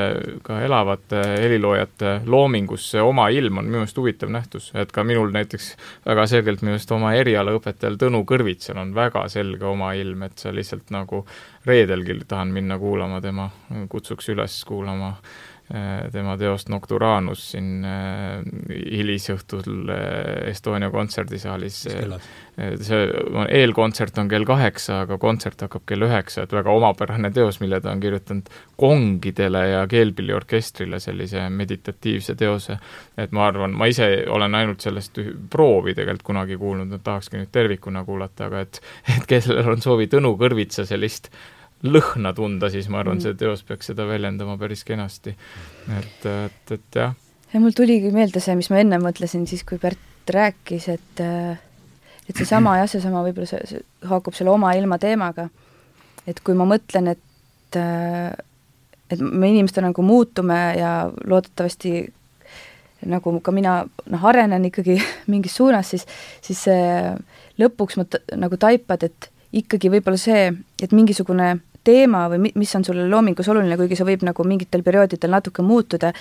ka 0.43 0.57
elavate 0.65 1.21
heliloojate 1.39 2.17
loomingus 2.27 2.89
see 2.91 2.99
oma 2.99 3.29
ilm 3.31 3.61
on 3.61 3.69
minu 3.69 3.79
meelest 3.79 4.01
huvitav 4.01 4.33
nähtus, 4.35 4.73
et 4.75 4.91
ka 4.91 5.05
minul 5.07 5.31
näiteks 5.31 5.71
väga 6.03 6.27
selgelt 6.33 6.65
minu 6.65 6.73
meelest 6.73 6.91
oma 6.91 7.13
erialaõpetajal 7.15 7.95
Tõnu 8.01 8.25
Kõrvitsal 8.27 8.81
on 8.83 8.91
väga 8.97 9.23
selge 9.31 9.63
oma 9.71 9.93
ilm, 9.95 10.27
et 10.27 10.43
sa 10.43 10.51
lihtsalt 10.51 10.91
nagu 10.91 11.23
reedelgi 11.65 12.19
tahan 12.27 12.51
minna 12.53 12.75
kuulama 12.81 13.23
tema, 13.23 13.47
kutsuks 13.89 14.33
üles 14.35 14.59
kuulama 14.67 15.15
Äh, 15.15 15.54
tema 16.11 16.35
teost 16.37 16.69
Nocturanus 16.69 17.47
siin 17.55 17.85
äh, 17.89 18.43
hilisõhtul 18.69 19.89
äh, 19.89 20.49
Estonia 20.51 20.91
kontserdisaalis. 20.93 21.79
see 22.55 22.99
eelkontsert 23.51 24.17
on 24.21 24.29
kell 24.31 24.45
kaheksa, 24.47 25.01
aga 25.03 25.17
kontsert 25.19 25.65
hakkab 25.65 25.83
kell 25.89 26.05
üheksa, 26.05 26.45
et 26.45 26.53
väga 26.53 26.71
omapärane 26.71 27.31
teos, 27.33 27.57
mille 27.59 27.81
ta 27.81 27.91
on 27.91 28.03
kirjutanud 28.03 28.51
kongidele 28.79 29.63
ja 29.71 29.81
keelpilliorkestrile 29.91 31.01
sellise 31.03 31.49
meditatiivse 31.49 32.37
teose. 32.39 32.77
et 33.17 33.33
ma 33.33 33.47
arvan, 33.47 33.73
ma 33.73 33.89
ise 33.89 34.07
olen 34.29 34.55
ainult 34.55 34.85
sellest 34.85 35.19
proovi 35.49 35.97
tegelikult 35.97 36.29
kunagi 36.29 36.57
kuulnud, 36.61 36.93
et 36.93 37.03
tahakski 37.03 37.41
nüüd 37.41 37.51
tervikuna 37.51 38.05
kuulata, 38.05 38.51
aga 38.51 38.61
et 38.67 38.81
et 39.17 39.27
kellel 39.27 39.73
on 39.73 39.81
soovi 39.81 40.07
Tõnu 40.13 40.35
Kõrvitsa 40.37 40.85
sellist 40.85 41.33
lõhna 41.83 42.31
tunda, 42.35 42.69
siis 42.73 42.87
ma 42.89 43.01
arvan, 43.01 43.19
mm. 43.19 43.25
see 43.25 43.37
teos 43.39 43.63
peaks 43.67 43.91
seda 43.91 44.07
väljendama 44.07 44.57
päris 44.61 44.83
kenasti. 44.87 45.35
et, 45.97 46.25
et, 46.25 46.71
et 46.71 46.99
jah. 47.01 47.13
ja 47.53 47.61
mul 47.61 47.75
tuligi 47.75 48.11
meelde 48.15 48.41
see, 48.43 48.55
mis 48.57 48.71
ma 48.73 48.81
enne 48.81 48.99
mõtlesin 49.03 49.45
siis, 49.49 49.65
kui 49.67 49.81
Pärt 49.81 50.31
rääkis, 50.31 50.89
et 50.89 51.21
et 52.25 52.39
seesama 52.39 52.79
jah, 52.79 52.89
seesama 52.89 53.21
võib-olla 53.27 53.49
see, 53.49 53.61
see 53.69 54.09
haakub 54.09 54.33
selle 54.37 54.53
oma 54.53 54.73
ilma 54.77 54.97
teemaga, 55.01 55.49
et 56.25 56.41
kui 56.41 56.57
ma 56.57 56.67
mõtlen, 56.69 57.13
et 57.13 57.79
et 59.11 59.21
me 59.21 59.49
inimestena 59.51 59.91
nagu 59.91 60.01
muutume 60.01 60.57
ja 60.79 61.11
loodetavasti 61.27 61.91
nagu 63.05 63.35
ka 63.43 63.53
mina 63.53 63.77
noh, 63.85 64.25
arenen 64.25 64.65
ikkagi 64.71 64.97
mingis 65.31 65.57
suunas, 65.59 65.91
siis, 65.93 66.07
siis 66.41 66.65
lõpuks 67.61 67.99
ma 67.99 68.07
nagu 68.39 68.57
taipad, 68.57 69.05
et 69.05 69.29
ikkagi 69.55 69.91
võib-olla 69.93 70.19
see, 70.19 70.49
et 70.83 70.93
mingisugune 70.95 71.55
teema 71.85 72.25
või 72.31 72.51
mis 72.57 72.75
on 72.75 72.85
sulle 72.85 73.05
loomingus 73.09 73.47
oluline, 73.51 73.77
kuigi 73.79 73.97
see 73.97 74.07
võib 74.07 74.25
nagu 74.25 74.45
mingitel 74.47 74.83
perioodidel 74.83 75.31
natuke 75.35 75.63
muutuda, 75.65 76.11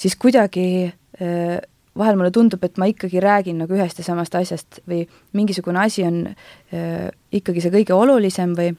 siis 0.00 0.16
kuidagi 0.20 0.66
äh, 0.86 1.56
vahel 1.98 2.18
mulle 2.20 2.30
tundub, 2.34 2.62
et 2.64 2.78
ma 2.78 2.88
ikkagi 2.90 3.20
räägin 3.22 3.58
nagu 3.64 3.74
ühest 3.76 3.98
ja 3.98 4.06
samast 4.06 4.36
asjast 4.38 4.80
või 4.88 5.02
mingisugune 5.36 5.82
asi 5.82 6.04
on 6.06 6.22
äh, 6.30 7.10
ikkagi 7.32 7.64
see 7.64 7.74
kõige 7.80 7.96
olulisem 7.96 8.54
või 8.58 8.74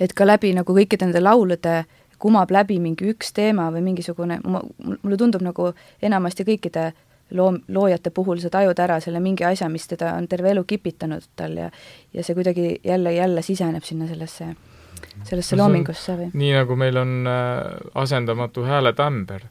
et 0.00 0.12
ka 0.16 0.26
läbi 0.28 0.52
nagu 0.56 0.76
kõikide 0.76 1.08
nende 1.08 1.22
laulude 1.24 1.84
kumab 2.22 2.52
läbi 2.54 2.78
mingi 2.80 3.10
üks 3.12 3.32
teema 3.36 3.68
või 3.74 3.82
mingisugune, 3.90 4.38
mulle 4.44 5.18
tundub 5.20 5.42
nagu 5.44 5.72
enamasti 6.02 6.46
kõikide 6.48 6.92
loo, 7.30 7.52
loojate 7.68 8.10
puhul 8.10 8.38
sa 8.42 8.50
tajud 8.50 8.78
ära 8.78 9.00
selle 9.00 9.20
mingi 9.20 9.44
asja, 9.44 9.68
mis 9.68 9.88
teda 9.88 10.14
on 10.14 10.28
terve 10.28 10.52
elu 10.54 10.64
kipitanud 10.64 11.26
tal 11.36 11.56
ja 11.56 11.70
ja 12.14 12.24
see 12.24 12.34
kuidagi 12.34 12.80
jälle, 12.84 13.12
jälle 13.12 13.42
siseneb 13.42 13.84
sinna 13.84 14.06
sellesse, 14.06 14.52
sellesse 15.24 15.56
loomingusse 15.56 16.16
või? 16.16 16.30
nii 16.32 16.52
nagu 16.60 16.76
meil 16.76 16.96
on 17.02 17.18
äh, 17.26 17.76
asendamatu 17.94 18.64
hääletämber 18.64 19.48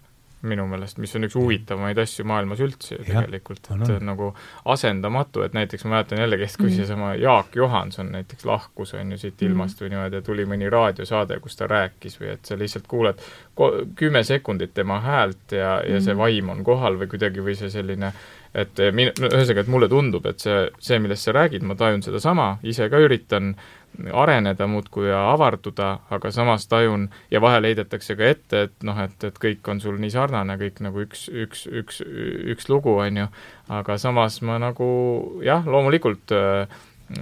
minu 0.47 0.67
meelest, 0.69 0.99
mis 1.01 1.15
on 1.17 1.27
üks 1.27 1.35
huvitavamaid 1.39 1.99
asju 2.01 2.25
maailmas 2.29 2.61
üldse 2.63 2.97
ju 2.97 3.05
tegelikult, 3.07 3.69
et 3.73 3.81
no. 3.81 3.97
nagu 4.11 4.29
asendamatu, 4.71 5.43
et 5.45 5.57
näiteks 5.57 5.85
ma 5.85 5.95
mäletan 5.97 6.21
jällegi, 6.21 6.47
kui 6.57 6.69
mm. 6.69 6.77
seesama 6.77 7.11
Jaak 7.19 7.55
Johanson 7.55 8.11
näiteks 8.15 8.47
lahkus, 8.47 8.93
on 8.97 9.15
ju, 9.15 9.19
siit 9.25 9.41
ilmast 9.47 9.79
mm. 9.79 9.85
või 9.85 9.93
niimoodi 9.95 10.21
ja 10.21 10.25
tuli 10.29 10.47
mõni 10.49 10.71
raadiosaade, 10.71 11.39
kus 11.43 11.59
ta 11.59 11.69
rääkis 11.71 12.19
või 12.21 12.31
et 12.35 12.45
sa 12.45 12.57
lihtsalt 12.59 12.87
kuuled 12.91 13.21
kümme 13.95 14.23
sekundit 14.27 14.73
tema 14.73 15.01
häält 15.03 15.55
ja, 15.55 15.77
ja 15.83 16.01
see 16.01 16.13
mm. 16.13 16.23
vaim 16.23 16.55
on 16.55 16.65
kohal 16.67 16.99
või 17.01 17.11
kuidagi, 17.11 17.43
või 17.43 17.57
see 17.59 17.71
selline 17.73 18.13
et 18.55 18.79
min-, 18.95 19.11
ühesõnaga, 19.19 19.65
et 19.65 19.71
mulle 19.71 19.89
tundub, 19.91 20.25
et 20.29 20.43
see, 20.43 20.67
see, 20.79 20.99
millest 21.03 21.27
sa 21.27 21.35
räägid, 21.35 21.65
ma 21.67 21.75
tajun 21.79 22.05
sedasama, 22.05 22.53
ise 22.63 22.87
ka 22.91 23.01
üritan 23.03 23.53
areneda 24.13 24.67
muudkui 24.67 25.07
ja 25.09 25.21
avarduda, 25.31 25.91
aga 26.13 26.31
samas 26.31 26.67
tajun 26.67 27.09
ja 27.31 27.41
vahel 27.43 27.69
heidetakse 27.69 28.15
ka 28.19 28.31
ette, 28.33 28.65
et 28.69 28.87
noh, 28.87 28.99
et, 29.03 29.15
et 29.23 29.37
kõik 29.41 29.67
on 29.71 29.81
sul 29.83 29.99
nii 30.01 30.13
sarnane, 30.13 30.57
kõik 30.61 30.81
nagu 30.85 31.05
üks, 31.05 31.27
üks, 31.29 31.65
üks, 31.71 32.01
üks 32.55 32.69
lugu, 32.71 32.97
on 33.03 33.23
ju, 33.23 33.29
aga 33.73 33.97
samas 34.01 34.41
ma 34.45 34.59
nagu 34.61 34.89
jah, 35.45 35.65
loomulikult 35.65 36.35
äh, 36.35 36.77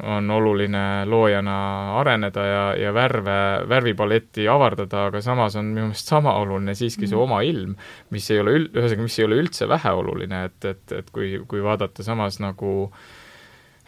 on 0.07 0.32
oluline 0.32 1.03
loojana 1.09 1.55
areneda 1.99 2.45
ja, 2.47 2.61
ja 2.80 2.93
värve, 2.95 3.39
värvipaletti 3.69 4.47
avardada, 4.47 5.07
aga 5.09 5.21
samas 5.21 5.57
on 5.59 5.74
minu 5.74 5.89
meelest 5.89 6.07
sama 6.13 6.38
oluline 6.39 6.76
siiski 6.80 7.07
see 7.07 7.17
mm. 7.17 7.26
oma 7.26 7.41
ilm, 7.43 7.76
mis 8.15 8.30
ei 8.32 8.39
ole 8.39 8.55
ül-, 8.59 8.69
ühesõnaga, 8.71 9.09
mis 9.09 9.19
ei 9.19 9.28
ole 9.28 9.41
üldse 9.43 9.67
väheoluline, 9.67 10.45
et, 10.47 10.71
et, 10.71 10.95
et 11.01 11.11
kui, 11.11 11.36
kui 11.51 11.63
vaadata 11.65 12.05
samas 12.05 12.39
nagu 12.43 12.71
äh, 12.88 13.03
Äh, 13.03 13.21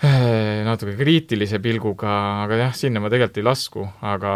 natuke 0.04 0.98
kriitilise 1.00 1.62
pilguga, 1.64 2.12
aga 2.44 2.58
jah, 2.60 2.74
sinna 2.76 3.00
ma 3.00 3.08
tegelikult 3.12 3.40
ei 3.40 3.46
lasku, 3.48 3.86
aga, 4.04 4.34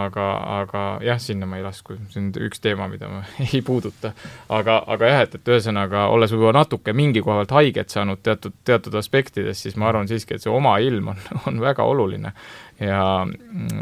aga, 0.00 0.24
aga 0.56 0.82
jah, 1.06 1.20
sinna 1.22 1.46
ma 1.46 1.60
ei 1.60 1.62
lasku, 1.62 1.94
see 2.10 2.18
on 2.18 2.32
üks 2.48 2.62
teema, 2.64 2.88
mida 2.90 3.06
ma 3.10 3.20
ei 3.46 3.62
puuduta. 3.62 4.10
aga, 4.48 4.80
aga 4.96 5.12
jah, 5.12 5.22
et, 5.28 5.38
et 5.38 5.52
ühesõnaga, 5.54 6.08
olles 6.10 6.34
võib-olla 6.34 6.64
natuke 6.64 6.92
mingi 6.96 7.22
koha 7.22 7.38
pealt 7.42 7.54
haiget 7.60 7.94
saanud 7.94 8.24
teatud, 8.26 8.56
teatud 8.66 8.98
aspektides, 8.98 9.62
siis 9.62 9.78
ma 9.78 9.92
arvan 9.92 10.10
siiski, 10.10 10.34
et 10.34 10.42
see 10.42 10.50
oma 10.50 10.74
ilm 10.82 11.14
on, 11.14 11.22
on 11.52 11.62
väga 11.62 11.86
oluline. 11.86 12.34
ja, 12.82 13.06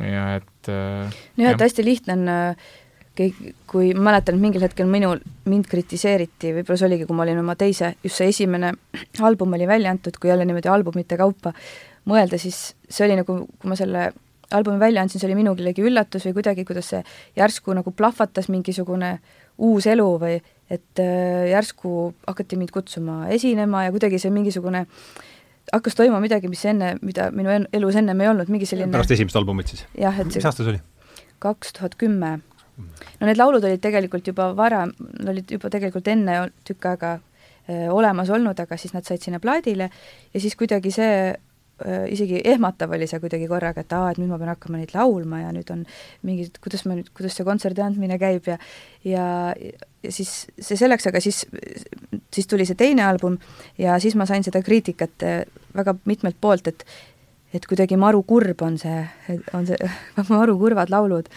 ja 0.05 0.29
et 0.37 0.73
jah, 0.73 1.55
et 1.55 1.65
hästi 1.65 1.89
lihtne 1.89 2.21
on 2.21 2.29
äh, 2.29 2.71
kõik, 3.19 3.39
kui 3.69 3.93
mäletan, 3.95 4.39
et 4.39 4.43
mingil 4.43 4.65
hetkel 4.65 4.89
minul, 4.89 5.21
mind 5.49 5.69
kritiseeriti, 5.71 6.53
võib-olla 6.57 6.81
see 6.81 6.89
oligi, 6.89 7.07
kui 7.09 7.17
ma 7.17 7.27
olin 7.27 7.43
oma 7.43 7.57
teise, 7.61 7.95
just 8.05 8.21
see 8.21 8.31
esimene 8.33 8.73
album 9.29 9.57
oli 9.59 9.69
välja 9.69 9.93
antud, 9.93 10.17
kui 10.21 10.33
jälle 10.33 10.47
niimoodi 10.49 10.71
albumite 10.73 11.19
kaupa 11.21 11.55
mõelda, 12.09 12.41
siis 12.41 12.73
see 12.89 13.07
oli 13.07 13.19
nagu, 13.21 13.43
kui 13.61 13.71
ma 13.71 13.79
selle 13.79 14.11
albumi 14.53 14.81
välja 14.81 15.03
andsin, 15.05 15.21
see 15.21 15.29
oli 15.29 15.39
minulegi 15.39 15.85
üllatus 15.85 16.27
või 16.29 16.37
kuidagi, 16.41 16.65
kuidas 16.69 16.91
see 16.93 17.03
järsku 17.39 17.75
nagu 17.77 17.93
plahvatas 17.97 18.51
mingisugune 18.53 19.15
uus 19.63 19.87
elu 19.89 20.09
või 20.21 20.39
et 20.73 21.01
äh, 21.01 21.51
järsku 21.53 22.13
hakati 22.27 22.59
mind 22.61 22.73
kutsuma 22.73 23.27
esinema 23.33 23.87
ja 23.87 23.93
kuidagi 23.95 24.21
see 24.21 24.33
mingisugune 24.33 24.87
hakkas 25.73 25.97
toimuma 25.97 26.21
midagi, 26.23 26.51
mis 26.53 26.65
enne, 26.69 26.97
mida 27.05 27.31
minu 27.35 27.53
elus 27.73 27.99
ennem 28.01 28.21
ei 28.25 28.33
olnud, 28.33 28.51
mingi 28.53 28.69
selline 28.69 28.93
pärast 28.93 29.15
esimest 29.17 29.39
albumit 29.41 29.73
siis? 29.73 29.85
jah, 29.99 30.17
et 30.17 30.33
see 30.33 30.43
mis 30.43 30.49
aasta 30.49 30.65
see 30.65 30.75
oli? 30.75 30.83
kaks 31.43 31.77
tuhat 31.79 31.97
kümme 32.01 32.39
no 32.79 33.29
need 33.29 33.39
laulud 33.39 33.65
olid 33.65 33.83
tegelikult 33.83 34.33
juba 34.33 34.53
varem, 34.57 34.95
olid 35.29 35.55
juba 35.57 35.71
tegelikult 35.73 36.09
enne 36.13 36.41
tükk 36.67 36.91
aega 36.93 37.15
öö, 37.69 37.89
olemas 37.95 38.31
olnud, 38.33 38.59
aga 38.59 38.79
siis 38.81 38.95
nad 38.97 39.07
said 39.07 39.23
sinna 39.23 39.41
plaadile 39.41 39.91
ja 40.35 40.41
siis 40.41 40.57
kuidagi 40.59 40.93
see 40.95 41.15
öö, 41.33 42.03
isegi 42.15 42.41
ehmatav 42.55 42.95
oli 42.97 43.07
see 43.11 43.21
kuidagi 43.23 43.49
korraga, 43.51 43.85
et 43.85 43.93
aa, 43.97 44.11
et 44.13 44.21
nüüd 44.23 44.33
ma 44.33 44.41
pean 44.41 44.53
hakkama 44.55 44.81
neid 44.81 44.95
laulma 44.97 45.43
ja 45.45 45.53
nüüd 45.55 45.71
on 45.75 45.85
mingid, 46.27 46.59
kuidas 46.65 46.87
ma 46.89 46.97
nüüd, 46.99 47.13
kuidas 47.17 47.37
see 47.39 47.47
kontserdi 47.49 47.85
andmine 47.85 48.19
käib 48.23 48.49
ja 48.51 48.59
ja, 49.05 49.27
ja 50.03 50.13
siis 50.13 50.35
see 50.59 50.79
selleks, 50.79 51.07
aga 51.11 51.23
siis, 51.23 51.45
siis 52.33 52.51
tuli 52.51 52.67
see 52.69 52.79
teine 52.79 53.05
album 53.07 53.39
ja 53.79 53.99
siis 54.03 54.17
ma 54.19 54.27
sain 54.27 54.45
seda 54.47 54.63
kriitikat 54.65 55.29
väga 55.77 55.97
mitmelt 56.05 56.37
poolt, 56.41 56.69
et 56.69 56.85
et 57.53 57.67
kuidagi 57.69 57.99
maru 58.01 58.23
kurb 58.29 58.63
on 58.65 58.79
see, 58.81 59.03
on 59.53 59.67
see, 59.69 59.91
maru 60.31 60.57
kurvad 60.61 60.93
laulud. 60.93 61.29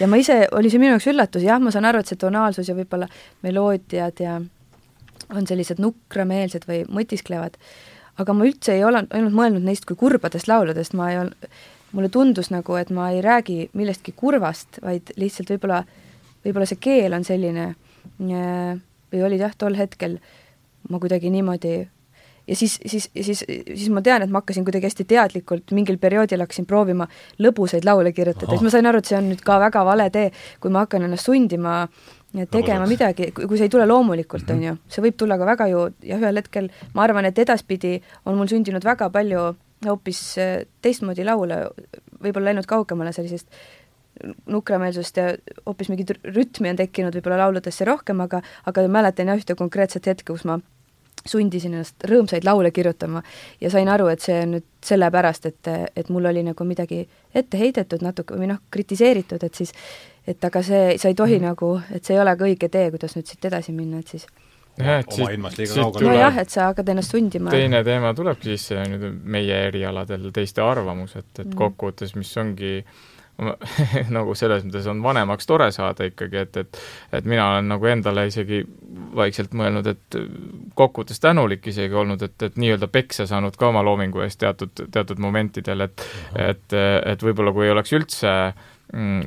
ja 0.00 0.08
ma 0.10 0.18
ise, 0.20 0.42
oli 0.56 0.70
see 0.72 0.82
minu 0.82 0.96
jaoks 0.96 1.10
üllatus, 1.12 1.44
jah, 1.46 1.60
ma 1.62 1.72
saan 1.74 1.88
aru, 1.90 2.02
et 2.02 2.10
see 2.10 2.20
tonaalsus 2.20 2.70
ja 2.70 2.76
võib-olla 2.78 3.08
meloodiad 3.46 4.24
ja 4.24 4.40
on 5.30 5.46
sellised 5.46 5.80
nukrameelsed 5.82 6.66
või 6.66 6.82
mõtisklevad, 6.90 7.58
aga 8.18 8.34
ma 8.34 8.46
üldse 8.48 8.74
ei 8.74 8.84
ole 8.84 9.04
ainult 9.06 9.36
mõelnud 9.36 9.66
neist 9.66 9.86
kui 9.86 9.98
kurbadest 9.98 10.50
lauludest, 10.50 10.96
ma 10.98 11.12
ei 11.12 11.20
ol-, 11.20 11.34
mulle 11.92 12.10
tundus 12.12 12.50
nagu, 12.50 12.76
et 12.80 12.90
ma 12.94 13.10
ei 13.14 13.22
räägi 13.24 13.70
millestki 13.78 14.14
kurvast, 14.16 14.80
vaid 14.82 15.14
lihtsalt 15.20 15.54
võib-olla, 15.54 15.84
võib-olla 16.44 16.68
see 16.68 16.82
keel 16.82 17.14
on 17.14 17.26
selline 17.26 17.70
või 18.18 19.24
oli 19.26 19.40
jah, 19.40 19.54
tol 19.58 19.78
hetkel 19.78 20.18
ma 20.90 21.00
kuidagi 21.02 21.30
niimoodi 21.32 21.74
ja 22.50 22.56
siis, 22.58 22.78
siis, 22.86 23.08
siis, 23.14 23.44
siis 23.46 23.88
ma 23.94 24.02
tean, 24.02 24.24
et 24.24 24.30
ma 24.32 24.42
hakkasin 24.42 24.66
kuidagi 24.66 24.88
hästi 24.88 25.06
teadlikult, 25.12 25.70
mingil 25.76 26.00
perioodil 26.02 26.42
hakkasin 26.42 26.66
proovima 26.66 27.06
lõbusaid 27.42 27.86
laule 27.86 28.12
kirjutada, 28.16 28.50
siis 28.50 28.66
ma 28.66 28.72
sain 28.74 28.90
aru, 28.90 29.00
et 29.00 29.10
see 29.10 29.18
on 29.18 29.30
nüüd 29.30 29.44
ka 29.46 29.60
väga 29.62 29.84
vale 29.86 30.08
tee, 30.14 30.30
kui 30.62 30.72
ma 30.74 30.84
hakkan 30.84 31.06
ennast 31.06 31.30
sundima 31.30 31.84
tegema 32.30 32.84
Vabandust. 32.84 32.92
midagi, 32.92 33.30
kui 33.34 33.58
see 33.58 33.66
ei 33.66 33.72
tule 33.72 33.86
loomulikult 33.86 34.46
mm, 34.46 34.54
on 34.54 34.62
-hmm. 34.62 34.68
ju, 34.68 34.94
see 34.94 35.02
võib 35.06 35.16
tulla 35.18 35.38
ka 35.38 35.46
väga 35.46 35.66
ju, 35.70 35.88
jah, 36.02 36.22
ühel 36.22 36.42
hetkel 36.42 36.70
ma 36.94 37.02
arvan, 37.02 37.24
et 37.24 37.38
edaspidi 37.38 38.00
on 38.24 38.38
mul 38.38 38.50
sündinud 38.50 38.84
väga 38.84 39.10
palju 39.10 39.54
hoopis 39.86 40.38
äh, 40.38 40.66
teistmoodi 40.82 41.24
laule, 41.24 41.68
võib-olla 42.22 42.50
läinud 42.50 42.66
kaugemale 42.66 43.12
sellisest 43.12 43.48
nukrameelsust 44.46 45.16
ja 45.16 45.30
hoopis 45.66 45.88
mingit 45.88 46.10
rütmi 46.10 46.70
on 46.70 46.76
tekkinud 46.76 47.14
võib-olla 47.14 47.38
lauludesse 47.44 47.84
rohkem, 47.84 48.20
aga 48.20 48.42
aga 48.66 48.88
mäletan 48.88 49.26
jah 49.26 49.38
ühte 49.38 49.54
konkreetset 49.54 50.06
hetke, 50.06 50.32
kus 50.32 50.44
ma 50.44 50.60
sundisin 51.26 51.74
ennast 51.74 52.06
rõõmsaid 52.08 52.44
laule 52.44 52.70
kirjutama 52.70 53.22
ja 53.60 53.70
sain 53.70 53.88
aru, 53.88 54.08
et 54.12 54.24
see 54.24 54.38
on 54.42 54.56
nüüd 54.56 54.66
sellepärast, 54.84 55.46
et, 55.46 55.72
et 55.96 56.08
mul 56.08 56.30
oli 56.30 56.42
nagu 56.46 56.64
midagi 56.64 57.02
ette 57.34 57.58
heidetud 57.60 58.04
natuke 58.04 58.38
või 58.38 58.48
noh, 58.50 58.62
kritiseeritud, 58.72 59.42
et 59.44 59.60
siis 59.60 59.74
et 60.28 60.44
aga 60.44 60.62
see, 60.64 60.94
sa 61.00 61.10
ei 61.10 61.18
tohi 61.18 61.38
mm. 61.38 61.50
nagu, 61.50 61.74
et 61.94 62.04
see 62.04 62.16
ei 62.16 62.22
ole 62.22 62.36
ka 62.36 62.46
õige 62.48 62.70
tee, 62.72 62.88
kuidas 62.94 63.16
nüüd 63.16 63.28
siit 63.28 63.44
edasi 63.50 63.74
minna, 63.76 64.00
et 64.00 64.14
siis 64.14 64.26
jah, 64.78 65.00
et 65.00 65.14
oma 65.16 65.30
ilmast 65.34 65.60
liiga 65.60 65.76
kaugele. 65.76 66.08
nojah, 66.08 66.40
et 66.42 66.52
sa 66.52 66.68
hakkad 66.70 66.92
ennast 66.94 67.16
sundima. 67.16 67.52
teine 67.54 67.82
teema 67.86 68.12
tulebki 68.16 68.54
sisse 68.54 68.84
nüüd 68.92 69.22
meie 69.36 69.62
erialadel 69.68 70.30
teiste 70.36 70.64
arvamus, 70.64 71.16
et, 71.16 71.30
et 71.38 71.46
mm. 71.46 71.56
kokkuvõttes, 71.60 72.14
mis 72.18 72.32
ongi 72.40 72.78
nagu 74.16 74.34
selles 74.38 74.64
mõttes 74.66 74.88
on 74.90 75.02
vanemaks 75.04 75.48
tore 75.48 75.70
saada 75.74 76.08
ikkagi, 76.08 76.44
et, 76.44 76.56
et 76.64 76.80
et 77.20 77.28
mina 77.28 77.50
olen 77.54 77.70
nagu 77.72 77.90
endale 77.90 78.26
isegi 78.30 78.62
vaikselt 79.16 79.54
mõelnud, 79.56 79.86
et 79.90 80.18
kokkuvõttes 80.78 81.20
tänulik 81.22 81.66
isegi 81.72 81.94
olnud, 81.94 82.22
et, 82.26 82.36
et 82.42 82.58
nii-öelda 82.60 82.90
peksa 82.92 83.26
saanud 83.30 83.56
ka 83.58 83.70
oma 83.70 83.84
loomingu 83.86 84.24
eest 84.24 84.40
teatud, 84.42 84.86
teatud 84.92 85.22
momentidel, 85.22 85.86
et 85.86 86.06
et, 86.36 86.76
et 87.06 87.22
võib-olla 87.24 87.54
kui 87.54 87.66
ei 87.66 87.74
oleks 87.74 87.96
üldse 87.96 88.30
äh, 88.30 88.68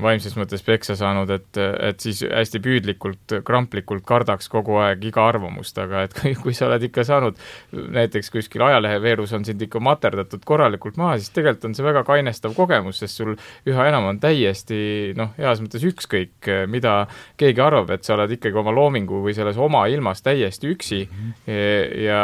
vaimses 0.01 0.35
mõttes 0.35 0.63
peksa 0.65 0.95
saanud, 0.99 1.29
et, 1.31 1.57
et 1.57 2.03
siis 2.03 2.19
hästi 2.27 2.59
püüdlikult, 2.63 3.35
kramplikult 3.47 4.03
kardaks 4.07 4.49
kogu 4.51 4.75
aeg 4.83 5.05
iga 5.07 5.23
arvamust, 5.29 5.77
aga 5.79 6.03
et 6.07 6.15
kui, 6.19 6.33
kui 6.39 6.55
sa 6.57 6.67
oled 6.67 6.83
ikka 6.89 7.05
saanud, 7.07 7.39
näiteks 7.71 8.31
kuskil 8.33 8.65
ajaleheveerus 8.67 9.33
on 9.37 9.47
sind 9.47 9.63
ikka 9.63 9.79
materdatud 9.83 10.43
korralikult 10.47 10.99
maha, 10.99 11.15
siis 11.19 11.31
tegelikult 11.35 11.69
on 11.69 11.77
see 11.77 11.87
väga 11.87 12.03
kainestav 12.07 12.55
kogemus, 12.57 12.99
sest 13.03 13.21
sul 13.21 13.33
üha 13.69 13.87
enam 13.87 14.09
on 14.11 14.19
täiesti 14.23 15.13
noh, 15.17 15.31
heas 15.39 15.63
mõttes 15.63 15.87
ükskõik, 15.87 16.51
mida 16.67 16.97
keegi 17.39 17.63
arvab, 17.63 17.95
et 17.95 18.03
sa 18.03 18.17
oled 18.17 18.35
ikkagi 18.35 18.59
oma 18.59 18.75
loomingu 18.75 19.23
või 19.23 19.35
selles 19.37 19.59
oma 19.61 19.85
ilmas 19.91 20.25
täiesti 20.25 20.73
üksi 20.75 21.03
mm 21.07 21.33
-hmm. 21.47 21.99
ja, 22.03 22.23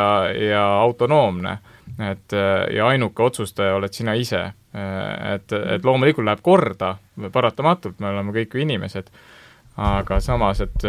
ja 0.51 0.63
autonoomne 0.83 1.59
et 1.99 2.31
ja 2.75 2.87
ainuke 2.87 3.23
otsustaja 3.23 3.75
oled 3.75 3.93
sina 3.93 4.13
ise 4.13 4.51
et, 4.73 5.51
et 5.51 5.85
loomulikult 5.85 6.27
läheb 6.27 6.41
korda, 6.45 6.93
paratamatult, 7.33 7.99
me 7.99 8.11
oleme 8.11 8.33
kõik 8.35 8.53
ju 8.53 8.63
inimesed, 8.63 9.09
aga 9.79 10.19
samas, 10.21 10.61
et, 10.61 10.83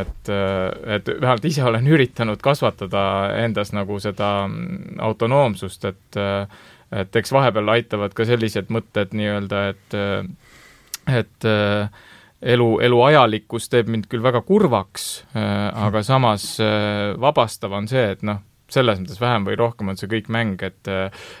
et, 0.00 0.30
et 0.96 1.10
vähemalt 1.14 1.46
ise 1.48 1.64
olen 1.64 1.86
üritanud 1.88 2.42
kasvatada 2.42 3.02
endas 3.44 3.72
nagu 3.76 4.00
seda 4.02 4.32
autonoomsust, 5.10 5.92
et 5.92 6.24
et 6.94 7.16
eks 7.18 7.32
vahepeal 7.34 7.72
aitavad 7.72 8.12
ka 8.14 8.22
sellised 8.28 8.68
mõtted 8.70 9.14
nii-öelda, 9.18 9.62
et 9.72 9.96
et 11.10 11.46
elu, 12.54 12.68
elu 12.86 13.00
ajalikkus 13.08 13.66
teeb 13.72 13.90
mind 13.90 14.06
küll 14.10 14.22
väga 14.22 14.42
kurvaks, 14.46 15.24
aga 15.34 16.02
samas 16.06 16.52
vabastav 17.18 17.74
on 17.74 17.90
see, 17.90 18.04
et 18.14 18.22
noh, 18.26 18.38
selles 18.72 18.98
mõttes 19.00 19.20
vähem 19.20 19.46
või 19.46 19.56
rohkem 19.58 19.90
on 19.92 19.98
see 19.98 20.08
kõik 20.10 20.30
mäng, 20.32 20.62
et 20.66 20.88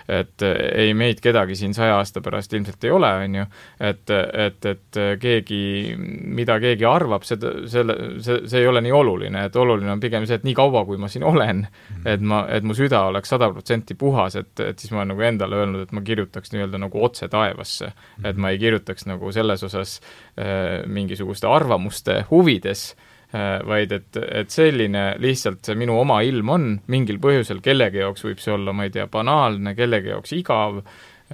et 0.08 0.42
ei 0.46 0.92
meid 0.94 1.20
kedagi 1.22 1.56
siin 1.58 1.74
saja 1.74 1.96
aasta 1.98 2.22
pärast 2.22 2.52
ilmselt 2.54 2.84
ei 2.86 2.92
ole, 2.94 3.10
on 3.24 3.34
ju, 3.40 3.46
et, 3.88 4.12
et, 4.46 4.68
et 4.70 5.00
keegi, 5.22 5.60
mida 5.96 6.58
keegi 6.62 6.86
arvab, 6.88 7.26
seda, 7.26 7.52
selle, 7.70 7.96
see, 8.22 8.42
see 8.50 8.62
ei 8.62 8.68
ole 8.70 8.82
nii 8.86 8.94
oluline, 8.94 9.46
et 9.48 9.58
oluline 9.58 9.90
on 9.94 10.02
pigem 10.02 10.26
see, 10.28 10.38
et 10.38 10.46
nii 10.46 10.54
kaua, 10.58 10.84
kui 10.88 11.00
ma 11.02 11.10
siin 11.12 11.26
olen, 11.26 11.64
mhm. 11.66 12.06
et 12.14 12.22
ma, 12.22 12.44
et 12.52 12.66
mu 12.66 12.76
süda 12.78 13.06
oleks 13.10 13.34
sada 13.34 13.50
protsenti 13.54 13.98
puhas, 13.98 14.38
et, 14.38 14.52
et 14.62 14.78
siis 14.78 14.94
ma 14.94 15.02
olen 15.02 15.14
nagu 15.14 15.26
endale 15.26 15.60
öelnud, 15.62 15.86
et 15.86 15.96
ma 15.96 16.04
kirjutaks 16.06 16.54
nii-öelda 16.54 16.82
nagu 16.82 17.02
otse 17.02 17.30
taevasse. 17.32 17.92
et 18.24 18.38
ma 18.38 18.52
ei 18.52 18.58
kirjutaks 18.62 19.06
nagu 19.10 19.32
selles 19.34 19.62
osas 19.66 19.98
äh, 20.38 20.86
mingisuguste 20.86 21.48
arvamuste 21.50 22.22
huvides 22.30 22.92
Äh, 22.94 23.05
vaid 23.32 23.92
et, 23.92 24.16
et 24.16 24.52
selline 24.52 25.08
lihtsalt 25.22 25.66
see 25.66 25.76
minu 25.78 25.96
oma 26.00 26.20
ilm 26.24 26.52
on, 26.52 26.68
mingil 26.92 27.18
põhjusel 27.22 27.58
kellegi 27.64 27.98
jaoks 27.98 28.24
võib 28.24 28.42
see 28.42 28.54
olla, 28.54 28.74
ma 28.76 28.86
ei 28.86 28.92
tea, 28.94 29.06
banaalne, 29.10 29.74
kellegi 29.78 30.12
jaoks 30.12 30.32
igav, 30.36 30.78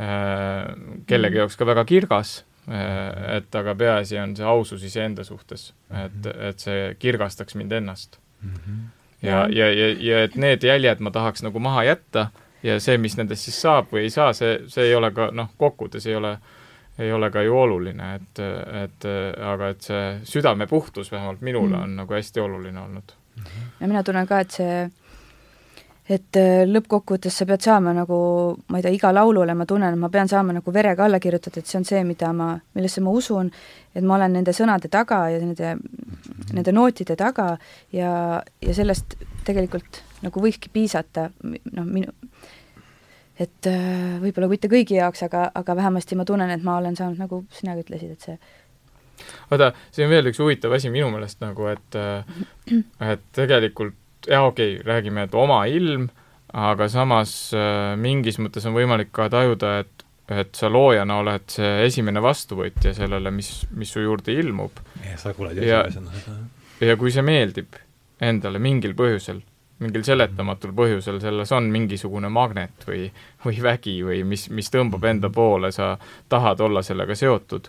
äh, 0.00 0.72
kellegi 1.06 1.36
mm. 1.36 1.40
jaoks 1.42 1.58
ka 1.60 1.68
väga 1.68 1.84
kirgas, 1.88 2.32
äh, 2.68 3.36
et 3.36 3.60
aga 3.60 3.76
peaasi 3.78 4.18
on 4.22 4.32
see 4.38 4.48
ausus 4.48 4.86
iseenda 4.88 5.26
suhtes, 5.28 5.72
et, 5.90 6.16
mhm. 6.16 6.40
et 6.48 6.64
see 6.64 6.88
kirgastaks 7.02 7.58
mind 7.60 7.76
ennast 7.80 8.18
mm. 8.40 8.54
-hmm. 8.54 8.80
ja, 9.28 9.44
ja, 9.50 9.68
ja, 9.72 9.92
ja 10.00 10.24
et 10.24 10.36
need 10.36 10.64
jäljed 10.64 11.04
ma 11.04 11.10
tahaks 11.10 11.42
nagu 11.42 11.58
maha 11.58 11.84
jätta 11.84 12.30
ja 12.62 12.80
see, 12.80 12.96
mis 12.98 13.16
nendest 13.20 13.44
siis 13.44 13.60
saab 13.60 13.92
või 13.92 14.08
ei 14.08 14.10
saa, 14.10 14.32
see, 14.32 14.62
see 14.66 14.88
ei 14.88 14.94
ole 14.94 15.12
ka 15.12 15.30
noh, 15.30 15.52
kokkuvõttes 15.58 16.06
ei 16.06 16.16
ole 16.16 16.32
äh, 16.32 16.58
ei 16.98 17.12
ole 17.12 17.30
ka 17.32 17.42
ju 17.42 17.56
oluline, 17.56 18.14
et, 18.14 18.40
et 18.82 19.06
aga 19.52 19.72
et 19.72 19.86
see 19.86 20.02
südame 20.28 20.66
puhtus 20.68 21.12
vähemalt 21.12 21.40
minule 21.40 21.76
mm. 21.76 21.82
on 21.82 21.94
nagu 22.02 22.14
hästi 22.14 22.40
oluline 22.40 22.80
olnud. 22.80 23.14
ja 23.80 23.88
mina 23.88 24.02
tunnen 24.02 24.26
ka, 24.28 24.40
et 24.44 24.50
see, 24.58 24.82
et 26.10 26.36
äh, 26.36 26.64
lõppkokkuvõttes 26.68 27.36
sa 27.38 27.46
pead 27.48 27.64
saama 27.64 27.94
nagu, 27.96 28.16
ma 28.68 28.80
ei 28.80 28.84
tea, 28.84 28.94
iga 28.96 29.12
laulule 29.14 29.54
ma 29.54 29.66
tunnen, 29.68 29.94
et 29.94 30.00
ma 30.00 30.10
pean 30.12 30.28
saama 30.28 30.54
nagu 30.56 30.74
verega 30.74 31.06
alla 31.06 31.20
kirjutada, 31.22 31.62
et 31.62 31.70
see 31.70 31.78
on 31.80 31.86
see, 31.88 32.02
mida 32.06 32.32
ma, 32.36 32.52
millesse 32.76 33.02
ma 33.04 33.14
usun, 33.14 33.50
et 33.94 34.04
ma 34.04 34.18
olen 34.18 34.36
nende 34.38 34.54
sõnade 34.56 34.90
taga 34.92 35.24
ja 35.32 35.40
nende, 35.40 35.76
nende 36.52 36.74
nootide 36.74 37.16
taga 37.16 37.52
ja, 37.94 38.12
ja 38.42 38.74
sellest 38.74 39.16
tegelikult 39.46 40.02
nagu 40.22 40.42
võikski 40.42 40.70
piisata, 40.72 41.30
noh, 41.42 41.86
minu, 41.86 42.12
et 43.40 43.68
äh, 43.70 44.18
võib-olla 44.22 44.50
mitte 44.50 44.70
kõigi 44.72 44.98
jaoks, 44.98 45.24
aga, 45.28 45.46
aga 45.54 45.76
vähemasti 45.78 46.18
ma 46.18 46.26
tunnen, 46.28 46.50
et 46.52 46.64
ma 46.66 46.76
olen 46.80 46.96
saanud, 46.98 47.20
nagu 47.22 47.44
sinagi 47.56 47.86
ütlesid, 47.86 48.12
et 48.12 48.26
see 48.28 48.38
vaata, 49.50 49.72
see 49.94 50.06
on 50.06 50.12
veel 50.12 50.30
üks 50.32 50.40
huvitav 50.42 50.74
asi 50.76 50.90
minu 50.92 51.10
meelest 51.12 51.42
nagu, 51.44 51.68
et 51.72 51.98
äh, 51.98 52.26
et 53.12 53.24
tegelikult 53.36 53.98
jaa, 54.28 54.44
okei 54.46 54.76
okay,, 54.76 54.86
räägime, 54.86 55.26
et 55.26 55.34
oma 55.38 55.64
ilm, 55.70 56.08
aga 56.52 56.88
samas 56.92 57.34
äh, 57.56 57.94
mingis 58.00 58.38
mõttes 58.42 58.66
on 58.68 58.76
võimalik 58.76 59.12
ka 59.14 59.30
tajuda, 59.32 59.78
et 59.84 60.08
et 60.32 60.54
sa 60.56 60.68
loojana 60.70 61.18
oled 61.20 61.48
see 61.50 61.70
esimene 61.84 62.22
vastuvõtja 62.22 62.94
sellele, 62.96 63.32
mis, 63.34 63.50
mis 63.76 63.90
su 63.92 64.00
juurde 64.00 64.32
ilmub. 64.38 64.78
ja 65.04 65.16
sa 65.20 65.34
kuuled 65.36 65.58
esimesena 65.58 66.14
seda. 66.14 66.36
ja 66.86 66.96
kui 66.96 67.12
see 67.12 67.24
meeldib 67.26 67.76
endale 68.22 68.60
mingil 68.62 68.94
põhjusel, 68.96 69.42
mingil 69.82 70.04
seletamatul 70.06 70.72
põhjusel 70.76 71.20
selles 71.22 71.52
on 71.52 71.68
mingisugune 71.74 72.30
magnet 72.32 72.86
või, 72.88 73.06
või 73.44 73.62
vägi 73.62 73.98
või 74.06 74.22
mis, 74.26 74.48
mis 74.50 74.70
tõmbab 74.72 75.04
enda 75.10 75.30
poole, 75.32 75.72
sa 75.74 75.96
tahad 76.32 76.60
olla 76.64 76.82
sellega 76.86 77.16
seotud, 77.18 77.68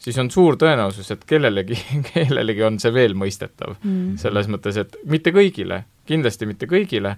siis 0.00 0.18
on 0.18 0.30
suur 0.30 0.56
tõenäosus, 0.60 1.10
et 1.14 1.24
kellelegi, 1.28 1.78
kellelegi 2.12 2.64
on 2.66 2.78
see 2.82 2.94
veel 2.94 3.16
mõistetav. 3.18 3.76
Mm.. 3.82 4.16
selles 4.20 4.48
mõttes, 4.50 4.78
et 4.80 4.96
mitte 5.06 5.34
kõigile, 5.34 5.84
kindlasti 6.08 6.48
mitte 6.48 6.70
kõigile, 6.70 7.16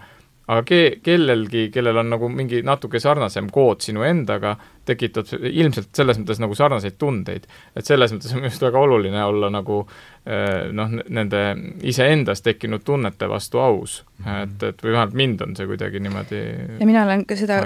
aga 0.51 0.65
ke-, 0.67 0.99
kellelgi, 1.05 1.69
kellel 1.75 2.01
on 2.03 2.11
nagu 2.11 2.29
mingi 2.33 2.63
natuke 2.67 3.01
sarnasem 3.03 3.49
kood 3.55 3.85
sinu 3.85 4.05
endaga, 4.07 4.57
tekitab 4.89 5.31
ilmselt 5.39 5.91
selles 5.95 6.19
mõttes 6.19 6.41
nagu 6.43 6.57
sarnaseid 6.59 6.97
tundeid. 6.99 7.47
et 7.77 7.87
selles 7.87 8.13
mõttes 8.15 8.33
on 8.33 8.41
minu 8.41 8.51
arust 8.51 8.65
väga 8.67 8.85
oluline 8.85 9.25
olla 9.25 9.51
nagu 9.55 9.81
eh, 10.27 10.71
noh, 10.75 10.97
nende 11.09 11.43
iseendas 11.87 12.43
tekkinud 12.43 12.85
tunnete 12.85 13.29
vastu 13.31 13.63
aus. 13.63 14.05
-hmm. 14.25 14.43
et, 14.43 14.63
et 14.73 14.83
või 14.85 14.93
vähemalt 14.97 15.15
mind 15.15 15.45
on 15.47 15.57
see 15.57 15.67
kuidagi 15.71 16.01
niimoodi 16.01 16.41
ja 16.81 16.87
mina 16.87 17.05
olen 17.05 17.27
ka 17.27 17.37
seda, 17.37 17.61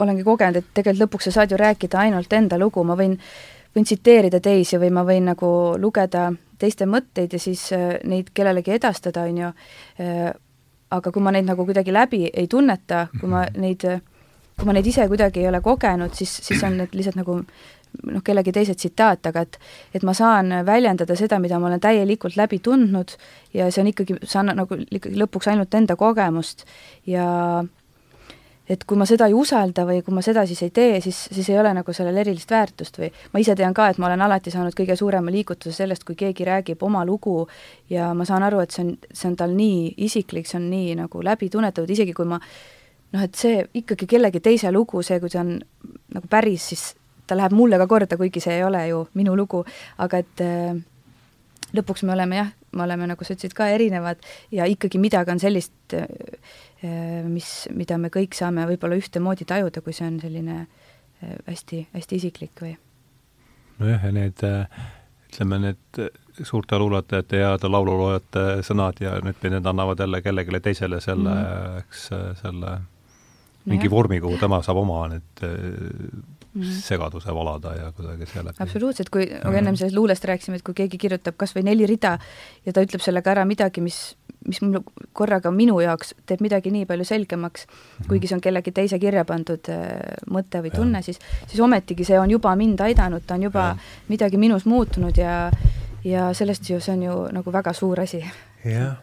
olengi 0.00 0.24
kogenud, 0.24 0.56
et 0.56 0.72
tegelikult 0.74 1.06
lõpuks 1.06 1.30
sa 1.30 1.40
saad 1.40 1.50
ju 1.50 1.60
rääkida 1.60 1.98
ainult 1.98 2.32
enda 2.32 2.58
lugu, 2.58 2.84
ma 2.84 2.96
võin 2.96 3.18
võin 3.76 3.84
tsiteerida 3.84 4.40
teisi 4.40 4.80
või 4.80 4.90
ma 4.90 5.04
võin 5.04 5.28
nagu 5.32 5.48
lugeda 5.78 6.30
teiste 6.58 6.88
mõtteid 6.88 7.36
ja 7.36 7.40
siis 7.40 7.68
äh, 7.76 7.98
neid 8.08 8.32
kellelegi 8.34 8.72
edastada, 8.76 9.26
on 9.28 9.42
ju 9.42 9.52
äh,, 10.00 10.32
aga 10.90 11.12
kui 11.12 11.22
ma 11.22 11.32
neid 11.34 11.48
nagu 11.48 11.64
kuidagi 11.66 11.94
läbi 11.94 12.26
ei 12.32 12.46
tunneta, 12.50 13.06
kui 13.20 13.30
ma 13.30 13.44
mhm. 13.46 13.62
neid, 13.62 13.86
kui 14.56 14.68
ma 14.68 14.76
neid 14.76 14.86
ise 14.86 15.08
kuidagi 15.10 15.42
ei 15.42 15.48
ole 15.50 15.60
kogenud, 15.64 16.14
siis, 16.14 16.36
siis 16.46 16.62
on 16.66 16.78
need 16.80 16.94
lihtsalt 16.94 17.18
nagu 17.20 17.40
noh, 18.04 18.22
kellegi 18.24 18.52
teise 18.52 18.74
tsitaat, 18.74 19.26
aga 19.30 19.46
et 19.46 19.58
et 19.94 20.04
ma 20.06 20.14
saan 20.14 20.52
väljendada 20.66 21.16
seda, 21.16 21.38
mida 21.42 21.58
ma 21.58 21.70
olen 21.70 21.80
täielikult 21.80 22.36
läbi 22.36 22.60
tundnud 22.62 23.16
ja 23.54 23.70
see 23.70 23.82
on 23.82 23.90
ikkagi, 23.92 24.18
saan 24.24 24.52
nagu 24.52 24.78
ikkagi 24.90 25.16
lõpuks 25.18 25.50
ainult 25.52 25.74
enda 25.74 25.96
kogemust 25.96 26.66
ja 27.06 27.64
et 28.68 28.84
kui 28.84 28.98
ma 28.98 29.06
seda 29.06 29.28
ei 29.30 29.34
usalda 29.36 29.84
või 29.86 30.00
kui 30.04 30.14
ma 30.14 30.22
seda 30.24 30.42
siis 30.46 30.62
ei 30.66 30.72
tee, 30.74 31.00
siis, 31.04 31.18
siis 31.32 31.48
ei 31.52 31.58
ole 31.58 31.72
nagu 31.76 31.92
sellel 31.94 32.16
erilist 32.22 32.50
väärtust 32.50 32.98
või 32.98 33.10
ma 33.32 33.42
ise 33.42 33.54
tean 33.58 33.74
ka, 33.74 33.88
et 33.90 34.00
ma 34.02 34.08
olen 34.08 34.24
alati 34.26 34.50
saanud 34.50 34.74
kõige 34.76 34.96
suurema 34.98 35.30
liigutuse 35.30 35.74
sellest, 35.76 36.04
kui 36.06 36.18
keegi 36.18 36.46
räägib 36.48 36.82
oma 36.86 37.04
lugu 37.06 37.44
ja 37.90 38.12
ma 38.14 38.26
saan 38.26 38.46
aru, 38.46 38.64
et 38.64 38.74
see 38.74 38.84
on, 38.84 38.94
see 39.12 39.30
on 39.30 39.36
tal 39.38 39.54
nii 39.54 39.94
isiklik, 40.08 40.48
see 40.50 40.58
on 40.58 40.70
nii 40.72 40.96
nagu 41.02 41.22
läbi 41.22 41.50
tunnetatud, 41.52 41.90
isegi 41.94 42.16
kui 42.16 42.26
ma 42.26 42.40
noh, 43.12 43.22
et 43.22 43.38
see 43.38 43.62
ikkagi 43.82 44.08
kellegi 44.10 44.42
teise 44.42 44.72
lugu, 44.74 45.02
see, 45.06 45.20
kui 45.22 45.32
see 45.32 45.42
on 45.42 45.56
nagu 46.16 46.30
päris, 46.30 46.70
siis 46.72 46.88
ta 47.26 47.38
läheb 47.38 47.54
mulle 47.56 47.78
ka 47.78 47.86
korda, 47.90 48.18
kuigi 48.18 48.42
see 48.42 48.58
ei 48.58 48.66
ole 48.66 48.82
ju 48.88 49.06
minu 49.18 49.34
lugu, 49.38 49.62
aga 50.02 50.22
et 50.22 50.42
äh, 50.44 50.76
lõpuks 51.76 52.06
me 52.06 52.14
oleme 52.14 52.40
jah, 52.40 52.52
me 52.76 52.84
oleme, 52.84 53.08
nagu 53.10 53.24
sa 53.24 53.34
ütlesid, 53.34 53.56
ka 53.56 53.70
erinevad 53.72 54.22
ja 54.54 54.68
ikkagi 54.70 55.00
midagi 55.02 55.32
on 55.32 55.42
sellist 55.42 55.96
äh, 55.96 56.06
Äh, 56.84 57.24
mis, 57.24 57.66
mida 57.72 57.96
me 57.96 58.10
kõik 58.12 58.36
saame 58.36 58.66
võib-olla 58.68 58.98
ühtemoodi 59.00 59.46
tajuda, 59.48 59.80
kui 59.80 59.94
see 59.96 60.04
on 60.10 60.18
selline 60.20 60.58
äh, 60.60 61.32
hästi, 61.46 61.86
hästi 61.94 62.18
isiklik 62.20 62.60
või? 62.60 62.74
nojah, 63.80 64.04
ja 64.04 64.12
need 64.12 64.44
ütleme, 64.44 65.58
need 65.64 66.00
suurte 66.44 66.76
luuletajate 66.80 67.40
ja 67.40 67.54
laululoojate 67.56 68.44
sõnad 68.66 69.00
ja 69.00 69.14
nüüd 69.24 69.40
need 69.48 69.68
annavad 69.72 70.04
jälle 70.04 70.20
kellelegi 70.24 70.60
teisele 70.68 71.00
selle 71.04 71.32
mm., 71.32 71.80
eks 71.80 72.04
selle 72.42 72.76
mingi 73.66 73.88
no 73.88 73.96
vormi, 73.96 74.20
kuhu 74.20 74.36
tema 74.40 74.60
saab 74.62 74.82
oma 74.84 75.00
need. 75.10 75.44
Segaduse 76.64 77.34
valada 77.34 77.74
ja 77.76 77.92
kuidagi 77.92 78.26
seeläbi. 78.26 78.56
absoluutselt, 78.60 79.10
kui 79.10 79.26
mm. 79.26 79.58
ennem 79.60 79.76
sellest 79.76 79.96
luulest 79.96 80.24
rääkisime, 80.24 80.60
et 80.60 80.66
kui 80.66 80.74
keegi 80.74 80.98
kirjutab 80.98 81.36
kas 81.36 81.54
või 81.56 81.66
neli 81.70 81.86
rida 81.86 82.16
ja 82.66 82.72
ta 82.72 82.84
ütleb 82.84 83.04
sellega 83.04 83.34
ära 83.36 83.44
midagi, 83.48 83.84
mis 83.84 84.16
mis 84.46 84.60
mul 84.62 84.82
korraga 85.16 85.50
minu 85.50 85.80
jaoks 85.82 86.12
teeb 86.26 86.42
midagi 86.44 86.70
nii 86.70 86.86
palju 86.86 87.04
selgemaks, 87.08 87.66
mhm. 87.66 88.08
kuigi 88.10 88.28
see 88.30 88.36
on 88.36 88.44
kellegi 88.44 88.72
teise 88.72 88.98
kirja 89.02 89.24
pandud 89.26 89.70
äh, 89.72 89.88
mõte 90.30 90.62
või 90.62 90.70
tunne, 90.74 91.02
siis, 91.02 91.18
siis 91.46 91.60
ometigi 91.60 92.06
see 92.06 92.20
on 92.20 92.30
juba 92.30 92.54
mind 92.56 92.84
aidanud, 92.86 93.26
ta 93.26 93.34
on 93.34 93.48
juba 93.48 93.72
ja. 93.72 93.80
midagi 94.08 94.38
minus 94.38 94.68
muutunud 94.70 95.18
ja 95.18 95.50
ja 96.06 96.30
sellest 96.34 96.70
ju, 96.70 96.78
see 96.80 96.94
on 96.94 97.02
ju 97.02 97.16
nagu 97.34 97.52
väga 97.52 97.72
suur 97.74 98.00
asi. 98.00 98.22
jah 98.64 99.02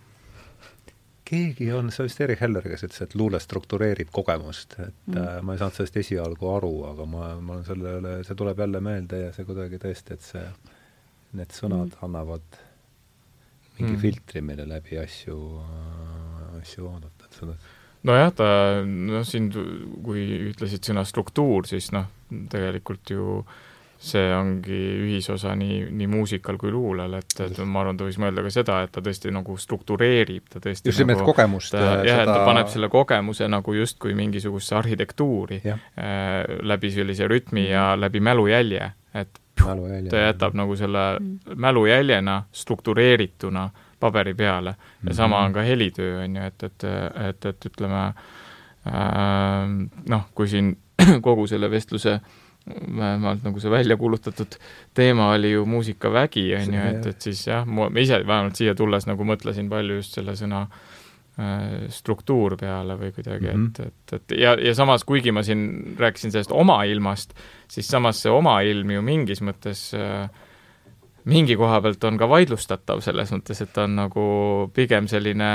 keegi 1.27 1.69
on, 1.75 1.91
see 1.93 2.07
vist 2.07 2.21
Erich 2.23 2.41
Heller, 2.43 2.65
kes 2.67 2.85
ütles, 2.87 3.01
et 3.05 3.15
luule 3.19 3.39
struktureerib 3.41 4.11
kogemust, 4.13 4.77
et 4.79 5.09
mm. 5.09 5.19
äh, 5.19 5.39
ma 5.45 5.55
ei 5.55 5.61
saanud 5.61 5.77
sellest 5.77 5.99
esialgu 6.03 6.49
aru, 6.55 6.73
aga 6.91 7.07
ma, 7.09 7.29
ma 7.39 7.57
olen 7.57 7.67
sellele, 7.67 8.13
see 8.27 8.39
tuleb 8.39 8.63
jälle 8.65 8.83
meelde 8.83 9.23
ja 9.25 9.33
see 9.35 9.47
kuidagi 9.47 9.79
tõesti, 9.83 10.17
et 10.17 10.27
see, 10.27 10.45
need 11.39 11.55
sõnad 11.55 11.89
mm. 11.89 11.99
annavad 12.07 12.59
mingi 13.77 13.95
mm. 13.95 14.01
filtri, 14.03 14.43
mille 14.45 14.67
läbi 14.69 14.99
asju, 15.01 15.37
asju 16.61 16.89
vaadata, 16.89 17.29
et 17.29 17.39
seda 17.41 17.59
nojah, 18.03 18.33
ta, 18.35 18.47
noh, 18.83 19.23
siin, 19.27 19.47
kui 20.03 20.25
ütlesid 20.51 20.83
sõna 20.89 21.05
struktuur, 21.07 21.69
siis 21.69 21.93
noh, 21.95 22.09
tegelikult 22.51 23.13
ju 23.15 23.37
äh, 23.39 23.61
see 24.03 24.31
ongi 24.35 24.79
ühisosa 25.05 25.53
nii, 25.55 25.77
nii 25.95 26.07
muusikal 26.11 26.57
kui 26.59 26.71
luulel, 26.73 27.15
et, 27.21 27.35
et 27.45 27.59
ma 27.63 27.83
arvan, 27.83 27.99
ta 27.99 28.07
võis 28.07 28.17
mõelda 28.19 28.43
ka 28.43 28.51
seda, 28.51 28.81
et 28.83 28.91
ta 28.91 29.03
tõesti 29.03 29.31
nagu 29.31 29.55
struktureerib, 29.59 30.49
ta 30.51 30.59
tõesti 30.63 30.91
just 30.91 31.03
nimelt 31.03 31.21
nagu, 31.21 31.31
kogemust. 31.31 31.77
jah 31.77 32.01
seda..., 32.01 32.17
et 32.25 32.31
ta 32.31 32.41
paneb 32.43 32.71
selle 32.73 32.89
kogemuse 32.91 33.47
nagu 33.51 33.77
justkui 33.77 34.15
mingisugusesse 34.19 34.75
arhitektuuri 34.81 35.61
äh, 35.69 35.79
läbi 36.67 36.91
sellise 36.91 37.29
rütmi 37.31 37.69
ja 37.69 37.93
mhm. 37.93 38.03
läbi 38.03 38.23
mälujälje, 38.27 38.91
et 39.23 39.41
mälujälje, 39.63 40.11
ta 40.11 40.27
jätab 40.27 40.59
nagu 40.59 40.75
selle 40.75 41.07
mm. 41.19 41.57
mälujäljena 41.63 42.37
struktureerituna 42.51 43.69
paberi 44.03 44.33
peale 44.33 44.69
ja 44.69 44.75
mm 44.75 45.09
-hmm. 45.09 45.15
sama 45.15 45.39
on 45.45 45.53
ka 45.53 45.61
helitöö, 45.61 46.23
on 46.23 46.35
ju, 46.35 46.43
et, 46.43 46.63
et, 46.63 46.83
et, 47.29 47.45
et 47.45 47.65
ütleme 47.65 48.05
äh, 48.07 48.13
noh, 50.09 50.31
kui 50.35 50.47
siin 50.47 50.77
kogu 51.27 51.47
selle 51.47 51.71
vestluse 51.71 52.13
äh, 52.13 52.21
vähemalt 52.69 53.43
nagu 53.43 53.59
see 53.59 53.71
välja 53.71 53.97
kuulutatud 53.99 54.55
teema 54.95 55.33
oli 55.33 55.51
ju 55.51 55.65
muusikavägi, 55.67 56.45
on 56.55 56.75
ju, 56.77 56.83
et, 56.93 57.07
et 57.11 57.27
siis 57.27 57.47
jah, 57.47 57.65
ma 57.67 57.89
ise 57.99 58.21
vähemalt 58.23 58.59
siia 58.59 58.75
tulles 58.75 59.07
nagu 59.09 59.27
mõtlesin 59.27 59.67
palju 59.71 59.99
just 59.99 60.15
selle 60.15 60.37
sõna 60.39 60.61
äh, 60.63 61.89
struktuur 61.91 62.55
peale 62.59 62.95
või 62.99 63.11
kuidagi 63.15 63.51
mm, 63.51 63.67
-hmm. 63.67 63.89
et, 63.91 64.13
et, 64.13 64.15
et 64.19 64.37
ja, 64.39 64.55
ja 64.69 64.75
samas, 64.75 65.03
kuigi 65.03 65.35
ma 65.35 65.43
siin 65.43 65.95
rääkisin 65.99 66.31
sellest 66.31 66.55
oma 66.55 66.83
ilmast, 66.87 67.35
siis 67.67 67.87
samas 67.87 68.23
see 68.23 68.31
oma 68.31 68.61
ilm 68.61 68.95
ju 68.95 69.03
mingis 69.03 69.43
mõttes 69.43 69.89
äh, 69.99 70.29
mingi 71.25 71.55
koha 71.59 71.81
pealt 71.81 72.03
on 72.03 72.17
ka 72.19 72.27
vaidlustatav, 72.29 73.03
selles 73.03 73.31
mõttes, 73.31 73.61
et 73.63 73.71
ta 73.73 73.87
on 73.87 73.95
nagu 73.95 74.25
pigem 74.75 75.07
selline 75.11 75.51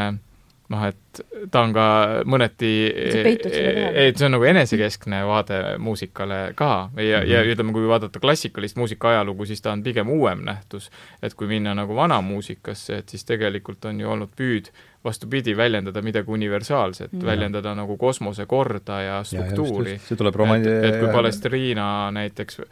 noh, 0.69 0.85
et 0.85 1.23
ta 1.51 1.62
on 1.65 1.73
ka 1.74 1.86
mõneti, 2.28 2.73
et 2.93 4.19
see 4.19 4.27
on 4.27 4.35
nagu 4.36 4.45
enesekeskne 4.51 5.23
vaade 5.28 5.61
muusikale 5.82 6.40
ka 6.59 6.90
ja, 6.97 7.23
ja 7.23 7.40
mhm. 7.40 7.55
ütleme, 7.55 7.74
kui 7.77 7.89
vaadata 7.89 8.20
klassikalist 8.23 8.78
muusika 8.81 9.15
ajalugu, 9.15 9.49
siis 9.49 9.65
ta 9.65 9.73
on 9.73 9.82
pigem 9.86 10.11
uuem 10.12 10.45
nähtus. 10.47 10.90
et 11.23 11.35
kui 11.35 11.49
minna 11.49 11.74
nagu 11.74 11.97
vana 11.97 12.20
muusikasse, 12.20 13.01
et 13.03 13.09
siis 13.09 13.24
tegelikult 13.24 13.85
on 13.89 14.01
ju 14.01 14.11
olnud 14.11 14.35
püüd 14.36 14.70
vastupidi, 15.05 15.55
väljendada 15.57 16.03
midagi 16.03 16.31
universaalset 16.31 17.12
mm., 17.12 17.24
väljendada 17.27 17.74
nagu 17.78 17.97
kosmose 17.97 18.47
korda 18.47 19.01
ja 19.03 19.19
struktuuri. 19.24 19.99
see 20.05 20.19
tuleb 20.19 20.36
romani-. 20.36 20.69
et, 20.69 20.85
et 20.90 20.99
kui 21.01 21.12
Palestriina 21.12 22.11
näiteks 22.15 22.61
äh, 22.61 22.66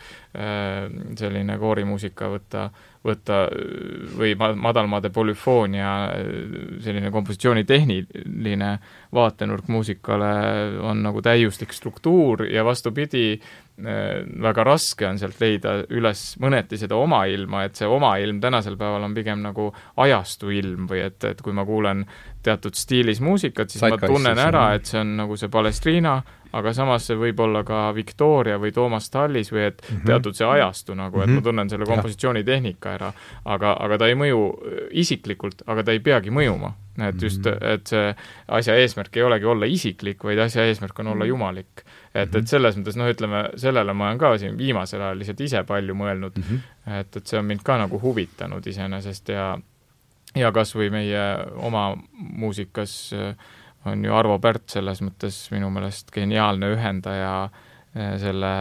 selline 1.19 1.59
koorimuusika 1.59 2.29
võtta, 2.33 2.69
võtta 3.07 3.45
või 4.17 4.35
madalmaade 4.37 5.11
polüfoonia, 5.15 5.91
selline 6.85 7.13
kompositsioonitehniline 7.15 8.73
vaatenurk 9.15 9.71
muusikale 9.73 10.33
on 10.85 11.05
nagu 11.07 11.23
täiuslik 11.25 11.75
struktuur 11.77 12.47
ja 12.51 12.65
vastupidi, 12.67 13.39
väga 13.77 14.65
raske 14.65 15.05
on 15.05 15.19
sealt 15.21 15.41
leida 15.41 15.75
üles 15.93 16.23
mõneti 16.41 16.79
seda 16.81 16.97
oma 16.97 17.27
ilma, 17.29 17.67
et 17.67 17.77
see 17.77 17.89
oma 17.89 18.15
ilm 18.23 18.41
tänasel 18.41 18.79
päeval 18.81 19.05
on 19.05 19.17
pigem 19.17 19.43
nagu 19.45 19.69
ajastu 20.01 20.51
ilm 20.55 20.89
või 20.89 21.03
et, 21.05 21.19
et 21.29 21.43
kui 21.45 21.53
ma 21.53 21.67
kuulen 21.69 22.07
teatud 22.47 22.79
stiilis 22.79 23.21
muusikat, 23.25 23.71
siis 23.71 23.83
Saika 23.83 24.07
ma 24.07 24.13
tunnen 24.15 24.39
ära, 24.39 24.67
et 24.77 24.87
see 24.87 25.01
on 25.03 25.17
nagu 25.19 25.37
see 25.39 25.51
Palestriina, 25.53 26.17
aga 26.57 26.73
samas 26.77 27.09
see 27.09 27.19
võib 27.19 27.41
olla 27.43 27.63
ka 27.67 27.91
Victoria 27.97 28.57
või 28.63 28.73
Toomas 28.75 29.11
Tallis 29.13 29.51
või 29.53 29.67
et 29.67 29.83
mm 29.83 29.89
-hmm. 29.97 30.07
teatud 30.07 30.39
see 30.39 30.47
ajastu 30.47 30.95
nagu, 30.95 31.21
et 31.21 31.27
mm 31.27 31.33
-hmm. 31.33 31.35
ma 31.35 31.41
mhm. 31.41 31.45
tunnen 31.49 31.71
selle 31.71 31.87
kompositsioonitehnika 31.91 32.95
ära, 32.95 33.13
aga, 33.45 33.77
aga 33.81 33.99
ta 33.99 34.09
ei 34.09 34.15
mõju 34.15 34.43
isiklikult, 34.91 35.63
aga 35.67 35.85
ta 35.85 35.93
ei 35.93 36.01
peagi 36.01 36.31
mõjuma. 36.31 36.73
et 36.97 37.23
just, 37.23 37.45
mhm. 37.45 37.65
et 37.75 37.87
see 37.87 38.15
asja 38.49 38.75
eesmärk 38.75 39.17
ei 39.17 39.23
olegi 39.23 39.45
olla 39.45 39.67
isiklik, 39.67 40.25
vaid 40.25 40.39
asja 40.39 40.65
eesmärk 40.65 40.99
on 40.99 41.07
olla 41.07 41.25
mhm. 41.25 41.29
jumalik. 41.29 41.85
et, 42.15 42.35
et 42.35 42.49
selles 42.49 42.77
mõttes 42.77 42.97
noh, 42.97 43.11
ütleme, 43.11 43.51
sellele 43.57 43.93
ma 43.93 44.07
olen 44.07 44.19
ka 44.19 44.39
siin 44.39 44.59
viimasel 44.59 45.01
ajal 45.01 45.19
lihtsalt 45.19 45.41
ise 45.41 45.65
palju 45.65 45.95
mõelnud 45.95 46.37
mm, 46.37 46.43
-hmm. 46.43 47.01
et, 47.01 47.17
et 47.17 47.27
see 47.27 47.39
on 47.39 47.45
mind 47.45 47.61
ka 47.63 47.77
nagu 47.79 48.01
huvitanud 48.01 48.67
iseenesest 48.67 49.29
ja 49.29 49.59
ja 50.37 50.53
kas 50.53 50.75
või 50.77 50.91
meie 50.93 51.23
oma 51.65 51.89
muusikas 52.17 52.97
äh, 53.17 53.33
on 53.87 54.05
ju 54.05 54.15
Arvo 54.15 54.39
Pärt 54.43 54.71
selles 54.75 55.01
mõttes 55.05 55.39
minu 55.55 55.71
meelest 55.75 56.11
geniaalne 56.15 56.73
ühendaja 56.75 57.33
eh, 57.47 58.17
selle 58.21 58.53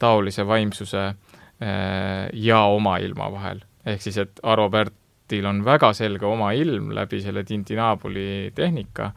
taolise 0.00 0.46
vaimsuse 0.46 1.04
eh, 1.08 2.28
ja 2.46 2.62
oma 2.70 2.98
ilma 3.02 3.30
vahel. 3.32 3.64
ehk 3.86 4.02
siis, 4.04 4.18
et 4.22 4.42
Arvo 4.42 4.70
Pärtil 4.70 5.46
on 5.46 5.64
väga 5.66 5.92
selge 5.96 6.26
oma 6.26 6.52
ilm 6.52 6.92
läbi 6.94 7.22
selle 7.22 7.44
Tintinabuli 7.44 8.52
tehnika, 8.54 9.10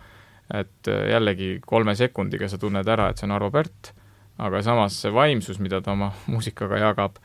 et 0.53 0.87
jällegi 0.87 1.57
kolme 1.65 1.95
sekundiga 1.95 2.49
sa 2.49 2.59
tunned 2.61 2.87
ära, 2.87 3.09
et 3.09 3.19
see 3.19 3.27
on 3.27 3.35
Arvo 3.37 3.51
Pärt, 3.53 3.93
aga 4.43 4.61
samas 4.65 4.97
see 5.01 5.13
vaimsus, 5.13 5.59
mida 5.59 5.81
ta 5.81 5.93
oma 5.93 6.11
muusikaga 6.31 6.81
jagab, 6.87 7.21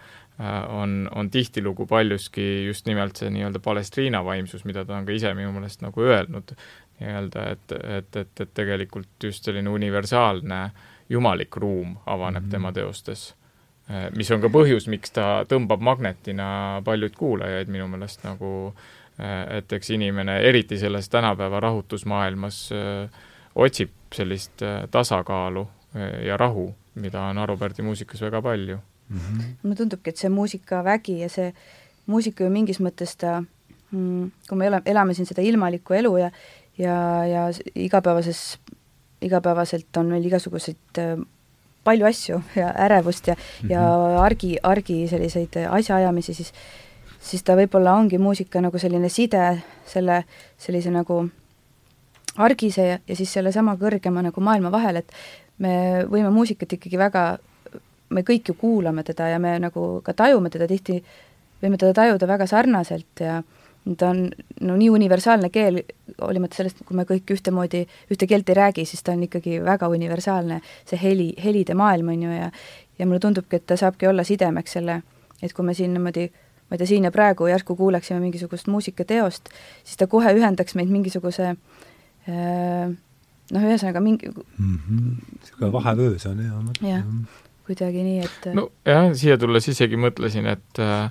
on, 0.69 1.09
on 1.15 1.31
tihtilugu 1.31 1.87
paljuski 1.87 2.67
just 2.67 2.87
nimelt 2.87 3.17
see 3.19 3.31
nii-öelda 3.31 3.59
Palestriina 3.59 4.21
vaimsus, 4.25 4.65
mida 4.65 4.85
ta 4.87 4.95
on 4.95 5.07
ka 5.07 5.13
ise 5.13 5.33
minu 5.35 5.51
meelest 5.53 5.83
nagu 5.83 6.05
öelnud 6.05 6.53
nii-öelda, 7.01 7.47
et, 7.51 7.73
et, 7.73 8.17
et, 8.17 8.41
et 8.41 8.55
tegelikult 8.55 9.25
just 9.25 9.45
selline 9.45 9.71
universaalne 9.71 10.61
jumalik 11.11 11.57
ruum 11.57 11.97
avaneb 12.07 12.43
mm 12.43 12.47
-hmm. 12.47 12.51
tema 12.51 12.73
teostes. 12.73 13.35
Eh, 13.91 14.11
mis 14.17 14.31
on 14.31 14.41
ka 14.41 14.49
põhjus, 14.49 14.89
miks 14.89 15.11
ta 15.11 15.45
tõmbab 15.49 15.81
magnetina 15.81 16.83
paljuid 16.85 17.17
kuulajaid 17.17 17.69
minu 17.69 17.89
meelest 17.89 18.25
nagu, 18.25 18.75
eh, 19.19 19.57
et 19.59 19.73
eks 19.73 19.91
inimene, 19.91 20.41
eriti 20.41 20.79
selles 20.79 21.09
tänapäeva 21.09 21.61
rahutusmaailmas, 21.61 22.71
otsib 23.55 23.91
sellist 24.15 24.63
tasakaalu 24.91 25.69
ja 26.27 26.37
rahu, 26.37 26.75
mida 26.95 27.21
on 27.21 27.39
Arvo 27.39 27.57
Pärdi 27.57 27.83
muusikas 27.83 28.21
väga 28.21 28.43
palju 28.43 28.79
mm. 29.09 29.19
-hmm. 29.19 29.45
mulle 29.63 29.77
tundubki, 29.77 30.11
et 30.11 30.17
see 30.17 30.29
muusikavägi 30.29 31.21
ja 31.21 31.29
see 31.29 31.53
muusika 32.07 32.45
ju 32.45 32.51
mingis 32.51 32.81
mõttes 32.81 33.17
ta 33.17 33.43
mm, 33.91 34.31
kui 34.49 34.59
me 34.59 34.67
elame, 34.67 34.83
elame 34.87 35.15
siin 35.15 35.27
seda 35.27 35.43
ilmalikku 35.43 35.95
elu 35.95 36.17
ja 36.19 36.31
ja, 36.79 37.25
ja 37.27 37.51
igapäevases, 37.75 38.59
igapäevaselt 39.21 39.97
on 39.97 40.07
meil 40.07 40.25
igasuguseid 40.25 40.99
äh, 40.99 41.19
palju 41.85 42.07
asju 42.07 42.43
ja 42.57 42.69
ärevust 42.87 43.27
ja 43.27 43.35
mm, 43.35 43.41
-hmm. 43.41 43.73
ja 43.73 43.81
mhm. 43.81 44.21
argi, 44.23 44.57
argi 44.63 45.09
selliseid 45.09 45.57
asjaajamisi, 45.71 46.35
siis 46.35 46.53
siis 47.21 47.43
ta 47.43 47.57
võib-olla 47.59 47.95
ongi 47.99 48.19
muusika 48.19 48.61
nagu 48.61 48.79
selline 48.79 49.09
side 49.09 49.63
selle 49.87 50.25
sellise 50.59 50.91
nagu 50.91 51.29
argise 52.37 52.87
ja, 52.87 52.99
ja 53.09 53.17
siis 53.17 53.33
sellesama 53.33 53.75
kõrgema 53.81 54.23
nagu 54.23 54.41
maailma 54.41 54.71
vahel, 54.71 55.03
et 55.03 55.13
me 55.59 56.05
võime 56.11 56.31
muusikat 56.35 56.73
ikkagi 56.79 56.99
väga, 56.99 57.25
me 58.11 58.25
kõik 58.27 58.49
ju 58.49 58.55
kuulame 58.55 59.05
teda 59.05 59.29
ja 59.29 59.39
me 59.39 59.59
nagu 59.61 60.01
ka 60.05 60.15
tajume 60.17 60.51
teda 60.51 60.67
tihti, 60.71 61.03
võime 61.63 61.79
teda 61.79 61.95
tajuda 61.95 62.27
väga 62.27 62.47
sarnaselt 62.47 63.21
ja 63.21 63.43
ta 63.97 64.11
on 64.11 64.27
no 64.61 64.77
nii 64.77 64.91
universaalne 64.91 65.49
keel, 65.51 65.81
hoolimata 66.21 66.59
sellest, 66.59 66.83
kui 66.85 66.97
me 66.97 67.07
kõik 67.09 67.31
ühtemoodi, 67.33 67.85
ühte 68.13 68.27
keelt 68.29 68.49
ei 68.51 68.59
räägi, 68.59 68.85
siis 68.89 69.03
ta 69.03 69.15
on 69.17 69.23
ikkagi 69.25 69.63
väga 69.65 69.89
universaalne, 69.89 70.61
see 70.89 70.99
heli, 71.01 71.31
helide 71.45 71.77
maailm, 71.79 72.13
on 72.13 72.27
ju, 72.27 72.35
ja 72.35 72.51
ja 72.99 73.07
mulle 73.07 73.21
tundubki, 73.23 73.61
et 73.61 73.67
ta 73.67 73.77
saabki 73.79 74.09
olla 74.11 74.25
sidemeks 74.27 74.73
selle, 74.75 75.03
et 75.43 75.53
kui 75.55 75.65
me 75.65 75.75
siin 75.79 75.93
niimoodi 75.95 76.27
ma 76.69 76.77
ei 76.77 76.81
tea, 76.83 76.89
siin 76.91 77.07
ja 77.07 77.13
praegu 77.15 77.47
järsku 77.49 77.77
kuuleksime 77.77 78.21
mingisugust 78.21 78.69
muusikateost, 78.69 79.53
siis 79.85 79.97
ta 80.01 80.09
kohe 80.11 80.35
ühendaks 80.37 80.75
meid 80.77 80.91
mingisuguse 80.93 81.53
äh, 81.55 82.91
noh, 83.55 83.69
ühesõnaga 83.71 84.03
mingi 84.05 84.29
mm 84.29 84.79
-hmm. 84.79 85.13
niisugune 85.41 85.73
vahevöö 85.73 86.19
see 86.19 86.33
on 86.33 86.43
hea. 86.43 86.91
jah, 86.91 87.05
kuidagi 87.69 88.05
nii, 88.05 88.21
et 88.25 88.47
nojah, 88.57 89.11
siia 89.19 89.37
tulles 89.41 89.67
isegi 89.69 89.99
mõtlesin, 90.01 90.47
et 90.49 90.81
äh, 90.83 91.11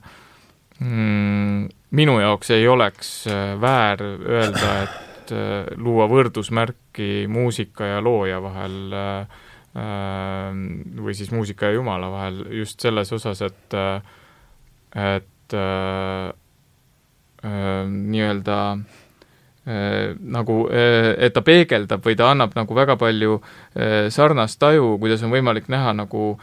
mm, 0.82 1.68
minu 1.98 2.18
jaoks 2.22 2.52
ei 2.56 2.68
oleks 2.70 3.12
äh, 3.30 3.54
väär 3.62 4.04
öelda, 4.04 4.72
et 4.88 5.34
äh, 5.36 5.70
luua 5.78 6.08
võrdusmärki 6.12 7.28
muusika 7.32 7.94
ja 7.94 8.02
looja 8.04 8.42
vahel 8.44 8.96
äh, 8.98 9.44
või 9.78 11.14
siis 11.14 11.30
muusika 11.30 11.70
ja 11.70 11.78
Jumala 11.78 12.10
vahel 12.10 12.40
just 12.58 12.82
selles 12.82 13.12
osas, 13.14 13.44
et, 13.46 13.76
et 14.98 15.54
nii-öelda 17.46 18.56
äh, 18.74 18.98
nagu 19.68 20.61
äh,, 20.72 21.11
et 21.27 21.35
ta 21.35 21.44
peegeldab 21.44 22.06
või 22.06 22.15
ta 22.15 22.31
annab 22.31 22.56
nagu 22.56 22.77
väga 22.77 22.95
palju 22.99 23.41
äh, 23.41 24.07
sarnast 24.14 24.60
taju, 24.61 24.95
kuidas 25.02 25.26
on 25.27 25.34
võimalik 25.34 25.68
näha 25.72 25.94
nagu 25.98 26.38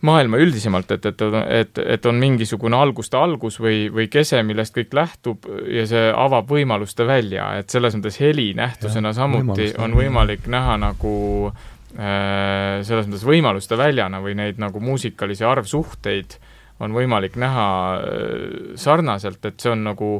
maailma 0.00 0.38
üldisemalt, 0.40 0.90
et, 0.96 1.06
et, 1.10 1.22
et, 1.60 1.80
et 1.96 2.06
on 2.08 2.16
mingisugune 2.20 2.76
alguste 2.76 3.18
algus 3.20 3.58
või, 3.60 3.84
või 3.92 4.08
kese, 4.12 4.40
millest 4.46 4.72
kõik 4.76 4.94
lähtub 4.96 5.44
ja 5.68 5.84
see 5.88 6.06
avab 6.08 6.48
võimaluste 6.48 7.04
välja, 7.08 7.50
et 7.60 7.72
selles 7.72 7.98
mõttes 7.98 8.16
heli 8.22 8.50
nähtusena 8.56 9.12
ja, 9.12 9.18
samuti 9.20 9.70
on 9.78 9.94
võimalik 9.98 10.48
näha 10.50 10.78
nagu 10.80 11.14
äh, 11.52 12.80
selles 12.86 13.10
mõttes 13.10 13.26
võimaluste 13.28 13.76
väljana 13.78 14.22
või 14.24 14.38
neid 14.40 14.60
nagu 14.62 14.80
muusikalisi 14.80 15.44
arvsuhteid 15.44 16.38
on 16.80 16.96
võimalik 16.96 17.36
näha 17.40 17.68
äh, 18.00 18.44
sarnaselt, 18.80 19.44
et 19.44 19.60
see 19.60 19.74
on 19.74 19.84
nagu 19.92 20.14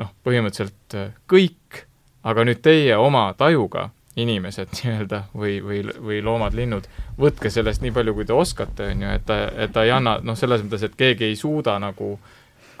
noh, 0.00 0.12
põhimõtteliselt 0.26 0.96
äh, 0.98 1.12
kõik, 1.30 1.84
aga 2.26 2.44
nüüd 2.46 2.62
teie 2.64 2.96
oma 2.98 3.28
tajuga 3.38 3.90
inimesed 4.16 4.72
nii-öelda 4.78 5.22
või, 5.36 5.58
või, 5.64 5.82
või 6.00 6.20
loomad-linnud, 6.24 6.88
võtke 7.20 7.52
sellest 7.52 7.84
nii 7.84 7.94
palju, 7.96 8.16
kui 8.16 8.28
te 8.28 8.36
oskate, 8.36 8.90
on 8.92 9.04
ju, 9.06 9.14
et 9.18 9.26
ta, 9.28 9.40
et 9.66 9.74
ta 9.74 9.84
ei 9.86 9.92
anna, 9.94 10.18
noh, 10.24 10.38
selles 10.38 10.64
mõttes, 10.64 10.86
et 10.86 10.96
keegi 10.98 11.28
ei 11.30 11.36
suuda 11.38 11.78
nagu 11.82 12.16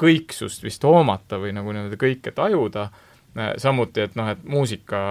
kõiksust 0.00 0.64
vist 0.64 0.84
hoomata 0.84 1.40
või 1.40 1.54
nagu 1.56 1.72
niimoodi 1.72 1.98
kõike 2.00 2.32
tajuda, 2.36 2.88
äh, 3.36 3.54
samuti, 3.60 4.06
et 4.08 4.16
noh, 4.18 4.28
et 4.32 4.44
muusika, 4.44 5.02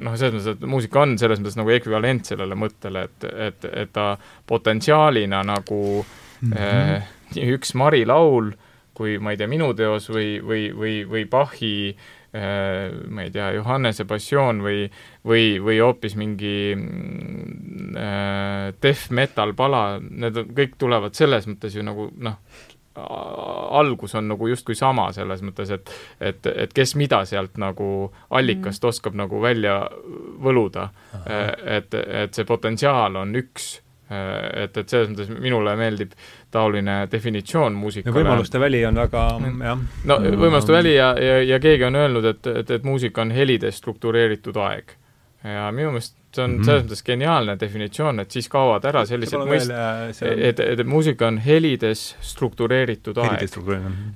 noh, 0.00 0.16
selles 0.16 0.38
mõttes, 0.38 0.52
et 0.56 0.68
muusika 0.76 1.04
on 1.04 1.16
selles 1.20 1.42
mõttes 1.42 1.60
nagu 1.60 1.72
ekvivalent 1.76 2.32
sellele 2.32 2.58
mõttele, 2.58 3.06
et, 3.08 3.28
et, 3.48 3.68
et 3.84 3.92
ta 3.96 4.14
potentsiaalina 4.46 5.42
nagu 5.44 5.82
mm 6.04 6.52
-hmm. 6.52 6.96
äh, 6.96 7.48
üks 7.52 7.74
Mari 7.74 8.06
laul 8.06 8.52
kui 8.96 9.18
ma 9.22 9.34
ei 9.34 9.40
tea, 9.40 9.48
minu 9.50 9.72
teos 9.76 10.08
või, 10.12 10.36
või, 10.44 10.68
või, 10.76 10.94
või 11.08 11.24
Bachi 11.30 11.72
äh, 11.92 12.94
ma 13.12 13.26
ei 13.26 13.32
tea, 13.34 13.50
Johannese 13.58 14.06
passioon 14.08 14.62
või, 14.64 14.86
või, 15.26 15.56
või 15.62 15.80
hoopis 15.82 16.16
mingi 16.16 16.56
mm, 16.76 17.98
äh, 18.00 18.70
death 18.82 19.10
metal 19.16 19.52
pala, 19.58 19.84
need 20.00 20.40
kõik 20.56 20.78
tulevad 20.80 21.18
selles 21.18 21.48
mõttes 21.50 21.76
ju 21.76 21.84
nagu 21.86 22.08
noh, 22.16 22.40
algus 22.96 24.14
on 24.16 24.30
nagu 24.30 24.46
justkui 24.48 24.74
sama 24.74 25.10
selles 25.12 25.42
mõttes, 25.44 25.68
et 25.74 25.90
et, 26.20 26.46
et 26.64 26.72
kes 26.72 26.94
mida 26.96 27.24
sealt 27.28 27.58
nagu 27.60 28.08
allikast 28.30 28.82
mm. 28.82 28.88
oskab 28.88 29.18
nagu 29.20 29.40
välja 29.42 29.82
võluda. 30.40 30.88
et, 31.26 31.92
et 31.94 32.34
see 32.34 32.48
potentsiaal 32.48 33.20
on 33.20 33.36
üks 33.36 33.74
et, 34.10 34.76
et 34.76 34.88
selles 34.88 35.08
mõttes 35.10 35.30
minule 35.42 35.76
meeldib 35.76 36.12
taoline 36.54 36.98
definitsioon 37.12 37.74
muusikale. 37.74 38.14
võimaluste 38.20 38.60
väli 38.62 38.84
on 38.86 39.00
väga 39.02 39.24
jah. 39.64 39.80
no 40.04 40.18
võimaluste 40.22 40.72
väli 40.76 40.94
ja, 40.94 41.10
ja, 41.18 41.40
ja 41.42 41.58
keegi 41.62 41.88
on 41.88 41.98
öelnud, 42.02 42.30
et, 42.34 42.46
et, 42.46 42.70
et 42.78 42.86
muusika 42.86 43.24
on 43.26 43.34
helide 43.34 43.72
struktureeritud 43.74 44.56
aeg 44.56 44.94
ja 45.46 45.66
minu 45.74 45.92
meelest 45.94 46.16
see 46.36 46.44
on 46.44 46.50
mm 46.50 46.60
-hmm. 46.60 46.64
selles 46.64 46.84
mõttes 46.84 47.04
geniaalne 47.04 47.56
definitsioon, 47.60 48.20
et 48.20 48.30
siis 48.30 48.48
kaovad 48.48 48.84
ära 48.84 49.04
sellised 49.06 49.38
mõist-, 49.38 49.72
on... 49.72 50.38
et, 50.38 50.60
et, 50.60 50.86
muusika 50.86 51.26
on 51.26 51.38
helides 51.38 52.16
struktureeritud 52.20 53.18
aeg. 53.18 53.42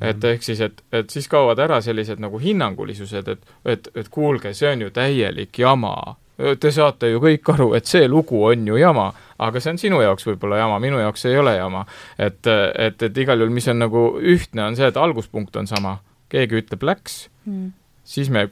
et 0.01 0.25
ehk 0.25 0.43
siis, 0.43 0.61
et, 0.61 0.83
et 0.93 1.11
siis 1.11 1.29
kaovad 1.29 1.59
ära 1.59 1.81
sellised 1.81 2.19
nagu 2.19 2.39
hinnangulisused, 2.39 3.29
et, 3.29 3.47
et, 3.65 3.89
et 3.95 4.09
kuulge, 4.09 4.55
see 4.55 4.73
on 4.73 4.81
ju 4.81 4.91
täielik 4.91 5.59
jama. 5.59 6.17
Te 6.61 6.71
saate 6.73 7.11
ju 7.11 7.21
kõik 7.23 7.49
aru, 7.53 7.73
et 7.77 7.89
see 7.91 8.07
lugu 8.09 8.39
on 8.49 8.67
ju 8.69 8.79
jama, 8.81 9.11
aga 9.43 9.61
see 9.61 9.75
on 9.75 9.81
sinu 9.81 10.01
jaoks 10.05 10.27
võib-olla 10.29 10.61
jama, 10.63 10.79
minu 10.83 11.01
jaoks 11.01 11.27
ei 11.29 11.37
ole 11.41 11.57
jama. 11.57 11.85
et, 12.19 12.47
et, 12.47 13.03
et 13.03 13.21
igal 13.25 13.41
juhul, 13.41 13.53
mis 13.55 13.69
on 13.69 13.81
nagu 13.83 14.05
ühtne, 14.21 14.65
on 14.69 14.79
see, 14.79 14.89
et 14.89 14.97
alguspunkt 14.97 15.57
on 15.57 15.69
sama. 15.71 15.99
keegi 16.31 16.61
ütleb 16.63 16.85
läks 16.87 17.25
mm., 17.45 17.71
siis 18.07 18.31
me 18.31 18.47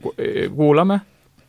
kuulame 0.54 1.00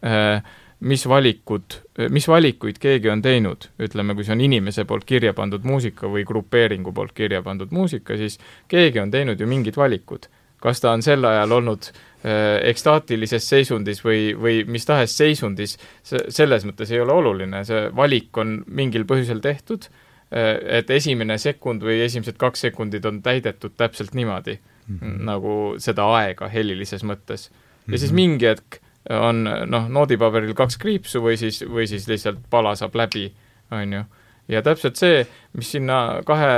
äh,, 0.06 0.44
mis 0.80 1.08
valikud, 1.10 1.80
mis 2.14 2.28
valikuid 2.28 2.78
keegi 2.80 3.10
on 3.10 3.22
teinud, 3.22 3.66
ütleme, 3.82 4.16
kui 4.16 4.24
see 4.24 4.36
on 4.36 4.44
inimese 4.46 4.86
poolt 4.88 5.08
kirja 5.10 5.34
pandud 5.36 5.66
muusika 5.68 6.08
või 6.08 6.24
grupeeringu 6.28 6.94
poolt 6.96 7.12
kirja 7.18 7.42
pandud 7.44 7.74
muusika, 7.76 8.16
siis 8.18 8.40
keegi 8.72 9.02
on 9.02 9.12
teinud 9.12 9.42
ju 9.42 9.48
mingid 9.48 9.78
valikud. 9.78 10.30
kas 10.60 10.82
ta 10.82 10.92
on 10.92 11.02
sel 11.02 11.24
ajal 11.26 11.52
olnud 11.56 11.88
äh, 11.88 12.09
ekstaatilises 12.20 13.46
seisundis 13.48 14.04
või, 14.04 14.34
või 14.36 14.64
mis 14.68 14.86
tahes 14.86 15.14
seisundis, 15.16 15.78
see, 16.04 16.20
selles 16.36 16.66
mõttes 16.68 16.92
ei 16.92 17.00
ole 17.00 17.16
oluline, 17.16 17.64
see 17.64 17.86
valik 17.96 18.38
on 18.42 18.58
mingil 18.68 19.06
põhjusel 19.08 19.40
tehtud 19.44 19.88
äh,, 19.88 20.58
et 20.80 20.92
esimene 20.92 21.38
sekund 21.40 21.86
või 21.86 22.02
esimesed 22.04 22.36
kaks 22.42 22.68
sekundit 22.68 23.08
on 23.08 23.22
täidetud 23.24 23.78
täpselt 23.80 24.14
niimoodi 24.20 24.58
mm, 24.60 25.00
-hmm. 25.00 25.18
nagu 25.32 25.56
seda 25.80 26.10
aega 26.18 26.52
helilises 26.52 27.08
mõttes. 27.08 27.50
ja 27.88 27.98
siis 27.98 28.12
mingi 28.12 28.52
hetk 28.52 28.82
on 29.10 29.44
noh, 29.44 29.88
noodipaberil 29.90 30.54
kaks 30.58 30.78
kriipsu 30.78 31.22
või 31.24 31.38
siis, 31.40 31.62
või 31.64 31.88
siis 31.88 32.08
lihtsalt 32.08 32.42
pala 32.50 32.76
saab 32.76 32.96
läbi, 33.00 33.30
on 33.72 33.94
ju. 33.94 34.04
ja 34.48 34.62
täpselt 34.66 35.00
see, 35.00 35.24
mis 35.54 35.72
sinna 35.72 36.22
kahe 36.26 36.52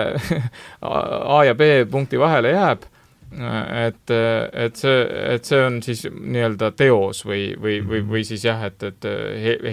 A 1.38 1.44
ja 1.46 1.56
B 1.56 1.86
punkti 1.92 2.20
vahele 2.20 2.56
jääb, 2.56 2.88
et, 3.32 4.12
et 4.12 4.76
see, 4.76 4.98
et 5.36 5.48
see 5.48 5.62
on 5.64 5.80
siis 5.86 6.04
nii-öelda 6.12 6.72
teos 6.76 7.24
või, 7.26 7.54
või, 7.56 7.78
või, 7.88 8.02
või 8.10 8.24
siis 8.28 8.44
jah, 8.44 8.66
et, 8.68 8.84
et 8.84 9.08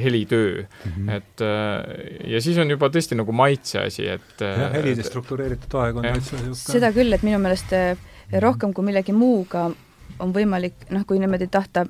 helitöö 0.05 0.63
mm. 0.63 0.93
-hmm. 0.93 1.11
et 1.17 2.31
ja 2.35 2.43
siis 2.45 2.59
on 2.63 2.71
juba 2.71 2.91
tõesti 2.95 3.19
nagu 3.19 3.35
maitse 3.35 3.83
asi, 3.83 4.07
et 4.07 4.45
jah, 4.45 4.71
helide 4.77 5.03
struktureeritud 5.07 5.79
aeg 5.83 5.99
on 5.99 6.07
täitsa 6.07 6.45
seda 6.55 6.93
küll, 6.95 7.13
et 7.13 7.27
minu 7.27 7.43
meelest 7.43 7.75
rohkem 8.39 8.75
kui 8.77 8.87
millegi 8.87 9.17
muuga 9.17 9.69
on 10.19 10.35
võimalik, 10.35 10.89
noh, 10.95 11.05
kui 11.07 11.19
niimoodi 11.19 11.49
tahta 11.51 11.87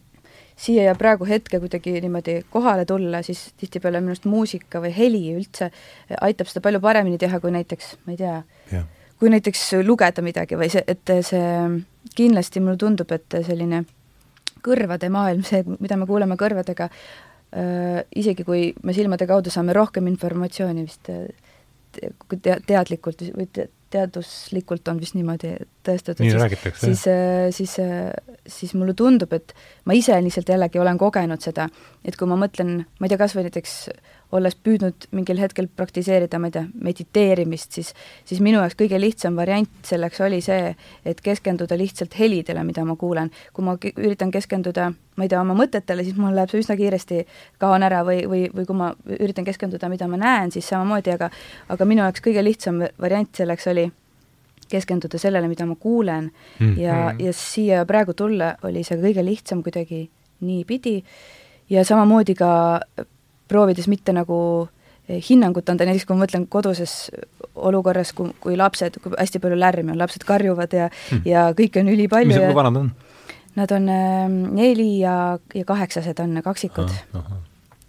siia 0.58 0.88
ja 0.88 0.94
praegu 0.98 1.26
hetke 1.28 1.60
kuidagi 1.62 2.00
niimoodi 2.02 2.40
kohale 2.50 2.84
tulla, 2.88 3.22
siis 3.22 3.52
tihtipeale 3.60 4.00
minu 4.02 4.14
arust 4.14 4.26
muusika 4.28 4.82
või 4.82 4.92
heli 4.96 5.22
üldse 5.36 5.70
aitab 6.20 6.50
seda 6.50 6.64
palju 6.64 6.80
paremini 6.82 7.18
teha 7.20 7.40
kui 7.42 7.52
näiteks, 7.54 7.92
ma 8.06 8.14
ei 8.14 8.20
tea, 8.20 8.38
kui 9.18 9.30
näiteks 9.32 9.62
lugeda 9.86 10.22
midagi 10.24 10.58
või 10.58 10.70
see, 10.72 10.84
et 10.86 11.14
see 11.26 11.46
kindlasti 12.18 12.62
mulle 12.62 12.78
tundub, 12.80 13.10
et 13.14 13.40
selline 13.46 13.84
kõrvade 14.64 15.10
maailm, 15.12 15.44
see, 15.46 15.64
mida 15.78 15.98
me 15.98 16.06
kuuleme 16.08 16.38
kõrvadega 16.38 16.88
äh,, 16.90 18.04
isegi 18.18 18.46
kui 18.46 18.72
me 18.82 18.94
silmade 18.96 19.26
kaudu 19.30 19.52
saame 19.54 19.76
rohkem 19.76 20.10
informatsiooni 20.10 20.86
vist 20.86 21.08
te 21.08 22.56
teadlikult 22.68 23.22
või 23.34 23.48
te 23.52 23.70
teaduslikult 23.92 24.88
on 24.92 24.98
vist 25.00 25.16
niimoodi 25.16 25.54
tõestatud, 25.86 26.20
siis, 26.76 27.04
siis, 27.56 27.76
siis, 27.76 27.76
siis 28.58 28.74
mulle 28.76 28.92
tundub, 28.96 29.32
et 29.32 29.54
ma 29.88 29.96
ise 29.96 30.18
lihtsalt 30.20 30.52
jällegi 30.52 30.80
olen 30.82 31.00
kogenud 31.00 31.40
seda, 31.44 31.68
et 32.04 32.18
kui 32.20 32.28
ma 32.28 32.36
mõtlen, 32.40 32.82
ma 32.84 33.08
ei 33.08 33.12
tea, 33.12 33.20
kas 33.20 33.36
või 33.36 33.46
näiteks 33.48 33.78
olles 34.32 34.56
püüdnud 34.60 35.06
mingil 35.16 35.38
hetkel 35.40 35.68
praktiseerida, 35.72 36.38
ma 36.40 36.50
ei 36.50 36.54
tea, 36.58 36.64
mediteerimist, 36.84 37.78
siis 37.78 37.92
siis 38.28 38.42
minu 38.44 38.60
jaoks 38.60 38.76
kõige 38.76 39.00
lihtsam 39.00 39.38
variant 39.38 39.70
selleks 39.88 40.20
oli 40.24 40.40
see, 40.44 40.74
et 41.08 41.22
keskenduda 41.24 41.78
lihtsalt 41.80 42.16
helidele, 42.18 42.64
mida 42.68 42.84
ma 42.84 42.96
kuulen. 43.00 43.30
kui 43.52 43.64
ma 43.64 43.76
üritan 43.96 44.32
keskenduda, 44.34 44.90
ma 45.16 45.24
ei 45.24 45.32
tea, 45.32 45.40
oma 45.40 45.56
mõtetele, 45.56 46.04
siis 46.04 46.18
mul 46.20 46.36
läheb 46.36 46.52
see 46.52 46.60
üsna 46.64 46.76
kiiresti, 46.76 47.22
kaon 47.58 47.86
ära 47.88 48.02
või, 48.04 48.20
või, 48.28 48.44
või 48.54 48.68
kui 48.68 48.76
ma 48.76 48.92
üritan 49.18 49.48
keskenduda, 49.48 49.88
mida 49.88 50.08
ma 50.08 50.20
näen, 50.20 50.52
siis 50.52 50.68
samamoodi, 50.68 51.16
aga 51.16 51.30
aga 51.72 51.88
minu 51.88 52.04
jaoks 52.04 52.24
kõige 52.24 52.44
lihtsam 52.44 52.84
variant 53.00 53.32
selleks 53.36 53.66
oli 53.72 53.88
keskenduda 54.68 55.18
sellele, 55.18 55.48
mida 55.48 55.64
ma 55.64 55.76
kuulen 55.80 56.30
mm. 56.60 56.76
ja, 56.76 57.14
ja 57.18 57.32
siia 57.32 57.84
praegu 57.88 58.12
tulla 58.12 58.54
oli 58.68 58.84
see 58.84 59.00
kõige 59.00 59.24
lihtsam 59.24 59.62
kuidagi 59.64 60.04
niipidi 60.44 60.98
ja 61.72 61.84
samamoodi 61.84 62.36
ka 62.36 62.50
proovides 63.48 63.88
mitte 63.90 64.14
nagu 64.16 64.38
eh, 65.08 65.18
hinnangut 65.30 65.68
anda, 65.70 65.88
näiteks 65.88 66.06
kui 66.08 66.16
ma 66.16 66.26
mõtlen 66.26 66.46
koduses 66.50 66.96
olukorras, 67.54 68.12
kui, 68.16 68.32
kui 68.42 68.56
lapsed, 68.58 69.00
kui 69.02 69.14
hästi 69.18 69.42
palju 69.42 69.58
lärmi 69.58 69.94
on, 69.94 70.00
lapsed 70.00 70.24
karjuvad 70.28 70.74
ja 70.76 70.88
hmm. 70.90 71.26
ja 71.28 71.48
kõike 71.58 71.82
on 71.82 71.92
ülipalju 71.94 72.32
mis, 72.32 72.42
kui 72.42 72.58
vanad 72.58 72.76
nad 72.78 72.86
on? 72.86 72.94
Nad 73.58 73.72
on 73.74 73.88
äh, 73.90 74.24
neli 74.54 74.90
ja, 75.00 75.38
ja 75.54 75.64
kaheksased 75.66 76.20
on 76.22 76.38
kaksikud. 76.44 76.92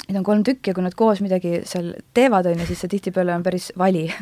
Neid 0.10 0.18
on 0.18 0.26
kolm 0.26 0.42
tükki 0.42 0.72
ja 0.72 0.74
kui 0.74 0.82
nad 0.82 0.96
koos 0.98 1.20
midagi 1.22 1.60
seal 1.70 1.92
teevad, 2.18 2.48
on 2.50 2.58
ju, 2.58 2.66
siis 2.66 2.80
see 2.82 2.90
tihtipeale 2.90 3.36
on 3.36 3.44
päris 3.46 3.70
vali. 3.78 4.08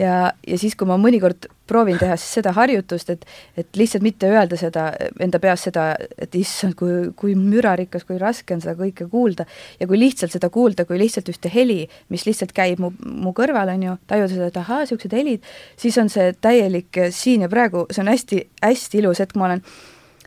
Ja, 0.00 0.32
ja 0.46 0.56
siis, 0.58 0.74
kui 0.78 0.88
ma 0.88 0.96
mõnikord 0.98 1.46
proovin 1.70 1.98
teha 2.00 2.16
siis 2.18 2.40
seda 2.40 2.50
harjutust, 2.56 3.10
et 3.12 3.24
et 3.58 3.78
lihtsalt 3.78 4.02
mitte 4.02 4.26
öelda 4.30 4.56
seda, 4.58 4.88
enda 5.22 5.38
peas 5.42 5.66
seda, 5.68 5.84
et 6.18 6.34
issand, 6.34 6.74
kui, 6.78 7.12
kui 7.18 7.36
mürarikas, 7.38 8.06
kui 8.08 8.18
raske 8.18 8.54
on 8.56 8.62
seda 8.64 8.74
kõike 8.78 9.06
kuulda, 9.12 9.46
ja 9.80 9.86
kui 9.90 10.00
lihtsalt 10.00 10.34
seda 10.34 10.50
kuulda, 10.50 10.86
kui 10.88 10.98
lihtsalt 10.98 11.30
ühte 11.30 11.52
heli, 11.52 11.84
mis 12.10 12.26
lihtsalt 12.26 12.54
käib 12.56 12.82
mu, 12.82 12.90
mu 13.06 13.34
kõrval, 13.36 13.70
on 13.76 13.86
ju, 13.86 13.96
tajuda 14.10 14.34
seda, 14.34 14.50
et 14.50 14.60
ahaa, 14.64 14.82
niisugused 14.82 15.14
helid, 15.14 15.46
siis 15.78 15.98
on 16.02 16.10
see 16.10 16.34
täielik 16.42 17.02
siin 17.14 17.46
ja 17.46 17.52
praegu, 17.52 17.86
see 17.90 18.02
on 18.02 18.10
hästi, 18.10 18.42
hästi 18.64 19.02
ilus 19.04 19.22
hetk, 19.22 19.38
ma 19.38 19.50
olen 19.50 19.64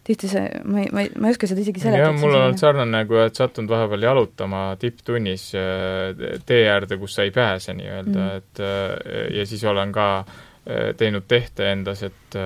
tihti 0.04 0.30
see, 0.32 0.48
ma 0.68 0.82
ei, 0.84 0.90
ma 0.92 1.04
ei, 1.06 1.12
ma 1.16 1.30
ei 1.30 1.36
oska 1.36 1.48
seda 1.50 1.64
isegi 1.64 1.84
seletada. 1.84 2.10
jah, 2.10 2.18
mul 2.20 2.34
on 2.34 2.48
olnud 2.48 2.60
sarnane, 2.60 3.04
kui 3.08 3.20
oled 3.22 3.38
sattunud 3.38 3.72
vahepeal 3.72 4.08
jalutama 4.08 4.64
tipptunnis 4.80 5.50
äh, 5.60 6.40
tee 6.48 6.66
äärde, 6.72 6.98
kus 7.02 7.16
sa 7.18 7.28
ei 7.28 7.32
pääse 7.36 7.76
nii-öelda 7.78 8.18
mm., 8.18 8.42
et 8.42 8.64
äh, 8.64 9.38
ja 9.40 9.46
siis 9.48 9.64
olen 9.70 9.94
ka 9.96 10.08
äh, 10.20 10.92
teinud 11.00 11.28
tehte 11.32 11.72
endas, 11.72 12.04
et 12.10 12.40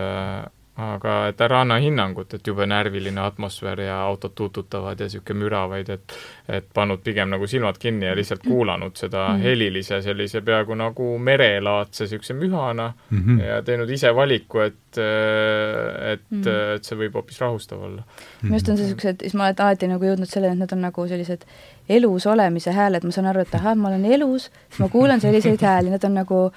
aga 0.78 1.14
et 1.32 1.42
ära 1.42 1.62
anna 1.64 1.80
hinnangut, 1.82 2.36
et 2.38 2.48
jube 2.48 2.66
närviline 2.70 3.22
atmosfäär 3.24 3.80
ja 3.82 3.96
autod 4.06 4.36
tuututavad 4.38 5.00
ja 5.00 5.08
niisugune 5.08 5.40
müra, 5.42 5.64
vaid 5.70 5.90
et 5.90 6.18
et 6.48 6.68
pannud 6.74 7.02
pigem 7.04 7.30
nagu 7.34 7.48
silmad 7.48 7.80
kinni 7.82 8.06
ja 8.06 8.16
lihtsalt 8.16 8.44
kuulanud 8.46 8.96
seda 8.96 9.28
mm 9.28 9.36
-hmm. 9.36 9.44
helilise 9.44 10.02
sellise 10.02 10.42
peaaegu 10.42 10.76
nagu 10.76 11.18
merelaadse 11.18 12.04
niisuguse 12.04 12.34
mühana 12.34 12.94
mm 13.10 13.24
-hmm. 13.24 13.44
ja 13.44 13.62
teinud 13.62 13.90
ise 13.90 14.16
valiku, 14.16 14.60
et 14.60 14.76
et 14.98 16.22
mm, 16.30 16.42
-hmm. 16.42 16.76
et 16.76 16.84
see 16.84 16.98
võib 16.98 17.14
hoopis 17.14 17.42
rahustav 17.42 17.82
olla. 17.82 18.04
minu 18.42 18.54
arust 18.54 18.70
on 18.70 18.78
see 18.78 18.86
niisugused, 18.86 19.22
siis 19.22 19.34
ma 19.34 19.44
olen 19.44 19.56
alati 19.60 19.88
nagu 19.88 20.06
jõudnud 20.06 20.30
selleni, 20.30 20.54
et 20.54 20.60
need 20.60 20.74
on 20.74 20.82
nagu 20.82 21.08
sellised 21.08 21.46
elus 21.90 22.28
olemise 22.28 22.72
hääled, 22.72 23.04
ma 23.04 23.12
saan 23.12 23.28
aru, 23.28 23.42
et 23.42 23.56
ahah, 23.56 23.76
ma 23.76 23.88
olen 23.88 24.06
elus, 24.06 24.52
siis 24.70 24.80
ma 24.80 24.90
kuulan 24.90 25.22
selliseid 25.22 25.62
hääli, 25.62 25.90
need 25.90 26.04
on 26.04 26.14
nagu 26.14 26.52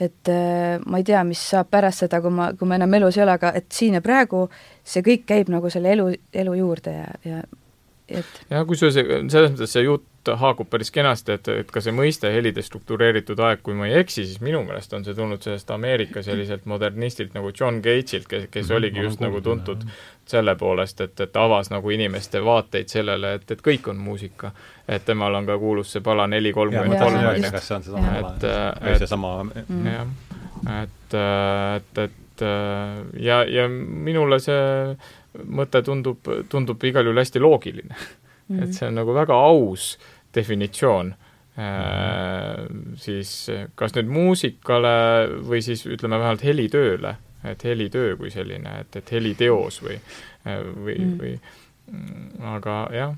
et 0.00 0.32
äh, 0.32 0.80
ma 0.86 1.00
ei 1.00 1.06
tea, 1.06 1.22
mis 1.28 1.40
saab 1.52 1.70
pärast 1.72 2.06
seda, 2.06 2.22
kui 2.24 2.32
ma, 2.32 2.50
kui 2.56 2.68
ma 2.68 2.78
enam 2.80 2.94
elus 3.00 3.18
ei 3.18 3.24
ole, 3.26 3.36
aga 3.36 3.52
et 3.58 3.68
siin 3.74 3.98
ja 3.98 4.04
praegu 4.04 4.46
see 4.84 5.04
kõik 5.06 5.26
käib 5.28 5.52
nagu 5.52 5.70
selle 5.72 5.92
elu, 5.92 6.10
elu 6.42 6.54
juurde 6.62 6.94
ja, 6.96 7.10
ja 7.24 7.42
et 8.10 8.40
jah, 8.50 8.64
kusjuures 8.66 8.96
selles 8.96 9.52
mõttes 9.52 9.74
see 9.74 9.84
jutt 9.84 10.30
haakub 10.40 10.68
päris 10.68 10.90
kenasti, 10.92 11.36
et, 11.38 11.48
et 11.62 11.70
ka 11.72 11.80
see 11.84 11.94
mõiste 11.96 12.28
helide 12.32 12.62
struktureeritud 12.64 13.40
aeg, 13.44 13.62
kui 13.64 13.76
ma 13.76 13.88
ei 13.88 13.96
eksi, 14.02 14.26
siis 14.28 14.42
minu 14.44 14.60
meelest 14.66 14.92
on 14.96 15.06
see 15.06 15.16
tulnud 15.16 15.42
sellest 15.44 15.70
Ameerika 15.72 16.24
selliselt 16.24 16.66
modernistilt 16.68 17.36
nagu 17.36 17.52
John 17.54 17.80
Cage'ilt, 17.84 18.28
kes, 18.28 18.48
kes 18.50 18.66
-hmm. 18.66 18.76
oligi 18.76 19.06
just 19.06 19.22
nagu 19.24 19.40
tuntud 19.40 19.86
selle 20.30 20.54
poolest, 20.56 21.00
et, 21.00 21.20
et 21.20 21.36
avas 21.36 21.70
nagu 21.72 21.90
inimeste 21.90 22.42
vaateid 22.44 22.88
sellele, 22.92 23.34
et, 23.38 23.50
et 23.50 23.62
kõik 23.62 23.90
on 23.92 24.00
muusika. 24.00 24.52
et 24.88 25.04
temal 25.04 25.34
on 25.34 25.46
ka 25.46 25.58
kuulus 25.58 25.92
see 25.92 26.02
pala 26.02 26.26
neli 26.26 26.52
kolmkümmend 26.52 26.98
kolm, 26.98 27.20
on 27.20 27.44
ju. 27.44 27.50
kas 27.50 27.68
see 27.68 27.76
on 27.76 27.86
seesama 27.86 28.14
pala? 28.14 28.34
et, 28.34 28.92
et 28.92 28.98
seesama 29.04 29.32
mm. 29.44 29.86
jah, 29.86 30.12
et, 30.82 31.16
et, 31.76 32.04
et 32.04 32.46
ja, 33.20 33.42
ja 33.44 33.68
minule 33.68 34.40
see 34.42 34.96
mõte 35.46 35.82
tundub, 35.86 36.30
tundub 36.50 36.84
igal 36.84 37.06
juhul 37.06 37.22
hästi 37.22 37.42
loogiline 37.42 37.94
mm. 37.94 38.56
-hmm. 38.56 38.62
et 38.64 38.74
see 38.74 38.88
on 38.88 38.98
nagu 38.98 39.14
väga 39.14 39.34
aus 39.34 39.98
definitsioon 40.34 41.14
äh,, 41.58 42.66
siis 42.96 43.50
kas 43.74 43.94
nüüd 43.94 44.10
muusikale 44.10 44.94
või 45.46 45.62
siis 45.62 45.86
ütleme 45.86 46.18
vähemalt 46.18 46.44
helitööle, 46.44 47.16
et 47.44 47.64
helitöö 47.64 48.16
kui 48.16 48.30
selline, 48.30 48.80
et, 48.80 48.96
et 48.96 49.12
heliteos 49.12 49.82
või, 49.82 49.98
või 50.44 50.98
mm., 50.98 51.18
või 51.20 51.34
aga 52.46 52.76
jah 52.94 53.14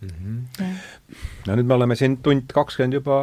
mm. 0.00 0.08
-hmm. 0.08 0.74
no 1.46 1.56
nüüd 1.56 1.66
me 1.66 1.74
oleme 1.74 1.96
siin 1.96 2.18
tund 2.22 2.52
kakskümmend 2.54 2.98
juba, 3.00 3.18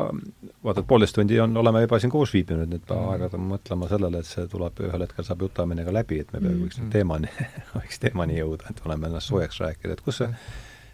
vaata 0.64 0.84
et 0.84 0.88
poolteist 0.88 1.16
tundi 1.16 1.40
on, 1.40 1.58
oleme 1.58 1.82
juba 1.82 2.00
siin 2.00 2.12
koos 2.12 2.34
viibinud, 2.34 2.68
nüüd 2.68 2.84
mm 2.84 2.96
-hmm. 2.96 3.10
aeg-ajalt 3.12 3.48
mõtlema 3.54 3.90
sellele, 3.90 4.20
et 4.20 4.30
see 4.30 4.48
tuleb, 4.48 4.80
ühel 4.90 5.06
hetkel 5.06 5.28
saab 5.28 5.42
jutamine 5.42 5.86
ka 5.86 5.94
läbi, 5.94 6.20
et 6.20 6.34
me 6.34 6.40
peame 6.40 6.56
mm 6.56 6.62
-hmm. 6.62 6.66
võiks 6.66 6.92
teemani 6.92 7.28
võiks 7.80 8.00
teemani 8.00 8.40
jõuda, 8.40 8.70
et 8.70 8.82
oleme 8.86 9.08
ennast 9.08 9.34
soojaks 9.34 9.60
rääkinud, 9.60 9.94
et 9.94 10.02
kus 10.02 10.24
see, 10.24 10.30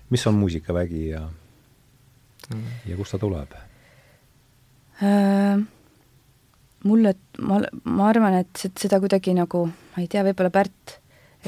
mis 0.10 0.28
on 0.28 0.34
muusikavägi 0.34 1.08
ja 1.10 1.22
mm 1.22 2.60
-hmm. 2.60 2.90
ja 2.92 2.98
kust 2.98 3.12
ta 3.12 3.18
tuleb 3.18 3.54
äh,? 5.04 5.64
Mulle, 6.84 7.16
ma, 7.40 7.62
ma 7.84 8.10
arvan, 8.10 8.42
et 8.44 8.66
seda 8.80 9.00
kuidagi 9.04 9.36
nagu, 9.38 9.66
ma 9.68 10.04
ei 10.04 10.10
tea, 10.12 10.26
võib-olla 10.28 10.52
Pärt 10.54 11.00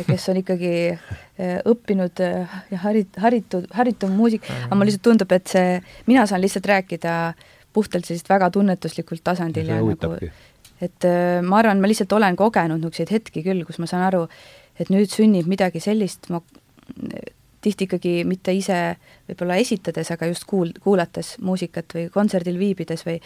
kes 0.03 0.29
on 0.31 0.39
ikkagi 0.41 0.71
eh, 0.91 1.59
õppinud 1.69 2.19
eh, 2.23 2.55
ja 2.73 2.79
harit-, 2.83 3.19
haritud, 3.21 3.67
haritud 3.75 4.11
muusik, 4.11 4.47
aga 4.65 4.75
mulle 4.75 4.89
lihtsalt 4.89 5.05
tundub, 5.07 5.31
et 5.35 5.53
see, 5.53 5.77
mina 6.09 6.25
saan 6.27 6.43
lihtsalt 6.43 6.67
rääkida 6.71 7.13
puhtalt 7.75 8.07
sellisest 8.07 8.29
väga 8.31 8.49
tunnetuslikul 8.55 9.21
tasandil 9.23 9.71
ja, 9.71 9.79
ja 9.79 9.85
nagu 9.85 10.29
et 10.83 11.07
eh, 11.07 11.39
ma 11.45 11.61
arvan, 11.61 11.79
ma 11.79 11.87
lihtsalt 11.87 12.11
olen 12.17 12.35
kogenud 12.39 12.81
niisuguseid 12.81 13.13
hetki 13.15 13.45
küll, 13.45 13.63
kus 13.67 13.79
ma 13.79 13.87
saan 13.89 14.03
aru, 14.09 14.25
et 14.79 14.91
nüüd 14.91 15.07
sünnib 15.11 15.47
midagi 15.47 15.79
sellist, 15.83 16.27
ma 16.33 16.41
tihti 17.65 17.89
ikkagi 17.89 18.15
mitte 18.29 18.53
ise 18.53 18.79
võib-olla 19.27 19.59
esitades, 19.61 20.13
aga 20.13 20.29
just 20.29 20.45
kuul-, 20.49 20.73
kuulates 20.83 21.35
muusikat 21.41 21.97
või 21.97 22.07
kontserdil 22.13 22.57
viibides 22.61 23.05
või 23.07 23.19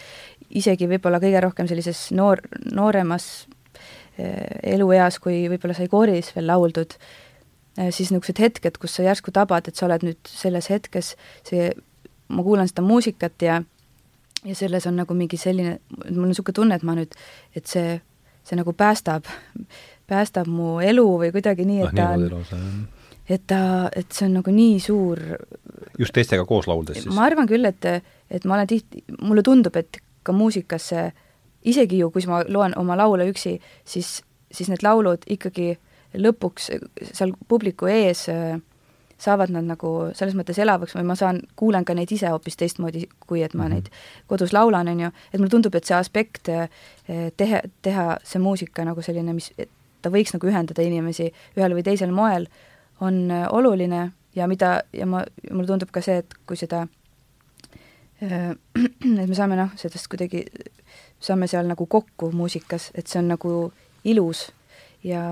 isegi 0.50 0.88
võib-olla 0.90 1.20
kõige 1.22 1.44
rohkem 1.44 1.68
sellises 1.70 2.08
noor, 2.16 2.42
nooremas 2.72 3.30
Eh, 4.20 4.74
elueas, 4.74 5.20
kui 5.22 5.44
võib-olla 5.48 5.74
sai 5.76 5.88
kooris 5.88 6.32
veel 6.34 6.48
lauldud, 6.50 6.96
eh, 7.78 7.88
siis 7.94 8.10
niisugused 8.10 8.40
hetked, 8.42 8.76
kus 8.82 8.96
sa 8.98 9.04
järsku 9.06 9.32
tabad, 9.32 9.68
et 9.68 9.78
sa 9.78 9.86
oled 9.86 10.04
nüüd 10.04 10.18
selles 10.28 10.68
hetkes, 10.72 11.14
see, 11.46 11.70
ma 12.28 12.44
kuulan 12.44 12.68
seda 12.68 12.84
muusikat 12.84 13.46
ja 13.46 13.60
ja 14.40 14.54
selles 14.56 14.86
on 14.88 14.96
nagu 14.96 15.14
mingi 15.14 15.36
selline, 15.36 15.78
mul 16.08 16.24
on 16.24 16.30
niisugune 16.32 16.56
tunne, 16.56 16.76
et 16.80 16.84
ma 16.84 16.94
nüüd, 16.96 17.12
et 17.56 17.68
see, 17.68 17.98
see 18.44 18.56
nagu 18.56 18.72
päästab, 18.72 19.28
päästab 20.08 20.48
mu 20.48 20.78
elu 20.80 21.04
või 21.20 21.28
kuidagi 21.34 21.66
nii, 21.68 21.82
et 21.84 21.92
ah, 21.92 21.96
ta 21.98 22.06
on, 22.16 22.88
et 23.30 23.42
ta, 23.46 23.62
et 23.96 24.10
see 24.10 24.26
on 24.26 24.38
nagu 24.40 24.52
nii 24.54 24.78
suur 24.82 25.20
just 25.98 26.14
teistega 26.16 26.46
koos 26.48 26.66
lauldes 26.70 27.02
siis? 27.02 27.12
ma 27.14 27.28
arvan 27.28 27.48
küll, 27.50 27.66
et, 27.68 27.86
et 28.30 28.46
ma 28.48 28.56
olen 28.56 28.70
tihti, 28.70 29.04
mulle 29.20 29.44
tundub, 29.46 29.76
et 29.78 30.00
ka 30.26 30.34
muusikas 30.36 30.90
see 30.92 31.04
isegi 31.70 32.00
ju, 32.00 32.10
kui 32.10 32.24
ma 32.28 32.42
loen 32.48 32.74
oma 32.80 32.96
laule 32.98 33.28
üksi, 33.30 33.58
siis, 33.84 34.20
siis 34.52 34.72
need 34.72 34.82
laulud 34.84 35.26
ikkagi 35.30 35.74
lõpuks 36.16 36.70
seal 37.12 37.34
publiku 37.48 37.88
ees 37.90 38.26
äh, 38.32 38.58
saavad 39.20 39.52
nad 39.52 39.66
nagu 39.68 39.90
selles 40.16 40.34
mõttes 40.38 40.58
elavaks 40.62 40.96
või 40.96 41.04
ma 41.10 41.16
saan, 41.18 41.42
kuulen 41.60 41.84
ka 41.84 41.94
neid 41.96 42.12
ise 42.14 42.30
hoopis 42.32 42.56
teistmoodi, 42.60 43.04
kui 43.26 43.44
et 43.44 43.54
ma 43.54 43.66
mhm. 43.66 43.74
neid 43.76 43.90
kodus 44.30 44.54
laulan, 44.56 44.88
on 44.88 45.04
ju, 45.06 45.12
et 45.32 45.38
mulle 45.38 45.52
tundub, 45.52 45.76
et 45.76 45.88
see 45.88 45.98
aspekt 45.98 46.48
äh, 46.52 46.72
teha, 47.36 47.62
teha 47.84 48.06
see 48.24 48.42
muusika 48.42 48.86
nagu 48.88 49.04
selline, 49.04 49.36
mis, 49.36 49.52
ta 50.00 50.12
võiks 50.12 50.32
nagu 50.36 50.48
ühendada 50.48 50.84
inimesi 50.84 51.28
ühel 51.58 51.76
või 51.76 51.84
teisel 51.86 52.14
moel, 52.16 52.48
on 53.00 53.30
äh, 53.30 53.46
oluline 53.50 54.10
ja 54.36 54.46
mida, 54.48 54.82
ja 54.92 55.06
ma, 55.06 55.24
mulle 55.50 55.66
tundub 55.66 55.90
ka 55.92 56.02
see, 56.04 56.20
et 56.22 56.34
kui 56.46 56.56
seda 56.56 56.86
et 58.20 59.06
me 59.08 59.32
saame 59.32 59.56
noh, 59.56 59.70
sellest 59.80 60.10
kuidagi 60.12 60.42
saame 61.24 61.46
seal 61.48 61.64
nagu 61.64 61.86
kokku 61.88 62.28
muusikas, 62.36 62.90
et 62.92 63.08
see 63.08 63.20
on 63.22 63.30
nagu 63.32 63.52
ilus 64.04 64.50
ja, 65.04 65.22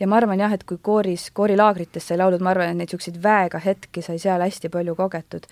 ja 0.00 0.08
ma 0.08 0.18
arvan 0.18 0.40
jah, 0.40 0.52
et 0.52 0.64
kui 0.68 0.80
kooris, 0.82 1.30
koorilaagrites 1.36 2.10
sai 2.10 2.20
laulud, 2.20 2.42
ma 2.44 2.52
arvan, 2.52 2.72
et 2.72 2.78
neid 2.78 2.90
niisuguseid 2.90 3.18
väega 3.22 3.60
hetki 3.62 4.04
sai 4.04 4.20
seal 4.22 4.44
hästi 4.44 4.70
palju 4.72 4.96
kogetud. 4.98 5.48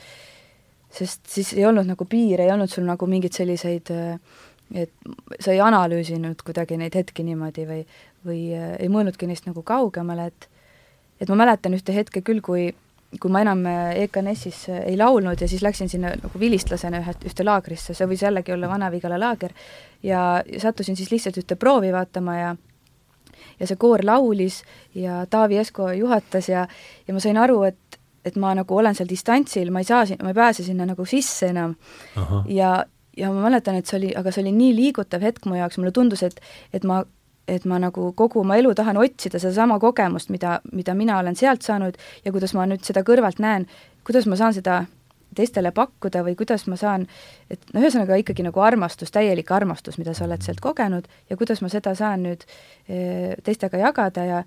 sest 0.90 1.28
siis 1.30 1.52
ei 1.54 1.64
olnud 1.64 1.86
nagu 1.86 2.04
piire, 2.04 2.44
ei 2.44 2.52
olnud 2.52 2.70
sul 2.70 2.84
nagu 2.84 3.06
mingeid 3.06 3.36
selliseid, 3.36 3.92
et 4.74 5.10
sa 5.38 5.52
ei 5.52 5.60
analüüsinud 5.62 6.42
kuidagi 6.46 6.76
neid 6.80 6.94
hetki 6.98 7.22
niimoodi 7.26 7.66
või, 7.66 7.84
või 8.26 8.40
ei 8.54 8.88
mõelnudki 8.90 9.28
neist 9.30 9.46
nagu 9.46 9.62
kaugemale, 9.62 10.26
et 10.26 10.48
et 11.20 11.28
ma 11.28 11.36
mäletan 11.42 11.76
ühte 11.76 11.94
hetke 11.94 12.24
küll, 12.26 12.40
kui 12.44 12.70
kui 13.18 13.30
ma 13.32 13.40
enam 13.42 13.64
äh, 13.66 13.96
EKNS-is 14.04 14.68
äh, 14.70 14.82
ei 14.92 14.96
laulnud 14.98 15.40
ja 15.40 15.48
siis 15.50 15.64
läksin 15.66 15.88
sinna 15.90 16.12
nagu 16.14 16.38
vilistlasena 16.38 17.00
ühe, 17.02 17.14
ühte 17.26 17.46
laagrisse, 17.46 17.94
see 17.94 18.06
võis 18.06 18.22
jällegi 18.22 18.54
olla 18.54 18.68
Vana-Vigala 18.70 19.18
laager, 19.18 19.54
ja 20.06 20.44
sattusin 20.62 20.98
siis 20.98 21.10
lihtsalt 21.10 21.40
ühte 21.42 21.58
proovi 21.58 21.90
vaatama 21.94 22.36
ja 22.38 22.52
ja 23.60 23.66
see 23.68 23.78
koor 23.80 24.04
laulis 24.06 24.62
ja 24.94 25.24
Taavi 25.30 25.58
Esko 25.60 25.90
juhatas 25.96 26.48
ja, 26.48 26.66
ja 27.06 27.14
ma 27.14 27.20
sain 27.20 27.38
aru, 27.40 27.62
et, 27.68 27.98
et 28.24 28.36
ma 28.40 28.54
nagu 28.56 28.76
olen 28.76 28.96
seal 28.96 29.08
distantsil, 29.10 29.72
ma 29.74 29.82
ei 29.82 29.88
saa, 29.88 30.06
ma 30.22 30.32
ei 30.32 30.38
pääse 30.38 30.64
sinna 30.64 30.86
nagu 30.88 31.04
sisse 31.08 31.50
enam. 31.50 31.74
ja, 32.48 32.84
ja 33.16 33.32
ma 33.32 33.48
mäletan, 33.48 33.80
et 33.80 33.90
see 33.90 33.98
oli, 33.98 34.12
aga 34.16 34.32
see 34.32 34.44
oli 34.44 34.54
nii 34.56 34.76
liigutav 34.76 35.24
hetk 35.24 35.48
mu 35.50 35.58
jaoks, 35.58 35.80
mulle 35.80 35.92
tundus, 35.96 36.22
et, 36.26 36.40
et 36.72 36.86
ma 36.88 37.02
et 37.48 37.64
ma 37.64 37.78
nagu 37.82 38.12
kogu 38.16 38.40
oma 38.44 38.56
elu 38.60 38.74
tahan 38.74 39.00
otsida 39.00 39.38
sedasama 39.38 39.78
kogemust, 39.82 40.30
mida, 40.30 40.60
mida 40.72 40.94
mina 40.94 41.18
olen 41.18 41.36
sealt 41.36 41.62
saanud 41.66 41.98
ja 42.24 42.32
kuidas 42.32 42.54
ma 42.54 42.66
nüüd 42.66 42.84
seda 42.86 43.02
kõrvalt 43.06 43.40
näen, 43.42 43.66
kuidas 44.06 44.26
ma 44.30 44.38
saan 44.38 44.54
seda 44.54 44.84
teistele 45.36 45.70
pakkuda 45.74 46.24
või 46.26 46.34
kuidas 46.38 46.66
ma 46.70 46.76
saan, 46.78 47.06
et 47.50 47.62
no 47.74 47.82
ühesõnaga 47.82 48.18
ikkagi 48.20 48.44
nagu 48.46 48.62
armastus, 48.64 49.12
täielik 49.14 49.50
armastus, 49.54 49.98
mida 50.00 50.14
sa 50.16 50.26
oled 50.26 50.42
sealt 50.42 50.62
kogenud 50.64 51.06
ja 51.30 51.38
kuidas 51.38 51.62
ma 51.62 51.70
seda 51.72 51.94
saan 51.98 52.24
nüüd 52.26 52.42
e, 52.88 53.36
teistega 53.46 53.78
jagada 53.78 54.26
ja 54.26 54.42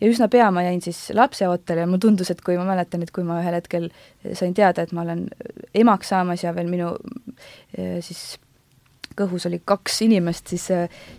ja 0.00 0.10
üsna 0.10 0.26
pea 0.28 0.48
ma 0.50 0.64
jäin 0.66 0.82
siis 0.82 0.98
lapseootele 1.14 1.84
ja 1.84 1.86
mulle 1.86 2.02
tundus, 2.02 2.30
et 2.30 2.40
kui 2.44 2.56
ma 2.58 2.64
mäletan, 2.66 3.02
et 3.02 3.12
kui 3.14 3.24
ma 3.26 3.38
ühel 3.42 3.54
hetkel 3.54 3.88
sain 4.34 4.54
teada, 4.54 4.82
et 4.82 4.92
ma 4.92 5.04
olen 5.04 5.28
emaks 5.74 6.10
saamas 6.10 6.42
ja 6.44 6.54
veel 6.54 6.70
minu 6.70 6.90
e, 7.78 8.00
siis 8.02 8.34
kõhus 9.18 9.46
oli 9.48 9.60
kaks 9.64 10.02
inimest, 10.06 10.52
siis, 10.54 10.66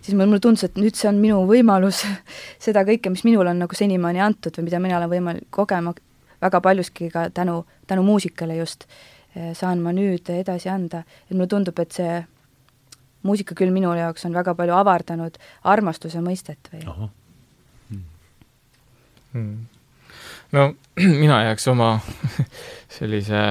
siis 0.02 0.16
mulle 0.16 0.40
tundus, 0.40 0.66
et 0.68 0.78
nüüd 0.80 0.96
see 0.98 1.08
on 1.10 1.20
minu 1.22 1.42
võimalus 1.48 2.02
seda 2.66 2.84
kõike, 2.88 3.12
mis 3.12 3.24
minule 3.26 3.52
on 3.52 3.64
nagu 3.64 3.78
senimaani 3.78 4.22
antud 4.24 4.58
või 4.58 4.68
mida 4.68 4.82
mina 4.82 5.00
olen 5.00 5.12
võimalik 5.12 5.50
kogema 5.50 5.94
väga 6.42 6.60
paljuski 6.60 7.10
ka 7.10 7.28
tänu, 7.30 7.64
tänu 7.86 8.02
muusikale 8.06 8.56
just, 8.56 8.84
saan 9.56 9.82
ma 9.84 9.92
nüüd 9.92 10.28
edasi 10.32 10.68
anda. 10.68 11.02
et 11.28 11.36
mulle 11.36 11.48
tundub, 11.48 11.78
et 11.78 11.92
see 11.92 12.24
muusika 13.26 13.56
küll 13.58 13.72
minu 13.74 13.92
jaoks 13.96 14.26
on 14.28 14.36
väga 14.36 14.54
palju 14.54 14.74
avardanud 14.76 15.38
armastuse 15.64 16.22
mõistet 16.24 16.70
või 16.72 16.84
hmm. 16.86 18.02
Hmm. 19.32 19.56
no 20.52 20.66
mina 21.22 21.42
jääks 21.48 21.68
oma 21.72 21.98
sellise 22.98 23.42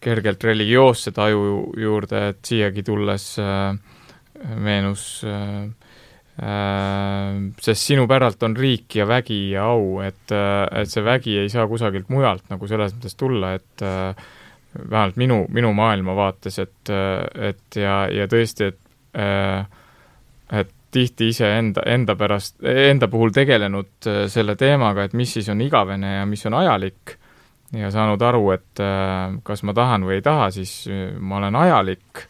kergelt 0.00 0.44
religioosse 0.44 1.12
taju 1.14 1.72
juurde, 1.76 2.28
et 2.32 2.40
siiagi 2.46 2.84
tulles 2.86 3.28
äh, 3.42 3.74
meenus 4.54 5.04
äh, 5.26 5.68
sest 7.58 7.82
sinu 7.82 8.06
päralt 8.06 8.42
on 8.46 8.54
riik 8.56 8.94
ja 9.00 9.08
vägi 9.10 9.40
ja 9.56 9.64
au, 9.72 9.98
et, 10.06 10.30
et 10.30 10.90
see 10.90 11.02
vägi 11.02 11.34
ei 11.42 11.48
saa 11.50 11.66
kusagilt 11.66 12.12
mujalt 12.14 12.44
nagu 12.52 12.68
selles 12.70 12.94
mõttes 12.94 13.18
tulla, 13.18 13.56
et 13.58 13.82
vähemalt 13.82 15.18
minu, 15.18 15.40
minu 15.50 15.72
maailmavaates, 15.74 16.60
et, 16.62 16.92
et 17.42 17.80
ja, 17.82 18.04
ja 18.14 18.28
tõesti, 18.30 18.70
et 18.70 19.24
et 20.48 20.70
tihti 20.94 21.28
iseenda, 21.32 21.82
enda 21.90 22.14
pärast, 22.16 22.56
enda 22.62 23.08
puhul 23.10 23.32
tegelenud 23.34 24.08
selle 24.30 24.54
teemaga, 24.56 25.04
et 25.08 25.16
mis 25.18 25.32
siis 25.36 25.48
on 25.52 25.60
igavene 25.60 26.14
ja 26.20 26.26
mis 26.28 26.46
on 26.48 26.56
ajalik, 26.60 27.16
ja 27.76 27.90
saanud 27.92 28.22
aru, 28.22 28.50
et 28.54 28.82
kas 29.44 29.62
ma 29.66 29.74
tahan 29.76 30.06
või 30.08 30.18
ei 30.18 30.24
taha, 30.24 30.48
siis 30.54 30.72
ma 31.20 31.38
olen 31.40 31.58
ajalik, 31.58 32.24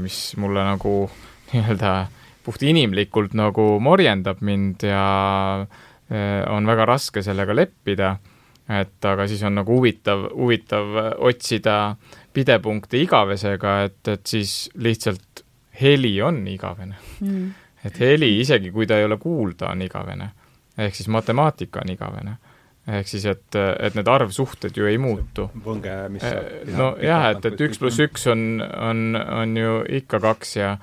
mis 0.00 0.20
mulle 0.40 0.64
nagu 0.64 0.94
nii-öelda 1.50 1.94
puhtinimlikult 2.46 3.34
nagu 3.36 3.74
morjendab 3.84 4.40
mind 4.46 4.86
ja 4.88 5.04
on 6.50 6.66
väga 6.66 6.86
raske 6.88 7.22
sellega 7.22 7.54
leppida, 7.54 8.14
et 8.70 9.06
aga 9.06 9.26
siis 9.30 9.42
on 9.46 9.58
nagu 9.60 9.76
huvitav, 9.76 10.30
huvitav 10.32 10.96
otsida 11.26 11.94
pidepunkti 12.32 13.04
igavesega, 13.04 13.76
et, 13.86 14.00
et 14.08 14.26
siis 14.26 14.70
lihtsalt 14.80 15.44
heli 15.80 16.14
on 16.22 16.40
igavene. 16.48 16.96
Mm.. 17.20 17.50
et 17.84 18.00
heli, 18.00 18.38
isegi 18.40 18.72
kui 18.72 18.86
ta 18.86 18.98
ei 18.98 19.06
ole 19.06 19.20
kuulda, 19.20 19.70
on 19.74 19.82
igavene. 19.82 20.30
ehk 20.80 20.96
siis 20.96 21.08
matemaatika 21.12 21.82
on 21.84 21.92
igavene 21.92 22.36
ehk 22.98 23.10
siis, 23.10 23.26
et, 23.30 23.56
et 23.56 23.98
need 23.98 24.08
arvsuhted 24.10 24.76
ju 24.76 24.88
ei 24.90 24.98
muutu. 25.00 25.50
võnge, 25.64 25.96
mis 26.14 26.24
eh, 26.26 26.72
no 26.76 26.94
jah, 27.02 27.30
et, 27.34 27.44
et 27.46 27.62
üks 27.68 27.80
pluss 27.80 28.00
üks 28.02 28.26
on, 28.32 28.64
on, 28.64 29.06
on 29.16 29.56
ju 29.56 29.78
ikka 30.00 30.22
kaks 30.22 30.56
ja 30.58 30.74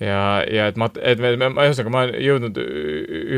ja, 0.00 0.44
ja 0.46 0.68
et 0.70 0.78
mat-, 0.78 0.98
et 1.02 1.20
me, 1.22 1.32
me, 1.40 1.48
ühesõnaga 1.66 1.92
ma 1.92 2.02
olen 2.06 2.22
jõudnud 2.22 2.60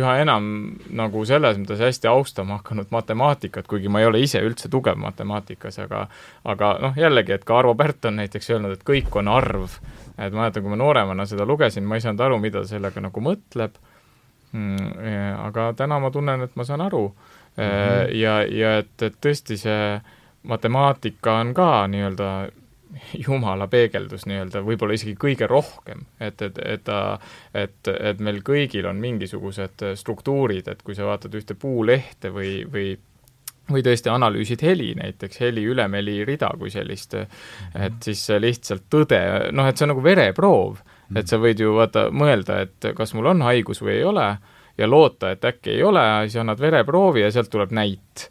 üha 0.00 0.16
enam 0.22 0.50
nagu 0.96 1.22
selles 1.28 1.58
mõttes 1.60 1.80
hästi 1.80 2.10
austama 2.10 2.58
hakanud 2.60 2.92
matemaatikat, 2.92 3.68
kuigi 3.70 3.92
ma 3.92 4.02
ei 4.02 4.10
ole 4.10 4.22
ise 4.24 4.42
üldse 4.44 4.68
tugev 4.72 5.00
matemaatikas, 5.00 5.80
aga 5.86 6.06
aga 6.48 6.74
noh, 6.84 6.98
jällegi, 7.00 7.34
et 7.36 7.46
ka 7.48 7.60
Arvo 7.62 7.74
Pärt 7.78 8.10
on 8.10 8.20
näiteks 8.20 8.52
öelnud, 8.52 8.76
et 8.76 8.84
kõik 8.86 9.16
on 9.20 9.32
arv. 9.32 9.78
et 10.18 10.32
ma 10.32 10.44
mäletan, 10.44 10.62
kui 10.62 10.74
ma 10.74 10.80
nooremana 10.80 11.26
seda 11.26 11.46
lugesin, 11.48 11.86
ma 11.88 11.96
ei 11.96 12.04
saanud 12.04 12.20
aru, 12.26 12.38
mida 12.42 12.64
sellega 12.68 13.00
nagu 13.00 13.24
mõtleb 13.24 13.80
mm,, 14.52 15.36
aga 15.46 15.72
täna 15.76 16.00
ma 16.02 16.12
tunnen, 16.12 16.44
et 16.44 16.56
ma 16.60 16.68
saan 16.68 16.84
aru 16.84 17.08
mm. 17.56 17.62
-hmm. 17.62 18.16
ja, 18.20 18.40
ja 18.44 18.78
et, 18.78 18.96
et 19.02 19.20
tõesti 19.20 19.58
see 19.60 20.00
matemaatika 20.42 21.40
on 21.42 21.54
ka 21.54 21.86
nii-öelda 21.86 22.30
jumala 23.26 23.68
peegeldus 23.70 24.26
nii-öelda, 24.26 24.62
võib-olla 24.66 24.96
isegi 24.96 25.14
kõige 25.20 25.46
rohkem, 25.50 26.06
et, 26.20 26.42
et, 26.42 26.58
et 26.64 26.82
ta, 26.84 27.18
et, 27.54 27.92
et 27.92 28.18
meil 28.22 28.40
kõigil 28.46 28.88
on 28.90 29.00
mingisugused 29.02 29.84
struktuurid, 30.00 30.68
et 30.68 30.82
kui 30.82 30.96
sa 30.98 31.06
vaatad 31.08 31.34
ühte 31.38 31.54
puulehte 31.58 32.34
või, 32.34 32.64
või 32.72 32.96
või 33.70 33.84
tõesti 33.86 34.10
analüüsid 34.10 34.64
heli, 34.66 34.88
näiteks 34.98 35.40
heli, 35.44 35.62
ülemheli 35.70 36.24
rida 36.26 36.48
kui 36.58 36.72
sellist, 36.74 37.14
et 37.14 37.98
siis 38.02 38.24
lihtsalt 38.42 38.88
tõde, 38.90 39.20
noh, 39.54 39.68
et 39.68 39.78
see 39.78 39.86
on 39.86 39.92
nagu 39.94 40.02
vereproov, 40.02 40.80
et 41.14 41.30
sa 41.30 41.38
võid 41.38 41.62
ju 41.62 41.76
vaata, 41.76 42.08
mõelda, 42.10 42.60
et 42.66 42.90
kas 42.98 43.14
mul 43.14 43.30
on 43.30 43.44
haigus 43.46 43.78
või 43.82 44.00
ei 44.00 44.08
ole 44.10 44.26
ja 44.80 44.90
loota, 44.90 45.30
et 45.34 45.44
äkki 45.44 45.76
ei 45.76 45.82
ole, 45.86 46.02
siis 46.26 46.40
annad 46.42 46.60
vereproovi 46.60 47.24
ja 47.24 47.32
sealt 47.32 47.50
tuleb 47.52 47.74
näit 47.76 48.28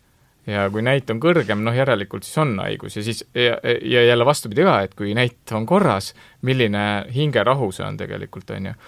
ja 0.49 0.65
kui 0.73 0.81
näit 0.85 1.09
on 1.13 1.19
kõrgem, 1.21 1.61
noh 1.63 1.75
järelikult 1.75 2.25
siis 2.25 2.39
on 2.41 2.55
haigus 2.63 2.97
ja 2.97 3.03
siis 3.05 3.23
ja, 3.37 3.59
ja 3.63 4.05
jälle 4.07 4.25
vastupidi 4.25 4.65
ka, 4.65 4.79
et 4.87 4.95
kui 4.97 5.13
näit 5.17 5.53
on 5.55 5.67
korras, 5.69 6.13
milline 6.41 7.05
hingerahu 7.15 7.71
see 7.75 7.85
on 7.85 7.99
tegelikult, 7.99 8.49
on 8.55 8.71
ju. 8.71 8.79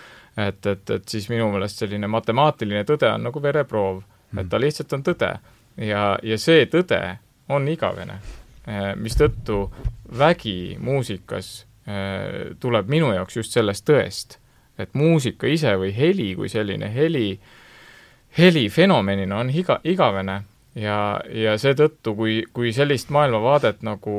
et, 0.47 0.65
et, 0.65 0.95
et 0.97 1.13
siis 1.15 1.29
minu 1.29 1.51
meelest 1.53 1.83
selline 1.83 2.09
matemaatiline 2.09 2.83
tõde 2.89 3.13
on 3.13 3.29
nagu 3.29 3.43
vereproov 3.43 4.01
et 4.39 4.49
ta 4.49 4.59
lihtsalt 4.59 4.93
on 4.95 5.03
tõde. 5.05 5.31
ja, 5.77 6.03
ja 6.23 6.37
see 6.39 6.65
tõde 6.71 6.99
on 7.51 7.67
igavene, 7.67 8.19
eh, 8.67 8.93
mistõttu 8.95 9.65
vägi 10.17 10.77
muusikas 10.79 11.65
eh, 11.87 12.53
tuleb 12.59 12.89
minu 12.91 13.11
jaoks 13.15 13.37
just 13.41 13.55
sellest 13.55 13.87
tõest, 13.87 14.37
et 14.81 14.93
muusika 14.97 15.47
ise 15.47 15.73
või 15.79 15.91
heli 15.95 16.31
kui 16.35 16.49
selline 16.49 16.89
heli, 16.93 17.39
heli 18.37 18.67
fenomenina 18.69 19.41
on 19.41 19.51
iga, 19.53 19.79
igavene 19.83 20.41
ja, 20.75 20.97
ja 21.27 21.55
seetõttu, 21.59 22.15
kui, 22.15 22.41
kui 22.53 22.73
sellist 22.75 23.11
maailmavaadet 23.13 23.83
nagu 23.85 24.15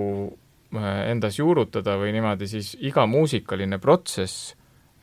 äh, 0.77 1.11
endas 1.11 1.39
juurutada 1.39 1.97
või 2.01 2.13
niimoodi, 2.17 2.49
siis 2.51 2.75
iga 2.81 3.07
muusikaline 3.07 3.79
protsess 3.83 4.53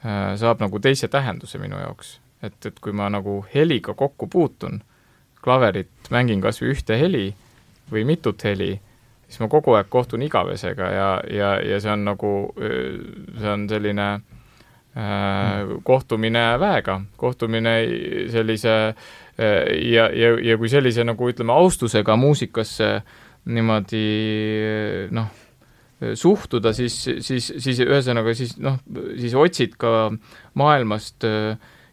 äh, 0.05 0.35
saab 0.39 0.63
nagu 0.63 0.79
teise 0.79 1.07
tähenduse 1.07 1.61
minu 1.61 1.79
jaoks. 1.81 2.19
et, 2.41 2.65
et 2.65 2.79
kui 2.79 2.93
ma 2.95 3.09
nagu 3.11 3.41
heliga 3.53 3.93
kokku 3.93 4.27
puutun, 4.27 4.81
klaverit 5.43 6.07
mängin 6.09 6.41
kas 6.41 6.61
või 6.61 6.71
ühte 6.75 6.95
heli 6.99 7.33
või 7.91 8.05
mitut 8.05 8.43
heli, 8.43 8.79
siis 9.27 9.39
ma 9.39 9.47
kogu 9.51 9.73
aeg 9.75 9.89
kohtun 9.89 10.21
igavesega 10.23 10.91
ja, 10.91 11.09
ja, 11.27 11.49
ja 11.59 11.79
see 11.81 11.91
on 11.91 12.05
nagu, 12.05 12.31
see 12.55 13.49
on 13.49 13.65
selline 13.69 14.07
äh, 14.13 14.38
kohtumine 15.83 16.45
väega, 16.59 16.95
kohtumine 17.17 17.73
sellise 18.33 18.75
äh, 18.89 18.95
ja, 19.85 20.09
ja, 20.09 20.33
ja 20.43 20.57
kui 20.57 20.69
sellise 20.71 21.05
nagu 21.05 21.29
ütleme, 21.29 21.53
austusega 21.53 22.15
muusikasse 22.19 22.89
niimoodi 23.49 24.05
noh, 25.15 25.29
suhtuda, 26.15 26.73
siis, 26.75 26.95
siis, 27.25 27.51
siis 27.57 27.79
ühesõnaga 27.85 28.33
siis 28.37 28.57
noh, 28.61 28.79
siis 29.19 29.35
otsid 29.35 29.77
ka 29.79 30.09
maailmast 30.59 31.25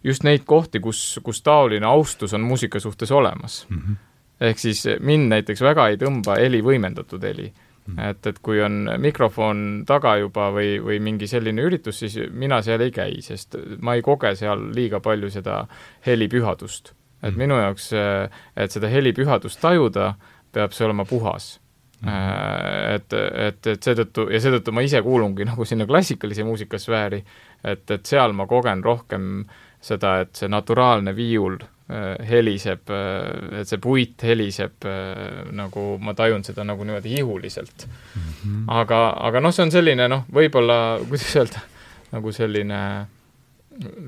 just 0.06 0.27
neid 0.27 0.44
kohti, 0.47 0.81
kus, 0.82 1.18
kus 1.27 1.43
taoline 1.47 1.86
austus 1.86 2.35
on 2.36 2.44
muusika 2.47 2.81
suhtes 2.82 3.12
olemas 3.12 3.66
mm. 3.68 3.78
-hmm. 3.78 3.97
ehk 4.48 4.59
siis 4.59 4.85
mind 5.01 5.31
näiteks 5.35 5.62
väga 5.62 5.89
ei 5.89 6.01
tõmba 6.01 6.39
heli 6.40 6.62
võimendatud 6.62 7.23
heli 7.23 7.51
mm. 7.51 7.66
-hmm. 7.87 8.11
et, 8.11 8.27
et 8.27 8.39
kui 8.43 8.61
on 8.63 8.91
mikrofon 8.99 9.85
taga 9.87 10.17
juba 10.19 10.51
või, 10.51 10.77
või 10.83 11.01
mingi 11.01 11.27
selline 11.27 11.63
üritus, 11.63 11.99
siis 11.99 12.19
mina 12.31 12.63
seal 12.63 12.81
ei 12.81 12.91
käi, 12.91 13.21
sest 13.23 13.57
ma 13.81 13.95
ei 13.95 14.03
koge 14.03 14.35
seal 14.37 14.71
liiga 14.75 15.01
palju 15.01 15.31
seda 15.31 15.67
helipühadust 16.07 16.95
et 17.23 17.35
mm. 17.35 17.39
minu 17.39 17.59
jaoks, 17.61 17.91
et 18.57 18.75
seda 18.75 18.91
helipühadust 18.93 19.61
tajuda, 19.63 20.15
peab 20.53 20.75
see 20.77 20.87
olema 20.87 21.05
puhas 21.05 21.61
mm. 22.01 22.09
-hmm. 22.09 22.95
et, 22.95 23.13
et, 23.49 23.67
et 23.67 23.89
seetõttu, 23.89 24.29
ja 24.33 24.41
seetõttu 24.41 24.73
ma 24.73 24.85
ise 24.85 25.03
kuulungi 25.03 25.45
nagu 25.51 25.65
sinna 25.65 25.87
klassikalise 25.87 26.45
muusika 26.45 26.79
sfääri, 26.79 27.25
et, 27.65 27.91
et 27.91 28.07
seal 28.07 28.33
ma 28.33 28.47
kogen 28.47 28.85
rohkem 28.85 29.47
seda, 29.81 30.21
et 30.21 30.35
see 30.35 30.49
naturaalne 30.49 31.17
viiul 31.17 31.59
heliseb, 32.27 32.91
et 33.61 33.69
see 33.71 33.79
puit 33.79 34.23
heliseb 34.27 34.87
nagu, 35.55 35.85
ma 36.03 36.17
tajun 36.19 36.43
seda 36.43 36.65
nagu 36.67 36.83
niimoodi 36.83 37.13
ihuliselt 37.21 37.87
mm. 37.87 38.23
-hmm. 38.23 38.65
aga, 38.81 39.03
aga 39.29 39.41
noh, 39.41 39.55
see 39.55 39.69
on 39.69 39.71
selline 39.71 40.09
noh, 40.11 40.25
võib-olla, 40.35 40.99
kuidas 41.07 41.37
öelda, 41.37 41.63
nagu 42.11 42.33
selline 42.35 42.81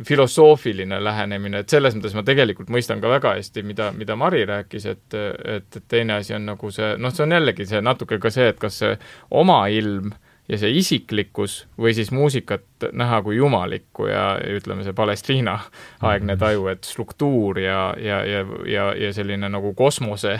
filosoofiline 0.04 1.04
lähenemine, 1.04 1.62
et 1.62 1.68
selles 1.68 1.96
mõttes 1.96 2.14
ma 2.16 2.24
tegelikult 2.26 2.70
mõistan 2.72 3.02
ka 3.02 3.10
väga 3.10 3.34
hästi, 3.38 3.62
mida, 3.66 3.90
mida 3.96 4.16
Mari 4.16 4.44
rääkis, 4.48 4.86
et, 4.86 5.14
et, 5.14 5.76
et 5.76 5.84
teine 5.88 6.18
asi 6.18 6.34
on 6.36 6.46
nagu 6.48 6.70
see, 6.74 6.94
noh, 7.00 7.12
see 7.14 7.26
on 7.26 7.36
jällegi 7.36 7.66
see 7.68 7.82
natuke 7.84 8.18
ka 8.22 8.32
see, 8.32 8.48
et 8.52 8.60
kas 8.60 8.80
see 8.82 8.94
oma 9.30 9.60
ilm 9.72 10.12
ja 10.48 10.58
see 10.58 10.70
isiklikkus 10.80 11.58
või 11.78 11.92
siis 11.96 12.10
muusikat 12.14 12.88
näha 12.92 13.20
kui 13.22 13.36
jumalikku 13.36 14.06
ja, 14.08 14.38
ütleme, 14.56 14.84
see 14.86 14.96
Palestiina 14.96 15.58
aegne 16.00 16.34
mhm. 16.34 16.40
taju, 16.40 16.66
et 16.72 16.88
struktuur 16.88 17.60
ja, 17.60 17.82
ja, 18.00 18.22
ja, 18.24 18.46
ja, 18.66 18.88
ja 18.96 19.12
selline 19.12 19.50
nagu 19.52 19.74
kosmose 19.76 20.38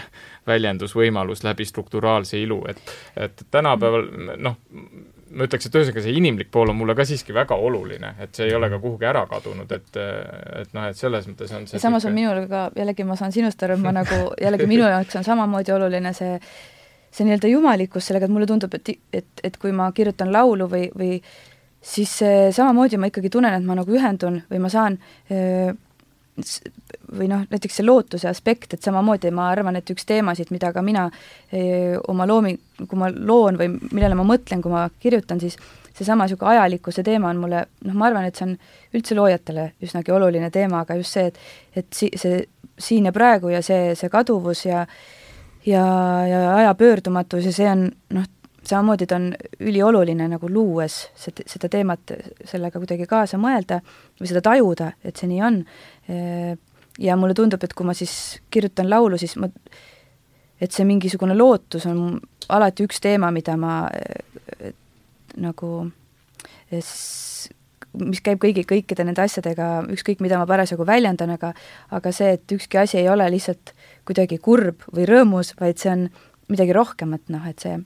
väljendusvõimalus 0.49 1.45
läbi 1.45 1.69
strukturaalse 1.69 2.41
ilu, 2.41 2.63
et 2.69 2.81
et 3.17 3.47
tänapäeval 3.51 4.09
noh, 4.37 4.57
ma 5.31 5.45
ütleks, 5.45 5.69
et 5.69 5.77
ühesõnaga 5.77 6.03
see 6.05 6.17
inimlik 6.17 6.51
pool 6.55 6.73
on 6.73 6.79
mulle 6.79 6.95
ka 6.97 7.05
siiski 7.09 7.35
väga 7.37 7.59
oluline, 7.61 8.15
et 8.23 8.35
see 8.35 8.49
ei 8.49 8.57
ole 8.57 8.71
ka 8.73 8.81
kuhugi 8.81 9.09
ära 9.09 9.27
kadunud, 9.29 9.73
et 9.77 10.01
et 10.01 10.73
noh, 10.73 10.89
et 10.89 10.97
selles 10.97 11.29
mõttes 11.29 11.53
on 11.53 11.69
see 11.69 11.77
ja 11.77 11.85
samas 11.85 12.09
on 12.09 12.17
minul 12.17 12.47
ka, 12.51 12.69
jällegi 12.79 13.05
ma 13.05 13.19
saan 13.19 13.35
sinust 13.35 13.63
aru, 13.63 13.77
et 13.77 13.85
ma 13.85 13.93
nagu, 14.01 14.25
jällegi 14.41 14.69
minu 14.71 14.89
jaoks 14.89 15.21
on 15.21 15.29
samamoodi 15.29 15.75
oluline 15.77 16.15
see 16.17 16.39
see 17.11 17.27
nii-öelda 17.27 17.51
jumalikkus 17.53 18.09
sellega, 18.09 18.29
et 18.29 18.35
mulle 18.35 18.49
tundub, 18.49 18.75
et, 18.75 18.91
et, 19.13 19.43
et 19.45 19.57
kui 19.61 19.73
ma 19.75 19.91
kirjutan 19.97 20.33
laulu 20.33 20.69
või, 20.71 20.89
või 20.99 21.19
siis 21.83 22.19
samamoodi 22.55 22.99
ma 23.01 23.11
ikkagi 23.11 23.31
tunnen, 23.33 23.55
et 23.55 23.67
ma 23.67 23.79
nagu 23.79 23.95
ühendun 23.95 24.43
või 24.51 24.63
ma 24.63 24.71
saan 24.73 24.99
või 27.19 27.27
noh, 27.31 27.43
näiteks 27.51 27.81
see 27.81 27.87
lootuse 27.87 28.29
aspekt, 28.31 28.75
et 28.75 28.85
samamoodi 28.85 29.31
ma 29.35 29.49
arvan, 29.53 29.79
et 29.79 29.91
üks 29.91 30.07
teemasid, 30.07 30.53
mida 30.55 30.71
ka 30.75 30.83
mina 30.85 31.09
oma 32.09 32.27
loomi, 32.29 32.55
kui 32.85 33.01
ma 33.01 33.11
loon 33.11 33.59
või 33.59 33.73
millele 33.91 34.19
ma 34.19 34.27
mõtlen, 34.29 34.63
kui 34.63 34.73
ma 34.73 34.85
kirjutan, 35.01 35.41
siis 35.43 35.59
seesama 35.99 36.27
niisugune 36.27 36.55
ajalikkuse 36.55 37.03
teema 37.03 37.33
on 37.33 37.43
mulle, 37.43 37.65
noh, 37.87 37.97
ma 37.99 38.07
arvan, 38.09 38.29
et 38.29 38.39
see 38.39 38.47
on 38.47 38.55
üldse 38.95 39.17
loojatele 39.19 39.73
üsnagi 39.83 40.15
oluline 40.15 40.51
teema, 40.55 40.85
aga 40.85 40.99
just 41.01 41.17
see, 41.17 41.33
et 41.33 41.83
et 41.83 41.89
si-, 41.95 42.13
see 42.15 42.45
siin 42.79 43.09
ja 43.09 43.13
praegu 43.15 43.51
ja 43.51 43.63
see, 43.65 43.95
see 43.99 44.11
kaduvus 44.13 44.65
ja 44.67 44.85
ja, 45.67 45.85
ja 46.27 46.43
aja 46.57 46.75
pöördumatus 46.75 47.45
ja 47.45 47.53
see 47.53 47.69
on 47.71 47.89
noh, 48.15 48.27
samamoodi 48.69 49.07
ta 49.09 49.17
on 49.17 49.29
ülioluline 49.61 50.29
nagu 50.29 50.51
luues 50.53 50.97
seda, 51.17 51.45
seda 51.49 51.71
teemat, 51.73 52.15
sellega 52.49 52.81
kuidagi 52.81 53.07
kaasa 53.09 53.41
mõelda 53.41 53.81
või 54.21 54.31
seda 54.31 54.43
tajuda, 54.45 54.93
et 55.05 55.17
see 55.17 55.31
nii 55.31 55.45
on. 55.45 55.63
ja 56.99 57.17
mulle 57.17 57.35
tundub, 57.35 57.63
et 57.65 57.75
kui 57.75 57.87
ma 57.87 57.95
siis 57.95 58.41
kirjutan 58.51 58.91
laulu, 58.91 59.19
siis 59.19 59.37
ma, 59.41 59.49
et 60.61 60.75
see 60.75 60.85
mingisugune 60.89 61.37
lootus 61.37 61.87
on 61.87 62.19
alati 62.49 62.85
üks 62.85 63.01
teema, 63.01 63.31
mida 63.31 63.57
ma 63.57 63.81
nagu 65.39 65.73
mis 66.73 68.21
käib 68.25 68.41
kõigi, 68.43 68.65
kõikide 68.69 69.07
nende 69.07 69.23
asjadega, 69.25 69.69
ükskõik 69.95 70.21
mida 70.25 70.39
ma 70.41 70.47
parasjagu 70.49 70.85
väljendan, 70.87 71.33
aga 71.39 71.55
aga 71.95 72.13
see, 72.13 72.35
et 72.37 72.57
ükski 72.59 72.81
asi 72.81 72.99
ei 73.01 73.09
ole 73.09 73.29
lihtsalt 73.33 73.73
kuidagi 74.09 74.39
kurb 74.43 74.87
või 74.95 75.07
rõõmus, 75.09 75.55
vaid 75.61 75.81
see 75.81 75.93
on 75.93 76.07
midagi 76.49 76.75
rohkemat, 76.77 77.27
noh, 77.33 77.45
et 77.49 77.65
see, 77.65 77.77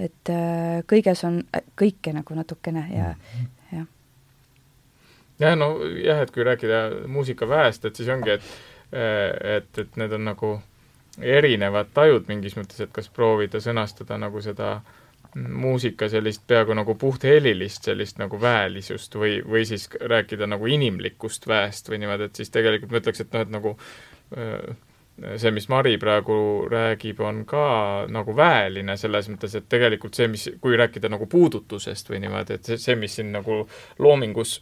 et 0.00 0.32
äh, 0.32 0.80
kõiges 0.88 1.24
on 1.28 1.42
äh, 1.56 1.64
kõike 1.78 2.14
nagu 2.16 2.36
natukene 2.36 2.86
ja 2.88 3.12
-hmm. 3.12 3.50
jah. 3.76 3.86
jah, 5.44 5.56
no 5.56 5.74
jah, 6.04 6.22
et 6.24 6.32
kui 6.34 6.46
rääkida 6.46 7.06
muusikaväest, 7.06 7.84
et 7.84 7.96
siis 7.96 8.08
ongi, 8.08 8.30
et 8.30 8.42
äh, 8.92 9.56
et, 9.56 9.78
et 9.78 9.96
need 9.96 10.12
on 10.12 10.24
nagu 10.24 10.60
erinevad 11.20 11.92
tajud 11.94 12.28
mingis 12.28 12.56
mõttes, 12.56 12.80
et 12.80 12.92
kas 12.92 13.08
proovida 13.08 13.60
sõnastada 13.60 14.18
nagu 14.18 14.40
seda 14.40 14.72
äh, 14.72 14.82
muusika 15.48 16.08
sellist 16.08 16.42
peaaegu 16.46 16.74
nagu 16.74 16.94
puhthelilist 16.94 17.86
sellist 17.86 18.18
nagu 18.18 18.40
väelisust 18.40 19.14
või, 19.14 19.38
või 19.46 19.64
siis 19.68 19.88
rääkida 20.00 20.46
nagu 20.50 20.66
inimlikust 20.66 21.46
väest 21.48 21.90
või 21.90 22.00
niimoodi, 22.02 22.26
et 22.26 22.40
siis 22.40 22.50
tegelikult 22.50 22.90
ma 22.90 23.02
ütleks, 23.02 23.22
et 23.22 23.34
noh, 23.34 23.44
et 23.46 23.52
nagu 23.54 23.74
see, 25.36 25.52
mis 25.54 25.68
Mari 25.68 25.96
praegu 26.00 26.40
räägib, 26.70 27.20
on 27.20 27.44
ka 27.48 28.06
nagu 28.12 28.34
väeline 28.36 28.96
selles 29.00 29.28
mõttes, 29.32 29.54
et 29.58 29.68
tegelikult 29.68 30.16
see, 30.16 30.28
mis, 30.32 30.48
kui 30.60 30.78
rääkida 30.80 31.10
nagu 31.12 31.28
puudutusest 31.30 32.10
või 32.10 32.22
niimoodi, 32.24 32.58
et 32.58 32.72
see, 32.72 32.80
see, 32.80 32.98
mis 33.00 33.18
siin 33.18 33.32
nagu 33.34 33.62
loomingus 33.98 34.60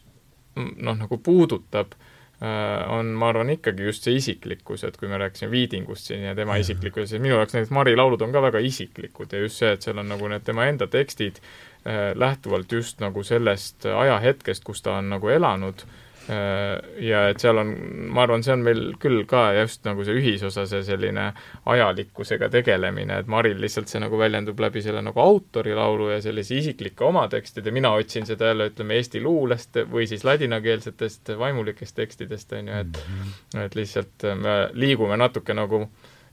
noh, 0.57 0.97
nagu 0.99 1.21
puudutab 1.23 1.95
Äh, 2.43 2.91
on, 2.91 3.07
ma 3.19 3.33
arvan, 3.33 3.49
ikkagi 3.51 3.83
just 3.83 4.05
see 4.07 4.15
isiklikkus, 4.15 4.85
et 4.87 4.95
kui 4.97 5.09
me 5.11 5.19
rääkisime 5.19 5.51
Viidingust 5.51 6.07
siin 6.07 6.21
ja 6.23 6.37
tema 6.39 6.55
isiklikkusest, 6.63 7.11
siis 7.11 7.23
minu 7.25 7.35
jaoks 7.35 7.57
näiteks 7.57 7.73
Mari 7.75 7.97
laulud 7.99 8.23
on 8.23 8.31
ka 8.31 8.43
väga 8.45 8.61
isiklikud 8.63 9.33
ja 9.35 9.41
just 9.43 9.59
see, 9.59 9.73
et 9.75 9.83
seal 9.83 9.99
on 9.99 10.07
nagu 10.07 10.29
need 10.31 10.45
tema 10.47 10.69
enda 10.71 10.87
tekstid 10.87 11.41
äh, 11.43 12.13
lähtuvalt 12.15 12.71
just 12.71 13.03
nagu 13.03 13.25
sellest 13.27 13.89
ajahetkest, 13.91 14.63
kus 14.63 14.87
ta 14.87 15.01
on 15.01 15.11
nagu 15.17 15.35
elanud 15.35 15.83
ja 16.29 17.23
et 17.31 17.41
seal 17.41 17.57
on, 17.61 17.71
ma 18.13 18.25
arvan, 18.27 18.43
see 18.45 18.53
on 18.53 18.65
meil 18.67 18.83
küll 19.01 19.23
ka 19.29 19.47
just 19.57 19.87
nagu 19.89 20.05
see 20.05 20.19
ühisosa, 20.21 20.67
see 20.69 20.83
selline 20.85 21.31
ajalikkusega 21.73 22.51
tegelemine, 22.53 23.21
et 23.23 23.31
Maril 23.33 23.61
lihtsalt 23.63 23.89
see 23.89 24.03
nagu 24.03 24.21
väljendub 24.21 24.61
läbi 24.61 24.83
selle 24.85 25.01
nagu 25.05 25.23
autori 25.23 25.73
laulu 25.77 26.11
ja 26.13 26.21
sellise 26.25 26.59
isiklike 26.59 27.07
oma 27.09 27.25
tekstide, 27.33 27.73
mina 27.75 27.95
otsin 27.97 28.29
seda 28.29 28.53
jälle, 28.53 28.69
ütleme, 28.73 28.99
eesti 29.01 29.23
luulest 29.25 29.81
või 29.89 30.09
siis 30.11 30.27
ladinakeelsetest 30.29 31.33
vaimulikest 31.41 31.97
tekstidest, 31.97 32.53
on 32.59 32.69
ju, 32.69 32.85
et 32.85 33.03
-hmm. 33.03 33.65
et 33.65 33.79
lihtsalt 33.79 34.29
me 34.37 34.59
liigume 34.75 35.17
natuke 35.17 35.57
nagu 35.57 35.87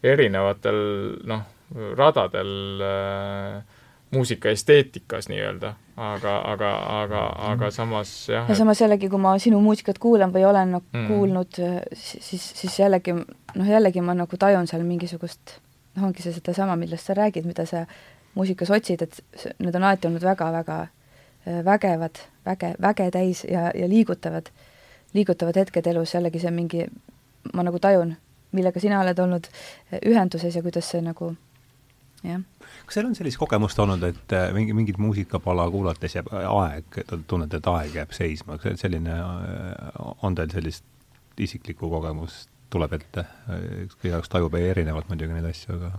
erinevatel 0.04 0.78
noh, 1.24 1.48
radadel 1.98 2.82
äh, 2.84 3.75
muusika 4.12 4.50
esteetikas 4.50 5.30
nii-öelda, 5.30 5.74
aga, 5.98 6.36
aga, 6.52 6.72
aga, 7.02 7.22
aga 7.52 7.72
samas 7.72 8.12
jah. 8.30 8.50
ja 8.50 8.56
samas 8.56 8.82
jällegi, 8.82 9.10
kui 9.10 9.20
ma 9.22 9.36
sinu 9.42 9.60
muusikat 9.64 10.00
kuulan 10.00 10.34
või 10.34 10.46
olen 10.48 10.76
nagu 10.78 10.86
mm. 10.94 11.08
kuulnud, 11.08 11.62
siis, 11.94 12.50
siis 12.62 12.80
jällegi 12.80 13.16
noh, 13.16 13.70
jällegi 13.70 14.04
ma 14.06 14.16
nagu 14.18 14.38
tajun 14.40 14.68
seal 14.68 14.86
mingisugust 14.88 15.58
noh, 15.96 16.10
ongi 16.10 16.26
see 16.26 16.36
sedasama, 16.36 16.78
millest 16.80 17.10
sa 17.10 17.18
räägid, 17.18 17.48
mida 17.50 17.66
sa 17.70 17.86
muusikas 18.36 18.72
otsid, 18.76 19.02
et 19.02 19.48
need 19.60 19.76
on 19.76 19.88
alati 19.88 20.10
olnud 20.10 20.24
väga-väga 20.24 20.80
äh, 20.86 21.62
vägevad, 21.66 22.22
väge, 22.46 22.76
väge 22.82 23.10
täis 23.12 23.46
ja, 23.50 23.72
ja 23.76 23.90
liigutavad, 23.90 24.52
liigutavad 25.14 25.58
hetked 25.64 25.88
elus, 25.88 26.14
jällegi 26.14 26.44
see 26.44 26.54
mingi, 26.54 26.86
ma 27.54 27.66
nagu 27.66 27.80
tajun, 27.80 28.16
millega 28.56 28.84
sina 28.84 29.02
oled 29.02 29.20
olnud 29.20 29.50
äh, 29.50 30.00
ühenduses 30.06 30.56
ja 30.56 30.64
kuidas 30.66 30.92
see 30.92 31.04
nagu 31.06 31.34
jah 32.24 32.44
kas 32.86 33.00
teil 33.00 33.10
on 33.10 33.16
sellist 33.18 33.40
kogemust 33.42 33.80
olnud, 33.82 34.04
et 34.08 34.36
äh, 34.36 34.50
mingi, 34.56 34.76
mingit 34.78 35.00
muusikapala 35.02 35.68
kuulates 35.74 36.18
jääb 36.18 36.30
aeg, 36.34 37.00
tunnete, 37.28 37.62
et 37.62 37.72
aeg 37.72 37.98
jääb 38.02 38.14
seisma, 38.16 38.60
kas 38.62 38.84
selline, 38.86 39.16
äh, 39.16 40.14
on 40.26 40.38
teil 40.38 40.54
sellist 40.54 40.86
isiklikku 41.42 41.90
kogemust, 41.92 42.50
tuleb 42.74 42.96
ette, 42.98 43.26
kõige 43.98 44.14
jaoks 44.14 44.32
tajub 44.32 44.56
erinevalt 44.60 45.12
muidugi 45.12 45.36
neid 45.36 45.50
asju, 45.50 45.76
aga 45.78 45.92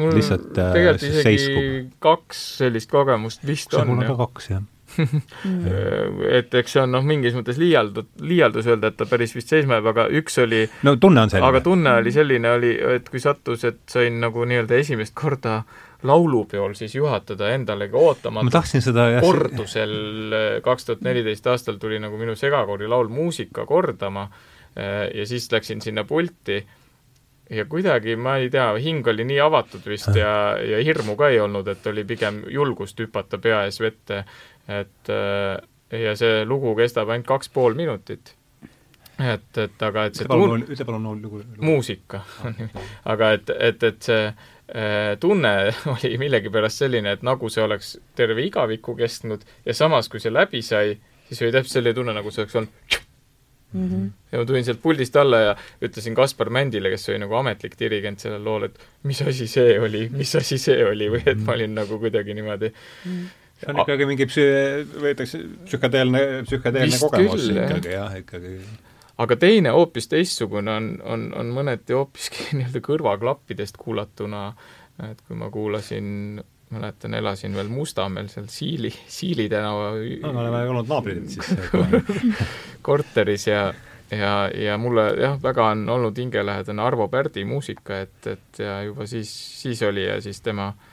mul 0.00 0.14
lihtsalt 0.16 0.52
tegelikult 0.54 1.02
äh, 1.02 1.08
isegi 1.08 1.24
seiskub. 1.28 1.98
kaks 2.02 2.44
sellist 2.60 2.90
kogemust 2.92 3.44
vist 3.46 3.74
on. 3.78 3.90
mul 3.90 4.02
on 4.02 4.12
ka 4.12 4.16
kaks, 4.26 4.50
jah 4.52 4.62
mm. 4.96 6.22
et 6.38 6.54
eks 6.60 6.76
see 6.76 6.82
on 6.82 6.92
noh, 6.94 7.04
mingis 7.06 7.34
mõttes 7.36 7.58
liialdud, 7.60 8.10
liialdus 8.24 8.68
öelda, 8.70 8.90
et 8.90 8.98
ta 8.98 9.06
päris 9.10 9.34
vist 9.36 9.50
seisma 9.52 9.78
jääb, 9.78 9.88
aga 9.94 10.06
üks 10.20 10.38
oli 10.42 10.64
no 10.86 10.96
tunne 11.00 11.24
on 11.24 11.32
selline. 11.32 11.48
aga 11.50 11.62
tunne 11.64 11.96
oli 12.02 12.14
selline, 12.14 12.52
oli, 12.58 12.74
et 12.96 13.08
kui 13.10 13.22
sattus, 13.22 13.64
et 13.68 13.82
sain 13.90 14.20
nagu 14.22 14.46
nii-öelda 14.48 14.78
esimest 14.80 15.16
korda 15.18 15.62
laulupeol 16.04 16.76
siis 16.78 16.94
juhatada 16.94 17.50
endalegi 17.54 17.96
ootamatult. 17.96 18.50
ma 18.50 18.58
tahtsin 18.58 18.84
seda 18.84 19.08
jah. 19.16 19.24
kordusel 19.24 19.98
eh, 20.32 20.62
kaks 20.64 20.90
tuhat 20.90 21.04
neliteist 21.06 21.46
aastal 21.52 21.80
tuli 21.82 21.98
nagu 22.02 22.20
minu 22.20 22.36
segakoori 22.38 22.88
laul 22.88 23.08
muusika 23.08 23.66
kordama 23.66 24.28
eh, 24.76 25.10
ja 25.14 25.26
siis 25.26 25.50
läksin 25.52 25.82
sinna 25.82 26.04
pulti 26.04 26.60
ja 27.50 27.64
kuidagi, 27.68 28.16
ma 28.16 28.38
ei 28.40 28.48
tea, 28.50 28.70
hing 28.80 29.06
oli 29.08 29.24
nii 29.28 29.40
avatud 29.44 29.84
vist 29.86 30.16
ja, 30.16 30.56
ja 30.64 30.80
hirmu 30.84 31.16
ka 31.16 31.28
ei 31.28 31.40
olnud, 31.44 31.68
et 31.68 31.86
oli 31.86 32.04
pigem 32.08 32.40
julgust 32.48 33.00
hüpata 33.00 33.38
pea 33.38 33.66
ees 33.68 33.80
vette 33.84 34.24
et 34.68 35.12
äh, 35.12 36.00
ja 36.00 36.16
see 36.16 36.44
lugu 36.48 36.72
kestab 36.78 37.12
ainult 37.12 37.28
kaks 37.28 37.52
pool 37.52 37.76
minutit. 37.76 38.34
et, 39.20 39.58
et 39.58 39.82
aga 39.86 40.08
et 40.08 40.18
see 40.18 40.26
tun-... 40.26 40.64
ütle 40.64 40.86
palun 40.88 41.04
lugu, 41.22 41.42
lugu.. 41.44 41.60
muusika 41.62 42.24
aga 43.12 43.34
et, 43.36 43.52
et, 43.58 43.82
et 43.90 44.08
see 44.08 44.26
äh, 44.26 44.50
tunne 45.20 45.54
oli 45.94 46.14
millegipärast 46.18 46.84
selline, 46.84 47.16
et 47.16 47.24
nagu 47.26 47.50
see 47.52 47.64
oleks 47.64 47.98
terve 48.16 48.46
igaviku 48.46 48.96
kestnud 48.96 49.44
ja 49.66 49.74
samas, 49.76 50.08
kui 50.08 50.22
see 50.22 50.32
läbi 50.32 50.62
sai, 50.64 50.94
siis 51.28 51.42
oli 51.44 51.52
täpselt 51.52 51.80
selline 51.80 51.96
tunne, 51.98 52.14
nagu 52.16 52.32
see 52.32 52.44
oleks 52.44 52.62
olnud 52.62 53.02
Mm 53.74 53.88
-hmm. 53.90 54.10
ja 54.32 54.38
ma 54.38 54.44
tulin 54.46 54.64
sealt 54.64 54.82
puldist 54.82 55.16
alla 55.16 55.38
ja 55.38 55.56
ütlesin 55.82 56.14
Kaspar 56.14 56.46
Mändile, 56.50 56.90
kes 56.90 57.08
oli 57.08 57.18
nagu 57.18 57.34
ametlik 57.34 57.74
dirigent 57.78 58.20
sellel 58.20 58.44
lool, 58.44 58.62
et 58.62 58.78
mis 59.02 59.22
asi 59.22 59.46
see 59.50 59.80
oli, 59.80 60.08
mis 60.12 60.36
asi 60.36 60.58
see 60.58 60.84
oli 60.86 61.08
või 61.10 61.22
et 61.26 61.38
ma 61.38 61.52
olin 61.52 61.74
nagu 61.74 61.98
kuidagi 61.98 62.34
niimoodi 62.34 62.68
mm 62.70 63.10
-hmm 63.10 63.26
see 63.64 63.70
on 63.72 63.80
ikkagi 63.80 64.06
mingi 64.06 64.26
psü-, 64.30 64.84
võetakse 65.04 65.40
psühhedeelne, 65.68 66.22
psühhedeelne 66.48 66.98
kogemus 67.00 67.46
küll, 67.46 67.60
ikkagi 67.64 67.94
jah, 67.94 68.10
jah, 68.10 68.18
ikkagi 68.18 68.54
aga 69.18 69.36
teine 69.36 69.74
hoopis 69.74 70.08
teistsugune 70.10 70.72
on, 70.72 70.88
on, 71.02 71.28
on 71.38 71.52
mõneti 71.54 71.96
hoopiski 71.96 72.48
nii-öelda 72.58 72.82
kõrvaklappidest 72.84 73.78
kuulatuna, 73.80 74.48
et 75.10 75.22
kui 75.26 75.38
ma 75.38 75.50
kuulasin 75.54 76.42
mäletan, 76.74 77.14
elasin 77.14 77.54
veel 77.54 77.68
Mustamäel 77.70 78.28
seal 78.32 78.46
Siili, 78.50 78.90
Siili 78.90 79.48
tänava 79.52 79.92
no 79.94 80.32
me 80.32 80.40
oleme 80.42 80.62
olnud 80.70 80.88
naabrid 80.90 81.28
siis 81.30 81.52
korteris 82.86 83.46
ja 83.46 83.68
ja, 84.10 84.32
ja 84.50 84.78
mulle 84.78 85.06
jah, 85.20 85.38
väga 85.42 85.68
on 85.74 85.86
olnud 85.88 86.18
hingelähedane 86.18 86.82
Arvo 86.82 87.06
Pärdi 87.08 87.44
muusika, 87.48 88.00
et, 88.06 88.26
et 88.26 88.58
ja 88.62 88.82
juba 88.84 89.06
siis, 89.06 89.30
siis 89.62 89.82
oli 89.82 90.04
ja 90.06 90.20
siis 90.22 90.40
tema 90.44 90.68
äh, 90.72 90.90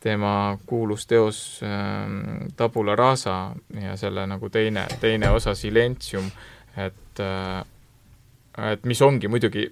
tema 0.00 0.58
kuulus 0.66 1.06
teos 1.06 1.60
äh, 1.62 2.48
Tabula 2.56 2.96
rasa 2.96 3.50
ja 3.80 3.96
selle 3.96 4.26
nagu 4.26 4.50
teine, 4.50 4.86
teine 5.00 5.30
osa 5.30 5.54
Silentsium, 5.54 6.30
et 6.76 6.94
äh, 7.22 7.62
et 8.72 8.84
mis 8.84 9.02
ongi 9.02 9.28
muidugi 9.28 9.68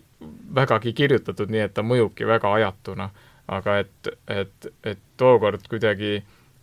vägagi 0.54 0.92
kirjutatud 0.96 1.50
nii, 1.52 1.66
et 1.66 1.74
ta 1.74 1.84
mõjubki 1.86 2.26
väga 2.26 2.52
ajatuna, 2.60 3.10
aga 3.52 3.78
et, 3.82 4.14
et, 4.30 4.72
et 4.84 5.02
tookord 5.16 5.66
kuidagi 5.70 6.20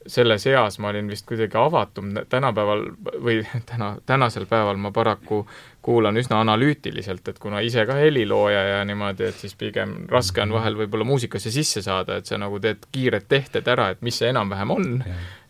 selles 0.07 0.45
eas 0.51 0.80
ma 0.84 0.89
olin 0.91 1.07
vist 1.07 1.26
kuidagi 1.27 1.57
avatum, 1.57 2.11
tänapäeval 2.30 2.81
või 3.23 3.38
täna, 3.69 3.93
tänasel 4.05 4.45
päeval 4.49 4.80
ma 4.81 4.91
paraku 4.91 5.43
kuulan 5.84 6.18
üsna 6.19 6.39
analüütiliselt, 6.43 7.27
et 7.27 7.39
kuna 7.39 7.61
ise 7.64 7.85
ka 7.88 7.95
helilooja 7.99 8.64
ja 8.69 8.81
niimoodi, 8.88 9.30
et 9.30 9.39
siis 9.39 9.55
pigem 9.60 10.03
raske 10.11 10.43
on 10.43 10.55
vahel 10.55 10.77
võib-olla 10.80 11.07
muusikasse 11.07 11.51
sisse 11.51 11.84
saada, 11.84 12.19
et 12.19 12.30
sa 12.30 12.39
nagu 12.39 12.60
teed 12.64 12.88
kiired 12.91 13.27
tehted 13.30 13.68
ära, 13.68 13.89
et 13.93 14.03
mis 14.03 14.19
see 14.19 14.31
enam-vähem 14.31 14.76
on, 14.76 14.91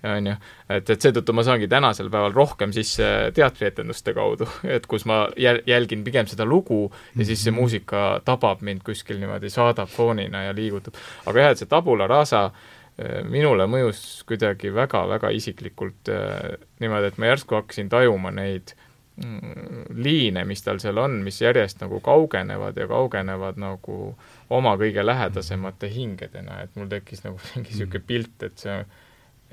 on 0.03 0.27
ju, 0.27 0.35
et, 0.69 0.89
et 0.89 1.05
seetõttu 1.05 1.35
ma 1.35 1.45
saangi 1.47 1.67
tänasel 1.71 2.09
päeval 2.11 2.35
rohkem 2.35 2.73
sisse 2.75 3.07
teatrietenduste 3.35 4.13
kaudu, 4.15 4.47
et 4.75 4.87
kus 4.89 5.07
ma 5.09 5.23
jäl-, 5.39 5.63
jälgin 5.69 6.03
pigem 6.03 6.29
seda 6.29 6.47
lugu 6.47 6.85
ja 7.15 7.23
siis 7.23 7.43
see 7.43 7.51
mhm. 7.51 7.59
muusika 7.61 8.05
tabab 8.25 8.63
mind 8.65 8.83
kuskil 8.85 9.21
niimoodi, 9.21 9.51
saadab 9.53 9.91
foonina 9.91 10.47
ja 10.49 10.55
liigutab. 10.55 10.99
aga 11.25 11.45
jah, 11.45 11.55
et 11.55 11.63
see 11.63 11.71
tabula 11.71 12.07
rasa 12.11 12.45
äh, 12.49 13.21
minule 13.29 13.67
mõjus 13.71 14.23
kuidagi 14.27 14.73
väga-väga 14.75 15.31
isiklikult 15.35 16.11
äh, 16.11 16.55
niimoodi, 16.83 17.13
et 17.13 17.21
ma 17.21 17.31
järsku 17.31 17.61
hakkasin 17.61 17.91
tajuma 17.93 18.33
neid 18.35 18.75
mm, 19.23 19.87
liine, 20.03 20.43
mis 20.49 20.65
tal 20.65 20.83
seal 20.83 20.99
on, 20.99 21.21
mis 21.23 21.39
järjest 21.41 21.79
nagu 21.83 22.01
kaugenevad 22.03 22.77
ja 22.77 22.89
kaugenevad 22.91 23.61
nagu 23.61 24.17
oma 24.53 24.75
kõige 24.81 25.05
lähedasemate 25.05 25.89
hingedena, 25.93 26.59
et 26.63 26.75
mul 26.75 26.91
tekkis 26.91 27.23
nagu 27.23 27.39
mingi 27.53 27.71
niisugune 27.71 28.05
pilt, 28.07 28.35
et 28.43 28.67
see 28.67 28.77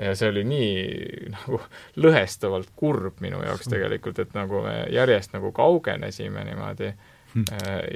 ja 0.01 0.15
see 0.17 0.31
oli 0.31 0.45
nii 0.45 0.75
nagu 1.37 1.61
lõhestavalt 2.01 2.73
kurb 2.77 3.21
minu 3.25 3.43
jaoks 3.45 3.69
tegelikult, 3.71 4.19
et 4.19 4.35
nagu 4.37 4.63
me 4.65 4.75
järjest 4.93 5.35
nagu 5.37 5.53
kaugenesime 5.57 6.45
niimoodi 6.45 6.91
hmm. 7.35 7.45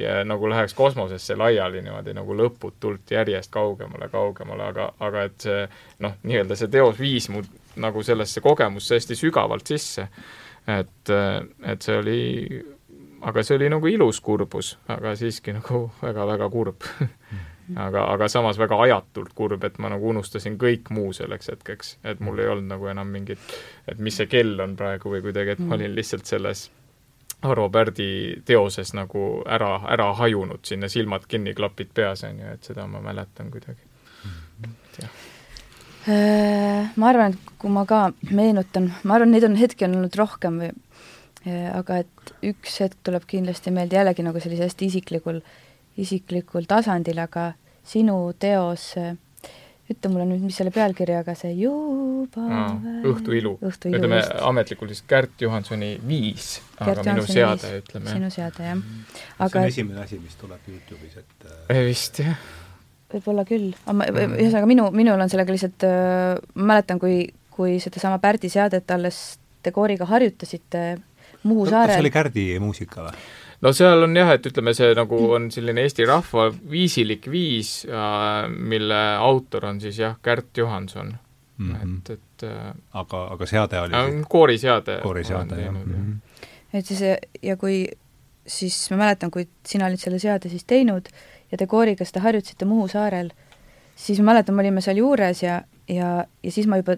ja 0.01 0.21
nagu 0.25 0.51
läheks 0.51 0.75
kosmosesse 0.75 1.37
laiali 1.37 1.83
niimoodi 1.83 2.15
nagu 2.17 2.37
lõputult 2.37 3.15
järjest 3.17 3.53
kaugemale, 3.55 4.09
kaugemale, 4.13 4.71
aga, 4.75 4.91
aga 5.01 5.27
et 5.31 5.49
see 5.49 5.67
noh, 6.05 6.17
nii-öelda 6.23 6.59
see 6.59 6.73
teos 6.73 7.01
viis 7.01 7.29
mu 7.33 7.43
nagu 7.81 8.03
sellesse 8.07 8.41
kogemusse 8.41 9.01
hästi 9.01 9.19
sügavalt 9.19 9.67
sisse. 9.67 10.09
et, 10.67 11.11
et 11.67 11.83
see 11.83 11.97
oli, 11.99 12.21
aga 13.23 13.43
see 13.43 13.57
oli 13.59 13.69
nagu 13.73 13.89
ilus 13.91 14.21
kurbus, 14.21 14.77
aga 14.89 15.17
siiski 15.17 15.57
nagu 15.57 15.89
väga-väga 16.03 16.51
kurb 16.53 16.89
hmm 17.01 17.51
aga, 17.77 18.05
aga 18.13 18.29
samas 18.29 18.59
väga 18.61 18.79
ajatult 18.87 19.33
kurb, 19.37 19.65
et 19.65 19.79
ma 19.83 19.91
nagu 19.93 20.09
unustasin 20.13 20.59
kõik 20.61 20.91
muu 20.95 21.13
selleks 21.17 21.51
hetkeks, 21.53 21.97
et 22.05 22.21
mul 22.25 22.43
ei 22.43 22.51
olnud 22.53 22.69
nagu 22.75 22.89
enam 22.93 23.11
mingit, 23.13 23.41
et 23.89 23.99
mis 23.99 24.17
see 24.17 24.29
kell 24.31 24.61
on 24.61 24.77
praegu 24.77 25.13
või 25.13 25.23
kuidagi, 25.25 25.57
et 25.57 25.63
ma 25.65 25.79
olin 25.79 25.95
lihtsalt 25.97 26.29
selles 26.29 26.69
Arvo 27.45 27.69
Pärdi 27.69 28.41
teoses 28.49 28.95
nagu 28.97 29.43
ära, 29.45 29.75
ära 29.93 30.11
hajunud, 30.17 30.63
sinna 30.65 30.89
silmad 30.89 31.27
kinni, 31.29 31.53
klapid 31.57 31.91
peas, 31.95 32.25
on 32.25 32.41
ju, 32.41 32.53
et 32.57 32.71
seda 32.71 32.87
ma 32.89 33.03
mäletan 33.05 33.51
kuidagi. 33.53 33.85
Äh, 36.09 36.89
ma 36.97 37.11
arvan, 37.11 37.35
et 37.35 37.53
kui 37.61 37.73
ma 37.73 37.85
ka 37.89 38.07
meenutan, 38.31 38.91
ma 39.05 39.19
arvan, 39.19 39.33
neid 39.33 39.45
on 39.49 39.59
hetki 39.61 39.85
on 39.89 39.99
olnud 39.99 40.17
rohkem 40.21 40.61
või 40.63 40.71
äh, 41.49 41.69
aga 41.73 42.03
et 42.05 42.33
üks 42.45 42.81
hetk 42.85 43.01
tuleb 43.05 43.25
kindlasti 43.29 43.73
meelde 43.73 43.97
jällegi 43.97 44.25
nagu 44.25 44.41
sellise 44.41 44.69
hästi 44.69 44.89
isiklikul 44.93 45.41
äh, 45.41 45.64
isiklikul 46.01 46.67
tasandil, 46.69 47.21
aga 47.23 47.53
sinu 47.87 48.17
teos, 48.41 48.95
ütle 49.85 50.11
mulle 50.11 50.25
nüüd, 50.31 50.43
mis 50.47 50.57
selle 50.57 50.73
pealkiri, 50.75 51.17
aga 51.19 51.35
see 51.37 51.53
juba 51.59 52.47
Aa, 52.49 52.69
Õhtu 53.11 53.35
ilu. 53.37 53.53
ütleme 53.61 54.23
ametlikult 54.49 54.95
siis 54.95 55.05
Kärt 55.09 55.45
Johansoni 55.45 55.93
Viis, 56.09 56.57
aga 56.79 56.95
Gert 56.95 57.11
minu 57.11 57.27
seade, 57.29 57.73
ütleme. 57.83 58.15
sinu 58.17 58.33
seade, 58.33 58.71
jah. 58.71 58.83
aga 59.39 59.53
see 59.53 59.61
on 59.61 59.73
esimene 59.75 60.05
asi, 60.07 60.21
mis 60.25 60.37
tuleb 60.41 60.73
Youtube'is, 60.73 61.19
et 61.21 61.49
äh... 61.69 61.85
vist, 61.91 62.23
jah. 62.25 62.41
võib-olla 63.13 63.45
küll, 63.49 63.71
ühesõnaga 63.93 64.71
minu, 64.71 64.89
minul 64.97 65.21
on 65.21 65.33
sellega 65.33 65.53
lihtsalt 65.53 65.87
äh,, 65.87 66.43
ma 66.57 66.71
mäletan, 66.73 67.03
kui, 67.03 67.27
kui 67.53 67.77
sedasama 67.85 68.19
Pärdi 68.25 68.49
seadet 68.53 68.89
alles 68.97 69.25
te 69.65 69.73
kooriga 69.73 70.09
harjutasite 70.09 70.87
Muhu 71.45 71.67
saarel. 71.69 71.93
kas 71.93 71.99
see 71.99 72.07
oli 72.07 72.15
Kärdi 72.15 72.45
muusika 72.65 73.05
või? 73.05 73.25
No 73.65 73.73
seal 73.73 74.07
on 74.07 74.17
jah, 74.17 74.35
et 74.37 74.47
ütleme, 74.51 74.75
see 74.77 74.93
nagu 74.97 75.19
on 75.37 75.51
selline 75.55 75.85
Eesti 75.87 76.07
rahva 76.09 76.51
viisilik 76.71 77.29
viis, 77.33 77.77
mille 78.55 79.03
autor 79.25 79.71
on 79.73 79.81
siis 79.81 79.99
jah, 80.03 80.19
Kärt 80.23 80.57
Johanson 80.59 81.15
mm. 81.59 81.75
-hmm. 81.75 81.99
et, 81.99 82.11
et 82.11 82.43
äh, 82.43 82.75
aga, 82.93 83.27
aga 83.33 83.47
seade 83.47 83.81
oli 83.81 83.95
äh, 83.95 84.27
kooriseade. 84.29 84.99
kooriseade, 85.03 85.61
jah 85.63 85.73
mm. 85.73 85.95
-hmm. 85.95 86.49
et 86.73 86.87
siis, 86.87 87.01
ja 87.43 87.57
kui 87.57 87.87
siis 88.47 88.91
ma 88.91 88.97
mäletan, 88.97 89.31
kui 89.31 89.49
sina 89.67 89.87
olid 89.87 89.99
selle 90.01 90.19
seade 90.19 90.49
siis 90.49 90.65
teinud 90.65 91.09
ja 91.53 91.59
te 91.59 91.67
kooriga 91.67 92.05
seda 92.05 92.21
harjutasite 92.21 92.65
Muhu 92.65 92.89
saarel, 92.89 93.31
siis 93.97 94.19
ma 94.21 94.33
mäletan, 94.33 94.55
me 94.55 94.63
olime 94.63 94.81
seal 94.81 94.97
juures 94.97 95.43
ja, 95.43 95.63
ja, 95.89 96.25
ja 96.43 96.53
siis 96.53 96.67
ma 96.67 96.77
juba 96.77 96.97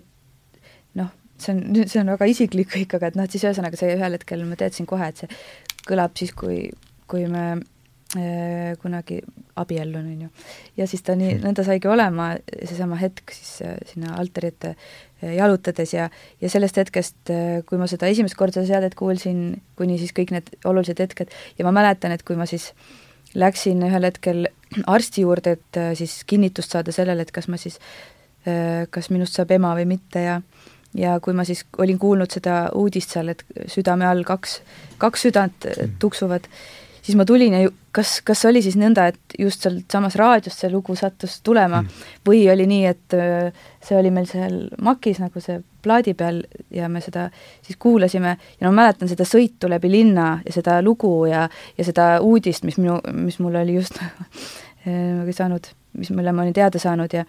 see 1.42 1.54
on, 1.54 1.62
see 1.84 2.02
on 2.02 2.12
väga 2.14 2.28
isiklik 2.32 2.72
kõik, 2.72 2.98
aga 2.98 3.10
et 3.10 3.16
noh, 3.18 3.26
et 3.26 3.34
siis 3.34 3.46
ühesõnaga 3.46 3.78
see 3.80 3.94
ühel 3.96 4.18
hetkel 4.18 4.44
ma 4.48 4.58
teadsin 4.58 4.88
kohe, 4.88 5.08
et 5.10 5.24
see 5.24 5.40
kõlab 5.86 6.16
siis, 6.18 6.32
kui, 6.36 6.60
kui 7.10 7.26
me 7.30 7.46
äh, 8.16 8.76
kunagi 8.82 9.20
abiellun, 9.56 10.06
on 10.12 10.22
ju. 10.26 10.28
ja 10.76 10.86
siis 10.86 11.02
ta 11.02 11.16
nii, 11.18 11.38
nõnda 11.42 11.64
saigi 11.66 11.88
olema, 11.90 12.32
seesama 12.58 12.98
hetk 13.00 13.32
siis 13.34 13.62
äh, 13.66 13.76
sinna 13.90 14.16
altari 14.20 14.52
ette 14.52 14.74
äh, 14.74 15.34
jalutades 15.36 15.94
ja, 15.94 16.08
ja 16.42 16.50
sellest 16.52 16.78
hetkest, 16.80 17.18
äh, 17.32 17.62
kui 17.66 17.80
ma 17.80 17.88
seda 17.90 18.10
esimest 18.12 18.38
korda 18.38 18.64
seadet 18.68 18.94
kuulsin, 18.98 19.62
kuni 19.78 19.98
siis 20.02 20.14
kõik 20.16 20.34
need 20.34 20.52
olulised 20.64 21.00
hetked 21.02 21.34
ja 21.58 21.66
ma 21.66 21.74
mäletan, 21.76 22.14
et 22.14 22.24
kui 22.26 22.38
ma 22.38 22.48
siis 22.48 22.72
läksin 23.36 23.82
ühel 23.84 24.06
hetkel 24.06 24.46
arsti 24.86 25.26
juurde, 25.26 25.56
et 25.56 25.80
siis 25.98 26.20
kinnitust 26.28 26.72
saada 26.72 26.94
sellele, 26.94 27.26
et 27.26 27.32
kas 27.34 27.50
ma 27.52 27.58
siis, 27.60 27.76
kas 28.90 29.10
minust 29.10 29.36
saab 29.36 29.50
ema 29.52 29.74
või 29.76 29.84
mitte 29.90 30.22
ja 30.22 30.38
ja 30.96 31.18
kui 31.20 31.36
ma 31.36 31.44
siis 31.44 31.64
olin 31.78 31.98
kuulnud 32.00 32.32
seda 32.32 32.66
uudist 32.74 33.14
seal, 33.14 33.32
et 33.34 33.44
südame 33.70 34.08
all 34.08 34.24
kaks, 34.26 34.60
kaks 35.02 35.28
südant 35.28 35.68
mm. 35.68 35.96
tuksuvad, 36.02 36.48
siis 37.06 37.16
ma 37.18 37.26
tulin 37.28 37.54
ja 37.54 37.70
kas, 37.94 38.18
kas 38.26 38.44
oli 38.48 38.62
siis 38.64 38.76
nõnda, 38.80 39.06
et 39.12 39.36
just 39.38 39.64
sealsamas 39.64 40.16
raadios 40.18 40.58
see 40.60 40.70
lugu 40.72 40.96
sattus 40.98 41.38
tulema 41.46 41.82
mm. 41.82 42.04
või 42.26 42.42
oli 42.52 42.66
nii, 42.70 42.82
et 42.90 43.16
äh, 43.16 43.68
see 43.84 43.98
oli 43.98 44.12
meil 44.14 44.28
seal 44.30 44.58
makis 44.82 45.20
nagu 45.22 45.42
see 45.42 45.60
plaadi 45.86 46.16
peal 46.18 46.42
ja 46.74 46.90
me 46.90 47.00
seda 47.04 47.28
siis 47.62 47.78
kuulasime 47.78 48.36
ja 48.36 48.66
no 48.66 48.72
ma 48.72 48.82
mäletan 48.82 49.10
seda 49.10 49.26
sõitu 49.28 49.70
läbi 49.70 49.90
linna 49.92 50.40
ja 50.46 50.56
seda 50.56 50.80
lugu 50.82 51.12
ja, 51.30 51.46
ja 51.78 51.86
seda 51.86 52.16
uudist, 52.24 52.66
mis 52.66 52.80
minu, 52.82 52.98
mis 53.14 53.38
mul 53.44 53.60
oli 53.62 53.78
just 53.78 54.00
äh, 54.02 55.34
saanud, 55.36 55.72
mis, 56.00 56.10
mille 56.10 56.32
ma 56.32 56.46
olin 56.46 56.56
teada 56.56 56.82
saanud 56.82 57.14
ja 57.14 57.26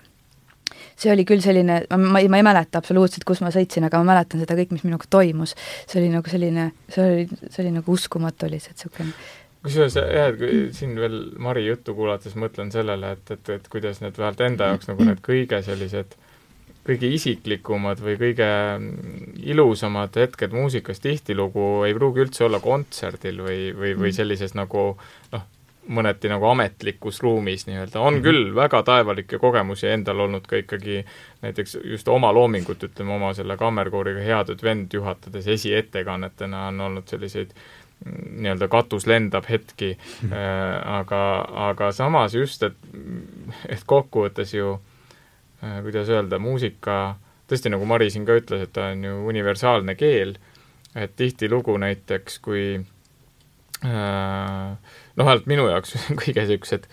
see 0.97 1.11
oli 1.13 1.25
küll 1.29 1.43
selline, 1.43 1.81
ma, 1.91 1.97
ma 2.17 2.21
ei, 2.23 2.29
ma 2.31 2.41
ei 2.41 2.45
mäleta 2.45 2.81
absoluutselt, 2.81 3.25
kus 3.27 3.43
ma 3.45 3.51
sõitsin, 3.53 3.85
aga 3.87 4.01
ma 4.01 4.13
mäletan 4.13 4.41
seda 4.41 4.57
kõik, 4.57 4.75
mis 4.75 4.85
minuga 4.87 5.09
toimus. 5.09 5.55
see 5.85 6.01
oli 6.01 6.13
nagu 6.13 6.31
selline, 6.31 6.71
see 6.93 7.03
oli, 7.03 7.41
see 7.47 7.65
oli 7.65 7.75
nagu 7.79 7.97
uskumatu 7.97 8.49
et 8.49 8.57
niisugune 8.57 9.13
kusjuures 9.67 9.97
jah, 9.97 10.31
et 10.31 10.75
siin 10.77 10.95
veel 10.99 11.17
Mari 11.43 11.65
juttu 11.65 11.95
kuulates 11.97 12.37
mõtlen 12.39 12.69
sellele, 12.71 13.15
et, 13.17 13.33
et, 13.35 13.49
et 13.57 13.67
kuidas 13.71 13.99
need 14.03 14.17
vähemalt 14.17 14.43
enda 14.45 14.71
jaoks 14.71 14.89
nagu 14.91 15.07
need 15.07 15.21
kõige 15.25 15.59
sellised 15.65 16.15
kõige 16.87 17.09
isiklikumad 17.17 17.99
või 17.99 18.15
kõige 18.21 18.47
ilusamad 19.43 20.15
hetked 20.15 20.55
muusikas 20.55 21.03
tihtilugu 21.03 21.65
ei 21.87 21.95
pruugi 21.97 22.23
üldse 22.23 22.45
olla 22.47 22.61
kontserdil 22.63 23.41
või, 23.43 23.59
või, 23.73 23.91
või 23.97 24.11
mm. 24.11 24.15
sellises 24.15 24.55
nagu 24.55 24.83
noh, 25.33 25.43
mõneti 25.87 26.29
nagu 26.31 26.45
ametlikus 26.49 27.21
ruumis 27.23 27.65
nii-öelda, 27.67 27.99
on 27.99 28.13
mm 28.13 28.19
-hmm. 28.19 28.23
küll 28.23 28.55
väga 28.55 28.83
taevalikke 28.83 29.39
kogemusi 29.39 29.87
endal 29.87 30.19
olnud 30.19 30.47
ka 30.47 30.55
ikkagi 30.55 31.05
näiteks 31.41 31.77
just 31.83 32.07
oma 32.07 32.33
loomingut, 32.33 32.83
ütleme 32.83 33.15
oma 33.15 33.33
selle 33.33 33.57
kammerkooriga 33.57 34.19
Headud 34.19 34.63
vend 34.63 34.93
juhatades 34.93 35.47
esiettekannetena 35.47 36.67
on 36.67 36.81
olnud 36.81 37.07
selliseid 37.07 37.53
mm, 38.05 38.41
nii-öelda 38.41 38.67
katus 38.67 39.07
lendab 39.07 39.49
hetki 39.49 39.97
mm, 39.97 40.29
-hmm. 40.29 40.33
äh, 40.33 40.99
aga, 40.99 41.47
aga 41.69 41.91
samas 41.91 42.35
just, 42.35 42.63
et, 42.63 42.75
et 43.69 43.83
kokkuvõttes 43.85 44.53
ju 44.53 44.79
äh, 45.63 45.81
kuidas 45.83 46.09
öelda, 46.09 46.39
muusika 46.39 47.15
tõesti, 47.47 47.71
nagu 47.71 47.85
Mari 47.85 48.09
siin 48.09 48.25
ka 48.25 48.35
ütles, 48.35 48.61
et 48.61 48.73
ta 48.73 48.91
on 48.91 49.03
ju 49.03 49.27
universaalne 49.27 49.95
keel, 49.95 50.35
et 50.95 51.15
tihtilugu 51.15 51.77
näiteks, 51.77 52.39
kui 52.39 52.79
äh, 53.85 54.77
noh, 55.17 55.25
vähemalt 55.25 55.47
minu 55.49 55.67
jaoks 55.71 55.95
kõige 56.21 56.43
niisugused 56.45 56.89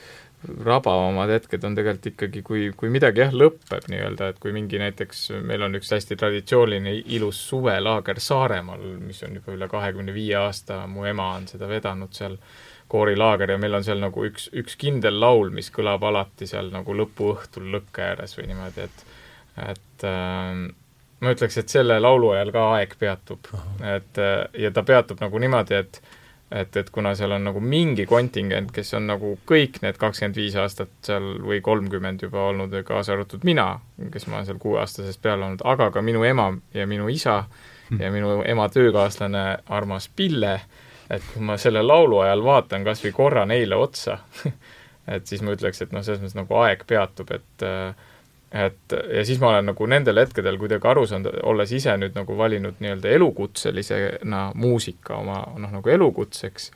rabavamad 0.65 1.31
hetked 1.33 1.65
on 1.65 1.77
tegelikult 1.77 2.11
ikkagi, 2.11 2.43
kui, 2.45 2.65
kui 2.77 2.91
midagi 2.93 3.23
jah, 3.23 3.33
lõpeb 3.33 3.87
nii-öelda, 3.89 4.29
et 4.33 4.41
kui 4.43 4.53
mingi 4.53 4.81
näiteks, 4.81 5.27
meil 5.47 5.65
on 5.65 5.79
üks 5.79 5.93
hästi 5.95 6.19
traditsiooniline 6.21 6.93
ilus 7.17 7.41
suvelaager 7.49 8.21
Saaremaal, 8.21 8.83
mis 9.01 9.23
on 9.25 9.39
juba 9.39 9.55
üle 9.57 9.69
kahekümne 9.73 10.15
viie 10.15 10.37
aasta, 10.43 10.83
mu 10.91 11.07
ema 11.09 11.31
on 11.39 11.49
seda 11.49 11.69
vedanud 11.71 12.13
seal, 12.17 12.37
koorilaager 12.93 13.55
ja 13.55 13.59
meil 13.59 13.79
on 13.79 13.87
seal 13.87 14.03
nagu 14.03 14.27
üks, 14.29 14.51
üks 14.53 14.77
kindel 14.77 15.17
laul, 15.21 15.49
mis 15.55 15.71
kõlab 15.73 16.05
alati 16.05 16.47
seal 16.51 16.69
nagu 16.75 16.97
lõpuõhtul 16.99 17.71
lõkke 17.73 18.05
ääres 18.11 18.37
või 18.39 18.51
niimoodi, 18.53 18.89
et 18.89 19.07
et 19.71 20.05
äh, 20.05 20.51
ma 21.25 21.33
ütleks, 21.33 21.57
et 21.57 21.73
selle 21.73 21.97
laulu 22.03 22.35
ajal 22.35 22.53
ka 22.53 22.67
aeg 22.77 22.93
peatub. 23.01 23.49
et 23.81 24.21
ja 24.61 24.71
ta 24.75 24.85
peatub 24.85 25.23
nagu 25.25 25.41
niimoodi, 25.41 25.81
et 25.81 26.01
et, 26.55 26.77
et 26.77 26.91
kuna 26.95 27.15
seal 27.19 27.35
on 27.35 27.45
nagu 27.49 27.61
mingi 27.61 28.07
kontingent, 28.07 28.71
kes 28.75 28.95
on 28.95 29.09
nagu 29.11 29.35
kõik 29.49 29.81
need 29.83 29.99
kakskümmend 30.01 30.39
viis 30.39 30.57
aastat 30.61 30.93
seal 31.07 31.27
või 31.43 31.61
kolmkümmend 31.65 32.23
juba 32.27 32.49
olnud, 32.51 32.77
kaasa 32.87 33.17
arvatud 33.17 33.45
mina, 33.47 33.69
kes 34.13 34.29
ma 34.29 34.39
olen 34.39 34.49
seal 34.51 34.61
kuueaastasest 34.63 35.23
peale 35.23 35.49
olnud, 35.49 35.65
aga 35.75 35.91
ka 35.95 36.03
minu 36.05 36.25
ema 36.27 36.53
ja 36.75 36.87
minu 36.91 37.09
isa 37.13 37.43
hmm. 37.45 38.01
ja 38.01 38.13
minu 38.15 38.41
ema 38.47 38.69
töökaaslane 38.71 39.45
armas 39.67 40.09
Pille, 40.17 40.55
et 41.11 41.27
kui 41.33 41.43
ma 41.45 41.59
selle 41.61 41.83
laulu 41.83 42.23
ajal 42.25 42.45
vaatan 42.47 42.87
kas 42.87 43.03
või 43.05 43.15
korra 43.17 43.45
neile 43.51 43.77
otsa 43.77 44.21
et 45.17 45.27
siis 45.27 45.43
ma 45.45 45.55
ütleks, 45.57 45.83
et 45.83 45.93
noh, 45.93 46.05
selles 46.05 46.23
mõttes 46.23 46.39
nagu 46.39 46.61
aeg 46.63 46.85
peatub, 46.89 47.31
et 47.35 47.67
äh, 47.67 48.13
et 48.55 48.95
ja 49.15 49.25
siis 49.27 49.41
ma 49.43 49.51
olen 49.51 49.73
nagu 49.73 49.87
nendel 49.91 50.21
hetkedel 50.23 50.59
kuidagi 50.61 50.87
aru 50.87 51.07
saanud, 51.11 51.41
olles 51.43 51.73
ise 51.75 51.97
nüüd 51.99 52.15
nagu 52.15 52.39
valinud 52.39 52.79
nii-öelda 52.79 53.11
elukutselisena 53.17 54.47
muusika 54.55 55.19
oma 55.19 55.41
noh, 55.59 55.73
nagu 55.75 55.91
elukutseks, 55.91 56.71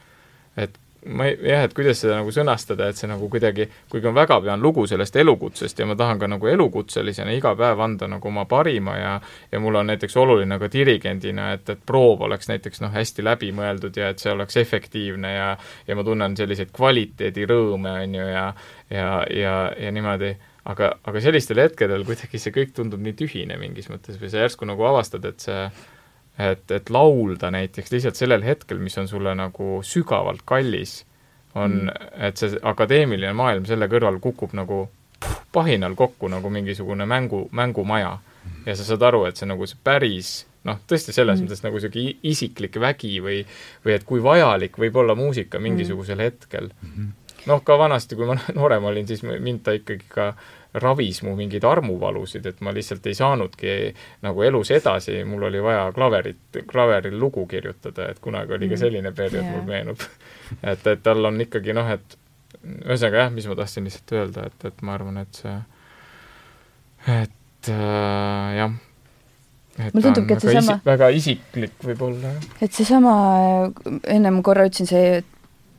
et 0.59 0.79
ma 1.07 1.29
ei, 1.29 1.37
jah, 1.47 1.63
et 1.65 1.75
kuidas 1.77 2.01
seda 2.03 2.19
nagu 2.19 2.33
sõnastada, 2.35 2.89
et 2.91 2.99
see 2.99 3.09
nagu 3.09 3.29
kuidagi, 3.31 3.69
kuigi 3.91 4.11
ma 4.11 4.25
väga 4.25 4.41
pean 4.45 4.63
lugu 4.63 4.85
sellest 4.91 5.17
elukutsest 5.23 5.79
ja 5.79 5.87
ma 5.87 5.95
tahan 5.99 6.19
ka 6.19 6.29
nagu 6.31 6.51
elukutselisena 6.51 7.33
iga 7.37 7.55
päev 7.59 7.81
anda 7.85 8.09
nagu 8.11 8.29
oma 8.29 8.45
parima 8.51 8.97
ja 8.99 9.13
ja 9.53 9.61
mul 9.63 9.79
on 9.79 9.87
näiteks 9.93 10.17
oluline 10.19 10.59
ka 10.59 10.71
dirigendina, 10.73 11.53
et, 11.55 11.71
et 11.71 11.87
proov 11.87 12.27
oleks 12.27 12.51
näiteks 12.51 12.83
noh, 12.83 12.93
hästi 12.93 13.25
läbimõeldud 13.25 13.97
ja 13.97 14.11
et 14.13 14.19
see 14.19 14.35
oleks 14.35 14.59
efektiivne 14.61 15.33
ja 15.35 15.49
ja 15.87 15.97
ma 15.97 16.05
tunnen 16.05 16.37
selliseid 16.37 16.75
kvaliteedirõõme, 16.75 17.95
on 18.03 18.21
ju, 18.21 18.29
ja 18.29 18.47
ja, 18.91 19.09
ja, 19.31 19.57
ja 19.79 19.93
niimoodi, 19.93 20.35
aga, 20.69 20.91
aga 21.09 21.21
sellistel 21.25 21.63
hetkedel 21.63 22.05
kuidagi 22.09 22.41
see 22.41 22.55
kõik 22.55 22.75
tundub 22.77 23.03
nii 23.05 23.17
tühine 23.19 23.57
mingis 23.61 23.89
mõttes 23.93 24.19
või 24.21 24.33
sa 24.33 24.45
järsku 24.45 24.69
nagu 24.69 24.85
avastad, 24.89 25.25
et 25.29 25.45
see 25.45 25.63
et, 26.39 26.71
et 26.71 26.91
laulda 26.91 27.51
näiteks 27.55 27.93
lihtsalt 27.93 28.19
sellel 28.19 28.45
hetkel, 28.47 28.79
mis 28.83 28.99
on 29.01 29.09
sulle 29.11 29.35
nagu 29.35 29.81
sügavalt 29.87 30.45
kallis, 30.49 31.03
on 31.59 31.83
mm., 31.89 32.13
et 32.29 32.41
see 32.41 32.61
akadeemiline 32.63 33.35
maailm 33.37 33.67
selle 33.69 33.89
kõrval 33.91 34.21
kukub 34.23 34.55
nagu 34.57 34.85
puh, 35.19 35.39
pahinal 35.53 35.97
kokku 35.99 36.31
nagu 36.31 36.51
mingisugune 36.53 37.07
mängu, 37.09 37.49
mängumaja. 37.53 38.19
ja 38.67 38.75
sa 38.77 38.85
saad 38.85 39.03
aru, 39.03 39.25
et 39.29 39.37
see 39.37 39.49
nagu 39.49 39.67
see 39.67 39.81
päris 39.85 40.31
noh, 40.69 40.79
tõesti 40.89 41.13
selles 41.15 41.39
mm. 41.39 41.47
mõttes 41.47 41.65
nagu 41.65 41.79
niisugune 41.79 42.15
isiklik 42.31 42.79
vägi 42.81 43.19
või, 43.25 43.41
või 43.85 43.97
et 43.97 44.07
kui 44.09 44.23
vajalik 44.25 44.79
võib 44.81 44.97
olla 45.03 45.17
muusika 45.19 45.61
mingisugusel 45.63 46.19
mm. 46.19 46.25
hetkel 46.25 46.71
mm. 46.71 46.93
-hmm. 46.95 47.43
noh, 47.51 47.63
ka 47.65 47.79
vanasti, 47.79 48.17
kui 48.17 48.29
ma 48.29 48.39
noorem 48.59 48.89
olin, 48.91 49.07
siis 49.07 49.25
mind 49.27 49.65
ta 49.67 49.75
ikkagi 49.77 50.09
ka 50.09 50.33
ravis 50.75 51.23
mu 51.25 51.35
mingeid 51.37 51.65
armuvalusid, 51.65 52.47
et 52.47 52.61
ma 52.61 52.73
lihtsalt 52.77 53.07
ei 53.09 53.17
saanudki 53.17 53.75
nagu 54.27 54.43
elus 54.45 54.71
edasi, 54.77 55.23
mul 55.25 55.47
oli 55.49 55.63
vaja 55.65 55.87
klaverit, 55.97 56.61
klaveril 56.69 57.17
lugu 57.19 57.47
kirjutada, 57.49 58.11
et 58.13 58.21
kunagi 58.25 58.53
oli 58.57 58.69
ka 58.69 58.77
mm. 58.77 58.83
selline 58.83 59.13
periood 59.17 59.45
yeah., 59.45 59.55
mul 59.57 59.65
meenub. 59.69 60.05
et, 60.63 60.87
et 60.93 61.03
tal 61.03 61.31
on 61.31 61.41
ikkagi 61.41 61.77
noh, 61.77 61.89
et 61.97 62.19
ühesõnaga 62.85 63.25
jah, 63.25 63.33
mis 63.33 63.49
ma 63.49 63.57
tahtsin 63.59 63.89
lihtsalt 63.89 64.15
öelda, 64.19 64.51
et, 64.51 64.69
et 64.69 64.85
ma 64.85 64.99
arvan, 64.99 65.23
et 65.23 65.41
see, 65.41 65.57
et 67.17 67.73
äh, 67.73 68.53
jah 68.59 68.77
mulle 69.79 70.03
tundubki, 70.03 70.35
et 70.35 70.43
seesama 70.43 70.77
isi, 70.77 70.87
väga 70.87 71.09
isiklik 71.15 71.85
võib-olla. 71.87 72.33
et 72.61 72.75
seesama, 72.75 73.13
ennem 74.11 74.41
korra 74.47 74.67
ütlesin, 74.69 74.91
see 74.91 75.21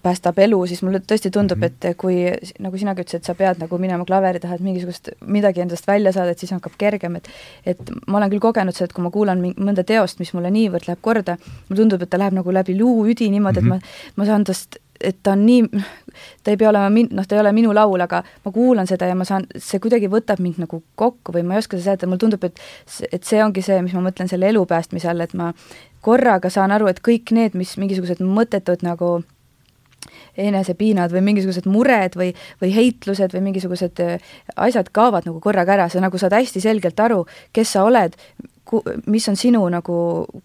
päästab 0.03 0.39
elu, 0.43 0.59
siis 0.69 0.81
mulle 0.85 1.01
tõesti 1.03 1.31
tundub, 1.33 1.61
mhm. 1.61 1.91
et 1.91 1.97
kui 1.99 2.17
nagu 2.63 2.79
sinagi 2.79 3.05
ütlesid, 3.05 3.23
et 3.23 3.29
sa 3.29 3.35
pead 3.37 3.61
nagu 3.63 3.79
minema 3.81 4.05
klaveri 4.07 4.41
taha, 4.43 4.57
et 4.59 4.65
mingisugust, 4.65 5.11
midagi 5.25 5.63
endast 5.65 5.87
välja 5.87 6.13
saada, 6.15 6.33
et 6.35 6.41
siis 6.41 6.53
hakkab 6.55 6.75
kergem, 6.79 7.19
et 7.19 7.31
et 7.69 7.95
ma 8.07 8.19
olen 8.19 8.31
küll 8.33 8.43
kogenud 8.43 8.75
seda, 8.75 8.89
et 8.89 8.97
kui 8.97 9.05
ma 9.05 9.13
kuulan 9.13 9.41
mõnda 9.57 9.85
teost, 9.87 10.19
mis 10.19 10.33
mulle 10.33 10.51
niivõrd 10.53 10.89
läheb 10.89 11.01
korda, 11.01 11.37
mulle 11.69 11.83
tundub, 11.83 12.03
et 12.03 12.09
ta 12.09 12.21
läheb 12.21 12.37
nagu 12.37 12.53
läbi 12.53 12.77
luuüdi 12.79 13.29
niimoodi, 13.33 13.63
et 13.63 13.71
ma, 13.71 13.79
mhm. 13.79 14.13
ma 14.15 14.29
saan 14.29 14.47
tast 14.49 14.79
et 14.99 15.19
ta 15.23 15.31
on 15.31 15.45
nii, 15.45 15.81
ta 16.43 16.51
ei 16.51 16.57
pea 16.59 16.69
olema 16.69 16.89
min-, 16.91 17.09
noh, 17.15 17.27
ta 17.27 17.37
ei 17.37 17.41
ole 17.43 17.51
minu 17.55 17.71
laul, 17.75 18.01
aga 18.03 18.21
ma 18.45 18.51
kuulan 18.51 18.87
seda 18.89 19.07
ja 19.09 19.15
ma 19.15 19.27
saan, 19.27 19.45
see 19.55 19.79
kuidagi 19.79 20.09
võtab 20.11 20.41
mind 20.43 20.59
nagu 20.65 20.81
kokku 20.99 21.35
või 21.35 21.45
ma 21.47 21.55
ei 21.55 21.63
oska 21.63 21.77
seda 21.77 21.93
seletada, 21.93 22.09
mulle 22.11 22.23
tundub, 22.25 22.43
et 22.49 22.59
et 23.11 23.23
see 23.27 23.41
ongi 23.43 23.63
see, 23.65 23.79
mis 23.85 23.95
ma 23.95 24.03
mõtlen 24.09 24.31
selle 24.31 24.49
elu 24.51 24.65
päästmise 24.69 25.09
all, 25.11 25.23
et 25.23 25.35
ma 25.39 25.53
korraga 26.05 26.51
saan 26.51 26.75
aru, 26.75 26.89
et 26.91 26.99
kõik 27.05 27.33
need, 27.35 27.55
mis 27.59 27.75
mingisugused 27.79 28.23
mõttetud 28.23 28.83
nagu 28.85 29.19
enesepiinad 30.39 31.13
või 31.13 31.23
mingisugused 31.29 31.67
mured 31.69 32.15
või, 32.19 32.29
või 32.61 32.71
heitlused 32.75 33.35
või 33.35 33.43
mingisugused 33.49 33.99
äh, 34.05 34.31
asjad 34.55 34.91
kaovad 34.95 35.27
nagu 35.29 35.41
korraga 35.43 35.75
ära, 35.77 35.89
sa 35.89 36.03
nagu 36.03 36.21
saad 36.21 36.37
hästi 36.37 36.63
selgelt 36.63 36.99
aru, 37.03 37.25
kes 37.55 37.75
sa 37.75 37.83
oled, 37.87 38.15
mis 39.09 39.25
on 39.29 39.37
sinu 39.39 39.63
nagu 39.73 39.99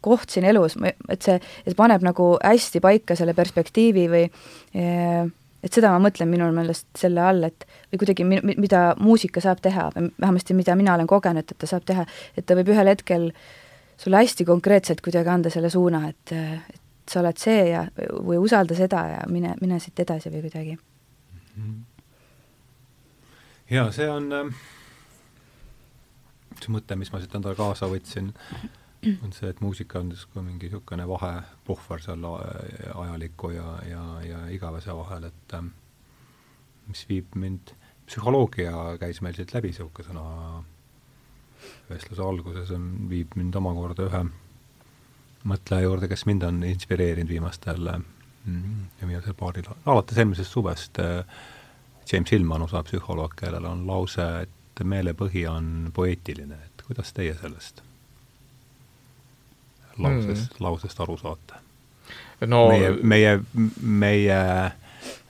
koht 0.05 0.33
siin 0.33 0.47
elus, 0.49 0.79
et 1.13 1.25
see, 1.25 1.39
see 1.65 1.77
paneb 1.79 2.05
nagu 2.05 2.35
hästi 2.41 2.81
paika 2.85 3.17
selle 3.19 3.37
perspektiivi 3.37 4.07
või 4.13 4.27
äh, 4.27 5.25
et 5.65 5.73
seda 5.73 5.91
ma 5.95 6.01
mõtlen 6.03 6.29
minu 6.29 6.51
meelest 6.53 6.87
selle 6.99 7.23
all, 7.25 7.45
et 7.49 7.67
või 7.93 8.03
kuidagi, 8.03 8.27
mida 8.29 8.87
muusika 9.01 9.41
saab 9.45 9.63
teha, 9.65 9.89
vähemasti 9.97 10.57
mida 10.57 10.77
mina 10.77 10.97
olen 10.97 11.09
kogenud, 11.09 11.49
et 11.49 11.61
ta 11.61 11.69
saab 11.71 11.87
teha, 11.89 12.05
et 12.37 12.47
ta 12.47 12.57
võib 12.59 12.73
ühel 12.75 12.91
hetkel 12.93 13.31
sulle 14.01 14.21
hästi 14.21 14.45
konkreetselt 14.45 15.01
kuidagi 15.05 15.31
anda 15.33 15.53
selle 15.53 15.71
suuna, 15.73 16.05
et, 16.11 16.35
et 16.35 16.84
sa 17.11 17.21
oled 17.21 17.41
see 17.41 17.69
ja, 17.71 17.85
või 18.25 18.39
usalda 18.41 18.77
seda 18.79 19.03
ja 19.11 19.25
mine, 19.31 19.55
mine 19.61 19.81
siit 19.81 20.01
edasi 20.01 20.33
või 20.33 20.45
kuidagi. 20.47 20.79
jaa, 23.71 23.91
see 23.93 24.09
on 24.11 24.33
äh, 24.33 24.65
see 26.63 26.73
mõte, 26.75 26.97
mis 26.99 27.13
ma 27.13 27.21
siit 27.23 27.35
endale 27.37 27.57
kaasa 27.59 27.89
võtsin, 27.91 28.33
on 29.15 29.33
see, 29.37 29.51
et 29.51 29.61
muusika 29.61 30.01
on 30.01 30.13
justkui 30.15 30.43
mingi 30.45 30.69
niisugune 30.69 31.07
vahepuhver 31.09 32.03
seal 32.03 32.25
ajaliku 32.25 33.51
ja, 33.53 33.67
ja, 33.89 34.05
ja 34.25 34.45
igavese 34.55 34.95
vahel, 34.97 35.29
et 35.29 35.57
äh, 35.59 35.67
mis 36.89 37.05
viib 37.09 37.37
mind, 37.41 37.75
psühholoogia 38.09 38.97
käis 39.01 39.21
meil 39.25 39.37
siit 39.37 39.53
läbi, 39.57 39.73
niisugune 39.73 40.09
sõna 40.09 40.25
vestluse 41.89 42.25
alguses, 42.25 42.73
viib 43.09 43.37
mind 43.41 43.57
omakorda 43.61 44.09
ühe 44.09 44.25
mõtleja 45.45 45.87
juurde, 45.87 46.09
kes 46.09 46.27
mind 46.27 46.47
on 46.49 46.63
inspireerinud 46.69 47.29
viimastel 47.29 47.89
mm, 47.91 48.85
ja 49.01 49.09
viimasel 49.09 49.37
paaril, 49.39 49.69
alates 49.87 50.19
eelmisest 50.19 50.53
suvest, 50.53 51.01
äh, 51.03 51.25
James 52.13 52.33
Hillman, 52.33 52.63
USA 52.63 52.83
psühholoog, 52.85 53.37
kellel 53.37 53.65
on 53.69 53.87
lause, 53.89 54.27
et 54.45 54.85
meelepõhi 54.85 55.47
on 55.49 55.91
poeetiline, 55.95 56.59
et 56.67 56.87
kuidas 56.87 57.13
teie 57.17 57.35
sellest 57.41 57.83
lausest 59.99 60.57
mm., 60.57 60.65
lausest 60.65 61.01
aru 61.01 61.17
saate 61.17 61.61
no...? 62.47 62.69
meie, 62.69 62.91
meie, 63.03 63.35
meie 63.81 64.41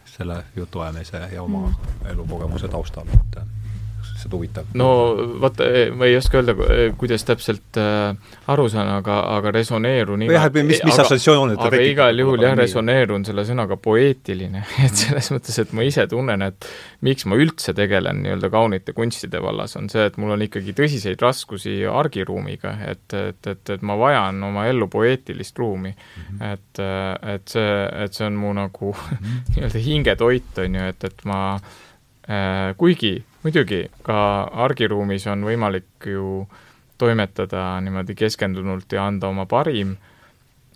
selle 0.09 0.45
jutuajamise 0.57 1.21
ja 1.33 1.43
oma 1.43 1.67
mm. 1.69 2.07
elukogemuse 2.15 2.69
taustal, 2.69 3.11
et 3.15 3.39
lihtsalt 4.25 4.33
huvitav. 4.33 4.65
no 4.75 4.89
vaata, 5.41 5.65
e, 5.65 5.91
ma 5.91 6.07
ei 6.07 6.17
oska 6.17 6.39
öelda, 6.41 6.55
e, 6.73 6.93
kuidas 6.99 7.25
täpselt 7.25 7.79
äh, 7.81 8.15
aru 8.51 8.69
saan, 8.69 8.89
aga, 8.99 9.21
aga 9.37 9.53
resoneerun 9.55 10.25
iga, 10.27 10.37
jah, 10.39 10.49
mis, 10.65 10.81
mis 10.85 10.99
assotsiatsioonid 10.99 11.59
ta 11.61 11.71
tekib? 11.73 11.93
igal 11.95 12.19
juhul 12.19 12.43
jah, 12.45 12.57
resoneerun 12.59 13.25
selle 13.27 13.45
sõnaga 13.49 13.79
poeetiline 13.81 14.65
et 14.87 14.97
selles 15.05 15.31
mõttes, 15.35 15.59
et 15.61 15.75
ma 15.77 15.87
ise 15.87 16.07
tunnen, 16.11 16.47
et 16.49 16.69
miks 17.05 17.29
ma 17.31 17.39
üldse 17.41 17.75
tegelen 17.77 18.23
nii-öelda 18.25 18.51
kaunite 18.53 18.97
kunstide 18.97 19.43
vallas, 19.45 19.77
on 19.81 19.91
see, 19.93 20.07
et 20.09 20.19
mul 20.21 20.35
on 20.37 20.47
ikkagi 20.47 20.77
tõsiseid 20.77 21.23
raskusi 21.25 21.77
argiruumiga, 21.91 22.77
et, 22.89 23.07
et, 23.19 23.53
et, 23.55 23.75
et 23.77 23.85
ma 23.85 23.99
vajan 24.01 24.43
oma 24.51 24.69
ellu 24.71 24.89
poeetilist 24.93 25.59
ruumi 25.59 25.93
mm. 25.93 26.39
-hmm. 26.39 26.53
et, 26.53 26.85
et 27.37 27.57
see, 27.57 27.73
et 28.05 28.15
see 28.15 28.27
on 28.27 28.41
mu 28.41 28.53
nagu 28.57 28.93
mm 28.93 29.17
-hmm. 29.17 29.41
nii-öelda 29.57 29.85
hingetoit, 29.89 30.59
on 30.59 30.75
ju, 30.75 30.89
et, 30.95 31.05
et 31.05 31.25
ma 31.25 31.41
kuigi 32.81 33.19
muidugi, 33.45 33.85
ka 34.03 34.19
argiruumis 34.65 35.27
on 35.31 35.45
võimalik 35.47 36.09
ju 36.09 36.47
toimetada 36.99 37.81
niimoodi 37.85 38.17
keskendunult 38.17 38.93
ja 38.95 39.07
anda 39.07 39.29
oma 39.29 39.47
parim, 39.51 39.97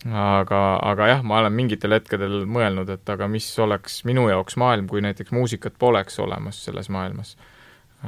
aga, 0.07 0.61
aga 0.91 1.09
jah, 1.13 1.25
ma 1.27 1.41
olen 1.41 1.55
mingitel 1.55 1.97
hetkedel 1.97 2.45
mõelnud, 2.47 2.91
et 2.93 3.11
aga 3.15 3.29
mis 3.31 3.47
oleks 3.63 4.03
minu 4.09 4.29
jaoks 4.29 4.59
maailm, 4.61 4.89
kui 4.91 5.03
näiteks 5.05 5.35
muusikat 5.35 5.79
poleks 5.79 6.19
olemas 6.23 6.61
selles 6.65 6.91
maailmas. 6.93 7.37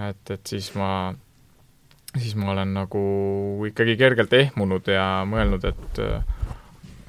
et, 0.08 0.30
et 0.30 0.46
siis 0.46 0.70
ma, 0.74 1.14
siis 2.16 2.36
ma 2.36 2.52
olen 2.52 2.74
nagu 2.74 3.02
ikkagi 3.66 3.96
kergelt 3.96 4.32
ehmunud 4.32 4.92
ja 4.92 5.24
mõelnud, 5.26 5.64
et 5.64 6.04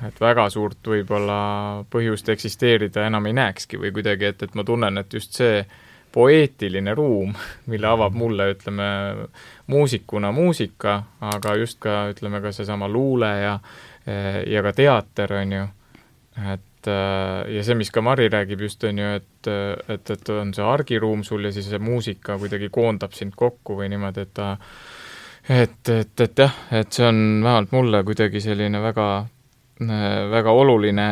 et 0.01 0.17
väga 0.17 0.47
suurt 0.49 0.87
võib-olla 0.87 1.83
põhjust 1.93 2.29
eksisteerida 2.33 3.05
enam 3.05 3.27
ei 3.29 3.35
näekski 3.37 3.77
või 3.77 3.91
kuidagi, 3.93 4.31
et, 4.31 4.43
et 4.43 4.55
ma 4.57 4.63
tunnen, 4.65 4.97
et 4.97 5.13
just 5.13 5.37
see 5.37 5.59
poeetiline 6.13 6.95
ruum, 6.95 7.33
mille 7.71 7.87
avab 7.87 8.15
mulle, 8.17 8.51
ütleme, 8.55 8.87
muusikuna 9.71 10.31
muusika, 10.35 10.97
aga 11.31 11.55
just 11.61 11.79
ka, 11.83 12.03
ütleme, 12.11 12.41
ka 12.43 12.51
seesama 12.55 12.89
luule 12.91 13.31
ja 13.41 13.55
ja 14.49 14.63
ka 14.65 14.71
teater, 14.73 15.33
on 15.37 15.51
ju, 15.53 15.65
et 16.53 16.87
ja 16.89 17.61
see, 17.61 17.75
mis 17.77 17.91
ka 17.93 18.01
Mari 18.01 18.31
räägib 18.33 18.63
just, 18.65 18.83
on 18.89 18.97
ju, 18.97 19.11
et, 19.19 19.49
et, 19.93 20.13
et 20.15 20.31
on 20.33 20.53
see 20.57 20.65
argiruum 20.65 21.21
sul 21.23 21.45
ja 21.45 21.51
siis 21.53 21.69
see 21.69 21.81
muusika 21.81 22.39
kuidagi 22.41 22.71
koondab 22.73 23.13
sind 23.13 23.37
kokku 23.37 23.77
või 23.77 23.91
niimoodi, 23.93 24.25
et 24.25 24.33
ta 24.33 24.55
et, 25.49 25.77
et, 25.93 26.25
et 26.25 26.43
jah, 26.45 26.57
et 26.81 26.89
see 26.97 27.05
on 27.05 27.21
vähemalt 27.45 27.77
mulle 27.77 28.01
kuidagi 28.07 28.41
selline 28.41 28.81
väga 28.81 29.11
väga 30.31 30.51
oluline 30.53 31.07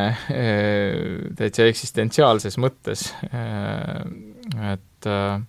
täitsa 1.38 1.66
eksistentsiaalses 1.66 2.58
mõttes, 2.62 3.08
et 3.34 4.84
äh, 5.08 5.40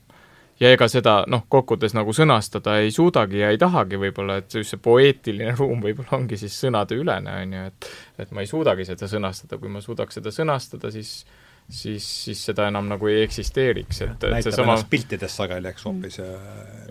ja 0.61 0.73
ega 0.75 0.89
seda 0.93 1.21
noh, 1.31 1.47
kokkuvõttes 1.51 1.95
nagu 1.97 2.15
sõnastada 2.17 2.79
ei 2.85 2.93
suudagi 2.95 3.43
ja 3.43 3.51
ei 3.53 3.61
tahagi 3.61 4.01
võib-olla, 4.01 4.41
et 4.41 4.55
just 4.61 4.75
see 4.75 4.83
poeetiline 4.83 5.57
ruum 5.61 5.83
võib-olla 5.85 6.21
ongi 6.21 6.41
siis 6.41 6.57
sõnadeülene, 6.67 7.37
on 7.45 7.59
ju, 7.59 7.69
et 7.73 7.93
et 8.27 8.35
ma 8.37 8.45
ei 8.45 8.51
suudagi 8.51 8.85
seda 8.89 9.09
sõnastada, 9.09 9.61
kui 9.61 9.73
ma 9.73 9.81
suudaks 9.85 10.21
seda 10.21 10.33
sõnastada, 10.35 10.93
siis 10.93 11.23
siis, 11.71 12.25
siis 12.25 12.41
seda 12.45 12.67
enam 12.69 12.89
nagu 12.91 13.07
ei 13.07 13.23
eksisteeriks, 13.25 14.01
et, 14.03 14.25
et 14.27 14.45
seesama 14.45 14.75
piltides 14.91 15.37
sageli, 15.39 15.71
eks, 15.71 15.85
hoopis 15.87 16.19
ja 16.19 16.27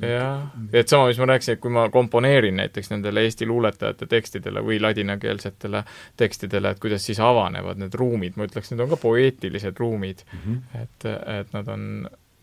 jah, 0.07 0.45
et 0.71 0.91
sama, 0.91 1.09
mis 1.09 1.19
ma 1.19 1.27
rääkisin, 1.33 1.57
et 1.57 1.61
kui 1.63 1.73
ma 1.73 1.85
komponeerin 1.93 2.55
näiteks 2.61 2.93
nendele 2.93 3.25
eesti 3.27 3.47
luuletajate 3.49 4.07
tekstidele 4.09 4.63
või 4.65 4.79
ladinakeelsetele 4.81 5.83
tekstidele, 6.17 6.73
et 6.73 6.81
kuidas 6.81 7.05
siis 7.05 7.19
avanevad 7.23 7.81
need 7.81 7.99
ruumid, 7.99 8.39
ma 8.39 8.47
ütleks, 8.47 8.71
need 8.71 8.85
on 8.85 8.93
ka 8.93 9.01
poeetilised 9.03 9.83
ruumid. 9.83 10.23
Mm, 10.31 10.39
-hmm. 10.47 10.81
et, 10.83 11.09
et 11.39 11.53
nad 11.53 11.67
on 11.75 11.85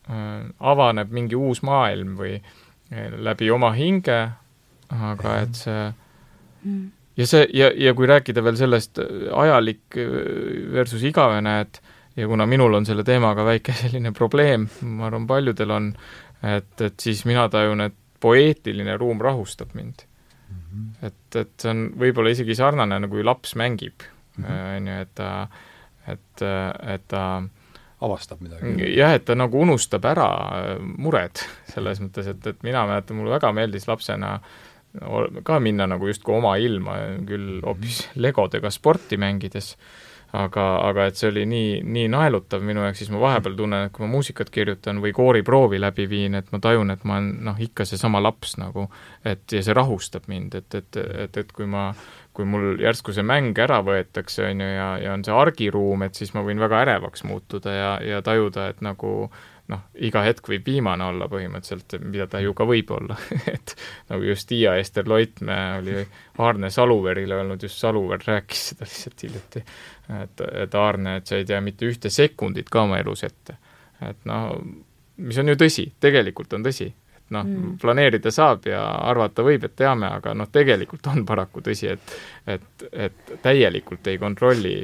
avaneb 0.06 1.10
mingi 1.10 1.34
uus 1.38 1.62
maailm 1.66 2.14
või 2.18 2.36
äh, 2.36 3.10
läbi 3.10 3.50
oma 3.50 3.72
hinge, 3.74 4.20
aga 4.94 5.34
et 5.42 5.58
see 5.58 5.82
mm. 6.62 6.84
ja 7.18 7.26
see, 7.26 7.46
ja, 7.58 7.72
ja 7.74 7.94
kui 7.98 8.06
rääkida 8.06 8.44
veel 8.46 8.58
sellest 8.60 9.00
äh, 9.02 9.26
ajalik 9.34 9.98
äh, 9.98 10.16
versus 10.72 11.02
igavene, 11.06 11.58
et 11.64 11.80
ja 12.16 12.28
kuna 12.30 12.46
minul 12.46 12.78
on 12.78 12.86
selle 12.86 13.04
teemaga 13.04 13.44
väike 13.48 13.74
selline 13.82 14.14
probleem, 14.16 14.68
ma 14.82 15.08
arvan, 15.10 15.26
paljudel 15.26 15.74
on, 15.74 15.92
et, 16.42 16.74
et 16.80 17.00
siis 17.02 17.24
mina 17.28 17.48
tajun, 17.52 17.88
et 17.88 17.98
poeetiline 18.22 18.94
ruum 18.96 19.18
rahustab 19.20 19.74
mind 19.74 20.06
mm. 20.06 20.62
-hmm. 20.62 21.06
et, 21.10 21.40
et 21.42 21.52
see 21.58 21.74
on 21.74 21.86
võib-olla 21.98 22.30
isegi 22.32 22.54
sarnane, 22.54 23.02
nagu 23.02 23.26
laps 23.26 23.56
mängib, 23.58 24.06
mhm. 24.38 24.62
on 24.76 24.88
ju, 24.88 25.00
et 25.02 25.14
ta, 25.18 25.30
et, 26.06 26.46
et 26.94 27.08
ta 27.08 27.26
avastab 28.06 28.40
midagi. 28.44 28.76
jah, 28.96 29.16
et 29.18 29.26
ta 29.28 29.36
nagu 29.38 29.60
unustab 29.66 30.06
ära 30.08 30.30
mured, 30.96 31.42
selles 31.74 32.02
mõttes, 32.04 32.32
et, 32.32 32.50
et 32.54 32.64
mina 32.66 32.86
mäletan, 32.88 33.18
mulle 33.18 33.36
väga 33.36 33.52
meeldis 33.56 33.88
lapsena 33.90 34.38
ka 35.44 35.58
minna 35.60 35.84
nagu 35.90 36.08
justkui 36.08 36.38
oma 36.38 36.54
ilma, 36.56 36.96
küll 37.28 37.60
hoopis 37.66 38.06
legodega 38.16 38.70
sporti 38.72 39.18
mängides 39.20 39.74
aga, 40.36 40.64
aga 40.88 41.06
et 41.08 41.18
see 41.18 41.28
oli 41.30 41.44
nii, 41.48 41.80
nii 41.84 42.08
naelutav 42.12 42.64
minu 42.66 42.82
jaoks, 42.84 43.00
siis 43.02 43.12
ma 43.14 43.20
vahepeal 43.22 43.56
tunnen, 43.58 43.86
et 43.86 43.94
kui 43.94 44.04
ma 44.04 44.10
muusikat 44.10 44.50
kirjutan 44.54 45.00
või 45.02 45.14
kooriproovi 45.16 45.80
läbi 45.80 46.08
viin, 46.10 46.36
et 46.38 46.50
ma 46.52 46.60
tajun, 46.62 46.90
et 46.94 47.04
ma 47.06 47.18
olen 47.18 47.30
noh, 47.46 47.60
ikka 47.62 47.86
seesama 47.88 48.20
laps 48.24 48.56
nagu, 48.60 48.88
et 49.26 49.44
ja 49.52 49.62
see 49.64 49.76
rahustab 49.76 50.26
mind, 50.32 50.58
et, 50.58 50.78
et, 50.80 51.00
et, 51.26 51.40
et 51.42 51.52
kui 51.56 51.68
ma, 51.70 51.88
kui 52.36 52.44
mul 52.48 52.76
järsku 52.82 53.14
see 53.16 53.24
mäng 53.24 53.56
ära 53.64 53.80
võetakse, 53.84 54.44
on 54.50 54.60
ju, 54.60 54.70
ja, 54.76 54.88
ja 55.00 55.16
on 55.16 55.24
see 55.24 55.34
argiruum, 55.34 56.04
et 56.06 56.18
siis 56.18 56.34
ma 56.36 56.44
võin 56.44 56.60
väga 56.60 56.82
ärevaks 56.84 57.24
muutuda 57.24 57.72
ja, 57.72 57.92
ja 58.04 58.22
tajuda, 58.24 58.68
et 58.72 58.82
nagu 58.84 59.12
noh, 59.72 59.82
iga 60.06 60.22
hetk 60.26 60.46
võib 60.50 60.66
viimane 60.68 61.06
olla 61.08 61.26
põhimõtteliselt, 61.30 61.96
mida 62.04 62.28
ta 62.30 62.40
ju 62.42 62.52
ka 62.56 62.66
võib 62.68 62.92
olla 62.94 63.16
et 63.54 63.74
nagu 64.10 64.28
just 64.28 64.48
Tiia 64.50 64.76
Ester 64.78 65.08
Loitmäe 65.08 65.78
oli 65.80 66.04
Aarne 66.38 66.70
Saluverile 66.70 67.40
öelnud, 67.40 67.64
just 67.66 67.80
Saluver 67.82 68.22
rääkis 68.26 68.68
seda 68.72 68.86
lihtsalt 68.86 69.26
hiljuti, 69.26 69.64
et, 70.20 70.44
et 70.66 70.76
Aarne, 70.78 71.16
et 71.20 71.26
sa 71.26 71.40
ei 71.40 71.48
tea 71.48 71.62
mitte 71.64 71.88
ühte 71.88 72.12
sekundit 72.12 72.70
ka 72.70 72.84
oma 72.86 73.00
elus 73.02 73.24
ette. 73.26 73.58
et 74.04 74.28
noh, 74.28 74.52
mis 75.16 75.40
on 75.40 75.50
ju 75.50 75.58
tõsi, 75.58 75.88
tegelikult 76.04 76.52
on 76.52 76.66
tõsi, 76.66 76.90
noh 77.30 77.44
mm., 77.44 77.78
planeerida 77.82 78.30
saab 78.30 78.68
ja 78.70 78.82
arvata 79.10 79.42
võib, 79.46 79.64
et 79.66 79.76
teame, 79.76 80.06
aga 80.18 80.34
noh, 80.34 80.50
tegelikult 80.52 81.06
on 81.12 81.24
paraku 81.26 81.64
tõsi, 81.64 81.90
et 81.90 82.16
et, 82.46 82.86
et 82.92 83.34
täielikult 83.42 84.06
ei 84.06 84.18
kontrolli 84.22 84.76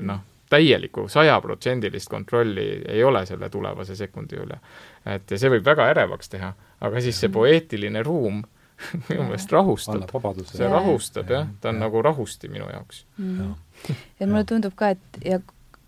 noh, 0.00 0.24
täielikku 0.50 1.08
sajaprotsendilist 1.08 2.08
kontrolli 2.08 2.82
ei 2.88 3.04
ole 3.04 3.26
selle 3.26 3.50
tulevase 3.50 3.96
sekundi 3.96 4.36
üle. 4.36 4.58
et 5.06 5.30
ja 5.30 5.38
see 5.38 5.50
võib 5.52 5.64
väga 5.64 5.88
ärevaks 5.92 6.32
teha, 6.32 6.52
aga 6.80 7.02
siis 7.04 7.20
see 7.20 7.32
poeetiline 7.32 8.02
ruum 8.02 8.42
minu 9.08 9.26
meelest 9.26 9.52
rahustab. 9.52 10.08
see 10.46 10.64
ja. 10.64 10.72
rahustab 10.72 11.30
jah, 11.30 11.46
ta 11.60 11.72
on 11.72 11.80
ja. 11.80 11.84
nagu 11.86 12.02
rahusti 12.02 12.48
minu 12.48 12.68
jaoks 12.72 13.04
mm.. 13.18 13.54
et 14.20 14.26
mulle 14.26 14.44
tundub 14.44 14.74
ka, 14.76 14.94
et 14.96 15.22
ja 15.24 15.40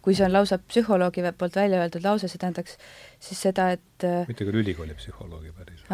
kui 0.02 0.16
see 0.16 0.24
on 0.26 0.32
lausa 0.32 0.58
psühholoogi 0.58 1.24
poolt 1.38 1.56
välja 1.56 1.80
öeldud 1.80 2.04
lause, 2.04 2.28
see 2.28 2.40
tähendaks 2.40 2.78
siis 3.20 3.42
seda, 3.48 3.70
et 3.76 4.06
äh, 4.06 4.24
mitte 4.28 4.46
küll 4.48 4.62
ülikooli 4.62 4.96
psühholoogi 4.96 5.52
päris. 5.52 5.84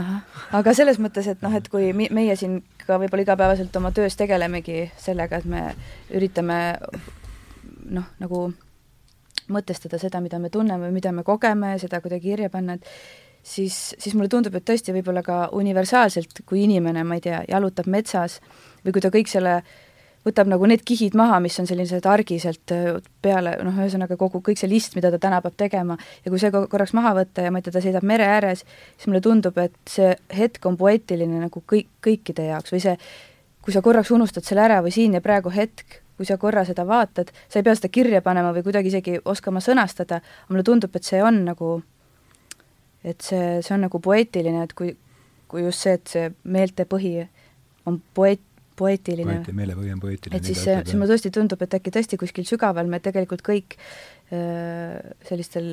aga 0.54 0.74
selles 0.78 1.00
mõttes, 1.02 1.26
et 1.32 1.42
noh, 1.42 1.54
et 1.58 1.68
kui 1.72 1.90
meie 1.94 2.36
siin 2.38 2.60
ka 2.86 3.00
võib-olla 3.02 3.26
igapäevaselt 3.26 3.76
oma 3.80 3.90
töös 3.96 4.16
tegelemegi 4.18 4.86
sellega, 5.02 5.42
et 5.42 5.50
me 5.50 5.64
üritame 6.14 6.60
noh, 7.90 8.06
nagu 8.22 8.46
mõtestada 9.52 9.98
seda, 10.02 10.20
mida 10.22 10.38
me 10.42 10.50
tunneme, 10.50 10.90
mida 10.94 11.12
me 11.14 11.22
kogeme, 11.26 11.76
seda 11.82 12.00
kuidagi 12.02 12.32
kirja 12.32 12.50
panna, 12.50 12.78
et 12.78 12.86
siis, 13.46 13.94
siis 13.98 14.14
mulle 14.14 14.30
tundub, 14.30 14.54
et 14.58 14.66
tõesti 14.66 14.94
võib-olla 14.94 15.22
ka 15.26 15.40
universaalselt, 15.56 16.42
kui 16.46 16.64
inimene, 16.66 17.04
ma 17.06 17.18
ei 17.18 17.24
tea, 17.26 17.42
jalutab 17.50 17.90
metsas 17.90 18.40
või 18.84 18.96
kui 18.96 19.04
ta 19.04 19.12
kõik 19.14 19.30
selle 19.30 19.60
võtab 20.26 20.50
nagu 20.50 20.66
need 20.66 20.82
kihid 20.86 21.14
maha, 21.18 21.38
mis 21.44 21.56
on 21.62 21.68
sellised 21.68 22.06
argiselt 22.10 22.74
äh, 22.74 22.96
peale, 23.22 23.56
noh, 23.66 23.76
ühesõnaga 23.78 24.18
kogu, 24.20 24.42
kõik 24.44 24.60
see 24.60 24.70
list, 24.70 24.96
mida 24.98 25.12
ta 25.14 25.20
täna 25.22 25.40
peab 25.44 25.56
tegema, 25.58 25.98
ja 26.24 26.32
kui 26.32 26.42
see 26.42 26.50
korraks 26.54 26.96
maha 26.98 27.14
võtta 27.20 27.46
ja 27.46 27.52
ma 27.54 27.62
ei 27.62 27.66
tea, 27.66 27.76
ta 27.76 27.84
seisab 27.84 28.06
mere 28.06 28.26
ääres, 28.36 28.64
siis 28.96 29.10
mulle 29.10 29.22
tundub, 29.24 29.58
et 29.62 29.76
see 29.90 30.14
hetk 30.36 30.66
on 30.66 30.78
poeetiline 30.80 31.46
nagu 31.46 31.62
kõik, 31.72 31.92
kõikide 32.04 32.50
jaoks 32.50 32.74
või 32.74 32.82
see, 32.82 32.96
kui 33.66 33.74
sa 33.74 33.82
korraks 33.82 34.12
unustad 34.14 34.46
selle 34.46 34.66
ära 34.66 34.82
või 34.82 34.94
siin 34.94 35.14
ja 35.16 35.22
praegu 35.22 35.50
hetk, 35.54 36.00
kui 36.16 36.26
sa 36.28 36.38
korra 36.40 36.64
seda 36.64 36.86
vaatad, 36.88 37.30
sa 37.48 37.60
ei 37.60 37.66
pea 37.66 37.74
seda 37.76 37.90
kirja 37.92 38.22
panema 38.24 38.52
või 38.56 38.64
kuidagi 38.66 38.90
isegi 38.92 39.18
oskama 39.24 39.60
sõnastada, 39.64 40.22
mulle 40.48 40.64
tundub, 40.66 40.94
et 40.96 41.04
see 41.04 41.20
on 41.22 41.42
nagu, 41.44 41.72
et 43.04 43.20
see, 43.20 43.58
see 43.62 43.74
on 43.76 43.84
nagu 43.86 44.00
poeetiline, 44.02 44.64
et 44.64 44.72
kui, 44.76 44.94
kui 45.50 45.66
just 45.66 45.84
see, 45.84 45.96
et 45.98 46.12
see 46.14 46.30
meeltepõhi 46.56 47.12
on 47.86 48.00
poeet, 48.16 48.42
poeetiline. 48.76 49.38
poeeti, 49.38 49.54
meelepõhi 49.56 49.92
on 49.94 50.02
poeetiline. 50.02 50.40
et 50.40 50.48
siis 50.48 50.62
siis 50.64 50.94
mulle 50.94 51.12
tõesti 51.12 51.32
tundub, 51.34 51.62
et 51.62 51.78
äkki 51.78 51.92
tõesti 51.94 52.18
kuskil 52.20 52.46
sügaval 52.48 52.90
me 52.90 53.00
tegelikult 53.04 53.44
kõik 53.46 53.78
öö, 54.32 55.00
sellistel, 55.28 55.70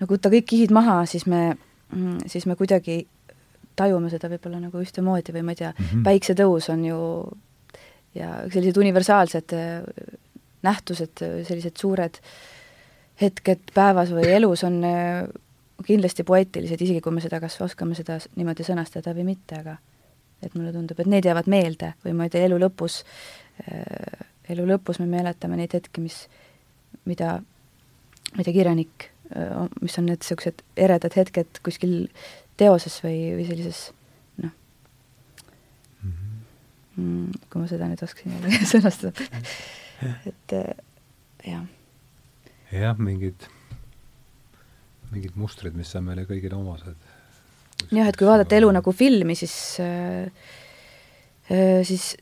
nagu 0.00 0.16
võtta 0.16 0.32
kõik 0.32 0.48
kihid 0.52 0.74
maha, 0.74 1.02
siis 1.10 1.26
me, 1.30 1.56
mm, 1.92 2.26
siis 2.32 2.46
me 2.46 2.58
kuidagi 2.58 3.04
tajume 3.76 4.10
seda 4.12 4.30
võib-olla 4.32 4.60
nagu 4.62 4.80
ühtemoodi 4.80 5.34
või 5.36 5.44
ma 5.44 5.56
ei 5.56 5.62
tea 5.62 5.72
mm, 5.72 5.88
-hmm. 5.88 6.04
päiksetõus 6.06 6.70
on 6.72 6.84
ju 6.84 7.00
ja 8.16 8.30
sellised 8.52 8.78
universaalsed 8.80 9.56
äh, 9.56 9.82
nähtused, 10.64 11.20
sellised 11.20 11.76
suured 11.78 12.20
hetked 13.20 13.72
päevas 13.74 14.10
või 14.12 14.28
elus 14.28 14.64
on 14.66 14.80
kindlasti 15.86 16.24
poeetilised, 16.24 16.80
isegi 16.80 17.02
kui 17.04 17.12
me 17.12 17.22
seda 17.24 17.40
kas 17.40 17.58
oskame 17.64 17.96
seda 17.96 18.18
niimoodi 18.36 18.64
sõnastada 18.66 19.12
või 19.16 19.30
mitte, 19.32 19.60
aga 19.60 19.76
et 20.42 20.54
mulle 20.54 20.72
tundub, 20.74 21.00
et 21.00 21.10
need 21.10 21.26
jäävad 21.26 21.50
meelde 21.50 21.94
või 22.04 22.14
ma 22.16 22.26
ei 22.26 22.32
tea, 22.34 22.46
elu 22.48 22.60
lõpus, 22.60 23.02
äh, 23.64 24.24
elu 24.52 24.66
lõpus 24.68 25.00
me 25.02 25.08
mäletame 25.10 25.58
neid 25.58 25.74
hetki, 25.76 26.04
mis, 26.04 26.24
mida, 27.08 27.38
mida 28.36 28.52
kirjanik, 28.54 29.10
mis 29.82 29.96
on 29.98 30.06
need 30.06 30.20
niisugused 30.22 30.60
eredad 30.78 31.16
hetked 31.18 31.58
kuskil 31.66 32.04
teoses 32.60 33.00
või, 33.02 33.16
või 33.34 33.46
sellises 33.48 33.88
mm,, 36.96 37.32
kui 37.50 37.62
ma 37.62 37.68
seda 37.70 37.88
nüüd 37.90 38.02
oskaksin 38.06 38.34
jälle 38.36 38.60
sõnastada. 38.72 39.26
et 40.28 40.56
äh, 40.56 40.72
jah. 41.46 41.66
jah, 42.72 42.98
mingid, 42.98 43.48
mingid 45.12 45.36
mustrid, 45.40 45.76
mis 45.78 45.94
on 45.98 46.08
meile 46.08 46.26
kõigile 46.28 46.58
omased. 46.58 47.05
Jah, 47.92 48.06
et 48.08 48.16
kui 48.16 48.28
vaadata 48.28 48.58
elu 48.58 48.70
nagu 48.78 48.92
filmi, 48.92 49.36
siis 49.38 49.56
äh, 49.82 50.30
äh, 51.50 51.82
siis 51.86 52.14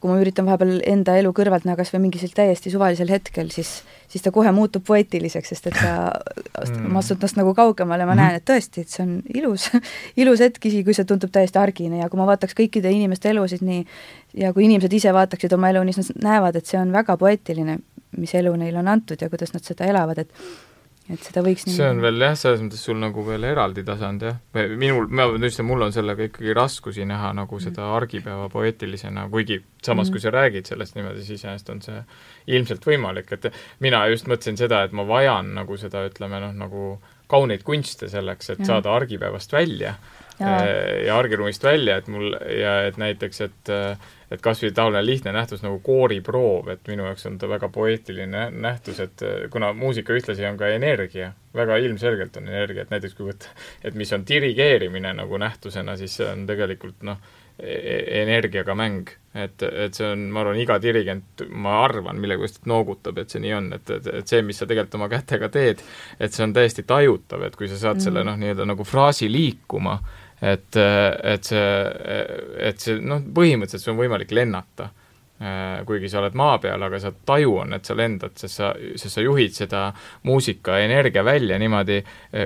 kui 0.00 0.08
ma 0.08 0.16
üritan 0.22 0.46
vahepeal 0.48 0.78
enda 0.88 1.14
elu 1.20 1.30
kõrvalt 1.36 1.66
näha 1.68 1.76
kas 1.76 1.90
või 1.92 2.06
mingisel 2.06 2.32
täiesti 2.32 2.72
suvalisel 2.72 3.10
hetkel, 3.12 3.50
siis, 3.52 3.82
siis 4.08 4.24
ta 4.24 4.32
kohe 4.32 4.48
muutub 4.56 4.84
poeetiliseks, 4.88 5.52
sest 5.52 5.68
et 5.68 5.76
ta 5.76 5.90
mm., 6.08 6.86
ma 6.88 7.02
astun 7.02 7.20
tast 7.20 7.36
nagu 7.36 7.52
kaugemale, 7.56 8.06
ma 8.08 8.16
mm 8.16 8.22
näen, 8.22 8.38
et 8.40 8.46
tõesti, 8.48 8.86
et 8.86 8.94
see 8.94 9.04
on 9.04 9.12
ilus 9.36 9.68
ilus 10.22 10.40
hetk, 10.40 10.64
isegi 10.70 10.86
kui 10.88 10.96
see 10.96 11.08
tundub 11.08 11.32
täiesti 11.34 11.60
argine. 11.60 12.00
Ja 12.00 12.08
kui 12.08 12.20
ma 12.20 12.28
vaataks 12.30 12.56
kõikide 12.56 12.92
inimeste 12.96 13.28
elusid 13.34 13.64
nii, 13.66 13.84
ja 14.40 14.54
kui 14.56 14.64
inimesed 14.70 14.96
ise 14.96 15.12
vaataksid 15.12 15.52
oma 15.56 15.68
elu, 15.74 15.84
siis 15.92 16.14
nad 16.14 16.24
näevad, 16.30 16.56
et 16.56 16.72
see 16.72 16.80
on 16.80 16.96
väga 16.96 17.18
poeetiline, 17.20 17.76
mis 18.16 18.34
elu 18.40 18.56
neile 18.56 18.80
on 18.80 18.88
antud 18.88 19.20
ja 19.20 19.28
kuidas 19.28 19.52
nad 19.52 19.68
seda 19.68 19.84
elavad, 19.90 20.24
et 20.24 20.32
et 21.10 21.26
seda 21.26 21.42
võiks 21.44 21.66
see 21.68 21.86
on 21.90 22.00
veel 22.02 22.22
jah, 22.22 22.36
selles 22.38 22.62
mõttes 22.64 22.82
sul 22.86 22.98
nagu 23.00 23.24
veel 23.26 23.44
eraldi 23.48 23.84
tasand 23.86 24.24
jah, 24.26 24.38
minul, 24.54 25.08
ma 25.08 25.26
pean 25.30 25.48
ütlema, 25.48 25.68
mul 25.70 25.86
on 25.86 25.94
sellega 25.94 26.28
ikkagi 26.28 26.54
raskusi 26.56 27.06
näha 27.08 27.32
nagu 27.36 27.56
mm. 27.56 27.66
seda 27.66 27.90
argipäeva 27.96 28.48
poeetilisena, 28.52 29.26
kuigi 29.32 29.60
samas 29.82 30.08
mm., 30.08 30.14
kui 30.14 30.24
sa 30.24 30.34
räägid 30.34 30.70
sellest 30.70 30.98
niimoodi, 30.98 31.24
siis 31.24 31.40
iseenesest 31.40 31.72
on 31.74 31.82
see 31.84 32.02
ilmselt 32.56 32.86
võimalik, 32.86 33.32
et 33.36 33.50
mina 33.84 34.04
just 34.12 34.30
mõtlesin 34.30 34.60
seda, 34.60 34.84
et 34.86 34.96
ma 34.96 35.06
vajan 35.08 35.54
nagu 35.58 35.78
seda, 35.80 36.04
ütleme 36.10 36.42
noh, 36.46 36.56
nagu 36.64 36.90
kauneid 37.30 37.62
kunste 37.66 38.10
selleks, 38.10 38.54
et 38.54 38.64
ja. 38.64 38.72
saada 38.74 38.94
argipäevast 38.94 39.52
välja 39.54 39.94
ja, 40.40 40.54
ja 41.06 41.18
argiruumist 41.18 41.64
välja, 41.64 41.98
et 42.00 42.08
mul 42.08 42.32
ja 42.60 42.80
et 42.88 42.98
näiteks, 43.00 43.40
et 43.48 43.74
et 44.30 44.42
kas 44.44 44.60
või 44.62 44.70
taoline 44.74 45.02
lihtne 45.02 45.32
nähtus 45.34 45.64
nagu 45.64 45.80
kooriproov, 45.82 46.68
et 46.70 46.86
minu 46.86 47.02
jaoks 47.08 47.26
on 47.26 47.38
ta 47.38 47.48
väga 47.50 47.68
poeetiline 47.74 48.44
nähtus, 48.54 49.00
et 49.02 49.24
kuna 49.50 49.72
muusika 49.74 50.14
ühtlasi 50.14 50.46
on 50.46 50.58
ka 50.60 50.70
energia, 50.70 51.32
väga 51.54 51.80
ilmselgelt 51.82 52.38
on 52.38 52.46
energia, 52.48 52.84
et 52.86 52.94
näiteks 52.94 53.18
kui 53.18 53.26
võtta, 53.32 53.50
et 53.82 53.98
mis 53.98 54.12
on 54.14 54.22
dirigeerimine 54.28 55.16
nagu 55.18 55.42
nähtusena, 55.42 55.96
siis 55.98 56.14
see 56.20 56.30
on 56.30 56.46
tegelikult 56.46 57.02
noh, 57.10 57.18
e-, 57.58 58.22
energiaga 58.22 58.78
mäng 58.78 59.10
et, 59.34 59.62
et 59.62 59.94
see 59.94 60.06
on, 60.10 60.24
ma 60.34 60.42
arvan, 60.42 60.58
iga 60.58 60.76
dirigent, 60.82 61.44
ma 61.54 61.80
arvan, 61.84 62.18
millegipärast 62.22 62.66
noogutab, 62.70 63.20
et 63.22 63.30
see 63.30 63.42
nii 63.44 63.52
on, 63.54 63.68
et, 63.76 63.92
et, 63.94 64.08
et 64.20 64.32
see, 64.32 64.42
mis 64.46 64.58
sa 64.58 64.66
tegelikult 64.66 64.98
oma 64.98 65.10
kätega 65.12 65.50
teed, 65.54 65.84
et 66.18 66.34
see 66.34 66.46
on 66.46 66.54
täiesti 66.56 66.84
tajutav, 66.88 67.44
et 67.46 67.58
kui 67.58 67.70
sa 67.70 67.78
saad 67.78 68.00
mm. 68.00 68.06
selle 68.08 68.24
noh, 68.26 68.38
nii-öelda 68.40 68.66
nagu 68.72 68.86
fraasi 68.86 69.30
liikuma, 69.30 69.98
et, 70.42 70.76
et 70.76 71.44
see, 71.44 71.68
et 72.70 72.80
see 72.80 73.00
noh, 73.00 73.20
põhimõtteliselt 73.20 73.84
sul 73.84 73.94
on 73.94 74.02
võimalik 74.04 74.32
lennata 74.32 74.90
kuigi 75.86 76.08
sa 76.08 76.18
oled 76.20 76.34
maa 76.36 76.58
peal, 76.60 76.82
aga 76.84 76.98
sa 77.00 77.12
taju 77.26 77.54
on, 77.62 77.72
et 77.72 77.84
sa 77.88 77.94
lendad, 77.96 78.34
sest 78.36 78.58
sa, 78.60 78.74
sest 79.00 79.16
sa 79.16 79.22
juhid 79.24 79.54
seda 79.56 79.86
muusikaenergia 80.28 81.24
välja 81.24 81.56
niimoodi 81.58 82.02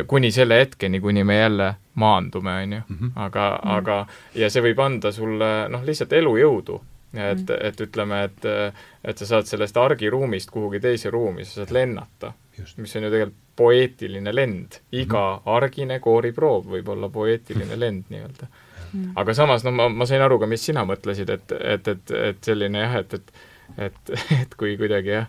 kuni 0.06 0.30
selle 0.34 0.60
hetkeni, 0.62 1.00
kuni 1.02 1.24
me 1.26 1.40
jälle 1.40 1.72
maandume, 1.98 2.54
on 2.62 2.72
ju. 2.72 2.80
Mhm. 2.88 3.10
aga 3.16 3.48
mm, 3.50 3.68
-hmm. 3.70 3.76
aga 3.76 4.06
ja 4.34 4.50
see 4.50 4.62
võib 4.62 4.82
anda 4.84 5.12
sulle 5.12 5.68
noh, 5.68 5.84
lihtsalt 5.84 6.12
elujõudu. 6.12 6.80
et 7.14 7.38
-hmm. 7.38 7.66
et 7.66 7.80
ütleme, 7.80 8.24
et, 8.24 8.44
et 9.04 9.18
sa 9.18 9.26
saad 9.26 9.46
sellest 9.46 9.76
argiruumist 9.76 10.50
kuhugi 10.50 10.80
teise 10.80 11.10
ruumi, 11.10 11.44
sa 11.44 11.54
saad 11.54 11.70
lennata. 11.70 12.32
mis 12.76 12.96
on 12.96 13.02
ju 13.02 13.10
tegelikult 13.10 13.43
poeetiline 13.56 14.34
lend. 14.34 14.80
iga 14.92 15.20
mm 15.20 15.38
-hmm. 15.38 15.56
argine 15.56 16.00
kooriproov 16.00 16.66
võib 16.66 16.88
olla 16.88 17.08
poeetiline 17.08 17.80
lend 17.80 18.04
nii-öelda 18.08 18.46
mm.. 18.92 19.10
aga 19.16 19.34
samas, 19.34 19.64
no 19.64 19.70
ma, 19.70 19.88
ma 19.88 20.06
sain 20.06 20.22
aru 20.22 20.38
ka, 20.38 20.46
mis 20.46 20.64
sina 20.66 20.84
mõtlesid, 20.84 21.30
et, 21.30 21.52
et, 21.60 21.88
et, 21.88 22.10
et 22.10 22.44
selline 22.44 22.78
jah, 22.78 22.96
et, 23.00 23.14
et 23.14 23.32
et, 23.78 24.14
et 24.42 24.54
kui 24.58 24.76
kuidagi 24.80 25.12
jah, 25.14 25.26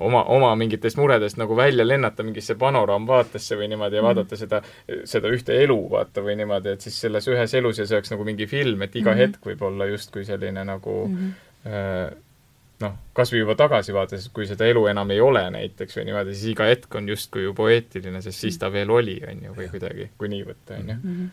oma, 0.00 0.22
oma 0.32 0.52
mingitest 0.58 0.98
muredest 1.00 1.38
nagu 1.40 1.56
välja 1.56 1.86
lennata 1.86 2.24
mingisse 2.26 2.56
panoraamvaatesse 2.60 3.58
või 3.60 3.70
niimoodi 3.72 3.98
ja 3.98 4.02
mm. 4.02 4.08
vaadata 4.08 4.40
seda, 4.40 4.62
seda 5.08 5.32
ühte 5.32 5.56
elu, 5.64 5.78
vaata, 5.92 6.24
või 6.24 6.36
niimoodi, 6.40 6.76
et 6.76 6.86
siis 6.86 6.98
selles 7.06 7.28
ühes 7.30 7.56
elus 7.58 7.82
ja 7.82 7.88
see 7.88 7.98
oleks 7.98 8.12
nagu 8.14 8.26
mingi 8.28 8.48
film, 8.50 8.82
et 8.86 8.96
iga 8.96 9.12
mm 9.12 9.16
-hmm. 9.16 9.22
hetk 9.26 9.50
võib 9.52 9.64
olla 9.68 9.88
justkui 9.92 10.24
selline 10.28 10.64
nagu 10.64 10.98
mm 11.08 11.16
-hmm. 11.16 11.32
äh, 11.66 12.12
noh, 12.82 12.96
kas 13.16 13.32
või 13.32 13.42
juba 13.42 13.56
tagasivaates, 13.58 14.28
kui 14.34 14.48
seda 14.50 14.66
elu 14.68 14.86
enam 14.92 15.10
ei 15.14 15.20
ole 15.22 15.44
näiteks 15.54 15.98
või 15.98 16.08
niimoodi, 16.08 16.34
siis 16.36 16.54
iga 16.54 16.66
hetk 16.68 16.98
on 16.98 17.08
justkui 17.12 17.46
ju 17.46 17.54
poeetiline, 17.56 18.22
sest 18.24 18.44
siis 18.44 18.58
ta 18.60 18.72
veel 18.72 18.90
oli, 18.90 19.18
on 19.28 19.46
ju, 19.46 19.54
või 19.58 19.70
kuidagi, 19.72 20.10
kui 20.18 20.30
nii 20.32 20.42
võtta, 20.48 20.80
on 20.80 20.92
ju. 20.94 20.98
Mhm. 20.98 21.30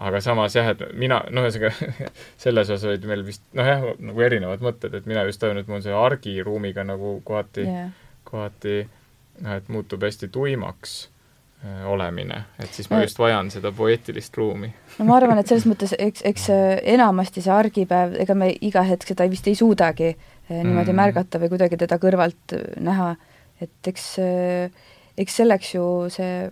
Aga 0.00 0.22
samas 0.24 0.54
jah, 0.56 0.70
et 0.72 0.80
mina, 0.96 1.18
noh, 1.28 1.44
ühesõnaga 1.44 2.08
selles 2.44 2.70
osas 2.70 2.86
olid 2.88 3.04
meil 3.08 3.24
vist 3.26 3.42
noh 3.56 3.66
jah, 3.68 3.82
nagu 4.00 4.22
erinevad 4.24 4.62
mõtted, 4.64 4.94
et 4.96 5.08
mina 5.10 5.26
just 5.28 5.42
tajun, 5.42 5.60
et 5.60 5.68
mul 5.68 5.82
see 5.84 5.92
argiruumiga 5.92 6.86
nagu 6.88 7.18
kohati 7.26 7.66
yeah., 7.66 7.90
kohati 8.24 8.78
noh, 9.44 9.56
et 9.58 9.68
muutub 9.68 10.00
hästi 10.06 10.30
tuimaks 10.32 10.94
äh, 11.66 11.84
olemine, 11.92 12.44
et 12.58 12.72
siis 12.72 12.88
ma 12.88 13.02
just 13.04 13.20
vajan 13.20 13.50
seda 13.52 13.74
poeetilist 13.76 14.36
ruumi. 14.40 14.72
no 14.98 15.08
ma 15.08 15.18
arvan, 15.20 15.42
et 15.42 15.52
selles 15.52 15.68
mõttes 15.68 15.92
eks, 15.98 16.24
eks 16.32 16.48
äh, 16.54 16.78
enamasti 16.94 17.44
see 17.44 17.52
argipäev, 17.52 18.16
ega 18.24 18.38
me 18.38 18.54
iga 18.56 18.86
hetk 18.88 19.12
seda 19.12 19.28
vist 19.28 19.52
ei 19.52 19.58
suudagi 19.58 20.14
niimoodi 20.50 20.90
mm. 20.92 20.98
märgata 20.98 21.40
või 21.42 21.52
kuidagi 21.52 21.78
teda 21.80 21.98
kõrvalt 22.02 22.56
näha, 22.82 23.14
et 23.62 23.90
eks, 23.90 24.06
eks 25.20 25.40
selleks 25.42 25.74
ju 25.76 25.84
see 26.12 26.44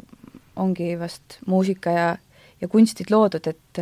ongi 0.59 0.95
vast 1.01 1.39
muusika 1.47 1.95
ja 1.95 2.09
ja 2.61 2.69
kunstid 2.69 3.11
loodud, 3.11 3.47
et 3.47 3.81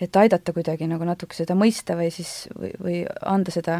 et 0.00 0.16
aidata 0.20 0.52
kuidagi 0.52 0.88
nagu 0.90 1.06
natuke 1.08 1.36
seda 1.36 1.54
mõista 1.56 1.96
või 1.96 2.10
siis, 2.12 2.48
või, 2.52 2.72
või 2.82 2.96
anda 3.24 3.52
seda, 3.54 3.78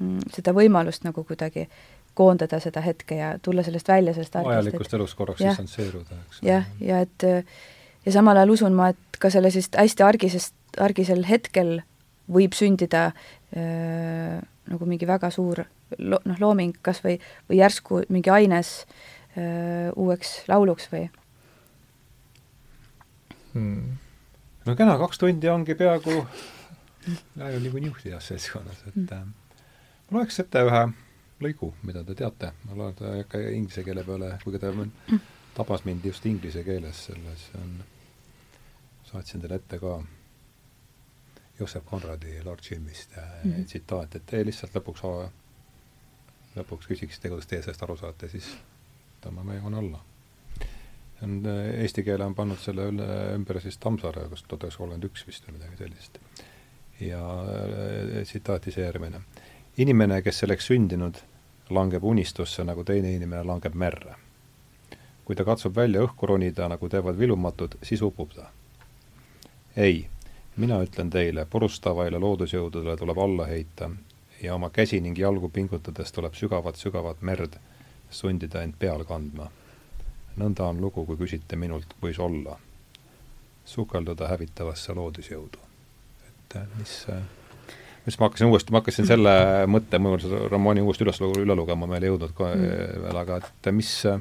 mm, 0.00 0.32
seda 0.34 0.54
võimalust 0.56 1.04
nagu 1.06 1.22
kuidagi 1.28 1.68
koondada 2.14 2.58
seda 2.62 2.82
hetke 2.82 3.18
ja 3.18 3.34
tulla 3.42 3.62
sellest 3.66 3.88
välja, 3.88 4.14
sellest 4.14 4.34
vajalikust 4.34 4.94
elust 4.98 5.18
korraks 5.18 5.42
distantseeruda, 5.42 6.18
eks. 6.26 6.42
jah, 6.46 6.66
ja 6.80 7.00
et 7.06 7.26
ja 8.06 8.14
samal 8.14 8.38
ajal 8.38 8.54
usun 8.54 8.76
ma, 8.76 8.92
et 8.94 9.18
ka 9.18 9.30
sellisest 9.34 9.78
hästi 9.78 10.06
argisest, 10.06 10.54
argisel 10.82 11.24
hetkel 11.28 11.80
võib 12.30 12.54
sündida 12.56 13.10
öö, 13.56 14.38
nagu 14.70 14.88
mingi 14.88 15.06
väga 15.08 15.30
suur 15.34 15.64
lo-, 15.98 16.22
noh, 16.24 16.40
looming 16.40 16.78
kas 16.82 17.02
või, 17.04 17.18
või 17.48 17.60
järsku 17.60 18.04
mingi 18.08 18.32
aines 18.32 18.72
öö, 19.36 19.92
uueks 19.96 20.36
lauluks 20.48 20.88
või 20.92 21.06
hmm.. 23.54 23.96
no 24.66 24.76
kena, 24.76 24.98
kaks 25.00 25.20
tundi 25.20 25.50
ongi 25.52 25.76
peaaegu 25.78 26.22
läinud 27.36 27.62
niikuinii 27.62 27.92
juhtijas 27.92 28.28
seltskonnas, 28.32 28.84
et 28.88 28.94
hmm. 28.94 29.12
äh, 29.12 29.60
ma 30.10 30.20
loeks 30.20 30.40
ette 30.40 30.64
ühe 30.64 30.84
lõigu, 31.44 31.72
mida 31.84 32.04
te 32.06 32.16
teate, 32.18 32.52
ma 32.64 32.76
loen 32.78 32.94
ta 32.98 33.12
ei 33.12 33.24
hakka 33.24 33.40
inglise 33.52 33.84
keele 33.84 34.04
peale, 34.06 34.34
kuigi 34.44 34.60
ta 34.62 34.72
hmm. 34.72 35.20
tabas 35.56 35.84
mind 35.84 36.04
just 36.08 36.26
inglise 36.26 36.64
keeles 36.64 37.04
selles, 37.10 37.48
on, 37.60 37.74
saatsin 39.10 39.42
teile 39.44 39.60
ette 39.60 39.78
ka 39.82 39.98
Joosep 41.64 41.88
Konradi 41.88 42.38
Lord 42.44 42.60
Jimist 42.70 43.16
mm 43.16 43.50
-hmm. 43.50 43.64
tsitaat, 43.64 44.14
et 44.14 44.26
te 44.26 44.44
lihtsalt 44.44 44.76
lõpuks, 44.76 45.04
lõpuks 46.56 46.90
küsiksite, 46.92 47.28
kuidas 47.28 47.46
teie 47.46 47.62
sellest 47.62 47.82
aru 47.82 47.96
saate, 47.96 48.28
siis 48.28 48.50
tõmbame 49.24 49.56
joone 49.56 49.78
alla 49.78 50.04
on, 51.24 51.46
äh, 51.46 51.80
eesti 51.82 52.02
keele 52.02 52.24
on 52.24 52.34
pannud 52.34 52.60
selle 52.60 52.88
üle, 52.92 53.06
ümber 53.34 53.60
siis 53.62 53.78
Tammsaare, 53.82 54.28
kas 54.30 54.42
tuhat 54.44 54.66
üheksasada 54.66 54.78
kolmkümmend 54.78 55.08
üks 55.10 55.26
vist 55.28 55.46
või 55.48 55.58
midagi 55.58 55.80
sellist. 55.80 56.18
ja 57.00 57.20
äh, 57.20 58.22
tsitaat 58.22 58.66
ise 58.70 58.84
järgmine. 58.84 59.20
inimene, 59.76 60.22
kes 60.22 60.38
selleks 60.44 60.66
sündinud, 60.70 61.18
langeb 61.70 62.04
unistusse, 62.04 62.64
nagu 62.64 62.84
teine 62.84 63.12
inimene 63.14 63.42
langeb 63.44 63.74
merre. 63.74 64.16
kui 65.24 65.36
ta 65.36 65.44
katsub 65.44 65.76
välja 65.76 66.02
õhku 66.04 66.26
ronida, 66.26 66.68
nagu 66.68 66.88
teevad 66.88 67.18
vilumatud, 67.18 67.78
siis 67.82 68.02
upub 68.02 68.34
ta. 68.34 68.50
ei, 69.76 70.08
mina 70.56 70.78
ütlen 70.82 71.10
teile, 71.10 71.46
purustavaile 71.50 72.18
loodusjõududele 72.18 72.96
tuleb 72.96 73.18
alla 73.18 73.46
heita 73.46 73.90
ja 74.42 74.54
oma 74.54 74.70
käsi 74.70 75.00
ning 75.00 75.18
jalgu 75.18 75.48
pingutades 75.48 76.12
tuleb 76.12 76.34
sügavat-sügavat 76.38 77.22
merd 77.22 77.58
sundida 78.10 78.62
end 78.62 78.74
peal 78.78 79.04
kandma 79.04 79.50
nõnda 80.40 80.68
on 80.70 80.82
lugu, 80.82 81.04
kui 81.06 81.18
küsite 81.18 81.58
minult, 81.58 81.96
võis 82.02 82.18
olla. 82.20 82.58
sukelduda 83.64 84.28
hävitavasse 84.28 84.92
loodusjõudu. 84.92 85.58
et 86.28 86.56
äh, 86.56 86.66
mis 86.78 87.06
äh, 87.08 87.22
mis 88.06 88.18
ma 88.18 88.28
hakkasin 88.28 88.46
uuesti, 88.46 88.72
ma 88.72 88.82
hakkasin 88.82 89.06
selle 89.06 89.32
mõtte, 89.74 89.98
mul 89.98 90.18
seda 90.20 90.48
romaani 90.50 90.82
uuesti 90.84 91.04
üles, 91.06 91.20
üle 91.20 91.56
lugema, 91.56 91.86
ma 91.86 91.96
ei 91.96 92.10
jõudnud 92.10 92.34
kohe 92.36 92.54
mm. 92.54 93.02
veel, 93.06 93.20
aga 93.22 93.40
et 93.40 93.72
mis 93.72 93.90
äh, 94.10 94.20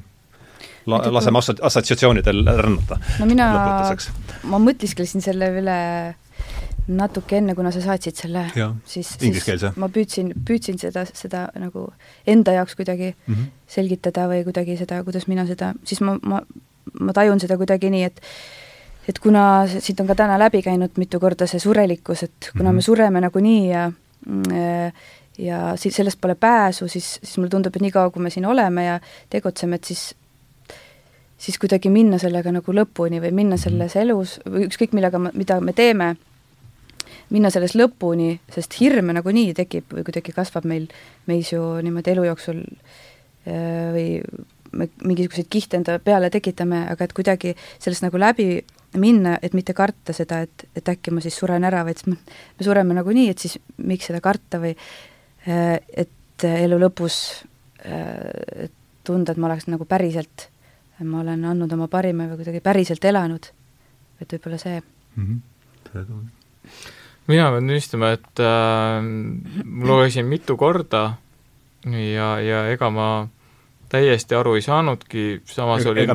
la-, 0.86 1.02
laseme 1.12 1.42
assotsiatsioonidel 1.44 2.46
rännata. 2.46 3.00
no 3.20 3.28
mina, 3.28 3.50
ma 4.48 4.62
mõtisklesin 4.64 5.26
selle 5.26 5.50
üle 5.60 5.80
natuke 6.88 7.38
enne, 7.40 7.56
kuna 7.56 7.72
sa 7.72 7.82
saatsid 7.84 8.18
selle, 8.20 8.44
siis, 8.86 9.14
siis 9.20 9.64
ma 9.80 9.88
püüdsin, 9.94 10.34
püüdsin 10.48 10.80
seda, 10.82 11.06
seda 11.08 11.46
nagu 11.60 11.88
enda 12.28 12.58
jaoks 12.58 12.76
kuidagi 12.76 13.14
mm 13.14 13.34
-hmm. 13.34 13.46
selgitada 13.68 14.28
või 14.28 14.44
kuidagi 14.44 14.78
seda, 14.78 15.04
kuidas 15.04 15.28
mina 15.28 15.46
seda, 15.48 15.74
siis 15.84 16.02
ma, 16.02 16.18
ma, 16.22 16.42
ma 17.00 17.14
tajun 17.14 17.40
seda 17.40 17.58
kuidagi 17.58 17.90
nii, 17.90 18.04
et 18.04 18.22
et 19.08 19.20
kuna 19.20 19.68
siit 19.68 20.00
on 20.00 20.08
ka 20.08 20.16
täna 20.16 20.40
läbi 20.40 20.62
käinud 20.62 20.92
mitu 20.98 21.20
korda 21.20 21.48
see 21.48 21.60
surelikkus, 21.60 22.24
et 22.24 22.52
kuna 22.52 22.64
mm 22.64 22.70
-hmm. 22.70 22.76
me 22.76 22.82
sureme 22.82 23.22
nagunii 23.22 23.70
ja 23.70 23.92
ja 25.38 25.74
siis 25.76 25.96
sellest 25.96 26.22
pole 26.22 26.36
pääsu, 26.36 26.88
siis, 26.88 27.20
siis 27.24 27.38
mulle 27.38 27.50
tundub, 27.50 27.76
et 27.76 27.82
niikaua, 27.82 28.10
kui 28.10 28.24
me 28.24 28.30
siin 28.30 28.46
oleme 28.46 28.86
ja 28.86 29.00
tegutseme, 29.30 29.76
et 29.76 29.84
siis 29.84 30.16
siis 31.38 31.60
kuidagi 31.60 31.90
minna 31.90 32.18
sellega 32.18 32.52
nagu 32.52 32.72
lõpuni 32.72 33.20
või 33.22 33.32
minna 33.32 33.56
mhm. 33.56 33.64
selles 33.64 33.96
elus 33.96 34.40
või 34.46 34.68
ükskõik 34.68 34.94
millega, 34.94 35.20
mida 35.20 35.60
me 35.62 35.74
teeme 35.74 36.16
minna 37.32 37.52
selles 37.54 37.76
lõpuni, 37.78 38.38
sest 38.54 38.76
hirme 38.80 39.16
nagunii 39.16 39.54
tekib 39.58 39.94
või 39.94 40.06
kuidagi 40.08 40.34
kasvab 40.36 40.68
meil, 40.70 40.90
meis 41.30 41.54
ju 41.54 41.62
niimoodi 41.84 42.14
elu 42.14 42.28
jooksul 42.30 42.60
äh, 43.48 43.90
või 43.94 44.08
me 44.74 44.88
mingisuguseid 45.06 45.50
kihte 45.54 45.78
enda 45.78 46.00
peale 46.02 46.32
tekitame, 46.34 46.84
aga 46.90 47.06
et 47.06 47.14
kuidagi 47.14 47.54
sellest 47.78 48.06
nagu 48.06 48.18
läbi 48.18 48.48
minna, 48.98 49.38
et 49.42 49.54
mitte 49.58 49.74
karta 49.78 50.14
seda, 50.14 50.42
et, 50.46 50.66
et 50.78 50.90
äkki 50.90 51.14
ma 51.14 51.22
siis 51.22 51.38
suren 51.38 51.66
ära, 51.66 51.84
vaid 51.86 52.02
me, 52.10 52.18
me 52.58 52.66
sureme 52.66 52.98
nagunii, 52.98 53.30
et 53.34 53.42
siis 53.42 53.58
miks 53.78 54.10
seda 54.10 54.22
karta 54.24 54.62
või 54.62 54.74
äh, 54.74 55.78
et 55.94 56.48
elu 56.50 56.80
lõpus 56.82 57.20
äh, 57.86 58.68
tunda, 59.06 59.34
et 59.34 59.42
ma 59.42 59.50
oleks 59.52 59.70
nagu 59.70 59.86
päriselt, 59.90 60.50
ma 61.04 61.22
olen 61.22 61.46
andnud 61.50 61.72
oma 61.76 61.90
parima 61.92 62.28
või 62.30 62.42
kuidagi 62.42 62.62
päriselt 62.64 63.06
elanud, 63.06 63.50
et 64.22 64.38
võib-olla 64.38 64.62
see. 64.62 64.82
Mm. 65.16 65.26
-hmm 65.26 67.02
mina 67.28 67.50
pean 67.52 67.68
tunnistama, 67.68 68.14
et 68.18 68.42
äh, 68.44 69.00
ma 69.64 69.88
lugesin 69.88 70.28
mitu 70.28 70.58
korda 70.60 71.04
ja, 71.88 72.30
ja 72.44 72.66
ega 72.72 72.90
ma 72.94 73.08
täiesti 73.94 74.36
aru 74.36 74.58
ei 74.58 74.64
saanudki, 74.66 75.42
samas 75.46 75.86
oli, 75.86 76.08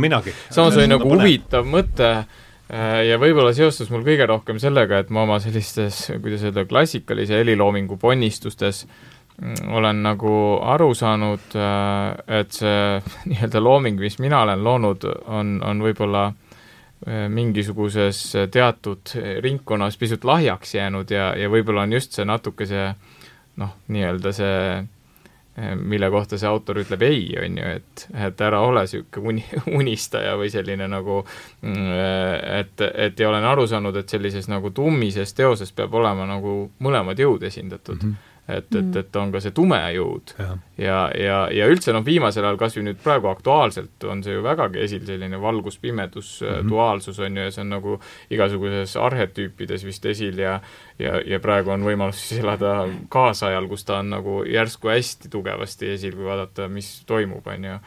samas 0.50 0.76
oli 0.76 0.88
nagu 0.90 1.08
huvitav 1.08 1.68
mõte 1.68 2.08
äh, 2.16 3.04
ja 3.08 3.18
võib-olla 3.20 3.54
seostus 3.56 3.92
mul 3.94 4.04
kõige 4.06 4.26
rohkem 4.28 4.58
sellega, 4.62 5.02
et 5.02 5.12
ma 5.14 5.24
oma 5.26 5.38
sellistes, 5.42 6.08
kuidas 6.18 6.44
öelda, 6.48 6.66
klassikalise 6.68 7.38
heliloomingu 7.38 7.96
ponnistustes 8.00 8.84
mm, 9.38 9.70
olen 9.78 10.02
nagu 10.04 10.34
aru 10.74 10.90
saanud, 10.98 11.54
äh, 11.54 12.40
et 12.40 12.58
see 12.58 12.98
nii-öelda 13.30 13.64
looming, 13.64 14.02
mis 14.02 14.18
mina 14.20 14.42
olen 14.44 14.64
loonud, 14.66 15.08
on, 15.26 15.56
on 15.64 15.86
võib-olla 15.86 16.28
mingisuguses 17.06 18.20
teatud 18.50 19.12
ringkonnas 19.40 19.96
pisut 19.96 20.24
lahjaks 20.26 20.74
jäänud 20.74 21.10
ja, 21.14 21.30
ja 21.38 21.50
võib-olla 21.50 21.84
on 21.86 21.92
just 21.94 22.16
see 22.16 22.26
natuke 22.26 22.66
see 22.66 22.88
noh, 23.62 23.76
nii-öelda 23.86 24.32
see 24.34 24.56
mille 25.74 26.10
kohta 26.10 26.38
see 26.38 26.48
autor 26.48 26.78
ütleb 26.82 27.02
ei, 27.02 27.22
on 27.42 27.58
ju, 27.58 27.70
et, 27.78 28.04
et 28.26 28.40
ära 28.46 28.60
ole 28.62 28.84
niisugune 28.86 29.32
uni, 29.32 29.44
unistaja 29.80 30.36
või 30.38 30.50
selline 30.54 30.86
nagu 30.90 31.20
mm, 31.22 31.90
et, 32.60 32.86
et 32.94 33.20
ja 33.20 33.30
olen 33.30 33.46
aru 33.46 33.66
saanud, 33.70 33.96
et 33.98 34.14
sellises 34.14 34.48
nagu 34.50 34.70
tummises 34.74 35.34
teoses 35.34 35.74
peab 35.74 35.94
olema 35.98 36.28
nagu 36.30 36.60
mõlemad 36.84 37.18
jõud 37.18 37.46
esindatud 37.50 38.02
mm. 38.02 38.08
-hmm 38.08 38.27
et, 38.48 38.74
et, 38.74 38.84
mm. 38.84 38.96
et 38.96 39.16
on 39.20 39.32
ka 39.32 39.40
see 39.44 39.52
tume 39.52 39.78
jõud 39.92 40.32
ja, 40.38 40.48
ja, 40.80 40.98
ja, 41.20 41.38
ja 41.52 41.66
üldse 41.68 41.92
noh, 41.92 42.04
viimasel 42.04 42.46
ajal 42.46 42.56
kas 42.60 42.78
või 42.78 42.86
nüüd 42.86 43.02
praegu 43.04 43.28
aktuaalselt 43.28 44.06
on 44.08 44.22
see 44.24 44.38
ju 44.38 44.44
vägagi 44.44 44.80
esil, 44.86 45.02
selline 45.04 45.40
valgus-pimedus 45.42 46.30
mm, 46.40 46.48
-hmm. 46.54 46.70
duaalsus 46.72 47.20
on 47.20 47.36
ju, 47.36 47.44
ja 47.44 47.52
see 47.52 47.66
on 47.66 47.74
nagu 47.76 47.98
igasuguses 48.32 48.96
arhetüüpides 48.96 49.84
vist 49.84 50.08
esil 50.08 50.40
ja 50.40 50.58
ja, 50.98 51.20
ja 51.20 51.40
praegu 51.44 51.74
on 51.76 51.84
võimalus 51.84 52.24
siis 52.24 52.40
elada 52.40 52.88
kaasajal, 53.12 53.68
kus 53.68 53.84
ta 53.84 54.00
on 54.00 54.10
nagu 54.16 54.40
järsku 54.48 54.88
hästi 54.88 55.28
tugevasti 55.30 55.92
esil, 55.92 56.16
kui 56.16 56.24
vaadata, 56.24 56.68
mis 56.72 57.02
toimub, 57.06 57.46
on 57.46 57.64
ju. 57.64 57.78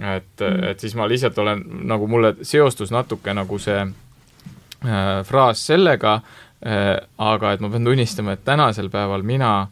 et 0.00 0.40
mm, 0.40 0.46
-hmm. 0.46 0.64
et 0.68 0.80
siis 0.80 0.94
ma 0.94 1.08
lihtsalt 1.08 1.38
olen, 1.38 1.64
nagu 1.88 2.06
mulle 2.06 2.36
seostus 2.42 2.90
natuke 2.90 3.34
nagu 3.34 3.58
see 3.58 3.80
äh, 3.80 5.24
fraas 5.24 5.66
sellega 5.66 6.20
äh,, 6.66 6.96
aga 7.18 7.52
et 7.52 7.60
ma 7.60 7.70
pean 7.70 7.84
tunnistama, 7.84 8.32
et 8.32 8.44
tänasel 8.44 8.90
päeval 8.90 9.22
mina 9.22 9.60
äh, 9.62 9.68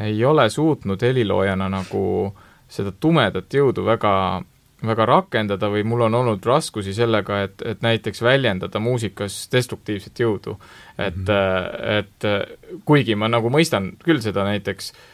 ei 0.00 0.24
ole 0.24 0.50
suutnud 0.50 1.02
heliloojana 1.02 1.68
nagu 1.68 2.34
seda 2.68 2.92
tumedat 3.00 3.54
jõudu 3.54 3.84
väga, 3.86 4.42
väga 4.86 5.06
rakendada 5.06 5.70
või 5.70 5.84
mul 5.86 6.06
on 6.08 6.14
olnud 6.20 6.46
raskusi 6.46 6.94
sellega, 6.94 7.42
et, 7.46 7.62
et 7.62 7.82
näiteks 7.82 8.22
väljendada 8.22 8.80
muusikas 8.82 9.46
destruktiivset 9.52 10.20
jõudu. 10.20 10.56
et 10.98 11.16
mm, 11.16 11.24
-hmm. 11.24 11.98
et 11.98 12.84
kuigi 12.84 13.14
ma 13.14 13.28
nagu 13.28 13.50
mõistan 13.50 13.92
küll 14.04 14.20
seda 14.20 14.44
näiteks 14.44 14.92
äh, 14.92 15.06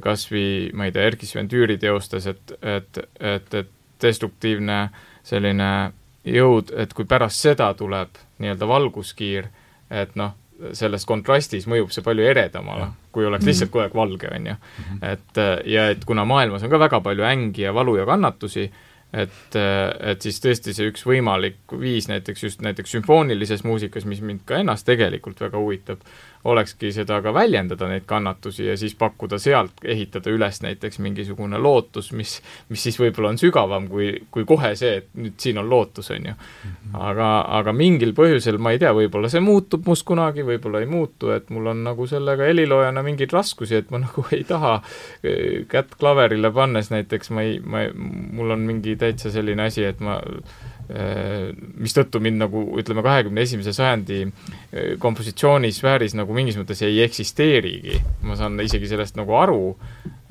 kas 0.00 0.26
või 0.30 0.70
ma 0.72 0.84
ei 0.88 0.92
tea, 0.92 1.02
Erkki 1.02 1.26
Sven 1.26 1.48
Tüüri 1.48 1.78
teostes, 1.78 2.26
et, 2.26 2.52
et, 2.62 2.98
et, 3.20 3.54
et 3.54 3.70
destruktiivne 4.02 4.88
selline 5.22 5.92
jõud, 6.24 6.72
et 6.76 6.92
kui 6.94 7.04
pärast 7.08 7.40
seda 7.40 7.72
tuleb 7.74 8.18
nii-öelda 8.40 8.68
valguskiir, 8.68 9.50
et 9.90 10.16
noh, 10.16 10.34
selles 10.76 11.06
kontrastis 11.08 11.66
mõjub 11.70 11.92
see 11.94 12.04
palju 12.04 12.26
eredamale, 12.30 12.90
kui 13.12 13.26
oleks 13.26 13.46
lihtsalt 13.48 13.72
kogu 13.72 13.84
aeg 13.84 13.96
valge, 13.96 14.30
on 14.36 14.46
ju. 14.52 14.54
Mhm. 14.84 15.02
et 15.12 15.42
ja 15.72 15.88
et 15.94 16.04
kuna 16.04 16.24
maailmas 16.28 16.62
on 16.62 16.70
ka 16.72 16.78
väga 16.78 17.00
palju 17.00 17.26
ängi 17.26 17.66
ja 17.66 17.74
valu 17.74 17.96
ja 17.96 18.06
kannatusi, 18.06 18.70
et, 19.12 19.56
et 20.00 20.22
siis 20.22 20.38
tõesti 20.42 20.74
see 20.76 20.90
üks 20.90 21.02
võimalik 21.06 21.74
viis 21.80 22.06
näiteks 22.10 22.44
just 22.44 22.60
näiteks 22.62 22.92
sümfoonilises 22.96 23.64
muusikas, 23.66 24.06
mis 24.06 24.20
mind 24.22 24.44
ka 24.46 24.60
ennast 24.62 24.86
tegelikult 24.86 25.40
väga 25.42 25.58
huvitab, 25.58 26.04
olekski 26.44 26.92
seda 26.92 27.20
ka 27.22 27.32
väljendada, 27.34 27.88
neid 27.90 28.06
kannatusi, 28.08 28.64
ja 28.66 28.76
siis 28.80 28.94
pakkuda 28.98 29.38
sealt, 29.38 29.82
ehitada 29.84 30.32
üles 30.32 30.62
näiteks 30.64 30.98
mingisugune 31.04 31.58
lootus, 31.60 32.10
mis, 32.16 32.38
mis 32.68 32.84
siis 32.86 32.96
võib-olla 33.00 33.34
on 33.34 33.40
sügavam 33.40 33.88
kui, 33.90 34.12
kui 34.32 34.46
kohe 34.48 34.72
see, 34.78 35.02
et 35.02 35.10
nüüd 35.20 35.36
siin 35.42 35.60
on 35.60 35.68
lootus, 35.70 36.10
on 36.14 36.30
ju. 36.30 36.34
Mhm. 36.64 36.94
aga, 37.10 37.28
aga 37.60 37.74
mingil 37.76 38.14
põhjusel, 38.16 38.58
ma 38.58 38.72
ei 38.72 38.80
tea, 38.80 38.94
võib-olla 38.96 39.28
see 39.32 39.44
muutub 39.44 39.86
must 39.86 40.06
kunagi, 40.08 40.44
võib-olla 40.46 40.80
ei 40.80 40.88
muutu, 40.90 41.30
et 41.36 41.52
mul 41.52 41.72
on 41.74 41.84
nagu 41.84 42.08
sellega 42.08 42.48
heliloojana 42.48 43.04
mingeid 43.04 43.36
raskusi, 43.36 43.76
et 43.82 43.92
ma 43.92 44.00
nagu 44.06 44.24
ei 44.32 44.44
taha 44.48 44.78
eh, 45.22 45.66
kätt 45.68 45.96
klaverile 46.00 46.52
pannes 46.56 46.90
näiteks, 46.94 47.34
ma 47.36 47.44
ei, 47.44 47.60
ma, 47.60 47.84
mul 47.92 48.56
on 48.56 48.64
mingi 48.64 48.96
täitsa 48.96 49.32
selline 49.34 49.68
asi, 49.68 49.84
et 49.84 50.00
ma 50.00 50.20
mistõttu 50.90 52.20
mind 52.22 52.40
nagu 52.42 52.62
ütleme, 52.80 53.02
kahekümne 53.06 53.44
esimese 53.46 53.72
sajandi 53.76 54.20
äh, 54.26 54.94
kompositsioonisfääris 55.02 56.16
nagu 56.18 56.34
mingis 56.34 56.58
mõttes 56.58 56.82
ei 56.86 57.02
eksisteerigi. 57.04 58.00
ma 58.26 58.36
saan 58.38 58.58
isegi 58.60 58.88
sellest 58.90 59.18
nagu 59.20 59.36
aru, 59.38 59.76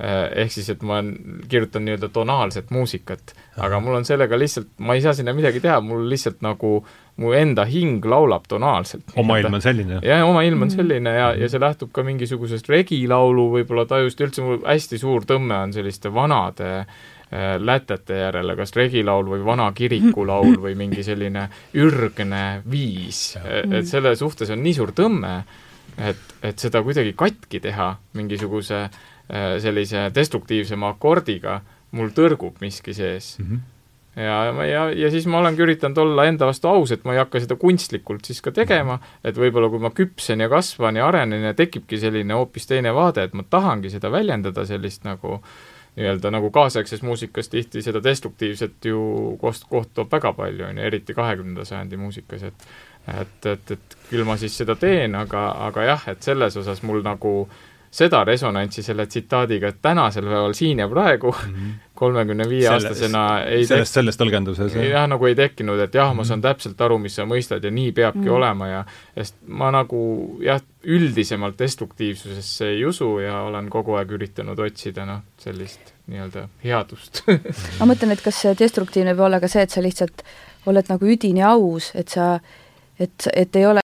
äh, 0.00 0.26
ehk 0.44 0.52
siis, 0.52 0.68
et 0.74 0.82
ma 0.86 1.00
kirjutan 1.48 1.86
nii-öelda 1.86 2.10
tonaalset 2.12 2.70
muusikat, 2.70 3.34
aga 3.56 3.80
mul 3.80 4.00
on 4.00 4.08
sellega 4.08 4.38
lihtsalt, 4.38 4.68
ma 4.78 4.96
ei 4.98 5.04
saa 5.04 5.14
sinna 5.16 5.32
midagi 5.36 5.62
teha, 5.64 5.80
mul 5.80 6.04
lihtsalt 6.10 6.42
nagu 6.44 6.80
mu 7.20 7.32
enda 7.36 7.64
hing 7.68 8.04
laulab 8.04 8.44
tonaalselt. 8.48 9.14
oma 9.16 9.38
ilm 9.40 9.56
on 9.56 9.64
selline? 9.64 10.00
jah, 10.04 10.26
oma 10.28 10.42
ilm 10.44 10.66
on 10.66 10.72
selline 10.72 11.14
ja, 11.14 11.30
ja 11.36 11.48
see 11.52 11.60
lähtub 11.60 11.92
ka 11.92 12.04
mingisugusest 12.04 12.68
regilaulu 12.68 13.48
võib-olla 13.56 13.86
tajust, 13.88 14.20
üldse 14.20 14.44
mul 14.44 14.60
hästi 14.66 15.00
suur 15.00 15.24
tõmme 15.28 15.56
on 15.64 15.74
selliste 15.76 16.12
vanade 16.12 16.70
Äh, 16.80 17.19
lätete 17.58 18.16
järele, 18.18 18.56
kas 18.58 18.72
regilaul 18.74 19.28
või 19.30 19.44
vana 19.46 19.68
kirikulaul 19.74 20.56
või 20.64 20.74
mingi 20.78 21.04
selline 21.06 21.46
ürgne 21.78 22.44
viis, 22.70 23.36
et 23.38 23.86
selle 23.86 24.16
suhtes 24.18 24.50
on 24.50 24.62
nii 24.64 24.74
suur 24.74 24.90
tõmme, 24.96 25.36
et, 26.10 26.22
et 26.42 26.58
seda 26.58 26.82
kuidagi 26.82 27.14
katki 27.18 27.60
teha 27.62 27.92
mingisuguse 28.18 28.80
äh, 28.82 29.58
sellise 29.62 30.08
destruktiivsema 30.14 30.94
akordiga, 30.96 31.60
mul 31.94 32.10
tõrgub 32.16 32.58
miski 32.62 32.94
sees. 32.94 33.36
Mm. 33.38 33.46
-hmm 33.46 33.76
ja, 34.16 34.64
ja, 34.66 34.80
ja 34.90 35.08
siis 35.10 35.26
ma 35.30 35.38
olengi 35.38 35.62
üritanud 35.62 35.98
olla 36.02 36.24
enda 36.26 36.46
vastu 36.48 36.68
aus, 36.68 36.90
et 36.90 37.04
ma 37.06 37.14
ei 37.14 37.20
hakka 37.22 37.40
seda 37.40 37.54
kunstlikult 37.56 38.26
siis 38.26 38.40
ka 38.42 38.50
tegema, 38.50 38.98
et 39.24 39.38
võib-olla 39.38 39.68
kui 39.70 39.78
ma 39.78 39.92
küpsen 39.94 40.42
ja 40.42 40.48
kasvan 40.50 40.98
ja 40.98 41.06
arenen 41.06 41.46
ja 41.46 41.54
tekibki 41.54 41.98
selline 41.98 42.34
hoopis 42.34 42.66
teine 42.66 42.90
vaade, 42.94 43.22
et 43.22 43.34
ma 43.38 43.46
tahangi 43.46 43.90
seda 43.90 44.10
väljendada, 44.10 44.66
sellist 44.66 45.06
nagu 45.06 45.36
äh, 45.38 45.69
nii-öelda 45.96 46.30
nagu 46.30 46.50
kaasaegses 46.54 47.02
muusikas 47.02 47.48
tihti 47.48 47.82
seda 47.82 48.02
destruktiivset 48.04 48.84
ju 48.84 49.00
koht, 49.40 49.64
kohtub 49.68 50.12
väga 50.12 50.32
palju, 50.32 50.64
on 50.68 50.78
ju, 50.78 50.84
eriti 50.86 51.14
kahekümnenda 51.14 51.64
sajandi 51.64 51.98
muusikas, 52.00 52.46
et 52.50 52.70
et, 53.08 53.46
et, 53.46 53.70
et 53.70 53.96
küll 54.10 54.24
ma 54.28 54.36
siis 54.38 54.54
seda 54.60 54.76
teen, 54.76 55.14
aga, 55.16 55.48
aga 55.66 55.84
jah, 55.88 56.02
et 56.12 56.22
selles 56.22 56.56
osas 56.60 56.82
mul 56.86 57.00
nagu 57.02 57.32
seda 57.90 58.22
resonantsi 58.24 58.82
selle 58.86 59.06
tsitaadiga, 59.06 59.72
et 59.72 59.78
tänasel 59.82 60.26
päeval 60.28 60.52
siin 60.54 60.78
ja 60.78 60.86
praegu 60.88 61.32
mhm. 61.32 61.70
kolmekümne 61.98 62.46
viie 62.48 62.68
aastasena 62.70 63.24
ei 63.50 63.66
sellest, 63.66 63.96
selles 63.98 64.18
tõlgenduses? 64.20 64.76
jah, 64.78 65.08
nagu 65.10 65.26
ei 65.26 65.34
tekkinud, 65.38 65.80
et 65.82 65.94
jah, 65.98 66.12
ma 66.14 66.24
saan 66.24 66.38
mhm. 66.38 66.46
täpselt 66.46 66.84
aru, 66.86 67.00
mis 67.02 67.18
sa 67.18 67.26
mõistad 67.28 67.66
ja 67.66 67.72
nii 67.74 67.90
peabki 67.96 68.22
mm. 68.22 68.34
olema 68.36 68.70
ja 68.70 68.84
sest 69.16 69.40
ma 69.46 69.72
nagu 69.74 70.02
jah, 70.44 70.62
üldisemalt 70.86 71.58
destruktiivsusesse 71.58 72.70
ei 72.76 72.86
usu 72.88 73.10
ja 73.24 73.42
olen 73.50 73.68
kogu 73.72 73.98
aeg 73.98 74.14
üritanud 74.16 74.62
otsida 74.62 75.04
noh, 75.08 75.26
sellist 75.42 75.92
nii-öelda 76.06 76.46
headust 76.62 77.24
ma 77.80 77.90
mõtlen, 77.90 78.14
et 78.14 78.22
kas 78.22 78.44
destruktiivne 78.58 79.16
võib 79.16 79.28
olla 79.28 79.42
ka 79.42 79.50
see, 79.50 79.66
et 79.66 79.74
sa 79.74 79.82
lihtsalt 79.82 80.24
oled 80.70 80.94
nagu 80.94 81.10
üdini 81.10 81.42
aus, 81.42 81.90
et 81.98 82.14
sa, 82.14 82.36
et, 83.00 83.30
et 83.34 83.56
ei 83.56 83.66
ole 83.66 83.82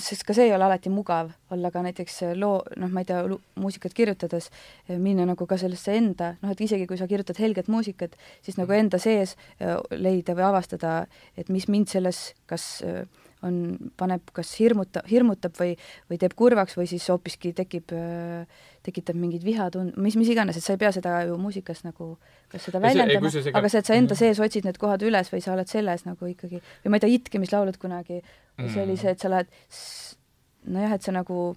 sest 0.00 0.24
ka 0.26 0.34
see 0.36 0.48
ei 0.48 0.54
ole 0.54 0.66
alati 0.66 0.90
mugav 0.92 1.30
olla 1.54 1.70
ka 1.70 1.82
näiteks 1.84 2.20
loo, 2.38 2.60
noh, 2.80 2.90
ma 2.92 3.02
ei 3.02 3.08
tea, 3.08 3.22
muusikat 3.60 3.94
kirjutades, 3.96 4.50
eh, 4.88 4.98
minna 4.98 5.26
nagu 5.28 5.46
ka 5.46 5.58
sellesse 5.60 5.94
enda, 5.96 6.34
noh, 6.42 6.52
et 6.54 6.60
isegi 6.60 6.86
kui 6.90 6.98
sa 7.00 7.08
kirjutad 7.10 7.40
helget 7.42 7.70
muusikat, 7.72 8.16
siis 8.44 8.58
nagu 8.60 8.74
enda 8.76 9.00
sees 9.02 9.36
eh, 9.58 9.76
leida 9.96 10.36
või 10.38 10.48
avastada, 10.50 10.94
et 11.36 11.50
mis 11.52 11.68
mind 11.68 11.90
selles 11.92 12.30
kas 12.50 12.66
äh, 12.86 13.04
on, 13.46 13.56
paneb 14.00 14.32
kas 14.36 14.52
hirmuta, 14.60 15.02
hirmutab 15.10 15.54
või, 15.58 15.74
või 16.10 16.18
teeb 16.20 16.34
kurvaks 16.38 16.76
või 16.78 16.88
siis 16.90 17.06
hoopiski 17.10 17.52
tekib, 17.56 17.94
tekitab 18.86 19.18
mingit 19.20 19.44
vihatund-, 19.46 19.96
mis, 20.00 20.18
mis 20.20 20.30
iganes, 20.32 20.58
et 20.58 20.66
sa 20.66 20.76
ei 20.76 20.82
pea 20.82 20.92
seda 20.96 21.20
ju 21.28 21.38
muusikas 21.40 21.82
nagu 21.86 22.12
kas 22.52 22.68
seda 22.68 22.82
väljendama, 22.82 23.30
aga 23.30 23.72
see, 23.72 23.82
et 23.82 23.88
sa 23.88 23.96
enda 23.96 24.14
mhm. 24.14 24.20
sees 24.20 24.42
otsid 24.42 24.68
need 24.68 24.80
kohad 24.82 25.02
üles 25.06 25.32
või 25.32 25.42
sa 25.44 25.54
oled 25.54 25.70
selles 25.70 26.06
nagu 26.08 26.30
ikkagi, 26.30 26.62
või 26.84 26.92
ma 26.92 27.00
ei 27.00 27.06
tea, 27.06 27.16
itkemislaulud 27.20 27.80
kunagi, 27.80 28.22
see 28.60 28.84
oli 28.84 28.98
see, 29.00 29.14
et 29.14 29.22
sa 29.22 29.32
lähed 29.32 29.50
nojah, 30.70 30.96
et 30.96 31.06
sa 31.06 31.14
nagu 31.16 31.50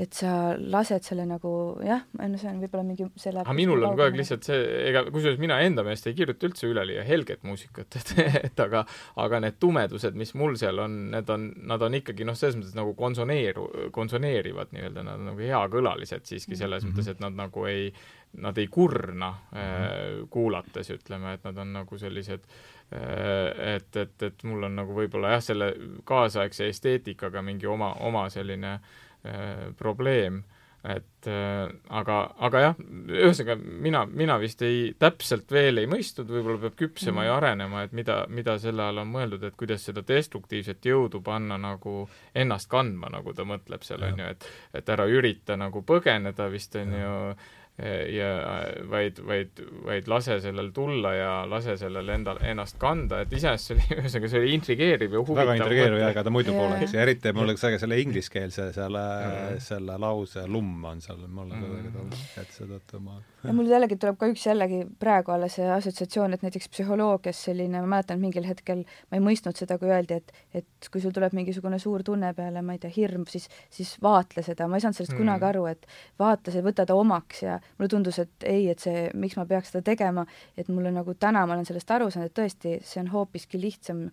et 0.00 0.16
sa 0.16 0.54
lased 0.56 1.04
selle 1.04 1.26
nagu 1.28 1.50
jah, 1.84 2.04
no 2.16 2.38
see 2.40 2.48
on 2.50 2.60
võib-olla 2.62 2.84
mingi 2.86 3.06
selle 3.20 3.42
aga 3.42 3.54
minul 3.56 3.82
on 3.82 3.92
kogu 3.92 4.06
aeg 4.06 4.18
lihtsalt 4.20 4.46
see, 4.46 4.60
ega 4.88 5.02
kusjuures 5.08 5.40
mina 5.42 5.58
enda 5.64 5.84
meelest 5.86 6.08
ei 6.08 6.16
kirjuta 6.16 6.48
üldse 6.48 6.70
üleliia 6.70 7.02
helget 7.06 7.44
muusikat, 7.46 7.96
et, 8.00 8.14
et 8.40 8.62
aga 8.64 8.84
aga 9.20 9.42
need 9.44 9.58
tumedused, 9.62 10.16
mis 10.18 10.32
mul 10.38 10.56
seal 10.60 10.80
on, 10.84 10.96
need 11.14 11.32
on, 11.34 11.50
nad 11.72 11.84
on 11.84 11.98
ikkagi 12.00 12.26
noh, 12.28 12.38
selles 12.38 12.56
mõttes 12.60 12.78
nagu 12.78 12.94
konsoneeru, 12.98 13.66
konsoneerivad 13.96 14.72
nii-öelda, 14.76 15.04
nad 15.04 15.20
on 15.20 15.30
nagu 15.32 15.44
heakõlalised 15.44 16.32
siiski 16.32 16.56
selles 16.56 16.84
mm 16.84 16.90
-hmm. 16.90 16.96
mõttes, 16.96 17.12
et 17.12 17.20
nad 17.26 17.36
nagu 17.36 17.66
ei, 17.68 17.92
nad 18.40 18.58
ei 18.58 18.70
kurna 18.72 19.34
mm 19.34 19.58
-hmm. 19.58 20.26
kuulates, 20.30 20.90
ütleme, 20.96 21.34
et 21.34 21.44
nad 21.44 21.58
on 21.58 21.72
nagu 21.76 21.98
sellised 21.98 22.40
äh, 22.94 23.76
et, 23.76 23.96
et, 23.96 24.22
et 24.22 24.44
mul 24.44 24.64
on 24.64 24.80
nagu 24.80 24.96
võib-olla 24.96 25.36
jah, 25.36 25.42
selle 25.42 25.74
kaasaegse 26.04 26.68
esteetikaga 26.68 27.42
mingi 27.42 27.66
oma, 27.66 27.92
oma 28.00 28.28
selline 28.30 28.72
äh, 28.72 28.80
Äh, 28.80 29.09
probleem, 29.78 30.40
et 30.80 31.26
äh, 31.28 31.68
aga, 31.92 32.14
aga 32.40 32.60
jah, 32.62 32.78
ühesõnaga 33.12 33.56
mina, 33.60 34.06
mina 34.08 34.38
vist 34.40 34.62
ei, 34.64 34.94
täpselt 34.98 35.52
veel 35.52 35.82
ei 35.82 35.88
mõistnud, 35.90 36.30
võib-olla 36.32 36.62
peab 36.62 36.78
küpsema 36.78 37.20
mm. 37.20 37.26
ja 37.26 37.34
arenema, 37.36 37.82
et 37.84 37.92
mida, 37.96 38.22
mida 38.32 38.56
selle 38.62 38.86
all 38.86 39.02
on 39.02 39.10
mõeldud, 39.12 39.44
et 39.44 39.58
kuidas 39.60 39.84
seda 39.84 40.00
destruktiivset 40.08 40.88
jõudu 40.88 41.20
panna 41.24 41.60
nagu 41.60 42.06
ennast 42.32 42.70
kandma, 42.72 43.12
nagu 43.12 43.36
ta 43.36 43.44
mõtleb 43.48 43.84
seal, 43.84 44.06
on 44.08 44.24
ju, 44.24 44.32
et 44.32 44.48
et 44.80 44.88
ära 44.94 45.04
ürita 45.10 45.58
nagu 45.60 45.84
põgeneda 45.84 46.48
vist, 46.52 46.78
on 46.80 46.96
ju, 46.96 47.14
ja 48.12 48.30
vaid, 48.90 49.20
vaid, 49.26 49.62
vaid 49.86 50.08
lase 50.10 50.40
sellel 50.44 50.70
tulla 50.76 51.14
ja 51.14 51.30
lase 51.48 51.76
sellel 51.80 52.08
endal, 52.12 52.40
ennast 52.44 52.78
kanda, 52.80 53.22
et 53.24 53.32
iseenesest 53.32 53.70
see 53.70 53.76
oli, 53.78 53.86
ühesõnaga 54.02 54.32
see 54.32 54.42
oli 54.42 54.54
intrigeeriv 54.58 55.16
ja 55.16 55.22
huvitav. 55.22 55.40
väga 55.42 55.58
intrigeeriv 55.60 56.02
ja 56.02 56.12
ega 56.14 56.24
ta 56.26 56.34
muidu 56.34 56.56
poleks 56.56 56.94
ja 56.96 57.04
eriti 57.06 57.34
mulle 57.36 57.56
see, 57.60 57.78
selle 57.82 58.00
ingliskeelse 58.02 58.70
selle, 58.76 59.04
selle 59.64 59.98
lause 60.02 60.46
lumm 60.48 60.84
on 60.92 61.04
seal 61.04 61.24
mulle 61.26 61.56
mm. 61.56 61.66
kuidagi 61.66 61.94
tulnud, 61.96 62.24
et 62.44 62.56
seetõttu 62.58 63.04
ma 63.04 63.20
ja 63.44 63.54
mul 63.56 63.70
jällegi 63.70 63.96
tuleb 64.00 64.18
ka 64.20 64.28
üks 64.30 64.44
jällegi 64.44 64.82
praegu 65.00 65.32
alles 65.34 65.56
see 65.56 65.68
assotsiatsioon, 65.72 66.36
et 66.36 66.44
näiteks 66.44 66.68
psühholoogias 66.74 67.40
selline, 67.48 67.80
ma 67.80 67.96
mäletan 67.96 68.20
mingil 68.20 68.44
hetkel, 68.48 68.82
ma 69.10 69.18
ei 69.18 69.24
mõistnud 69.24 69.56
seda, 69.56 69.78
kui 69.80 69.92
öeldi, 69.92 70.20
et 70.20 70.34
et 70.60 70.90
kui 70.92 71.00
sul 71.02 71.14
tuleb 71.16 71.34
mingisugune 71.36 71.78
suur 71.80 72.04
tunne 72.04 72.32
peale, 72.36 72.62
ma 72.66 72.76
ei 72.76 72.82
tea, 72.82 72.92
hirm, 72.94 73.24
siis, 73.30 73.48
siis 73.72 73.94
vaatle 74.02 74.44
seda, 74.44 74.68
ma 74.68 74.76
ei 74.76 74.84
saanud 74.84 74.98
sellest 74.98 75.14
mm. 75.14 75.22
kunagi 75.22 75.48
aru, 75.50 75.66
et 75.70 75.88
vaata 76.20 76.52
see, 76.52 76.64
võta 76.64 76.86
ta 76.88 76.96
omaks 76.98 77.44
ja 77.46 77.58
mulle 77.78 77.88
tundus, 77.88 78.18
et 78.18 78.44
ei, 78.48 78.68
et 78.70 78.78
see, 78.78 79.08
miks 79.14 79.36
ma 79.36 79.46
peaks 79.46 79.72
seda 79.72 79.82
tegema, 79.82 80.26
et 80.56 80.68
mulle 80.68 80.92
nagu 80.94 81.14
täna 81.14 81.46
ma 81.46 81.56
olen 81.56 81.66
sellest 81.68 81.90
aru 81.90 82.10
saanud, 82.10 82.30
et 82.30 82.38
tõesti, 82.38 82.76
see 82.84 83.00
on 83.02 83.10
hoopiski 83.14 83.60
lihtsam 83.60 84.08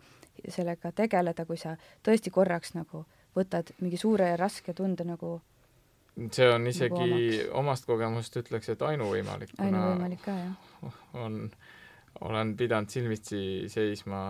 sellega 0.48 0.92
tegeleda, 0.92 1.46
kui 1.46 1.58
sa 1.58 1.76
tõesti 2.06 2.32
korraks 2.34 2.76
nagu 2.78 3.06
võtad 3.38 3.74
mingi 3.82 3.98
suure 3.98 4.32
ja 4.32 4.38
raske 4.40 4.74
tunde 4.74 5.06
nagu 5.08 5.38
see 6.34 6.48
on 6.50 6.68
isegi 6.68 6.98
nagu 6.98 7.58
omast 7.62 7.86
kogemust 7.86 8.38
ütleks, 8.42 8.72
et 8.74 8.82
ainuvõimalik. 8.82 9.54
ainuvõimalik 9.62 10.24
ka, 10.26 10.34
jah. 10.34 11.02
on, 11.22 11.44
olen 12.26 12.56
pidanud 12.58 12.90
silmitsi 12.90 13.42
seisma 13.72 14.22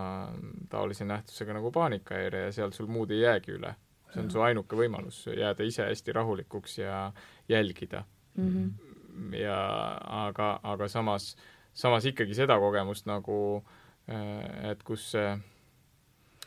taolise 0.70 1.06
nähtusega 1.08 1.56
nagu 1.56 1.72
paanikahäire 1.72 2.46
ja 2.48 2.52
seal 2.52 2.74
sul 2.76 2.90
muud 2.92 3.14
ei 3.14 3.22
jäägi 3.24 3.56
üle. 3.56 3.74
see 4.12 4.22
on 4.22 4.30
su 4.32 4.40
ainuke 4.40 4.76
võimalus, 4.76 5.26
jääda 5.36 5.64
ise 5.68 5.84
hästi 5.84 6.12
rahulikuks 6.16 6.78
ja 6.78 7.12
jälgida 7.48 8.04
mm. 8.36 8.48
-hmm. 8.48 8.87
Ja 9.36 9.58
aga, 10.26 10.58
aga 10.62 10.88
samas, 10.88 11.32
samas 11.74 12.08
ikkagi 12.08 12.36
seda 12.36 12.58
kogemust 12.60 13.08
nagu, 13.10 13.38
äh, 14.10 14.72
et 14.72 14.82
kus 14.86 15.10
see 15.14 15.30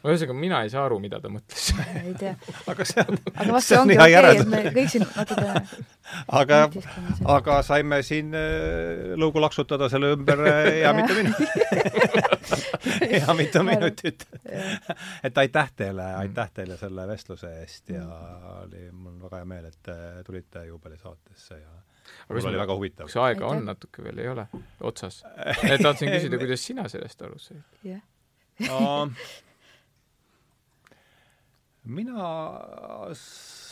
ühesõnaga, 0.01 0.35
mina 0.37 0.59
ei 0.65 0.71
saa 0.73 0.85
aru, 0.87 0.97
mida 1.01 1.19
ta 1.21 1.29
mõtles. 1.29 1.67
Ei 2.01 2.13
tea. 2.17 2.33
aga 2.71 2.85
see 2.87 3.03
on 3.03 3.19
aga 3.35 3.53
vast 3.53 3.69
see 3.69 3.77
ongi 3.77 3.97
okei 3.97 4.15
okay,, 4.17 4.39
et 4.41 4.49
me 4.49 4.61
kõik 4.73 4.93
siin 4.93 5.05
natuke 5.05 5.51
aga, 6.41 6.59
aga 7.35 7.57
saime 7.65 8.01
siin 8.05 8.33
äh, 8.37 9.13
lõugu 9.21 9.43
laksutada 9.43 9.89
selle 9.93 10.13
ümber 10.15 10.41
äh, 10.49 10.69
hea 10.81 10.93
mitu 10.97 11.19
minutit. 11.19 11.49
Hea 13.11 13.37
mitu 13.37 13.63
minutit. 13.67 14.25
et 15.23 15.37
aitäh 15.43 15.71
teile, 15.83 16.09
aitäh 16.23 16.49
teile 16.55 16.79
selle 16.81 17.05
vestluse 17.09 17.53
eest 17.61 17.93
ja 17.93 18.05
oli 18.63 18.87
mul 18.91 19.21
väga 19.21 19.43
hea 19.43 19.51
meel, 19.53 19.69
et 19.69 19.79
te 19.85 19.97
tulite 20.25 20.65
juubelisaatesse 20.71 21.61
ja 21.61 21.77
aga 22.27 22.39
mul 22.39 22.49
oli 22.51 22.61
väga 22.63 22.77
huvitav. 22.79 23.09
kas 23.09 23.17
aega 23.17 23.45
aitäh. 23.45 23.57
on 23.57 23.65
natuke 23.71 24.03
veel, 24.03 24.23
ei 24.23 24.31
ole? 24.31 24.47
otsas? 24.79 25.23
tahtsin 25.81 26.11
küsida, 26.15 26.41
kuidas 26.41 26.65
sina 26.65 26.87
sellest 26.91 27.21
aru 27.27 27.39
said? 27.39 27.63
jah 27.83 28.01
mina 31.83 32.25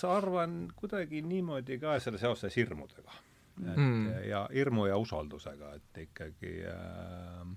arvan 0.10 0.72
kuidagi 0.76 1.22
niimoodi 1.22 1.78
ka 1.80 2.00
selle 2.00 2.18
seoses 2.18 2.56
hirmudega. 2.56 3.12
et 3.60 3.76
mm. 3.76 4.06
ja 4.30 4.48
hirmu 4.54 4.86
ja 4.88 4.98
usaldusega, 4.98 5.74
et 5.76 5.98
ikkagi 6.06 6.54
äh, 6.72 7.48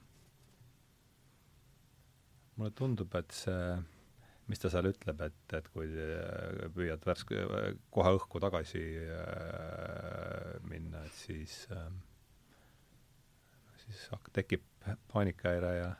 mulle 2.56 2.72
tundub, 2.74 3.14
et 3.14 3.30
see, 3.30 3.76
mis 4.52 4.60
ta 4.60 4.68
seal 4.68 4.90
ütleb, 4.90 5.20
et, 5.24 5.54
et 5.56 5.68
kui 5.72 5.88
äh, 5.88 6.66
püüad 6.76 7.04
värske, 7.08 7.46
kohe 7.94 8.10
õhku 8.18 8.40
tagasi 8.42 8.82
äh, 9.08 10.58
minna, 10.68 11.06
et 11.08 11.16
siis 11.16 11.62
äh, 11.72 11.88
siis 13.86 14.04
tekib 14.36 14.66
paanikahäire 15.12 15.72
ja 15.78 15.90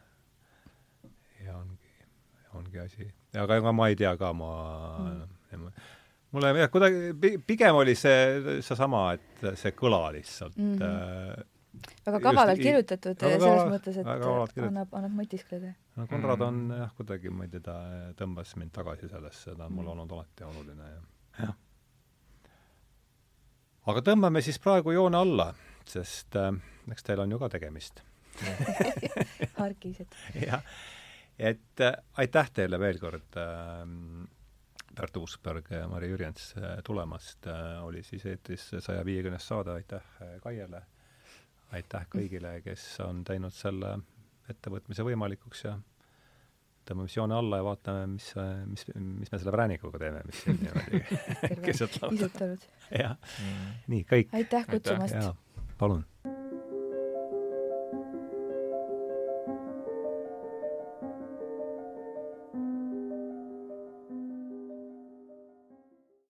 ja 1.43 1.57
ongi, 1.59 1.95
ongi 2.59 2.79
asi 2.83 3.09
aga 3.41 3.59
ega 3.62 3.73
ma 3.74 3.89
ei 3.91 3.97
tea 3.99 4.12
ka, 4.20 4.35
ma 4.37 4.53
mm. 5.01 5.65
mulle 6.37 6.53
jah, 6.61 6.70
kuidagi 6.73 7.39
pigem 7.49 7.81
oli 7.81 7.97
see, 7.99 8.61
seesama, 8.65 9.07
et 9.16 9.49
see 9.59 9.73
kõla 9.79 10.05
lihtsalt 10.19 10.61
mm. 10.61 10.77
-hmm. 10.77 11.49
Väga 12.07 12.20
kavalalt 12.20 12.61
kirjutatud 12.61 13.23
väga 13.24 13.39
selles 13.40 13.69
mõttes, 13.70 13.99
et 14.03 14.09
annab, 14.66 14.93
annab 14.93 15.15
mõtiskleda. 15.16 15.73
no 15.97 16.07
Konrad 16.11 16.44
on 16.44 16.59
mm. 16.66 16.81
jah, 16.82 16.94
kuidagi, 16.99 17.32
ma 17.32 17.47
ei 17.47 17.53
tea, 17.55 17.62
ta 17.65 17.77
tõmbas 18.19 18.55
mind 18.61 18.74
tagasi 18.77 19.09
sellesse, 19.09 19.57
ta 19.57 19.69
on 19.69 19.77
mulle 19.77 19.89
mm. 19.89 19.93
olnud 19.94 20.15
alati 20.19 20.49
oluline 20.49 20.90
ja 20.90 21.47
jah. 21.47 21.55
aga 23.93 24.05
tõmbame 24.11 24.44
siis 24.44 24.61
praegu 24.62 24.93
joone 24.93 25.20
alla, 25.20 25.49
sest 25.89 26.36
äh, 26.40 26.53
eks 26.93 27.09
teil 27.09 27.24
on 27.24 27.32
ju 27.32 27.40
ka 27.40 27.49
tegemist 27.57 28.05
hargised. 29.62 30.20
jah 30.44 30.62
et 31.39 31.81
äh, 31.81 31.97
aitäh 32.20 32.53
teile 32.61 32.81
veel 32.81 33.01
kord 33.01 33.40
äh,, 33.40 33.82
Pärt 34.93 35.16
Uusberg 35.16 35.70
ja 35.73 35.86
Mari 35.89 36.11
Jürjens 36.11 36.51
tulemast 36.85 37.47
oli 37.81 38.03
siis 38.05 38.27
eetris 38.28 38.66
saja 38.85 39.01
viiekümnes 39.09 39.47
saade, 39.49 39.73
aitäh 39.73 40.03
äh, 40.20 40.35
Kaiele, 40.44 40.82
aitäh 41.73 42.05
kõigile, 42.12 42.59
kes 42.65 42.85
on 43.05 43.23
teinud 43.24 43.55
selle 43.57 43.97
ettevõtmise 44.53 45.07
võimalikuks 45.07 45.65
ja 45.65 45.77
tõmbame 46.89 47.09
siis 47.09 47.20
joone 47.20 47.39
alla 47.39 47.61
ja 47.61 47.66
vaatame, 47.66 48.07
mis, 48.16 48.28
mis, 48.69 48.86
mis 48.97 49.32
me 49.32 49.39
selle 49.39 49.55
präänikuga 49.55 50.03
teeme, 50.03 50.23
mis 50.28 50.44
siin 50.44 50.61
niimoodi 50.61 51.03
keset 51.66 51.99
lauda. 52.03 52.31
jah, 52.90 53.35
nii, 53.93 54.05
kõik. 54.11 54.32
aitäh 54.43 54.69
kutsumast! 54.69 55.36
palun 55.78 56.05